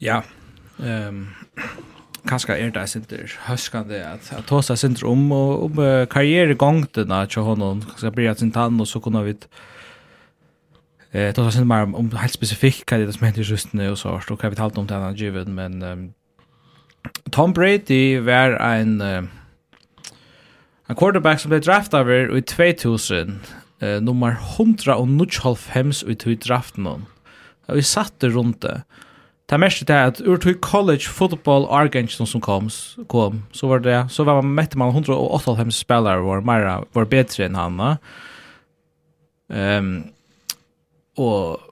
Ja. 0.00 0.20
Um, 0.78 1.26
kanskje 2.28 2.58
er 2.58 2.70
det 2.70 2.88
sinter 2.88 3.34
høskande 3.48 3.98
at 4.04 4.30
jeg 4.32 4.46
tar 4.46 4.62
seg 4.62 4.78
sinter 4.78 5.06
om, 5.10 5.32
og 5.32 5.64
om 5.68 5.80
uh, 5.82 6.06
karrieregongtene 6.10 7.24
til 7.26 7.42
honom. 7.42 7.82
Kanskje 7.82 8.14
blir 8.14 8.30
jeg 8.30 8.42
sin 8.42 8.54
tann, 8.54 8.80
og 8.80 8.86
så 8.86 9.00
kunne 9.00 9.24
vi 9.24 9.36
Eh, 11.10 11.34
då 11.34 11.50
sen 11.50 11.68
mer 11.68 11.94
om 11.94 12.10
helt 12.10 12.32
specifikt 12.32 12.90
vad 12.90 13.00
det 13.00 13.12
som 13.12 13.24
händer 13.24 13.42
just 13.42 13.72
nu 13.72 13.90
och 13.90 13.98
så 13.98 14.08
har 14.08 14.22
jag 14.42 14.50
vet 14.50 14.60
allt 14.60 14.78
om 14.78 14.86
det 14.86 14.94
här 14.94 15.12
givet 15.12 15.48
men 15.48 15.82
um, 15.82 16.12
Tom 17.30 17.52
Brady 17.52 18.18
var 18.18 18.50
en 18.50 19.00
uh, 19.00 19.24
En 20.88 20.96
quarterback 20.96 21.42
som 21.42 21.52
ble 21.52 21.60
draft 21.60 21.94
over 21.96 22.32
i 22.32 22.40
2000, 22.40 23.38
uh, 23.84 23.98
nummer 24.00 24.38
100 24.56 24.94
og 24.96 25.08
95 25.08 26.02
i 26.08 26.16
tog 26.16 26.40
draften 26.44 26.88
hon. 26.88 27.06
Og 27.68 27.80
vi 27.80 27.84
satt 27.84 28.16
det 28.24 28.32
rundt 28.32 28.62
det. 28.64 28.80
Det 29.48 29.56
er 29.56 29.62
mest 29.62 29.84
det 29.88 29.96
at 29.96 30.20
ur 30.24 30.36
tog 30.40 30.60
college 30.64 31.08
football 31.08 31.66
argent 31.72 32.12
som 32.12 32.40
kom, 32.40 32.68
kom 33.08 33.42
så 33.52 33.68
var 33.68 33.80
det, 33.84 33.96
så 34.12 34.24
var 34.24 34.42
man 34.42 34.54
mette 34.56 34.76
man 34.76 34.92
198 34.92 35.72
spillere 35.72 36.24
var, 36.24 36.44
mer, 36.44 36.84
var 36.92 37.08
bedre 37.08 37.46
enn 37.46 37.56
han. 37.56 37.80
Um, 39.48 39.92
og 41.16 41.67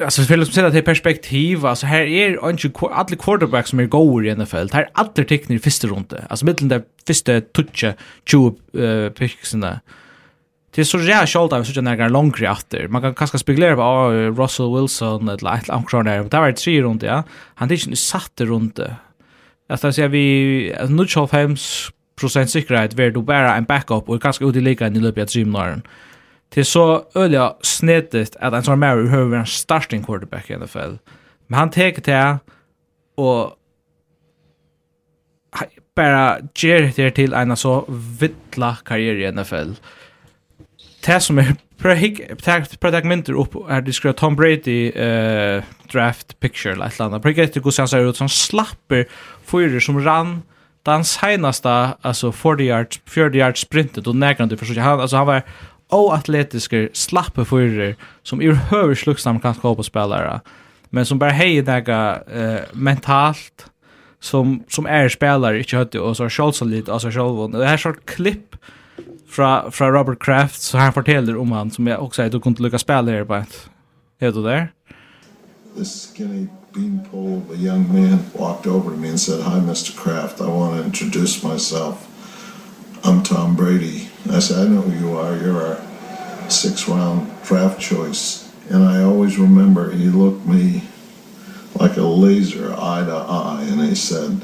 alltså 0.00 0.22
för 0.22 0.38
att 0.38 0.54
sätta 0.54 0.70
det 0.70 0.82
perspektiv 0.82 1.66
alltså 1.66 1.86
här 1.86 2.00
är 2.00 2.50
inte 2.50 2.70
alla 2.80 3.16
quarterbacks 3.16 3.70
som 3.70 3.80
är 3.80 3.86
goda 3.86 4.26
i 4.26 4.34
NFL. 4.34 4.66
Här 4.72 4.88
alla 4.92 5.08
tecknar 5.08 5.56
i 5.56 5.58
första 5.58 5.88
runde. 5.88 6.24
Alltså 6.28 6.46
mitten 6.46 6.68
där 6.68 6.82
första 7.06 7.40
toucha 7.40 7.94
20 8.24 8.56
eh 8.78 9.12
picksarna. 9.12 9.80
Det 10.74 10.80
är 10.80 10.84
så 10.84 10.98
jävla 10.98 11.26
skalt 11.26 11.52
av 11.52 11.64
sådana 11.64 11.90
några 11.90 12.08
långt 12.08 12.40
efter. 12.40 12.88
Man 12.88 13.02
kan 13.02 13.14
kanske 13.14 13.38
spekulera 13.38 13.76
på 13.76 13.82
oh, 13.82 14.36
Russell 14.42 14.80
Wilson 14.80 15.28
eller 15.28 15.54
ett 15.54 15.68
långt 15.68 15.90
där. 15.90 16.24
Det 16.24 16.36
var 16.38 16.48
ett 16.48 16.56
tre 16.56 16.82
runt 16.82 17.02
ja. 17.02 17.22
Han 17.54 17.68
det 17.68 17.86
inte 17.86 17.96
satt 17.96 18.40
runt. 18.40 18.80
Alltså 19.68 19.92
så 19.92 20.08
vi 20.08 20.74
nu 20.88 21.06
12 21.06 21.56
procent 22.20 22.50
säkerhet 22.50 22.94
var 22.94 23.10
du 23.10 23.22
bara 23.22 23.56
en 23.56 23.64
backup 23.64 24.08
och 24.08 24.22
kanske 24.22 24.44
ut 24.44 24.56
i 24.56 24.60
ligan 24.60 24.96
i 24.96 25.00
löpet 25.00 25.22
av 25.22 25.36
gymnaren. 25.36 25.72
Mm 25.72 25.82
är 26.60 26.64
så 26.64 27.04
öliga 27.14 27.54
snedigt 27.60 28.36
att 28.36 28.54
en 28.54 28.62
sån 28.62 28.78
Mary 28.78 29.02
behöver 29.02 29.36
en 29.36 29.46
starting 29.46 30.02
quarterback 30.02 30.50
i 30.50 30.56
NFL. 30.56 30.94
Men 31.46 31.58
han 31.58 31.70
teker 31.70 32.02
det 32.02 32.38
och 33.16 33.56
bara 35.96 36.38
ger 36.54 36.92
det 36.96 37.10
till 37.10 37.32
en 37.32 37.56
så 37.56 37.84
vittla 38.20 38.76
karriär 38.84 39.14
i 39.14 39.32
NFL. 39.32 39.72
Det 41.06 41.20
som 41.20 41.38
är 41.38 41.56
product 42.78 43.04
Minter 43.04 43.32
upp 43.32 43.54
är 43.68 43.80
det 43.80 43.92
skriva 43.92 44.12
Tom 44.12 44.36
Brady 44.36 44.88
eh, 44.88 45.62
draft 45.92 46.40
picture 46.40 46.72
eller 46.72 46.86
ett 46.86 47.00
annat. 47.00 47.22
Protect 47.22 47.38
Minter 47.38 47.60
går 47.60 47.86
ser 47.86 48.08
ut 48.08 48.16
som 48.16 48.28
slapper 48.28 49.06
fyrer 49.44 49.80
som 49.80 50.04
rann 50.04 50.42
den 50.82 51.04
senaste 51.04 51.70
alltså 52.00 52.32
40 52.32 52.64
yards 52.64 53.00
40 53.06 53.38
yards 53.38 53.60
sprintet 53.60 54.06
och 54.06 54.16
nägrande 54.16 54.56
för 54.56 54.66
så 54.66 54.80
han 54.80 55.00
alltså 55.00 55.16
han 55.16 55.26
var 55.26 55.42
oatletiska 55.92 56.88
slappa 56.92 57.44
förare 57.44 57.94
som 58.22 58.42
i 58.42 58.52
höver 58.52 58.94
sluks 58.94 59.24
på 59.76 59.82
spelare 59.82 60.40
men 60.90 61.06
som 61.06 61.18
bara 61.18 61.30
hejer 61.30 61.62
några 61.62 62.20
eh, 62.20 62.60
mentalt 62.72 63.66
som 64.20 64.64
som 64.68 64.86
är 64.86 65.08
spelare 65.08 65.58
inte 65.58 65.76
hade 65.76 66.00
och 66.00 66.16
så 66.16 66.28
Scholz 66.28 66.60
lite 66.60 66.92
alltså 66.92 67.10
Scholz 67.10 67.52
det 67.52 67.66
här 67.66 67.76
sort 67.76 68.06
klipp 68.06 68.56
fra 69.28 69.70
fra 69.70 69.90
Robert 69.90 70.22
Kraft 70.22 70.62
så 70.62 70.78
han 70.78 70.92
fortäller 70.92 71.36
om 71.36 71.52
han 71.52 71.70
som 71.70 71.86
jag 71.86 72.02
också 72.02 72.22
att 72.22 72.32
du 72.32 72.40
kunde 72.40 72.62
lycka 72.62 72.78
spela 72.78 73.12
här 73.12 73.24
på 73.24 73.34
ett 73.34 73.70
är 74.18 74.32
du 74.32 74.42
där 74.42 74.72
This 75.76 76.12
skinny 76.16 76.48
beanpole 76.72 77.36
of 77.38 77.50
a 77.50 77.54
young 77.54 77.88
man 77.88 78.18
walked 78.34 78.66
over 78.66 78.90
to 78.90 78.96
me 78.96 79.08
and 79.08 79.20
said 79.20 79.40
hi 79.40 79.58
Mr. 79.58 79.92
Kraft. 79.96 80.40
I 80.40 80.46
want 80.46 80.76
to 80.76 80.84
introduce 80.84 81.42
myself. 81.42 82.06
I'm 83.04 83.22
Tom 83.22 83.56
Brady. 83.56 84.11
I 84.30 84.38
said, 84.38 84.66
I 84.66 84.68
know 84.68 84.80
who 84.80 85.06
you 85.06 85.18
are. 85.18 85.36
You're 85.36 85.62
our 85.66 85.78
six 86.48 86.88
round 86.88 87.28
draft 87.44 87.80
choice. 87.80 88.48
And 88.70 88.84
I 88.84 89.02
always 89.02 89.38
remember 89.38 89.90
he 89.90 90.08
looked 90.08 90.46
me 90.46 90.82
like 91.80 91.96
a 91.96 92.02
laser 92.02 92.72
eye 92.72 93.04
to 93.04 93.16
eye 93.16 93.64
and 93.70 93.80
he 93.80 93.94
said, 93.94 94.40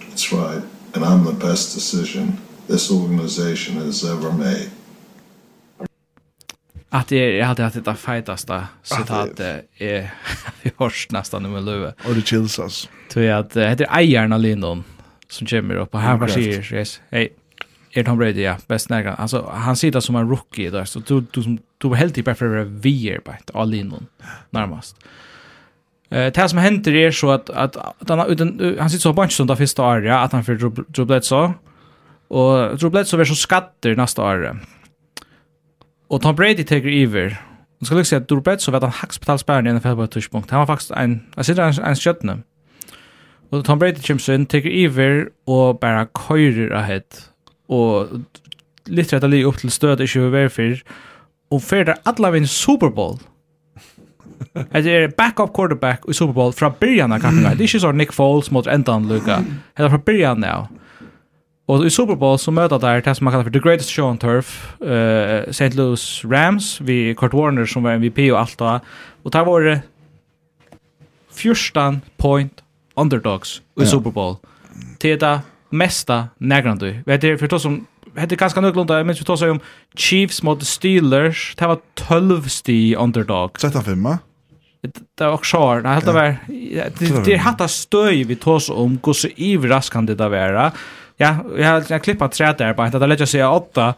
That's 0.00 0.32
right. 0.32 0.62
And 0.94 1.04
I'm 1.04 1.24
the 1.24 1.46
best 1.46 1.74
decision 1.74 2.38
this 2.68 2.90
organization 2.90 3.76
has 3.76 4.04
ever 4.04 4.32
made. 4.32 4.70
Att 6.94 7.08
det 7.08 7.16
är 7.16 7.38
jag 7.38 7.46
hade 7.46 7.62
haft 7.62 7.84
det 7.84 7.94
fightasta 7.94 8.66
citat 8.82 9.40
ah, 9.40 9.44
är 9.78 10.10
vi 10.62 10.70
hörs 10.78 11.06
nästan 11.10 11.52
med 11.52 11.64
Lue. 11.64 11.94
Och 12.08 12.14
det 12.14 12.26
chills 12.26 12.58
oss. 12.58 12.88
Tror 13.10 13.24
jag 13.24 13.38
att 13.38 13.50
det 13.50 13.68
heter 13.68 13.98
Ejarna 13.98 14.36
Lindon 14.38 14.84
som 15.28 15.46
kommer 15.46 15.74
upp 15.74 15.94
och 15.94 16.00
han 16.00 16.18
bara 16.18 16.28
säger 16.28 16.74
yes, 16.74 17.00
hej 17.10 17.32
är 17.92 18.04
Tom 18.04 18.18
Brady 18.18 18.42
ja 18.42 18.56
bäst 18.66 18.90
nära 18.90 19.14
alltså 19.14 19.50
han 19.54 19.76
sitter 19.76 20.00
som 20.00 20.16
en 20.16 20.28
rookie 20.28 20.70
där 20.70 20.84
så 20.84 20.98
du 20.98 21.20
du 21.20 21.58
du 21.78 21.88
var 21.88 21.96
helt 21.96 22.18
i 22.18 22.22
bara 22.22 22.34
för 22.34 22.64
VR 22.64 23.18
på 23.18 23.32
ett 23.32 23.50
all 23.54 23.74
in 23.74 23.94
närmast. 24.50 24.96
Eh 26.10 26.32
det 26.32 26.48
som 26.48 26.58
händer 26.58 26.94
är 26.94 27.10
så 27.10 27.30
att 27.30 27.50
att, 27.50 27.76
att 27.76 28.08
han 28.08 28.26
utan 28.26 28.76
han 28.78 28.90
sitter 28.90 29.02
så 29.02 29.12
bunch 29.12 29.32
som 29.32 29.46
där 29.46 29.54
första 29.54 29.82
året 29.82 30.12
att 30.12 30.32
han 30.32 30.44
för 30.44 30.54
Droblet 30.92 31.24
så 31.24 31.54
och 32.28 32.78
Droblet 32.78 33.08
så 33.08 33.18
är 33.18 33.24
så 33.24 33.34
skatter 33.34 33.96
nästa 33.96 34.22
år. 34.22 34.60
Och 36.08 36.22
Tom 36.22 36.36
Brady 36.36 36.64
tar 36.64 36.76
över. 36.76 37.40
Nu 37.78 37.86
ska 37.86 37.94
lyckas 37.94 38.12
att 38.12 38.28
Droblet 38.28 38.60
så 38.60 38.72
vet 38.72 38.82
han 38.82 38.90
hacksbetalsbärn 38.90 39.66
i 39.66 39.72
NFL 39.72 39.94
på 39.94 40.02
ett 40.02 40.10
tidspunkt. 40.10 40.50
Han 40.50 40.58
var 40.58 40.66
faktiskt 40.66 40.90
en 40.90 41.20
jag 41.36 41.46
sitter 41.46 41.62
en, 41.62 41.84
en 41.84 41.96
skötne. 41.96 42.38
Och 43.50 43.64
Tom 43.64 43.78
Brady 43.78 43.94
kommer 43.94 44.20
så 44.20 44.44
tar 44.44 44.66
över 44.84 45.28
och 45.46 45.78
bara 45.78 46.06
körer 46.28 46.70
ahead 46.70 47.31
og 47.72 48.16
litt 48.92 49.12
rett 49.12 49.22
og 49.22 49.30
alli 49.30 49.42
opp 49.48 49.60
til 49.62 49.72
støt 49.72 50.02
ikke 50.04 50.26
vi 50.26 50.32
var 50.36 50.52
for 50.52 50.82
og 51.52 51.62
fer 51.62 51.86
der 51.88 52.00
alla 52.08 52.32
vinn 52.34 52.48
Super 52.48 52.92
Bowl 52.92 53.18
Det 54.72 54.92
er 54.92 55.12
backup 55.16 55.52
quarterback 55.56 56.06
i 56.08 56.16
Super 56.16 56.34
Bowl 56.36 56.52
fra 56.52 56.68
byrjan 56.80 57.12
av 57.14 57.22
kampen. 57.22 57.44
Det 57.44 57.62
er 57.62 57.68
ikke 57.70 57.82
sånn 57.84 57.98
Nick 58.00 58.12
Foles 58.12 58.50
mot 58.52 58.66
endan 58.68 59.06
Luka. 59.08 59.38
Det 59.78 59.84
er 59.86 59.92
fra 59.92 60.00
byrjan 60.02 60.44
av. 60.44 60.66
Og 61.70 61.84
i 61.86 61.92
Super 61.94 62.18
Bowl 62.18 62.36
så 62.42 62.52
møter 62.52 62.80
der 62.82 63.00
det 63.04 63.14
som 63.16 63.24
man 63.24 63.32
kallar 63.32 63.46
for 63.46 63.54
The 63.54 63.62
Greatest 63.62 63.94
Show 63.94 64.10
on 64.10 64.18
Turf, 64.20 64.74
uh, 64.82 65.46
St. 65.48 65.72
Louis 65.78 66.02
Rams, 66.26 66.74
vi 66.84 67.14
Kurt 67.14 67.36
Warner 67.38 67.70
som 67.70 67.86
var 67.86 67.96
MVP 68.02 68.26
og 68.32 68.40
alt 68.42 68.58
da. 68.60 68.74
Og 69.24 69.32
der 69.32 69.46
var 69.46 69.64
det 69.68 69.78
14 71.32 72.02
point 72.18 72.64
underdogs 72.96 73.60
i 73.78 73.86
ja. 73.86 73.88
Super 73.94 74.10
Bowl. 74.10 74.36
Det 75.00 75.16
mesta 75.72 76.28
nägrande. 76.38 77.02
Vet 77.06 77.20
det 77.20 77.38
för 77.38 77.48
då 77.48 77.58
som 77.58 77.86
hade 78.16 78.36
ganska 78.36 78.60
nöglunda, 78.60 79.04
men 79.04 79.14
vi 79.14 79.24
tar 79.24 79.50
om 79.50 79.60
Chiefs 79.94 80.42
mot 80.42 80.66
Steelers. 80.66 81.54
Det 81.58 81.66
var 81.66 81.78
12 81.94 82.48
sti 82.48 82.94
underdog. 82.96 83.60
Sätta 83.60 83.82
femma. 83.82 84.18
Det 85.18 85.24
var 85.24 85.32
också 85.32 85.58
här. 85.58 86.00
Det 86.00 86.12
var 86.12 86.36
det 86.98 87.24
det 87.24 87.36
hade 87.36 87.68
stöj 87.68 88.24
vi 88.24 88.36
tar 88.36 88.58
så 88.58 88.74
om 88.74 88.98
hur 89.04 89.12
så 89.12 89.28
överraskande 89.36 90.14
det 90.14 90.28
var. 90.28 90.72
Ja, 91.16 91.36
jag 91.58 91.68
har 91.68 91.98
klippat 91.98 92.32
träd 92.32 92.54
där 92.58 92.74
bara 92.74 92.86
att 92.86 92.92
det 92.92 93.06
lägger 93.06 93.26
sig 93.26 93.44
åtta 93.44 93.94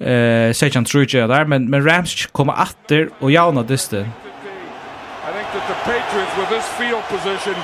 eh 0.00 0.52
Sejan 0.52 0.84
Trujillo 0.84 1.26
där 1.26 1.44
men 1.44 1.70
men 1.70 1.84
Rams 1.84 2.26
kommer 2.26 2.52
åter 2.52 3.10
och 3.18 3.30
jauna 3.30 3.62
dysten. 3.62 4.00
I 4.00 4.04
think 5.32 5.46
that 5.52 5.66
the 5.68 5.74
Patriots 5.84 6.38
with 6.38 6.50
this 6.50 6.66
field 6.78 7.02
position 7.10 7.54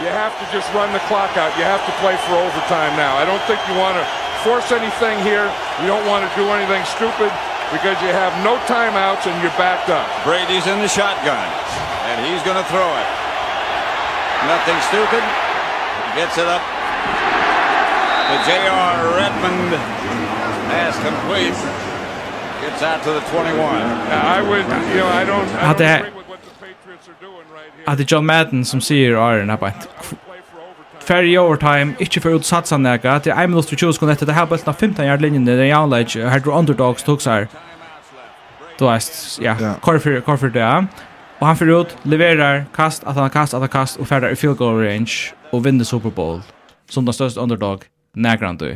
you 0.00 0.08
have 0.08 0.32
to 0.40 0.46
just 0.48 0.72
run 0.72 0.88
the 0.96 1.02
clock 1.12 1.36
out. 1.36 1.52
You 1.60 1.64
have 1.68 1.84
to 1.84 1.92
play 2.00 2.16
for 2.24 2.40
overtime 2.40 2.96
now. 2.96 3.20
I 3.20 3.28
don't 3.28 3.42
think 3.44 3.60
you 3.68 3.76
want 3.76 4.00
to 4.00 4.04
force 4.40 4.72
anything 4.72 5.20
here. 5.20 5.44
You 5.84 5.92
don't 5.92 6.08
want 6.08 6.24
to 6.24 6.30
do 6.32 6.48
anything 6.56 6.80
stupid 6.88 7.28
because 7.68 8.00
you 8.00 8.08
have 8.08 8.32
no 8.40 8.56
timeouts 8.64 9.28
and 9.28 9.36
you're 9.44 9.54
backed 9.60 9.92
up. 9.92 10.08
Brady's 10.24 10.64
in 10.64 10.80
the 10.80 10.88
shotgun 10.88 11.44
and 12.08 12.16
he's 12.24 12.40
going 12.48 12.56
to 12.56 12.64
throw 12.72 12.88
it. 12.88 13.08
Nothing 14.48 14.80
stupid. 14.88 15.20
Gets 16.16 16.40
it 16.40 16.48
up 16.48 16.64
The 18.32 18.38
J.R. 18.48 19.20
Redmond 19.20 19.76
pass 20.72 20.96
complete. 21.04 21.54
Gets 22.64 22.82
out 22.82 23.04
to 23.04 23.12
the 23.12 23.24
21. 23.28 23.52
I 23.60 24.40
would, 24.40 24.64
you 24.90 25.04
know, 25.04 25.06
I 25.06 25.24
don't, 25.24 25.48
I 25.60 25.72
don't 25.72 26.08
agree 26.08 26.16
with 26.16 26.19
at 27.86 27.98
det 27.98 28.06
er 28.06 28.16
John 28.16 28.26
Madden 28.26 28.64
som 28.64 28.80
sier 28.80 29.16
Arjen 29.18 29.48
har 29.48 29.60
bænt 29.60 29.88
fair 31.10 31.26
i 31.26 31.36
overtime, 31.36 31.96
ikke 31.98 32.20
for 32.22 32.38
utsatsa 32.38 32.76
nega, 32.78 33.16
det 33.18 33.32
er 33.32 33.42
1 33.42 33.50
minutter 33.50 33.76
20 33.76 33.96
sekunder 33.96 34.14
etter 34.14 34.28
det 34.28 34.36
her 34.36 34.46
bøltene 34.46 34.74
15 34.74 35.04
yard 35.04 35.24
linjen, 35.24 35.46
det 35.46 35.56
er 35.58 35.72
jaunleik, 35.72 36.14
her 36.14 36.42
tror 36.44 36.58
underdogs 36.60 37.02
tog 37.02 37.22
seg 37.24 37.48
Du 38.78 38.86
veist, 38.86 39.40
ja, 39.42 39.56
korfyr, 39.84 40.22
korfyr 40.24 40.52
det, 40.54 40.64
og 41.40 41.42
han 41.44 41.56
fyrir 41.56 41.82
ut, 41.82 41.90
leverar 42.08 42.62
kast, 42.72 43.02
at 43.04 43.12
han 43.12 43.26
har 43.26 43.32
kast, 43.34 43.52
at 43.52 43.60
han 43.60 43.66
har 43.68 43.72
kast, 43.74 43.98
og 44.00 44.06
færdar 44.08 44.32
i 44.32 44.38
field 44.40 44.56
goal 44.56 44.80
range, 44.80 45.34
og 45.52 45.64
vinner 45.64 45.84
Super 45.84 46.10
Bowl, 46.10 46.40
som 46.88 47.04
den 47.04 47.12
største 47.12 47.40
underdog, 47.40 47.84
negran 48.14 48.56
du. 48.56 48.70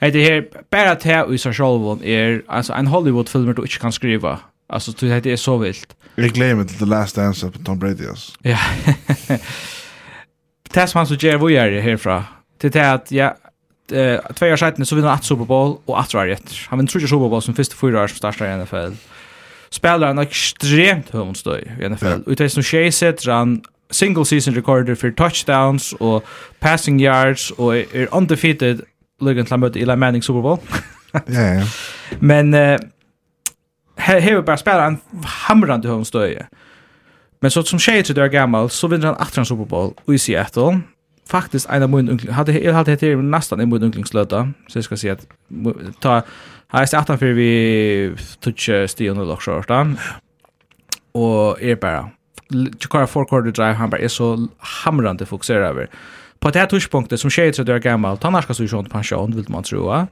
Hei, 0.00 0.10
det 0.10 0.22
her, 0.22 0.42
bare 0.70 0.94
til 1.00 1.32
i 1.32 1.40
seg 1.40 1.56
sjolvun 1.56 2.04
er, 2.04 2.42
altså, 2.48 2.76
en 2.76 2.92
Hollywood-film 2.92 3.54
du 3.54 3.62
ikke 3.64 3.80
kan 3.86 3.96
skriva, 3.96 4.36
Alltså 4.70 4.92
du 4.92 5.08
heter 5.08 5.30
är 5.30 5.36
så 5.36 5.56
vilt. 5.56 5.96
Jag 6.14 6.30
glömmer 6.30 6.64
till 6.64 6.78
The 6.78 6.84
Last 6.84 7.16
Dance 7.16 7.50
på 7.50 7.58
Tom 7.58 7.78
Brady. 7.78 8.04
Ja. 8.42 8.58
Det 10.72 10.94
man 10.94 11.06
så 11.06 11.14
ger 11.14 11.38
vi 11.38 11.56
är 11.56 11.70
det 11.70 11.80
härifrån. 11.80 12.22
Till 12.60 12.70
det 12.70 12.92
att 12.92 13.10
ja 13.12 13.36
eh 13.92 14.20
två 14.34 14.46
år 14.46 14.56
sedan 14.56 14.86
så 14.86 14.96
vinner 14.96 15.08
att 15.08 15.24
Super 15.24 15.44
Bowl 15.44 15.76
och 15.84 16.00
att 16.00 16.14
rätt. 16.14 16.52
Han 16.68 16.78
vinner 16.78 16.90
tredje 16.90 17.08
Super 17.08 17.28
Bowl 17.28 17.42
som 17.42 17.54
första 17.54 17.76
fyra 17.76 18.02
år 18.02 18.06
som 18.06 18.16
startar 18.16 18.46
i 18.46 18.62
NFL. 18.62 18.92
Spelar 19.70 20.06
han 20.06 20.18
extremt 20.18 21.10
hundstöj 21.10 21.76
i 21.80 21.88
NFL. 21.88 22.20
Utan 22.26 22.50
som 22.50 22.62
tjej 22.62 22.92
sätter 22.92 23.30
han 23.30 23.62
single 23.90 24.24
season 24.24 24.54
recorder 24.54 24.94
for 24.94 25.10
touchdowns 25.10 25.94
og 26.00 26.22
passing 26.60 27.00
yards 27.00 27.50
og 27.50 27.76
er 27.76 28.06
undefeated 28.12 28.80
lugnt 29.20 29.48
till 29.48 29.64
att 29.64 29.76
Eli 29.76 29.96
Manning 29.96 30.22
Super 30.22 30.42
Bowl. 30.42 30.58
ja, 31.12 31.40
ja. 31.40 31.64
Men 32.20 32.54
eh 32.54 32.78
hever 34.00 34.42
bara 34.42 34.56
spela 34.56 34.86
en 34.86 34.98
hamrande 35.22 36.04
stöje 36.04 36.46
Men 37.40 37.50
så 37.50 37.62
som 37.62 37.78
tjej 37.78 38.02
till 38.02 38.14
det 38.14 38.22
är 38.22 38.28
gammal 38.28 38.70
så 38.70 38.88
vinner 38.88 39.06
han 39.06 39.16
attrans 39.16 39.48
Super 39.48 39.64
Bowl 39.64 39.92
i 40.06 40.18
Seattle. 40.18 40.80
Faktiskt 41.28 41.70
en 41.70 41.82
av 41.82 41.90
min 41.90 42.08
unkling, 42.08 42.32
hade 42.32 42.58
jag 42.58 42.74
hade 42.74 42.96
det 42.96 43.16
nästan 43.16 43.60
en 43.60 43.68
min 43.68 43.82
unklingslöda. 43.82 44.52
Så 44.68 44.78
jag 44.78 44.84
ska 44.84 44.96
säga 44.96 45.12
att 45.12 45.26
ta 46.00 46.22
här 46.68 46.94
är 46.94 46.98
18 46.98 47.18
för 47.18 47.26
vi 47.26 48.14
touch 48.40 48.70
Stian 48.86 49.18
och 49.18 49.26
Lock 49.26 49.42
Och 51.12 51.62
är 51.62 51.76
bara 51.76 52.10
Chikara 52.80 53.06
four 53.06 53.24
quarter 53.24 53.50
drive 53.50 53.72
han 53.72 53.90
bara 53.90 54.00
är 54.00 54.08
så 54.08 54.48
hamrande 54.58 55.26
fokuserad 55.26 55.62
över. 55.62 55.90
På 56.38 56.50
det 56.50 56.58
här 56.58 56.66
touchpunktet 56.66 57.20
som 57.20 57.30
tjejer 57.30 57.52
till 57.52 57.64
det 57.64 57.72
är 57.72 57.78
gammal, 57.78 58.18
annars 58.20 58.44
ska 58.44 58.54
så 58.54 58.64
ju 58.64 58.78
inte 58.78 58.90
pension 58.90 59.36
vill 59.36 59.44
man 59.48 59.62
tro. 59.62 60.06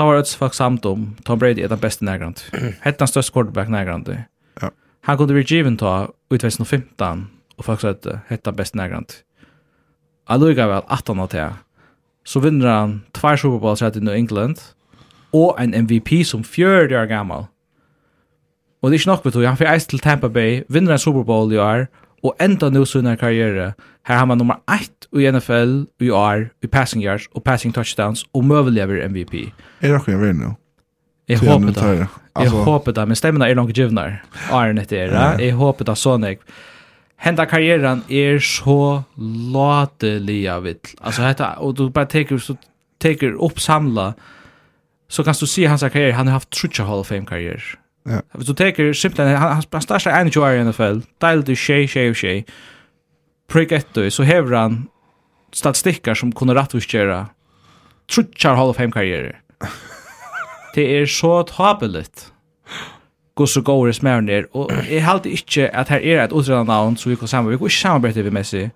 Ta 0.00 0.06
var 0.06 0.16
ett 0.16 0.28
fuck 0.28 0.54
samt 0.54 0.84
om 0.84 1.16
Tom 1.22 1.38
Brady 1.38 1.62
är 1.62 1.68
den 1.68 1.78
bästa 1.78 2.04
närgrant. 2.04 2.50
Hette 2.80 2.96
han 2.98 3.08
störst 3.08 3.32
quarterback 3.32 3.68
närgrant. 3.68 4.08
Ja. 4.60 4.70
Han 5.00 5.16
kunde 5.16 5.34
bli 5.34 5.42
given 5.42 5.76
ta 5.76 6.08
ut 6.30 6.40
2015 6.40 7.26
och 7.56 7.64
faktiskt 7.64 8.06
att 8.06 8.16
hette 8.26 8.52
bäst 8.52 8.74
närgrant. 8.74 9.24
Alluga 10.26 10.68
väl 10.68 10.82
att 10.86 11.08
han 11.08 11.20
att 11.20 11.34
Så 12.24 12.40
vinner 12.40 12.66
han 12.66 13.00
två 13.12 13.36
Super 13.36 13.58
Bowls 13.58 13.82
i 13.82 14.00
New 14.00 14.14
England 14.14 14.60
och 15.30 15.60
en 15.60 15.74
MVP 15.74 16.26
som 16.26 16.44
fjärde 16.44 17.02
år 17.02 17.06
gammal. 17.06 17.44
Och 18.82 18.90
det 18.90 18.96
är 18.96 18.98
inte 18.98 19.10
nog 19.10 19.24
vet 19.24 19.34
du, 19.34 19.46
han 19.46 19.56
får 19.56 19.78
ice 19.78 19.86
till 19.86 19.98
Tampa 19.98 20.28
Bay, 20.28 20.64
vinner 20.68 20.92
en 20.92 20.98
Super 20.98 21.22
Bowl 21.22 21.52
i 21.52 21.58
år 21.58 21.86
och 22.22 22.34
enda 22.38 22.70
nu 22.70 22.86
sin 22.86 23.16
karriere 23.16 23.74
Her 24.06 24.16
har 24.16 24.24
man 24.24 24.38
nummer 24.38 24.62
1 24.72 25.08
i 25.20 25.30
NFL, 25.30 25.84
i 26.00 26.10
år, 26.10 26.48
i 26.62 26.66
passing 26.66 27.04
yards, 27.04 27.28
og 27.34 27.44
passing 27.44 27.74
touchdowns, 27.74 28.24
og 28.34 28.44
møvelig 28.44 28.82
over 28.84 29.08
MVP. 29.08 29.34
Er 29.80 29.88
det 29.88 29.94
akkurat 29.94 30.14
jeg 30.14 30.20
vil 30.20 30.36
nå? 30.36 30.54
Jeg 31.28 31.38
håper 31.38 31.70
det. 31.70 32.08
Jeg 32.40 32.50
håper 32.50 32.92
det, 32.92 33.08
men 33.08 33.16
stemmen 33.16 33.42
er 33.42 33.54
langt 33.54 33.74
givnere. 33.74 34.18
Arne 34.50 34.82
etter 34.82 35.04
er 35.04 35.12
det. 35.14 35.44
Jeg 35.44 35.54
håper 35.58 35.86
det 35.86 35.96
sånn 35.98 36.26
jeg. 36.26 36.40
Henda 37.20 37.44
karrieren 37.44 38.00
er 38.08 38.40
så 38.40 39.02
latelig 39.54 40.40
av 40.48 40.64
vitt. 40.64 40.94
Altså, 41.04 41.26
dette, 41.26 41.50
og 41.60 41.76
du 41.76 41.90
bare 41.92 42.08
teker, 42.08 42.40
så 42.40 42.56
teker 43.00 43.36
opp 43.36 43.60
samla, 43.60 44.14
så 45.10 45.24
kan 45.26 45.36
du 45.36 45.46
si 45.46 45.66
hans 45.68 45.84
karriere, 45.84 46.16
han 46.16 46.30
har 46.30 46.40
haft 46.40 46.50
trutja 46.54 46.86
Hall 46.88 47.04
of 47.04 47.10
Fame-karriere. 47.12 47.76
Ja. 48.08 48.22
Hvis 48.34 48.48
du 48.48 48.54
teker, 48.56 48.92
simpelthen, 48.96 49.36
han, 49.36 49.56
han, 49.58 49.62
han 49.72 49.82
starter 49.84 50.16
21 50.16 50.44
år 50.44 50.56
i 50.56 50.64
NFL, 50.64 51.02
deilig 51.20 51.46
til 51.50 51.56
tjej, 51.56 51.86
tjej 51.92 52.10
og 52.14 52.16
tjej 52.16 52.44
prick 53.50 53.72
ett 53.72 54.14
så 54.14 54.22
hävrar 54.22 54.60
han 54.60 54.88
statistikkar 55.52 56.14
som 56.14 56.32
kunde 56.32 56.54
rättvisgöra 56.54 57.26
trutchar 58.14 58.54
Hall 58.54 58.68
of 58.68 58.76
Fame 58.76 58.90
karriärer. 58.90 59.40
det 60.74 60.98
är 60.98 61.06
så 61.06 61.42
tabeligt. 61.42 62.32
Gå 63.34 63.46
så 63.46 63.60
går 63.60 63.86
det 63.86 63.92
smärn 63.92 64.26
ner 64.26 64.56
och 64.56 64.72
jag 64.90 65.00
halt 65.00 65.26
inte 65.26 65.70
att 65.74 65.88
här 65.88 66.00
är 66.00 66.24
ett 66.24 66.32
utredande 66.32 66.72
namn 66.72 66.96
så 66.96 67.10
vi 67.10 67.16
kan 67.16 67.28
samarbeta. 67.28 67.64
Vi 67.64 67.70
kan 67.70 67.70
samarbeta 67.70 68.22
med 68.22 68.32
Messi. 68.32 68.70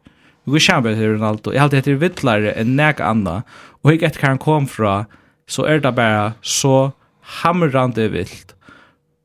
Vi 0.45 0.53
kan 0.53 0.61
samarbeta 0.61 1.01
med 1.01 1.09
Ronaldo. 1.09 1.53
Jag 1.53 1.61
halt 1.61 1.75
heter 1.75 1.93
vittlare 1.93 2.53
än 2.53 2.77
näka 2.77 3.05
andra 3.05 3.43
och 3.83 3.93
jag 3.93 4.01
vet 4.01 4.19
kan 4.19 4.39
kom 4.39 4.67
fra 4.67 5.07
så 5.49 5.65
är 5.65 5.79
det 5.79 5.93
bara 5.93 6.33
så 6.41 6.93
hamrande 7.21 8.09
vilt. 8.09 8.55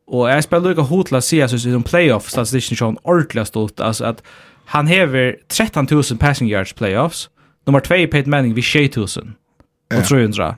Och 0.08 0.30
jag 0.30 0.44
spelar 0.44 0.70
lika 0.70 0.82
hotla 0.82 1.22
CS 1.22 1.32
i 1.54 1.60
som 1.60 1.84
playoff 1.84 2.30
statistiken 2.30 2.78
som 2.78 2.98
ordentligt 3.04 3.48
stort 3.48 3.80
alltså 3.80 4.06
att 4.06 4.24
han 4.70 4.88
hever 4.88 5.36
13.000 5.48 6.18
passing 6.18 6.50
yards 6.50 6.74
playoffs. 6.74 7.30
Nummer 7.66 7.80
2 7.80 8.08
Peyton 8.08 8.30
Manning 8.30 8.54
vid 8.54 8.64
6.000. 8.64 9.32
Och 9.98 10.06
300. 10.06 10.56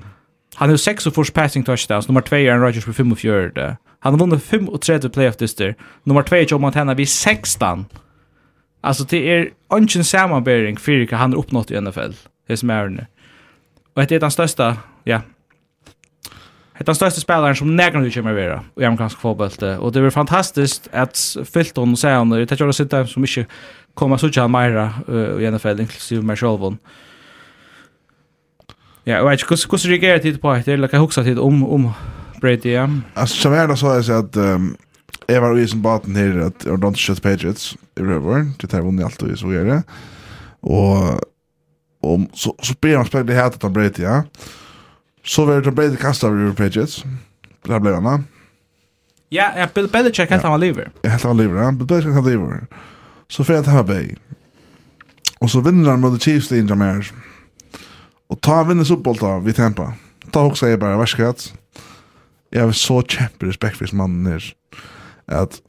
Han 0.55 0.69
har 0.69 0.77
6 0.77 1.07
och 1.07 1.13
först 1.13 1.33
passing 1.33 1.63
touchdowns. 1.63 2.07
Nummer 2.07 2.21
2 2.21 2.35
Aaron 2.35 2.61
Rodgers 2.61 2.85
på 2.85 2.93
5 2.93 3.11
och 3.11 3.19
4. 3.19 3.77
Han 3.99 4.13
har 4.13 4.19
vunnit 4.19 4.43
5 4.43 4.69
och 4.69 4.81
3 4.81 4.99
playoff 4.99 5.37
dyster. 5.37 5.75
Nummer 6.03 6.23
2 6.23 6.35
Joe 6.35 6.59
Montana 6.59 6.93
vid 6.93 7.09
16. 7.09 7.85
Alltså 8.81 9.03
det 9.03 9.31
är 9.31 9.49
ingen 9.77 10.03
sammanbäring 10.03 10.77
för 10.77 10.91
vilka 10.91 11.15
han 11.15 11.31
har 11.31 11.39
uppnått 11.39 11.71
i 11.71 11.81
NFL. 11.81 12.11
Det 12.47 12.57
som 12.57 12.69
är 12.69 12.89
nu. 12.89 13.05
Och 13.95 14.05
det 14.05 14.15
är 14.15 14.19
den 14.19 14.31
största, 14.31 14.77
ja. 15.03 15.21
Det 16.73 16.83
är 16.83 16.85
den 16.85 16.95
största 16.95 17.21
spelaren 17.21 17.55
som 17.55 17.75
nägnar 17.75 18.01
du 18.01 18.11
kommer 18.11 18.33
vara 18.33 18.63
i 18.79 18.85
amerikansk 18.85 19.19
fotboll. 19.19 19.77
Och 19.79 19.91
det 19.91 19.99
är 19.99 20.09
fantastiskt 20.09 20.89
att 20.91 21.37
Filton 21.53 21.91
och 21.91 21.99
Sean, 21.99 22.29
det 22.29 22.51
är 22.51 22.55
Jordan 22.55 22.73
sitta 22.73 23.07
som 23.07 23.23
inte 23.23 23.45
kommer 23.93 24.17
så 24.17 24.29
tjän 24.29 24.53
han 24.53 24.91
uh, 25.07 25.41
i 25.41 25.51
NFL, 25.51 25.79
inklusive 25.79 26.21
mig 26.21 26.37
själv. 26.37 26.77
Ja, 29.05 29.15
jeg 29.17 29.25
vet 29.25 29.41
ikke, 29.41 29.55
hvordan 29.69 29.91
reagerer 29.91 30.21
tid 30.21 30.37
på 30.37 30.53
etter, 30.53 30.73
eller 30.73 30.87
lika 30.87 30.99
husker 31.01 31.23
tid 31.23 31.39
om, 31.39 31.63
om 31.65 31.89
Brady, 32.41 32.75
ja? 32.75 32.87
Altså, 33.15 33.35
som 33.41 33.53
det 33.53 33.77
så 33.79 33.93
jeg 33.97 34.17
at 34.17 34.37
um, 34.37 34.75
jeg 35.29 35.41
var 35.41 35.57
i 35.57 35.67
sin 35.67 35.81
baten 35.81 36.15
her, 36.15 36.45
at 36.45 36.65
jeg 36.65 36.73
don't 36.73 36.95
shut 36.95 37.21
Patriots 37.21 37.75
i 37.97 38.01
River, 38.01 38.45
til 38.59 38.69
jeg 38.71 38.83
vunnet 38.83 39.05
alt 39.05 39.23
og 39.23 39.37
så 39.37 39.47
gjør 39.47 39.63
det. 39.63 39.81
Og, 40.61 41.19
og 42.03 42.27
så, 42.33 42.53
så 42.63 42.75
blir 42.81 42.97
han 42.97 43.05
spekler 43.05 43.41
hatt 43.41 43.59
Tom 43.61 43.73
Brady, 43.73 44.03
ja. 44.05 44.21
Så 45.23 45.45
var 45.45 45.55
det 45.55 45.63
Tom 45.63 45.75
Brady 45.75 45.95
kastet 45.95 46.29
River 46.29 46.53
Patriots. 46.53 47.05
Det 47.65 47.81
ble 47.81 47.93
han 47.93 48.05
da. 48.05 48.17
Ja, 49.31 49.67
Bill 49.73 49.87
Belichick 49.87 50.29
helt 50.29 50.43
han 50.43 50.51
var 50.51 50.59
livet. 50.59 50.91
Helt 51.05 51.23
han 51.23 51.37
var 51.37 51.43
livet, 51.43 51.61
ja. 51.61 51.71
Bill 51.71 51.87
Belichick 51.87 52.13
helt 52.13 52.15
han 52.15 52.23
var 52.23 52.31
livet. 52.31 52.81
Så 53.31 53.43
får 53.43 53.55
jag 53.55 53.65
ta 53.65 53.83
Bay. 53.83 54.15
Och 55.39 55.51
så 55.51 55.61
vinner 55.61 55.89
han 55.89 55.99
mot 55.99 56.21
Chiefs 56.21 56.51
i 56.51 56.59
Indra 56.59 56.75
mer. 56.75 57.11
Och 58.27 58.41
ta 58.41 58.63
vinner 58.63 58.83
fotboll 58.83 59.41
vid 59.41 59.55
Tampa. 59.55 59.93
Ta 60.31 60.45
också 60.45 60.67
är 60.67 60.77
bara 60.77 60.97
värskatt. 60.97 61.53
Jag 62.49 62.65
har 62.65 62.71
så 62.71 63.01
kämpe 63.01 63.45
respekt 63.45 63.77
för 63.77 63.95
mannen 63.95 64.31
här. 64.31 64.53
Att 65.25 65.61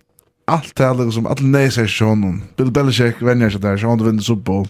allt 0.45 0.77
det 0.77 0.85
här 0.85 1.11
som 1.11 1.27
alla 1.27 1.37
nej 1.41 1.71
säger 1.71 1.89
till 1.89 2.07
honom. 2.07 2.43
Bill 2.57 2.71
Belichick 2.71 3.23
vänjer 3.23 3.51
sig 3.51 3.61
där 3.61 3.77
så 3.77 3.89
han 3.89 4.05
vinner 4.05 4.23
fotboll. 4.23 4.69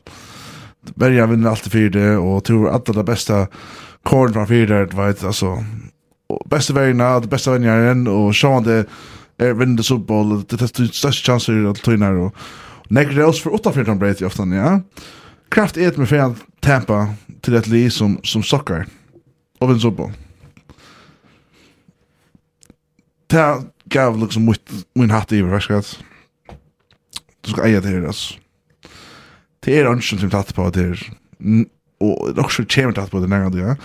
Berger 0.94 1.26
vinner 1.26 1.50
alltid 1.50 1.72
för 1.72 1.90
det 1.90 2.16
och 2.16 2.44
tror 2.44 2.68
att 2.68 2.84
det 2.84 3.04
bästa 3.04 3.46
korn 4.02 4.32
från 4.32 4.46
fyra 4.46 4.86
det 4.86 4.96
vet 4.96 5.24
alltså. 5.24 5.64
Och 6.28 6.48
bästa 6.48 6.74
vägarna, 6.74 7.20
det 7.20 7.28
bästa 7.28 7.50
vänjaren 7.52 8.08
och 8.08 8.36
så 8.36 8.52
han 8.52 8.62
det 8.62 8.86
är 9.38 9.54
vinner 9.54 9.82
fotboll. 9.82 10.44
Det 10.48 10.62
är 10.62 10.92
största 10.92 11.32
chanser 11.32 11.70
att 11.70 11.82
ta 11.82 11.92
in 11.92 12.02
här 12.02 12.14
och 12.14 12.34
Nek 12.92 13.12
rås 13.12 13.42
för 13.42 13.54
åtta 13.54 13.72
flertan 13.72 13.98
brett 13.98 14.20
i 14.20 14.24
oftan, 14.24 14.52
ja. 14.52 14.80
Kraft 15.48 15.76
är 15.76 15.88
ett 15.88 15.96
med 15.96 16.08
fel 16.08 16.34
tempa 16.60 17.14
till 17.40 17.54
ett 17.54 17.66
liv 17.66 17.90
som, 17.90 18.20
som 18.22 18.42
sockar. 18.42 18.86
Och 19.58 19.68
vinner 19.68 19.80
soppå. 19.80 20.12
Det 23.26 23.62
gav 23.84 24.18
liksom 24.18 24.44
mitt, 24.44 24.70
min 24.94 25.10
hatt 25.10 25.32
i 25.32 25.42
verkskats. 25.42 25.98
Du 27.40 27.50
ska 27.50 27.66
äga 27.66 27.80
det 27.80 27.88
här, 27.88 28.02
alltså. 28.02 28.34
Det 29.60 29.78
är 29.78 29.84
önskan 29.84 30.18
som 30.18 30.30
tatt 30.30 30.54
på 30.54 30.70
det 30.70 30.80
här. 30.80 31.12
Och 32.00 32.38
också 32.38 32.64
kommer 32.64 32.92
tatt 32.92 33.10
på 33.10 33.20
det 33.20 33.26
nära, 33.26 33.58
ja. 33.58 33.76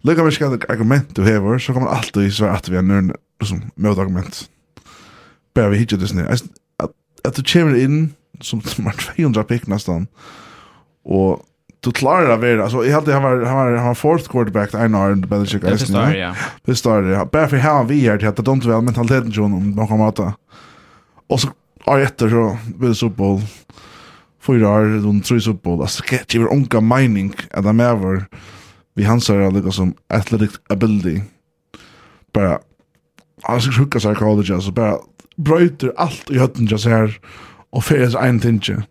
Lika 0.00 0.24
verkskats 0.24 0.64
argument 0.68 1.16
du 1.16 1.24
hever, 1.24 1.58
så 1.58 1.72
kommer 1.72 1.86
alltid 1.86 2.34
svara 2.34 2.52
att 2.52 2.68
vi 2.68 2.76
har 2.76 2.82
nörn, 2.82 3.14
liksom, 3.40 3.70
mot 3.74 3.98
argument. 3.98 4.48
Bara 5.54 5.68
vi 5.68 5.78
hittar 5.78 5.96
det 5.96 6.08
snö. 6.08 6.36
Att 7.24 7.34
du 7.34 7.42
kommer 7.42 7.76
in 7.76 8.14
som 8.40 8.60
som 8.60 8.84
var 8.84 8.92
200 8.92 9.44
pick 9.44 9.66
nästan. 9.66 10.06
Och 11.04 11.42
du 11.80 11.92
klarar 11.92 12.28
det 12.28 12.36
väl. 12.36 12.60
Alltså 12.60 12.84
jag 12.84 12.94
hade 12.94 13.12
han 13.12 13.22
var 13.22 13.42
han 13.42 13.56
var 13.56 13.72
han 13.76 13.86
var 13.86 13.94
fourth 13.94 14.28
quarterback 14.30 14.72
där 14.72 14.88
när 14.88 15.10
and 15.10 15.28
Belichick. 15.28 15.52
checkar. 15.52 15.70
Det 15.70 15.78
står 15.78 16.14
ja. 16.14 16.34
Det 16.64 16.74
står 16.74 17.04
ja. 17.04 17.24
Bara 17.32 17.48
för 17.48 17.56
han 17.56 17.86
vi 17.86 18.06
är 18.06 18.18
det 18.18 18.28
att 18.28 18.36
de 18.36 18.54
inte 18.54 18.68
väl 18.68 18.82
mentaliteten 18.82 19.30
John 19.30 19.54
om 19.54 19.74
man 19.76 19.88
kommer 19.88 20.08
att. 20.08 20.36
Och 21.26 21.40
så 21.40 21.48
är 21.86 21.98
efter 21.98 22.30
så 22.30 22.58
vill 22.78 22.94
så 22.94 23.10
på 23.10 23.40
fyra 24.42 24.68
år 24.68 25.02
de 25.02 25.20
tre 25.20 25.40
så 25.40 25.54
på. 25.54 25.82
Alltså 25.82 26.02
det 26.10 26.34
är 26.34 26.52
onka 26.52 26.80
mining 26.80 27.34
att 27.50 27.64
de 27.64 27.80
över 27.80 28.24
vi 28.94 29.04
hansar 29.04 29.50
lika 29.50 29.70
som 29.70 29.94
athletic 30.08 30.50
ability. 30.68 31.20
Bara 32.32 32.58
alltså 33.42 33.70
sjuka 33.70 34.00
sig 34.00 34.14
college 34.14 34.54
alltså 34.54 34.70
bara 34.70 34.96
bröter 35.36 35.92
allt 35.96 36.30
i 36.30 36.38
hötten 36.38 36.66
just 36.66 36.86
här 36.86 37.20
og 37.74 37.84
fyrir 37.84 38.14
ein 38.20 38.40
tinge. 38.40 38.84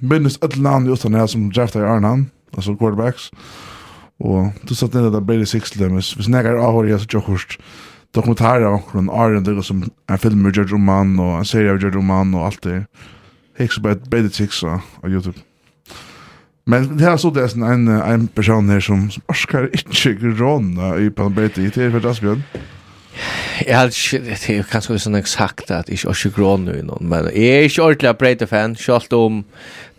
Minnes 0.00 0.38
et 0.42 0.56
land 0.56 0.90
utan 0.90 1.14
her 1.18 1.26
som 1.30 1.50
drafta 1.50 1.82
i 1.82 1.86
Arnan, 1.86 2.30
altså 2.56 2.74
quarterbacks, 2.78 3.30
og 4.22 4.52
du 4.68 4.74
satt 4.74 4.94
inn 4.94 5.08
i 5.08 5.14
det 5.14 5.24
Brady 5.26 5.46
Six 5.48 5.72
til 5.72 5.86
dem, 5.86 5.96
hvis 5.98 6.30
nekker 6.30 6.60
avhår 6.62 6.90
jeg 6.90 7.02
så 7.02 7.10
tjokkost, 7.16 7.56
dokumentarer 8.14 8.68
av 8.68 8.92
en 8.98 9.10
Arjen, 9.10 9.44
det 9.46 9.56
er 9.56 9.66
som 9.66 9.82
en 9.82 10.20
film 10.20 10.44
med 10.44 10.54
George 10.54 10.74
Roman, 10.74 11.16
og 11.18 11.38
en 11.38 11.48
serie 11.48 11.72
av 11.72 11.80
George 11.80 11.96
Roman, 11.96 12.34
og 12.34 12.50
alt 12.50 12.62
det. 12.66 12.82
Hikk 13.58 13.72
så 13.72 13.82
bare 13.82 14.02
Brady 14.10 14.30
Six 14.30 14.62
av 14.64 15.08
YouTube. 15.08 15.40
Men 16.66 16.96
det 16.96 17.04
här 17.04 17.16
så 17.16 17.30
det 17.30 17.42
er 17.42 17.72
en, 17.72 17.88
en 17.88 18.28
person 18.28 18.68
her 18.68 18.80
som, 18.80 19.10
som 19.10 19.22
orskar 19.28 19.66
ikke 19.74 20.14
gråna 20.36 20.96
i 21.02 21.10
Pan 21.10 21.34
Brady, 21.34 21.70
det 21.74 21.76
er 21.76 21.90
for 21.90 22.06
Asbjørn. 22.06 22.44
Jeg 23.62 23.76
har 23.76 23.90
ikke, 23.92 24.22
det 24.24 24.38
er 24.50 24.68
kanskje 24.70 24.98
sånn 25.04 25.18
exakt 25.18 25.70
at 25.70 25.90
jeg 25.90 26.00
ikke 26.00 26.14
har 26.14 26.34
grån 26.36 26.64
nu 26.68 26.74
noen, 26.88 27.08
men 27.10 27.28
jeg 27.34 27.58
er 27.58 27.66
ikke 27.68 27.84
ordentlig 27.84 28.14
Breite-fan, 28.20 28.76
selv 28.80 29.12
om 29.18 29.42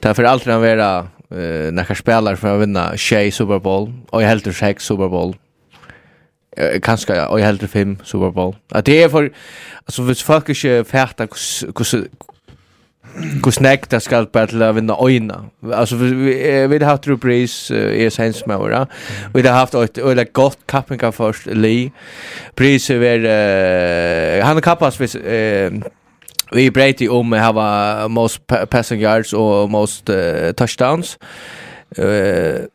det 0.02 0.10
er 0.10 0.18
for 0.18 0.28
alltid 0.28 0.52
han 0.52 0.64
være 0.64 0.90
uh, 1.04 1.70
når 1.72 1.96
spiller 2.00 2.40
for 2.42 2.56
å 2.56 2.64
vinne 2.64 2.90
tjej 2.98 3.32
Super 3.36 3.62
Bowl, 3.64 3.92
og 4.12 4.24
jeg 4.24 4.32
helter 4.34 4.58
seks 4.58 4.90
Super 4.90 5.12
Bowl, 5.14 5.36
kanskje, 6.84 7.18
og 7.28 7.40
jeg 7.40 7.48
helter 7.48 7.68
fem 7.68 7.98
Super 8.04 8.30
Bowl. 8.32 8.56
At 8.74 8.86
det 8.86 9.04
er 9.04 9.10
for, 9.10 9.30
altså 9.86 10.04
hvis 10.04 10.24
folk 10.24 10.50
ikke 10.50 10.84
fætter 10.86 11.30
hvordan 11.74 12.08
hur 13.16 13.52
snäck 13.52 13.90
det 13.90 14.00
ska 14.00 14.26
battla 14.34 14.72
vinna 14.72 14.98
öjna. 15.02 15.46
Alltså 15.74 15.96
vi 15.96 16.68
vi 16.68 16.78
har 16.78 16.86
haft 16.86 17.04
Drew 17.04 17.18
Brees 17.18 17.72
är 17.72 18.10
sens 18.10 18.46
med 18.46 18.58
våra. 18.58 18.88
Vi 19.34 19.48
har 19.48 19.56
haft 19.56 19.74
ett 19.74 19.98
eller 19.98 20.28
gott 20.32 20.60
kappingar 20.66 21.12
först 21.12 21.46
Lee. 21.46 21.92
Brees 22.56 22.90
är 22.90 22.98
väl... 22.98 23.26
Uh, 23.26 24.46
han 24.46 24.56
har 24.56 24.62
kappas 24.62 25.02
vid... 25.02 25.16
Uh, 25.16 25.84
vi 26.52 26.72
brejti 26.72 27.08
om 27.10 27.34
att 27.34 27.56
ha 27.56 28.08
most 28.08 28.42
passing 28.70 29.02
yards 29.02 29.34
och 29.34 29.70
most 29.70 30.10
uh, 30.10 30.52
touchdowns. 30.52 31.18
Uh, 32.00 32.66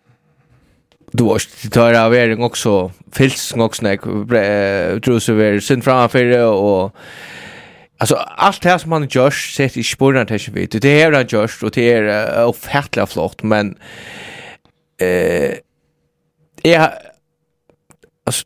du 1.13 1.25
var 1.25 1.41
det 1.63 1.71
tar 1.71 1.95
av 1.95 2.15
er 2.15 2.41
också 2.41 2.91
fylls 3.13 3.55
också 3.57 3.83
när 3.83 5.01
tror 5.01 5.19
så 5.19 5.33
vi 5.33 5.61
synd 5.61 5.85
framför 5.85 6.47
och 6.47 6.97
Alltså 8.01 8.15
allt 8.17 8.63
det 8.63 8.69
här 8.69 8.79
som 8.79 8.93
han 8.93 9.09
gör 9.11 9.31
sett 9.31 9.77
i 9.77 9.83
spåren 9.83 10.27
till 10.27 10.41
sig 10.41 10.55
vid. 10.55 10.79
Det 10.83 11.03
är 11.03 11.13
han 11.13 11.27
gör 11.29 11.51
och 11.63 11.71
det 11.71 11.93
är 11.93 12.45
ofattliga 12.47 13.07
flott 13.07 13.43
men 13.43 13.77
eh 15.01 15.55
är 16.63 16.91
alltså 18.27 18.45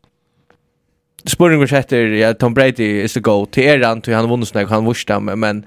spåren 1.25 1.59
går 1.59 1.67
sätter 1.67 1.97
ja 1.97 2.33
Tom 2.33 2.53
Brady 2.53 3.01
is 3.03 3.13
the 3.13 3.19
goat. 3.19 3.51
till 3.51 3.63
er 3.63 3.83
han 3.83 4.01
till 4.01 4.13
han 4.13 4.29
vunnit 4.29 4.47
snägg 4.47 4.67
han 4.67 4.85
vurstar 4.85 5.19
men 5.19 5.65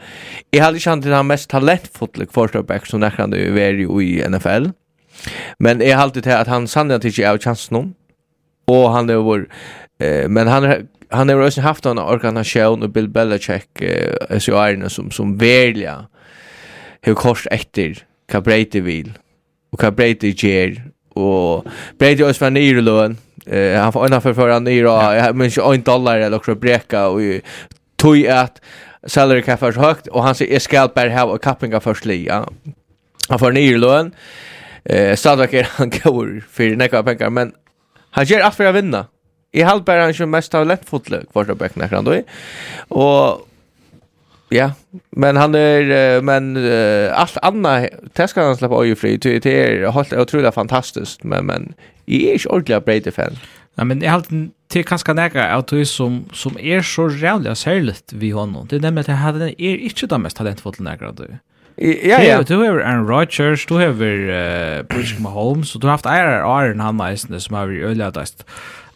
är 0.50 0.60
han 0.60 0.98
inte 0.98 1.08
han 1.08 1.26
mest 1.26 1.50
talentfull 1.50 2.26
quarterback 2.26 2.86
som 2.86 3.00
nästan 3.00 3.30
det 3.30 3.38
är 3.38 4.02
i 4.02 4.28
NFL. 4.28 4.70
Men 5.58 5.82
är 5.82 5.96
alltid 5.96 6.22
det 6.22 6.38
att 6.38 6.48
han 6.48 6.68
sannolikt 6.68 7.04
inte 7.04 7.26
har 7.26 7.38
chansen 7.38 7.94
och 8.66 8.90
han 8.90 9.10
över 9.10 9.46
eh 9.98 10.28
men 10.28 10.48
han 10.48 10.88
han 11.08 11.28
har 11.28 11.46
också 11.46 11.60
haft 11.60 11.86
en 11.86 11.98
organisation 11.98 12.82
och 12.82 12.90
Bill 12.90 13.08
Belichick 13.08 13.82
eh, 13.82 14.14
så 14.30 14.40
SOR 14.40 14.88
som, 14.88 15.10
som 15.10 15.38
välja 15.38 16.06
hur 17.02 17.14
kors 17.14 17.46
efter 17.50 17.98
vad 18.32 18.42
Brady 18.42 18.80
vill 18.80 19.12
och 19.72 19.82
vad 19.82 19.94
Brady 19.94 20.34
ger. 20.36 20.84
Och 21.08 21.66
Brady 21.98 22.22
också 22.22 22.44
var 22.44 22.50
nere 22.50 22.80
lön 22.80 23.16
eh, 23.46 23.80
han 23.80 23.92
får 23.92 24.06
ena 24.06 24.20
för 24.20 24.34
förra 24.34 24.58
nere 24.58 25.16
jag 25.16 25.36
minns 25.36 25.58
ju 25.58 25.74
en 25.74 25.82
dollar 25.82 26.18
eller 26.18 26.36
också 26.36 26.54
breka 26.54 27.08
och 27.08 27.20
tog 27.96 28.26
att 28.26 28.60
salary 29.06 29.42
cap 29.42 29.62
är 29.62 29.72
högt 29.72 30.06
och 30.06 30.22
han 30.22 30.34
säger 30.34 30.52
jag 30.52 30.62
ska 30.62 30.88
bara 30.94 31.10
ha 31.10 31.24
och 31.24 31.42
kappinga 31.42 31.80
först 31.80 32.06
ja. 32.06 32.48
Han 33.28 33.38
får 33.38 33.52
nere 33.52 33.78
lön 33.78 34.14
eh, 34.84 35.16
Stadvek 35.16 35.52
är 35.52 35.68
han 35.70 35.90
går 36.04 36.44
för 36.50 36.76
nekva 36.76 37.02
pengar 37.02 37.30
men 37.30 37.52
han 38.10 38.24
ger 38.24 38.40
allt 38.40 38.54
för 38.54 38.64
att 38.64 38.74
vinna 38.74 39.06
i 39.56 39.62
halvbär 39.62 39.98
han 39.98 40.12
ju 40.12 40.26
mest 40.26 40.52
talentfull 40.52 41.24
quarterback 41.32 41.76
när 41.76 41.88
han 41.88 42.04
då. 42.04 42.22
Och 42.88 43.48
ja, 44.48 44.70
men 45.10 45.36
han 45.36 45.54
är 45.54 46.20
men 46.20 46.56
uh, 46.56 47.20
allt 47.20 47.36
annat 47.42 47.88
det 48.12 48.28
ska 48.28 48.44
han 48.44 48.56
släppa 48.56 48.84
ju 48.84 48.96
fri. 48.96 49.18
till 49.18 49.40
Det 49.40 49.46
är 49.46 49.92
helt 49.92 50.12
otroligt 50.12 50.54
fantastiskt 50.54 51.24
men 51.24 51.46
men 51.46 51.74
i 52.06 52.30
är 52.30 52.38
ju 52.38 52.48
ordliga 52.48 52.80
Brady 52.80 53.10
fan. 53.10 53.36
Ja, 53.74 53.84
men 53.84 54.02
jag 54.02 54.12
har 54.12 54.22
till 54.68 54.84
kanske 54.84 55.14
nära 55.14 55.54
att 55.54 55.66
du 55.68 55.84
som 55.84 56.24
som 56.32 56.58
är 56.58 56.82
så 56.82 57.10
jävla 57.10 57.54
särligt 57.54 58.12
vi 58.12 58.30
honom. 58.30 58.66
Det 58.70 58.78
nämligen 58.78 59.14
att 59.14 59.20
han 59.20 59.42
är 59.42 59.76
inte 59.76 60.06
det 60.06 60.18
mest 60.18 60.36
talentfulla 60.36 60.90
nära 60.90 61.12
då. 61.12 61.24
Ja, 61.76 62.22
ja. 62.22 62.42
Du 62.42 62.56
har 62.56 62.80
Aaron 62.80 63.08
Rodgers, 63.08 63.66
du 63.66 63.74
har 63.74 64.02
uh, 64.02 64.82
Patrick 64.82 65.18
Mahomes, 65.18 65.74
og 65.74 65.82
du 65.82 65.86
har 65.86 65.92
haft 65.92 66.06
eirar 66.06 66.40
Aaron 66.40 66.80
han 66.80 67.00
eisende 67.00 67.40
som 67.40 67.54
har 67.54 67.66
vært 67.66 67.84
øyelig 67.84 68.06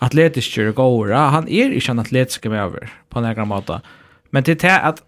atletiskir 0.05 0.71
og 0.73 0.79
gåur. 0.81 1.13
Han 1.13 1.49
er 1.49 1.75
ikke 1.77 1.95
en 1.95 2.03
atletisk 2.03 2.49
med 2.51 2.79
på 3.11 3.21
en 3.21 3.29
egen 3.31 3.51
måte. 3.51 3.81
Men 4.31 4.47
til 4.47 4.59
det 4.61 4.77
at 4.77 5.03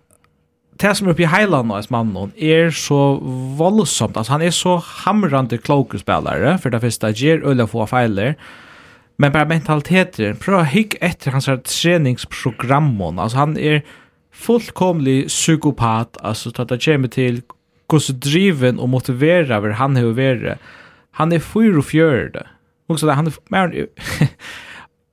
det 0.80 0.96
som 0.96 1.06
er 1.06 1.12
oppe 1.12 1.22
i 1.26 1.30
heiland 1.30 1.68
nå, 1.68 1.78
mannen, 1.92 2.32
er 2.36 2.72
så 2.74 3.18
voldsomt. 3.58 4.16
Altså, 4.16 4.32
han 4.34 4.42
er 4.42 4.54
så 4.56 4.78
hamrande 5.04 5.58
kloke 5.60 6.00
spelare, 6.00 6.56
for 6.58 6.72
det 6.72 6.80
første, 6.82 7.12
gjør 7.12 7.44
øyla 7.52 7.66
få 7.70 7.86
feiler. 7.86 8.34
Men 9.20 9.34
bare 9.34 9.50
mentaliteter, 9.50 10.34
prøv 10.40 10.62
å 10.62 10.70
hygge 10.72 10.98
etter 11.04 11.36
hans 11.36 11.46
treningsprogrammen. 11.46 13.20
Altså, 13.20 13.42
han 13.44 13.56
er 13.60 13.82
fullkomlig 14.32 15.26
psykopat, 15.28 16.16
altså, 16.24 16.50
det 16.50 16.80
kommer 16.82 17.12
til 17.12 17.42
hvordan 17.92 18.22
driven 18.24 18.80
og 18.80 18.88
motivera 18.88 19.60
hver 19.60 19.76
han 19.76 19.98
har 20.00 20.14
vært. 20.16 20.62
Han 21.20 21.32
er 21.36 21.44
44. 21.44 22.46
Og 22.88 22.98
så 22.98 23.12
han 23.12 23.28
er, 23.28 23.86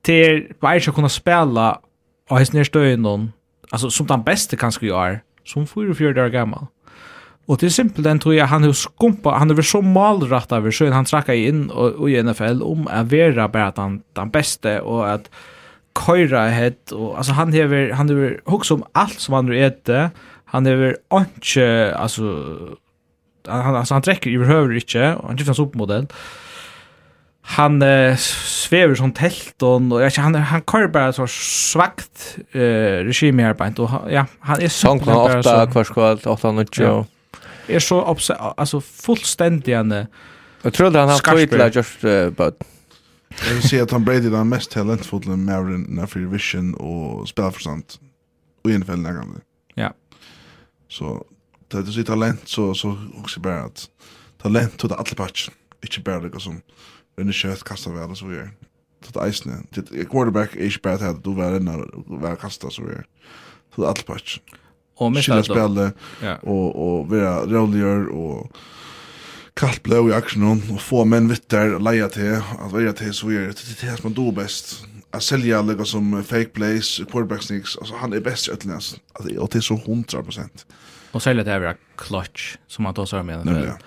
till 0.01 0.53
Bayern 0.61 0.81
ska 0.81 0.91
kunna 0.91 1.09
spela 1.09 1.79
och 2.29 2.39
häst 2.39 2.53
ner 2.53 2.63
stöjen 2.63 3.01
någon 3.01 3.31
alltså 3.71 3.89
som 3.89 4.07
den 4.07 4.23
bästa 4.23 4.57
kanske 4.57 4.87
jag 4.87 5.07
är 5.07 5.21
som 5.45 5.67
44 5.67 6.25
år 6.25 6.29
gammal. 6.29 6.65
Och 7.45 7.57
det 7.57 7.65
är 7.65 7.69
simpelt 7.69 8.03
den 8.03 8.19
tror 8.19 8.35
jag 8.35 8.45
han 8.45 8.63
har 8.63 8.73
skumpa 8.73 9.29
han 9.31 9.51
är 9.51 9.61
så 9.61 9.81
malrätt 9.81 10.51
över 10.51 10.71
så 10.71 10.91
han 10.91 11.05
trackar 11.05 11.33
in 11.33 11.69
och, 11.69 11.91
och 11.91 12.09
i 12.09 12.23
NFL 12.23 12.61
om 12.61 12.87
att 12.87 13.11
vara 13.11 13.47
bara 13.47 13.71
den, 13.71 14.01
den 14.13 14.29
bästa 14.29 14.81
och 14.81 15.11
att 15.11 15.29
köra 16.05 16.49
het 16.49 16.91
och 16.91 17.17
alltså 17.17 17.33
han 17.33 17.53
har 17.53 17.91
han 17.91 18.09
har 18.09 18.41
hooks 18.45 18.71
om 18.71 18.83
allt 18.91 19.19
som 19.19 19.33
han 19.33 19.53
äter. 19.53 20.09
Han 20.45 20.65
har 20.65 20.95
inte 21.13 21.95
alltså 21.95 22.23
han 23.47 23.75
alltså 23.75 23.93
han 23.93 24.01
träcker 24.01 24.31
överhuvudtaget 24.31 24.95
inte 24.95 25.15
och 25.15 25.27
han 25.27 25.37
är 25.37 25.49
en 25.49 25.55
supermodell 25.55 26.07
han 27.49 27.81
eh, 27.81 28.15
svever 28.15 28.95
som 28.95 29.11
telton 29.11 29.91
och 29.91 30.01
jag 30.01 30.11
han 30.11 30.35
han 30.35 30.61
kör 30.61 30.87
bara 30.87 31.13
så 31.13 31.27
svagt 31.27 32.37
eh 32.51 32.61
regime 33.03 33.43
här 33.43 33.53
på 33.53 33.83
och 33.83 34.11
ja 34.11 34.25
han 34.39 34.61
är 34.61 34.69
så 34.69 34.95
bara 34.95 35.43
så 35.43 35.71
kvarskvalt 35.71 36.25
åtta 36.25 36.49
och 36.49 36.77
ja. 36.77 37.05
Är 37.67 37.79
så 37.79 38.01
alltså 38.57 38.81
fullständigt 38.81 39.75
han 39.75 40.05
Jag 40.61 40.73
tror 40.73 40.91
han 40.91 41.09
har 41.09 41.37
skitla 41.37 41.67
just 41.67 42.03
uh, 42.03 42.29
but 42.29 42.63
Jag 43.47 43.53
vill 43.53 43.69
säga 43.69 43.83
att 43.83 43.91
han 43.91 44.05
Brady 44.05 44.29
den 44.29 44.49
mest 44.49 44.71
talentfulla 44.71 45.35
Marin 45.35 46.07
för 46.07 46.19
Vision 46.19 46.73
och 46.73 47.29
spelar 47.29 47.51
för 47.51 47.61
sant. 47.61 47.99
Och 48.63 48.71
en 48.71 48.85
fällning 48.85 49.13
gamla. 49.13 49.39
Ja. 49.73 49.93
Så 50.87 51.25
det 51.67 51.77
är 51.77 51.83
så 51.83 52.03
talent 52.03 52.41
så 52.45 52.73
så 52.73 52.97
också 53.17 53.39
bara 53.39 53.63
att 53.63 53.87
talent 54.41 54.77
till 54.77 54.93
alla 54.93 55.03
patch 55.03 55.49
Inte 55.81 55.99
bara 55.99 56.19
det 56.19 56.39
som 56.39 56.61
under 57.19 57.33
kött 57.33 57.63
kastar 57.63 57.91
väl 57.91 58.09
och 58.09 58.17
så 58.17 58.25
vidare. 58.25 58.49
Så 59.05 59.19
det 59.19 59.19
är 59.19 59.27
ju 59.27 59.81
det 59.91 60.05
quarterback 60.05 60.55
är 60.55 60.63
ju 60.63 60.79
bättre 60.83 61.09
att 61.09 61.23
du 61.23 61.33
var 61.33 61.55
inne 61.55 61.75
och 61.75 62.03
var 62.21 62.35
kasta 62.35 62.69
så 62.69 62.81
vidare. 62.81 63.03
Så 63.75 63.85
allt 63.85 64.05
patch. 64.05 64.39
Och 64.95 65.11
med 65.11 65.29
att 65.29 65.45
spela 65.45 65.91
och 66.41 66.75
och 66.75 67.09
vara 67.09 67.45
roligare 67.45 68.07
och 68.07 68.51
kallt 69.59 69.83
blå 69.83 70.05
i 70.09 70.15
aksjonen, 70.15 70.61
og 70.71 70.79
få 70.83 71.03
menn 71.07 71.29
vittar, 71.29 71.77
leia 71.83 72.07
til, 72.13 72.37
at 72.39 72.73
leia 72.75 72.93
til, 72.95 73.11
så 73.15 73.31
er 73.33 73.51
det 73.51 73.75
det 73.81 73.97
som 73.97 74.09
man 74.09 74.15
do 74.17 74.29
best. 74.35 74.77
At 75.13 75.25
selja 75.25 75.61
lika 75.65 75.87
som 75.89 76.11
fake 76.23 76.53
plays, 76.53 76.99
quarterback 77.09 77.43
sneaks, 77.43 77.75
altså 77.81 77.97
han 77.99 78.13
er 78.13 78.23
best 78.23 78.47
i 78.47 78.53
ötlingens, 78.53 78.93
og 79.17 79.25
det 79.25 79.59
er 79.59 79.65
så 79.65 79.75
100%. 79.75 80.65
Og 81.17 81.23
selja 81.25 81.43
til 81.43 81.67
er 81.69 81.79
clutch, 81.97 82.57
som 82.67 82.85
han 82.85 82.95
tar 82.95 83.09
seg 83.09 83.25
med. 83.25 83.43
Nemlig, 83.47 83.71
ja 83.73 83.77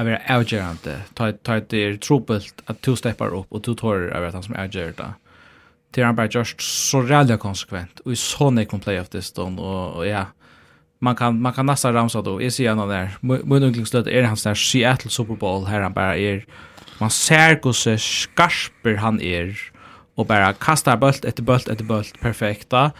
att 0.00 0.06
vara 0.06 0.36
avgörande. 0.36 1.00
Ta 1.14 1.32
ta 1.32 1.60
det 1.60 1.84
är 1.84 1.96
trobult 1.96 2.62
att 2.66 2.80
två 2.80 2.96
steppar 2.96 3.34
upp 3.34 3.46
och 3.48 3.64
två 3.64 3.74
tår 3.74 4.12
över 4.12 4.26
att 4.26 4.34
han 4.34 4.42
som 4.42 4.54
avgör 4.54 4.92
det. 4.96 5.14
Det 5.90 6.02
han 6.02 6.14
bara 6.16 6.26
just 6.26 6.60
så 6.60 7.02
rädda 7.02 7.36
konsekvent 7.36 8.00
och 8.00 8.12
i 8.12 8.16
såna 8.16 8.64
kan 8.64 8.80
play 8.80 9.00
of 9.00 9.08
this 9.08 9.32
done 9.32 9.60
och 9.62 10.06
ja. 10.06 10.26
Man 10.98 11.16
kan 11.16 11.40
man 11.42 11.52
kan 11.52 11.66
nästan 11.66 11.92
ramsa 11.92 12.22
då. 12.22 12.42
Jag 12.42 12.52
ser 12.52 12.74
någon 12.74 12.88
där. 12.88 13.10
Min 13.20 13.62
unglingslöt 13.62 14.06
är 14.06 14.22
hans 14.22 14.42
där 14.42 14.54
Seattle 14.54 15.10
Super 15.10 15.34
Bowl 15.34 15.66
här 15.66 15.80
han 15.80 15.92
bara 15.92 16.16
är 16.16 16.44
man 16.98 17.10
ser 17.10 17.60
hur 17.90 17.96
skarper 17.96 18.94
han 18.94 19.20
är 19.20 19.58
och 20.14 20.26
bara 20.26 20.52
kastar 20.52 20.96
bolt 20.96 21.24
efter 21.24 21.42
bolt 21.42 21.68
efter 21.68 21.84
bolt 21.84 22.20
perfekta. 22.20 22.92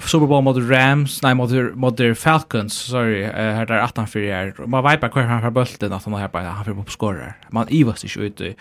Super 0.00 0.26
Bowl 0.26 0.42
mot 0.42 0.56
Rams, 0.70 1.22
nej 1.22 1.34
mot 1.34 1.50
mot 1.74 2.18
Falcons, 2.18 2.74
sorry, 2.74 3.24
uh, 3.24 3.30
här 3.32 3.66
där 3.66 3.82
18 3.82 4.06
för 4.06 4.20
här. 4.20 4.54
Man 4.66 4.84
vet 4.84 5.00
bara 5.00 5.10
kvar 5.10 5.22
han 5.22 5.42
har 5.42 5.50
bulten 5.50 5.92
att 5.92 6.04
han 6.04 6.14
har 6.14 6.28
bara 6.28 6.48
han 6.48 6.64
får 6.64 6.80
upp 6.80 6.90
scorer. 6.90 7.36
Man 7.50 7.66
ivas 7.68 8.16
inte 8.16 8.44
ut. 8.44 8.56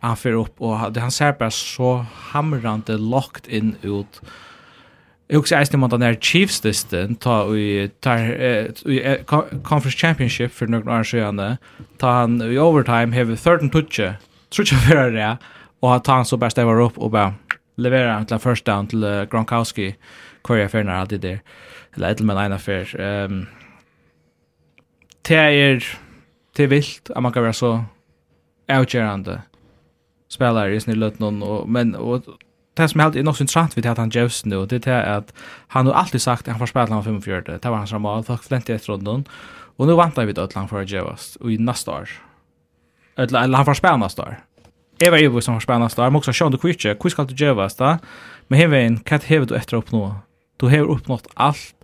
Han 0.00 0.16
får 0.16 0.32
upp 0.32 0.60
och 0.60 0.78
han 0.78 1.10
ser 1.10 1.32
bara 1.32 1.50
så 1.50 2.06
hamrande 2.14 2.98
locked 2.98 3.52
in 3.52 3.76
ut. 3.82 4.20
Jag 5.28 5.38
också 5.38 5.54
äste 5.54 5.76
mot 5.76 5.90
den 5.90 6.02
här 6.02 6.14
Chiefs 6.14 6.60
distan 6.60 7.14
ta 7.14 7.56
i 7.56 7.90
tar 8.00 8.18
i 8.18 9.18
conference 9.62 9.98
championship 9.98 10.52
för 10.52 10.66
några 10.66 11.00
år 11.00 11.04
sedan. 11.04 11.56
Ta 11.98 12.12
han 12.12 12.42
i 12.42 12.58
overtime 12.58 13.16
have 13.16 13.36
13 13.36 13.70
touch. 13.70 14.00
Tror 14.50 14.64
för 14.64 15.10
det. 15.10 15.36
Och 15.80 15.88
han 15.88 16.00
tar 16.00 16.14
han 16.14 16.24
så 16.24 16.36
bäst 16.36 16.58
ever 16.58 16.80
upp 16.80 16.98
och 16.98 17.10
bara 17.10 17.34
levererar 17.76 18.24
till 18.24 18.38
first 18.38 18.64
down 18.64 18.86
till 18.86 19.26
Gronkowski. 19.30 19.94
Korea 20.42 20.68
fer 20.68 20.84
när 20.84 20.94
alltid 20.94 21.20
där. 21.20 21.40
Eller 21.96 22.10
ett 22.10 22.20
men 22.20 22.36
en 22.36 22.52
affär. 22.52 23.00
Ehm 23.00 23.46
Det 25.22 25.34
är 25.36 25.84
det 26.56 26.66
vilt 26.66 27.10
att 27.10 27.22
man 27.22 27.32
kan 27.32 27.42
vara 27.42 27.52
så 27.52 27.84
outgerande 28.68 29.42
spelare 30.28 30.74
i 30.74 30.80
sin 30.80 30.98
lötnon 30.98 31.42
och 31.42 31.68
men 31.68 31.94
och 31.94 32.22
det 32.74 32.88
som 32.88 33.00
er 33.00 33.04
helt 33.04 33.24
nok 33.24 33.36
så 33.36 33.44
interessant 33.44 33.76
vid 33.76 33.86
at 33.86 33.98
han 33.98 34.10
Jevs 34.14 34.44
nu 34.46 34.66
det 34.66 34.86
er 34.86 35.18
at 35.18 35.32
han 35.68 35.86
har 35.86 35.92
alltid 35.92 36.20
sagt 36.20 36.48
at 36.48 36.54
han 36.54 36.58
får 36.58 36.66
spela 36.66 36.94
han 36.94 37.04
45 37.04 37.44
det 37.44 37.70
var 37.70 37.76
hans 37.76 37.92
ramal, 37.92 38.24
folk 38.24 38.42
flente 38.42 38.74
etter 38.74 38.92
runden 38.92 39.26
og 39.78 39.86
nu 39.86 39.92
vantar 39.92 40.24
vi 40.24 40.32
att 40.36 40.52
han 40.52 40.68
får 40.68 40.92
Jevs 40.92 41.36
og 41.40 41.52
i 41.52 41.56
neste 41.56 41.90
år 41.90 42.08
eller 43.18 43.56
han 43.56 43.64
får 43.64 43.74
spela 43.74 43.96
neste 43.96 44.22
år 44.22 44.34
Jeg 45.02 45.12
var 45.12 45.18
Ivo 45.18 45.40
som 45.40 45.54
har 45.54 45.60
spela 45.60 45.78
nästa 45.78 46.02
år 46.02 46.10
men 46.10 46.16
også 46.16 46.32
Sean 46.32 46.52
de 46.52 46.58
hvor 46.58 47.08
skal 47.08 47.26
du 47.26 47.44
Jevs 47.44 47.74
da? 47.74 47.96
men 48.48 48.58
hevin 48.58 48.98
kat 48.98 49.24
hevet 49.24 49.48
du 49.48 49.54
etter 49.54 49.76
upp 49.76 49.92
nu 49.92 50.12
Du 50.62 50.68
har 50.70 50.86
uppnått 50.86 51.26
allt. 51.36 51.74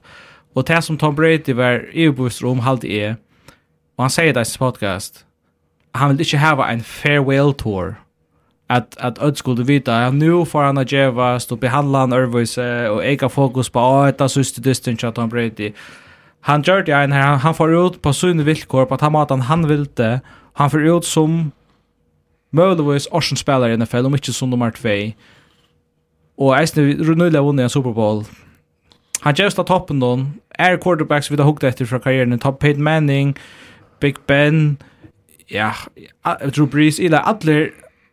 Og 0.54 0.68
det 0.68 0.84
som 0.84 0.98
Tom 0.98 1.14
Brady 1.14 1.52
var 1.52 1.80
EU-booster 1.92 2.46
om 2.46 2.58
halvt 2.58 2.84
är, 2.84 3.16
och 3.96 4.04
han 4.04 4.10
sier 4.10 4.32
det 4.32 4.40
i 4.40 4.44
sin 4.44 4.58
podcast, 4.58 5.26
han 5.94 6.10
vil 6.10 6.20
ikke 6.20 6.38
hava 6.38 6.72
en 6.72 6.80
farewell 6.80 7.52
tour. 7.54 7.98
at, 8.68 8.96
at 9.00 9.18
öd 9.20 9.36
skulle 9.36 9.66
vita, 9.66 9.92
ja, 9.92 10.10
nu 10.10 10.44
får 10.44 10.62
han 10.62 10.78
att 10.78 10.92
gevast 10.92 11.52
och 11.52 11.58
behandla 11.58 11.98
han 11.98 12.12
övervise 12.12 12.88
och 12.88 13.04
äga 13.04 13.28
fokus 13.28 13.68
på, 13.68 13.78
ja, 13.78 14.06
detta 14.06 14.28
syster 14.28 14.62
distance 14.62 15.06
av 15.06 15.12
Tom 15.12 15.28
Brady. 15.28 15.72
Han 16.40 16.62
gör 16.62 16.82
det 16.82 16.92
en 16.92 17.12
här, 17.12 17.36
han 17.36 17.54
får 17.54 17.86
ut 17.86 18.02
på 18.02 18.12
sina 18.12 18.42
villkor 18.42 18.84
på 18.84 18.94
att 18.94 19.00
han 19.00 19.12
maten 19.12 19.40
han 19.40 19.68
vill 19.68 19.86
det. 19.94 20.20
Han 20.52 20.70
får 20.70 20.86
ut 20.86 21.04
som 21.04 21.50
möjligtvis 22.50 23.08
årsens 23.10 23.40
spelare 23.40 23.72
i 23.72 23.76
NFL, 23.76 24.06
om 24.06 24.14
inte 24.14 24.32
som 24.32 24.50
nummer 24.50 24.70
2. 24.70 24.88
Och 26.36 26.54
jag 26.54 26.62
är 26.62 26.66
snöjlig 26.66 27.40
vunnit 27.40 27.62
en 27.62 27.70
Super 27.70 27.92
Bowl 27.92 28.24
han 29.20 29.34
just 29.34 29.58
av 29.58 29.64
toppen 29.64 30.00
då 30.00 30.26
är 30.58 30.76
quarterbacks 30.76 31.30
vi 31.30 31.36
har 31.36 31.44
huggt 31.44 31.64
efter 31.64 31.84
från 31.84 32.00
karriären 32.00 32.38
Top 32.38 32.60
Peyton 32.60 32.82
Manning 32.82 33.38
Big 34.00 34.16
Ben 34.26 34.76
ja 35.46 35.74
Drew 36.54 36.68
Brees 36.68 36.98
eller 37.00 37.18
alla 37.18 37.66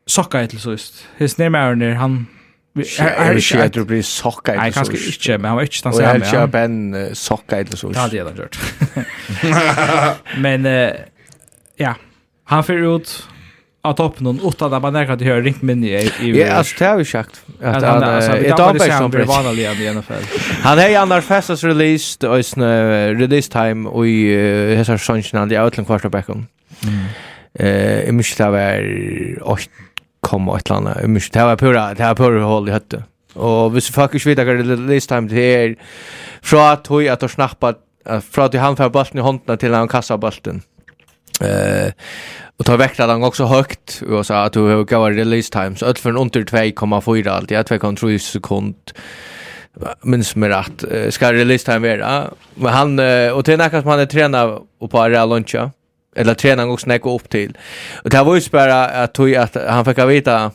socka 0.06 0.48
till 0.48 0.60
så 0.60 0.72
just 0.72 1.07
his 1.18 1.38
name 1.38 1.57
är 1.57 1.94
han 1.95 2.27
Er 2.76 3.34
det 3.34 3.38
ikke 3.38 3.64
at 3.64 3.76
du 3.76 3.86
blir 3.86 4.02
sokka 4.02 4.52
eller 4.52 4.61
så? 4.61 4.65
Nei, 4.65 4.72
kanskje 4.72 5.07
ikke, 5.07 5.38
men 5.38 5.45
han 5.45 5.56
var 5.56 5.64
ikke 5.64 5.77
stanset 5.77 6.02
hjemme. 6.02 6.15
Og 6.15 6.32
jeg 6.32 6.40
har 6.40 6.48
ikke 6.48 6.52
Ben 6.52 7.15
sokka 7.15 7.60
eller 7.60 7.77
så. 7.80 7.91
Ja, 7.95 8.07
det 8.11 8.19
er 8.19 8.26
han 8.26 8.36
gjort. 8.36 8.57
Men, 10.44 10.68
ja, 11.80 11.94
han 12.52 12.64
fyrir 12.64 12.98
ut, 12.98 13.30
av 13.86 13.94
toppen 13.94 14.28
och 14.28 14.36
utan 14.48 14.72
där 14.72 14.80
man 14.80 14.94
nära 14.94 15.18
till 15.18 15.28
höra 15.28 15.41
ringt 15.41 15.62
minne 15.62 15.88
i 15.88 16.12
i 16.22 16.41
Ja, 16.41 16.53
alltså 16.53 16.76
det 16.80 16.86
har 16.86 16.98
vi 16.98 17.06
sagt 17.06 17.41
att 17.62 17.84
han 17.84 18.03
är 18.03 18.57
då 18.57 18.74
bäst 18.74 18.98
som 18.98 19.12
blir 19.12 19.26
vanlig 19.26 19.64
i 19.64 19.94
NFL. 19.94 20.14
Han 20.62 20.80
är 20.80 20.99
annars 20.99 21.24
fastest 21.26 21.64
released 21.64 22.30
och 22.30 22.45
sen 22.45 22.64
release 23.20 23.52
time 23.52 23.90
och 23.90 24.07
i 24.07 24.76
hesa 24.76 24.98
sonchen 24.98 25.40
han 25.40 25.49
the 25.49 25.60
outland 25.60 25.88
quarterbacken. 25.88 26.48
Eh, 27.60 28.10
i 28.10 28.12
mycket 28.12 28.38
där 28.38 28.49
var 28.49 29.52
8 29.52 29.62
komma 30.20 30.57
ett 30.57 30.70
landa. 30.70 31.03
I 31.03 31.07
mycket 31.07 31.34
det 31.34 31.44
var 31.44 31.56
pura, 31.56 31.94
det 31.94 32.03
var 32.03 32.16
pura 32.16 32.44
håll 32.44 32.70
i 32.70 32.72
hötte. 32.72 33.03
Och 33.34 33.76
hvis 33.76 33.91
folk 33.91 34.14
inte 34.14 34.30
vet 34.30 34.40
att 34.40 34.68
release 34.68 35.07
time 35.07 35.28
det 35.28 35.56
är 35.56 35.76
från 36.41 36.72
att 36.72 36.88
hoj 36.88 37.10
att 37.10 37.32
snappa 37.32 37.74
från 38.32 38.45
att 38.45 38.53
han 38.53 38.76
får 38.76 38.90
bollen 38.90 39.18
i 39.18 39.22
handen 39.22 39.57
till 39.57 39.74
han 39.74 39.88
kastar 39.88 40.18
bollen. 40.18 40.62
Eh 41.41 41.91
Och 42.57 42.65
ta 42.65 42.77
väckla 42.77 43.07
den 43.07 43.23
också 43.23 43.45
högt 43.45 44.02
och 44.10 44.26
sa 44.26 44.44
att 44.44 44.53
du 44.53 44.60
har 44.60 44.84
gått 44.84 45.18
release 45.18 45.52
time 45.52 45.76
så 45.76 45.94
för 45.94 46.10
en 46.10 46.18
under 46.18 46.41
2,4 46.41 47.30
allt. 47.30 47.52
Jag 47.52 47.65
2,3 47.65 48.18
sekund 48.18 48.76
minns 50.02 50.36
mig 50.36 50.53
att 50.53 50.84
uh, 50.94 51.10
ska 51.10 51.34
release 51.34 51.65
time 51.65 51.98
vara. 51.98 52.27
Men 52.56 52.73
han 52.73 52.99
uh, 52.99 53.32
och 53.32 53.45
till 53.45 53.57
nästa 53.57 53.82
som 53.82 53.90
han 53.90 53.99
är 53.99 54.06
tränad 54.06 54.61
och 54.80 54.91
på 54.91 55.03
Real 55.03 55.30
Luncha 55.30 55.72
eller 56.15 56.34
tränaren 56.34 56.69
också 56.69 56.88
näka 56.88 57.10
upp 57.10 57.30
till. 57.30 57.57
Och 58.03 58.10
det 58.10 58.18
här 58.18 58.23
var 58.23 58.36
ju 58.36 58.41
spärra 58.41 58.86
att, 58.86 59.19
att 59.19 59.57
han 59.69 59.86
fick 59.86 59.98
veta 59.99 60.52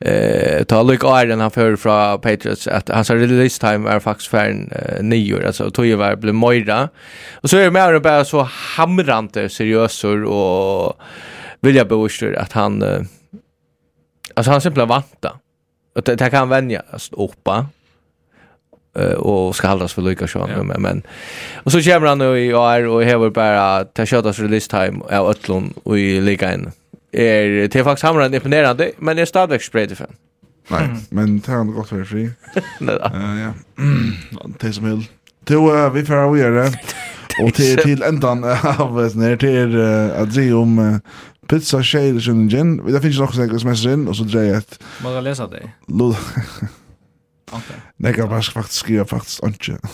eh 0.00 0.64
ta 0.64 0.82
Luke 0.82 1.06
Iron 1.06 1.40
han 1.40 1.50
för 1.50 1.76
från 1.76 2.20
Patriots 2.20 2.66
att 2.68 2.88
hans 2.88 3.10
release 3.10 3.60
time 3.60 3.90
är 3.90 4.00
faktiskt 4.00 4.30
färn 4.30 4.72
eh, 4.72 5.02
nio 5.02 5.34
år 5.34 5.46
alltså 5.46 5.70
tog 5.70 5.86
ju 5.86 5.94
var 5.94 6.16
blev 6.16 6.34
Moira. 6.34 6.88
Och 7.34 7.50
så 7.50 7.56
är 7.56 7.64
det 7.64 7.70
mer 7.70 7.98
bara 7.98 8.24
så 8.24 8.48
hamrande 8.50 9.48
seriösor 9.48 10.24
och 10.24 10.96
vilja 11.60 11.84
bevisar 11.84 12.32
att 12.32 12.52
han 12.52 12.82
uh, 12.82 13.02
alltså 14.34 14.50
han 14.50 14.60
simpelt 14.60 14.88
vanta. 14.88 15.32
Och 15.94 16.02
det, 16.02 16.14
det 16.14 16.30
kan 16.30 16.48
vänjas 16.48 17.10
uppa 17.12 17.66
och 19.16 19.56
ska 19.56 19.68
hållas 19.68 19.92
för 19.92 20.02
Luke 20.02 20.28
Sean 20.28 20.50
ja. 20.56 20.62
men, 20.62 20.82
men 20.82 21.02
och 21.64 21.72
så 21.72 21.82
kommer 21.82 22.06
han 22.06 22.18
nu 22.18 22.38
i 22.38 22.54
år 22.54 22.86
och 22.86 23.04
häver 23.04 23.30
bara 23.30 23.84
ta 23.84 24.06
shotas 24.06 24.38
release 24.38 24.70
time 24.70 25.04
av 25.10 25.30
Ötlund 25.30 25.74
och 25.84 25.98
i 25.98 26.20
ligan. 26.20 26.54
Mm 26.54 26.72
är 27.12 27.68
det 27.68 27.76
är 27.76 27.84
faktiskt 27.84 28.04
hamnar 28.04 28.34
imponerande 28.34 28.92
men 28.98 29.16
det 29.16 29.22
är 29.22 29.26
stadigt 29.26 29.62
spread 29.62 29.98
fan. 29.98 30.16
Nej, 30.68 30.88
men 31.10 31.40
det 31.40 31.52
har 31.52 31.64
gått 31.64 31.88
för 31.88 32.04
fri. 32.04 32.30
Eh 33.14 33.40
ja. 33.40 33.52
Det 34.58 34.72
som 34.72 34.84
vill. 34.84 35.08
Då 35.44 35.88
vi 35.88 36.04
får 36.04 36.32
vi 36.32 36.40
göra. 36.40 36.72
Och 37.42 37.54
till 37.54 37.76
till 37.78 38.02
ändan 38.02 38.44
av 38.78 39.00
uh, 39.00 39.16
när 39.16 39.36
till 39.36 39.80
att 40.22 40.34
se 40.34 40.52
om 40.52 40.78
uh, 40.78 40.98
pizza 41.46 41.82
shade 41.82 42.20
som 42.20 42.48
gin. 42.48 42.92
Det 42.92 43.00
finns 43.00 43.20
också 43.20 43.40
något 43.40 43.60
som 43.60 43.70
är 43.70 43.92
in 43.92 44.08
och 44.08 44.16
så 44.16 44.24
drar 44.24 44.42
ett. 44.42 44.82
Bara 45.02 45.20
läsa 45.20 45.46
dig. 45.46 45.76
Okej. 47.50 47.76
Nej, 47.96 48.14
jag 48.16 48.28
bara 48.28 48.42
faktiskt 48.42 48.78
skriva 48.78 49.04
faktiskt 49.04 49.42
inte. 49.42 49.78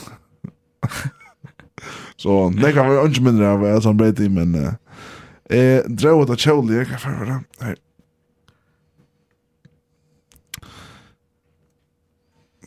Så, 2.16 2.51
nej, 2.51 2.72
kan 2.72 2.89
var 2.89 3.06
inte 3.06 3.20
mindre 3.20 3.51
av 3.51 3.64
att 3.64 3.84
han 3.84 3.97
bet 3.97 4.20
i, 4.20 4.28
men... 4.28 4.74
Eh, 5.53 5.85
drar 5.87 6.12
åt 6.12 6.31
att 6.31 6.41
kjoli, 6.41 6.85
hva 6.85 6.99
for 6.99 7.19
var 7.19 7.27
det? 7.27 7.65
Her. 7.66 7.77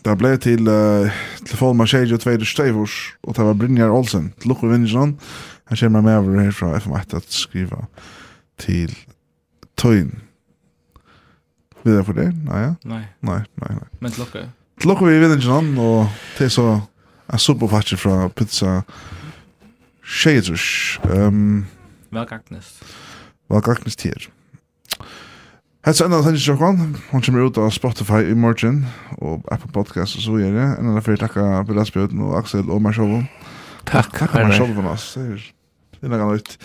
Det 0.05 0.15
blev 0.15 0.37
till 0.37 0.67
uh, 0.67 1.11
telefon 1.45 1.77
med 1.77 1.89
Shady 1.89 2.13
och 2.13 2.21
Tveider 2.21 2.45
Støyvors, 2.45 3.15
och 3.21 3.33
det 3.33 3.43
var 3.43 3.53
Brynjar 3.53 3.89
Olsen, 3.89 4.31
till 4.31 4.49
Lukke 4.49 4.67
Vindsson. 4.67 5.19
Han 5.63 5.77
kommer 5.77 6.01
med 6.01 6.13
över 6.13 6.37
här 6.37 6.51
från 6.51 6.75
FM1 6.75 7.17
att 7.17 7.31
skriva 7.31 7.87
till 8.57 8.95
Tøyen. 9.75 10.21
Vill 11.83 11.93
jag 11.93 12.05
få 12.05 12.13
det? 12.13 12.31
Nej, 12.43 12.61
ja? 12.63 12.75
nej. 12.81 13.07
Nej, 13.19 13.43
nej, 13.55 13.69
nej. 13.69 13.87
Men 13.99 14.11
til 14.11 14.19
Lukke? 14.19 14.49
Til 14.79 14.89
Lukke 14.89 15.05
vi 15.05 15.19
Vindsson, 15.19 15.77
og 15.77 16.07
til 16.37 16.49
så 16.49 16.81
en 17.33 17.39
superfatcher 17.39 17.97
fra 17.97 18.27
pizza 18.27 18.81
Shaders. 20.03 20.99
Ehm... 21.03 21.27
Um, 21.27 21.65
Vel 22.15 22.27
gagnest. 22.29 22.83
Vel 23.51 23.61
gagnest 23.61 24.05
her. 24.07 24.29
Hets 25.85 25.99
enda 26.01 26.17
tennis 26.25 26.41
sjokkan, 26.41 26.95
hon 27.11 27.21
kommer 27.21 27.43
ut 27.45 27.57
av 27.61 27.67
Spotify 27.75 28.23
i 28.31 28.33
morgen, 28.33 28.79
og 29.19 29.43
Apple 29.53 29.69
Podcast 29.75 30.17
og 30.17 30.23
så 30.23 30.39
gjør 30.39 30.55
det. 30.55 30.69
Enda 30.79 31.03
fyrir 31.05 31.19
takka 31.21 31.59
Bilas 31.67 31.91
og 31.93 32.31
Axel 32.39 32.71
og 32.73 32.81
meg 32.81 32.95
sjolvun. 32.97 33.27
Takk, 33.85 34.15
takk 34.15 34.33
meg 34.39 34.55
sjolvun, 34.57 34.87
ass. 34.89 35.11
Det 35.13 36.09
er 36.09 36.15
nekka. 36.15 36.57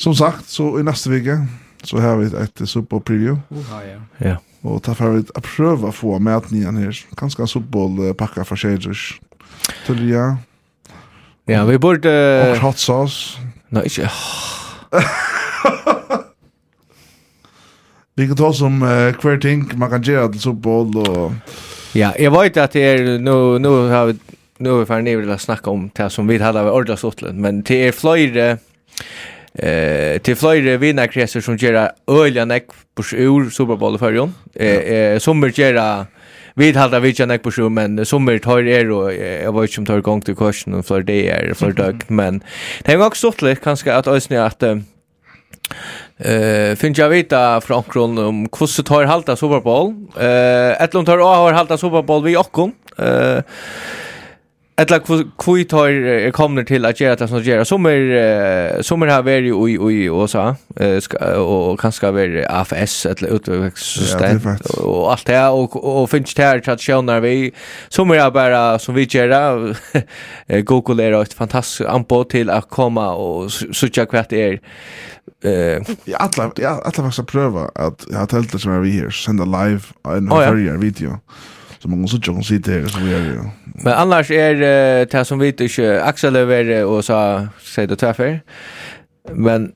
Som 0.00 0.14
sagt, 0.16 0.48
så 0.48 0.70
i 0.80 0.86
neste 0.86 1.12
vike, 1.12 1.36
så 1.84 2.00
har 2.00 2.16
vi 2.22 2.30
et 2.32 2.64
Super 2.64 3.02
Preview. 3.04 3.36
Uh, 3.50 3.76
ja. 3.84 4.00
ja. 4.22 4.38
Og 4.64 4.80
ta 4.86 4.94
for 4.96 5.18
vi 5.18 5.26
å 5.26 5.44
prøve 5.44 5.90
å 5.90 5.92
få 5.92 6.16
med 6.22 6.48
nian 6.54 6.78
her. 6.80 6.96
Kanskje 7.18 7.44
en 7.44 8.14
pakka 8.16 8.46
for 8.46 8.56
Shaders. 8.56 9.18
Tullia. 9.84 10.38
Ja, 11.50 11.66
vi 11.66 11.76
burde... 11.76 12.08
Og 12.54 12.62
hot 12.62 12.78
sauce. 12.78 13.42
Nei, 13.68 13.84
ikke... 13.90 14.08
Vi 18.16 18.26
kan 18.28 18.36
ta 18.36 18.52
som 18.52 18.82
uh, 18.84 19.14
hver 19.16 19.38
ting 19.40 19.64
man 19.80 19.90
kan 19.92 20.02
gjøre 20.04 20.32
til 20.34 20.40
soppbål 20.46 20.96
og... 21.00 21.32
Ja, 21.96 22.10
jeg 22.16 22.32
vet 22.32 22.56
at 22.60 22.72
det 22.76 22.82
er, 22.84 23.18
nu, 23.20 23.58
nu 23.60 23.70
har 23.92 24.06
vi, 24.08 24.14
nu 24.64 24.70
har 24.70 24.78
vi 24.80 24.88
ferdig 24.88 25.04
nivå 25.10 25.24
til 25.24 25.34
å 25.34 25.38
snakke 25.40 25.72
om 25.72 25.90
det 25.96 26.08
som 26.12 26.28
vi 26.28 26.38
hadde 26.40 26.62
ved 26.64 26.72
Ordla 26.72 26.96
Sottland, 26.96 27.36
men 27.40 27.60
det 27.68 27.78
er 27.88 27.96
flere, 27.96 28.46
eh, 29.60 30.16
til 30.24 30.36
flere 30.40 30.78
vinnarkreser 30.80 31.44
som 31.44 31.58
gjør 31.60 31.92
øyelig 32.08 32.46
nekk 32.48 32.72
på 32.96 33.04
ur 33.12 33.50
soppbål 33.52 33.96
i 33.96 34.00
førjon. 34.00 34.32
Eh, 34.56 34.80
eh, 34.96 35.18
som 35.20 35.44
gjør 35.44 36.06
vi 36.56 36.72
hade 36.72 37.00
vi 37.00 37.12
kan 37.12 37.38
på 37.38 37.50
sjú 37.50 37.68
men 37.68 38.04
summer 38.04 38.38
tar 38.38 38.66
er 38.68 38.90
og 38.90 39.12
jag 39.12 39.54
vet 39.54 39.70
ikke 39.70 39.78
om 39.78 39.86
tar 39.86 40.00
gang 40.00 40.24
til 40.24 40.36
kursen 40.36 40.74
og 40.74 40.84
for 40.84 41.02
det 41.02 41.28
er 41.30 41.54
for 41.54 41.72
døgn 41.72 42.02
men 42.08 42.42
det 42.84 42.92
är 42.92 43.06
också 43.06 43.18
stort 43.30 43.42
litt 43.42 43.60
kanskje 43.60 43.92
at 43.92 44.06
øsne 44.06 44.44
at 44.44 44.62
Eh 46.18 46.76
finns 46.76 46.98
jag 46.98 47.08
vita 47.08 47.60
från 47.60 47.82
kron 47.82 48.18
om 48.18 48.48
hur 48.58 48.82
tar 48.82 49.04
halta 49.04 49.36
Super 49.36 49.60
Bowl. 49.60 49.94
Eh 50.20 50.82
ett 50.82 50.94
långt 50.94 51.08
har 51.08 51.18
har 51.18 51.52
halta 51.52 51.78
Super 51.78 52.02
Bowl 52.02 52.24
vi 52.24 52.36
och 52.36 52.58
Eh 52.98 53.42
Etla 54.80 54.98
kvui 55.36 55.64
tar 55.68 55.88
er 55.92 56.30
kommer 56.32 56.64
till 56.64 56.84
att 56.84 57.00
göra 57.00 57.16
det 57.16 57.28
som 57.28 57.42
gör. 57.42 57.64
Som 57.64 57.86
är 57.86 58.82
som 58.82 59.02
är 59.02 59.06
här 59.06 59.28
är 59.28 59.42
ju 59.42 59.68
i 59.68 59.74
i 59.92 60.04
USA 60.04 60.56
och 61.36 61.80
kanske 61.80 62.06
är 62.06 62.46
AFS 62.48 63.06
eller 63.06 63.34
utvecklingssystem 63.34 64.40
och 64.78 65.12
allt 65.12 65.26
det 65.26 65.48
och 65.48 66.02
och 66.02 66.10
finns 66.10 66.34
det 66.34 66.42
här 66.42 66.68
att 66.70 66.80
sjönna 66.80 67.20
vi 67.20 67.52
som 67.88 68.10
är 68.10 68.30
bara 68.30 68.78
som 68.78 68.94
vi 68.94 69.04
gör 69.04 69.76
Google 70.62 71.04
är 71.04 71.22
ett 71.22 71.32
fantastiskt 71.34 71.88
anpå 71.88 72.24
till 72.24 72.50
att 72.50 72.70
komma 72.70 73.14
och 73.14 73.52
söka 73.52 74.06
kvart 74.06 74.32
är 74.32 74.60
eh 75.44 75.82
ja 76.04 76.16
alla 76.16 76.52
ja 76.56 76.82
alla 76.84 76.90
faktiskt 76.90 77.26
pröva 77.26 77.70
att 77.74 78.06
jag 78.10 78.18
har 78.18 78.26
telt 78.26 78.52
det 78.52 78.58
som 78.58 78.72
er 78.72 78.80
vi 78.80 78.90
her, 78.90 79.10
senda 79.10 79.44
live 79.44 79.80
en 80.04 80.32
oh, 80.32 80.62
ja. 80.62 80.76
video. 80.76 81.18
Så 81.82 81.88
man 81.88 82.00
måste 82.00 82.30
ju 82.30 82.42
se 82.42 82.58
det 82.58 82.88
så 82.88 82.98
vidare. 82.98 83.50
Men 83.64 83.92
annars 83.92 84.30
är 84.30 84.62
er, 84.62 85.04
det 85.04 85.24
som 85.24 85.38
vi 85.38 85.48
inte 85.48 86.02
Axel 86.04 86.36
över 86.36 86.84
och 86.84 87.04
så 87.04 87.48
säger 87.60 87.88
det 87.88 87.96
träffar. 87.96 88.40
Men 89.34 89.72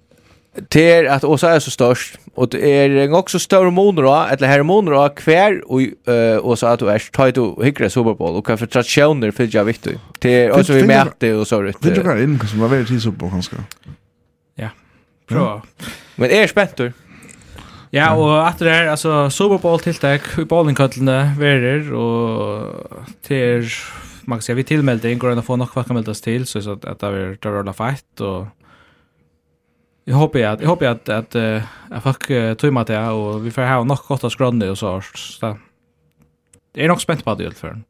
det 0.68 0.92
är 0.92 1.04
att 1.04 1.24
Åsa 1.24 1.50
är 1.50 1.60
så 1.60 1.70
störst 1.70 2.18
och 2.34 2.48
det 2.48 2.68
är 2.68 3.12
också 3.12 3.38
större 3.38 3.70
monor 3.70 4.30
eller 4.30 4.48
hormoner 4.48 4.92
då 4.92 5.08
kvar 5.08 5.62
och 5.66 5.80
uh, 5.80 6.46
Åsa 6.46 6.70
att 6.70 6.80
du 6.80 6.90
är 6.90 7.02
tajt 7.12 7.38
och 7.38 7.64
hyckra 7.64 7.90
Super 7.90 8.14
Bowl 8.14 8.36
och 8.36 8.46
kanske 8.46 8.66
för 8.66 8.72
traditioner 8.72 9.30
för 9.30 9.48
jag 9.56 9.64
vet 9.64 9.82
du. 9.82 9.98
Det 10.18 10.44
är 10.44 10.60
också 10.60 10.72
vi 10.72 10.86
mäter 10.86 11.34
och 11.34 11.46
så 11.46 11.62
rätt. 11.62 11.76
Det 11.80 12.02
kan 12.02 12.22
in 12.22 12.40
som 12.48 12.60
var 12.60 12.68
väldigt 12.68 13.02
Super 13.02 13.18
Bowl 13.18 13.30
ganska. 13.30 13.56
Ja. 14.54 14.68
Bra. 15.28 15.62
Men 16.16 16.30
är 16.30 16.46
spänt 16.46 16.76
du? 16.76 16.92
Ja, 17.97 18.10
og 18.12 18.35
etter 18.43 18.68
det 18.68 18.74
her, 18.74 18.90
altså, 18.93 19.14
Super 19.32 19.60
Bowl 19.62 19.81
tiltak 19.81 20.27
i 20.39 20.44
bowlingkøttene 20.48 21.16
verer, 21.39 21.89
og 21.97 23.16
til, 23.24 23.64
man 24.28 24.40
kan 24.40 24.47
si, 24.47 24.56
vi 24.59 24.66
tilmelding, 24.68 25.20
går 25.23 25.32
inn 25.32 25.40
og 25.40 25.48
får 25.48 25.60
nok 25.62 25.73
hva 25.77 25.86
kan 25.86 25.97
meldes 25.97 26.20
til, 26.24 26.44
så 26.48 26.62
at 26.77 26.85
det 26.85 27.09
er 27.09 27.35
det 27.40 27.52
rolla 27.52 27.74
feit, 27.77 28.06
og 28.20 28.51
jeg 30.06 30.14
håper 30.14 30.44
at, 30.47 30.60
jeg 30.62 30.70
håper 30.70 30.93
at, 30.93 31.09
at 31.10 31.35
uh, 31.35 31.70
jeg 31.90 32.02
fikk 32.05 32.28
uh, 32.62 32.73
med 32.74 32.86
det, 32.86 32.98
og 33.10 33.40
vi 33.43 33.51
får 33.51 33.66
ha 33.66 33.81
nok 33.82 34.05
godt 34.06 34.28
av 34.28 34.31
skrønne 34.31 34.68
og 34.70 34.78
så, 34.78 34.93
så 35.18 35.56
det 36.77 36.85
er 36.85 36.93
nok 36.93 37.02
spent 37.02 37.24
på 37.27 37.35
det 37.35 37.47
i 37.47 37.48
alt 37.51 37.59
fall. 37.59 37.81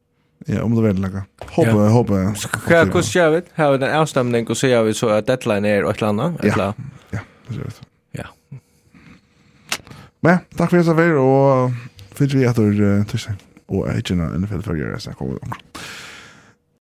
Ja, 0.47 0.63
om 0.63 0.73
det 0.77 0.85
vel 0.85 1.01
langa. 1.03 1.25
Håper, 1.51 1.75
ja. 1.75 1.91
håper. 1.91 2.25
Hva 2.69 2.81
hvordan 2.87 3.11
gjør 3.11 3.33
vi? 3.35 3.41
Har 3.57 3.73
vi 3.73 3.81
den 3.83 3.93
avstemning 3.99 4.49
og 4.49 4.57
sier 4.57 4.85
vi 4.87 4.95
så 4.95 5.11
at 5.17 5.27
deadline 5.27 5.67
er 5.67 5.83
et 5.83 5.99
eller 5.99 6.13
annet? 6.13 6.47
Ja, 6.47 6.71
ja, 7.13 7.23
det 7.49 7.57
ser 7.57 7.67
ut. 7.67 7.81
Men 10.25 10.41
takk 10.57 10.71
for 10.71 10.79
at 10.81 10.87
jeg 10.87 10.97
var, 10.97 11.19
og 11.21 11.73
fyrir 12.17 12.39
vi 12.39 12.47
etter 12.49 12.81
uh, 12.81 13.05
tusen 13.09 13.37
Og 13.67 13.83
jeg 13.83 13.93
er 13.93 13.97
ikke 13.97 14.15
NFL-følgere, 14.15 14.99
så 14.99 15.11
jeg 15.11 15.17
kommer 15.19 15.35
omkring. 15.43 15.63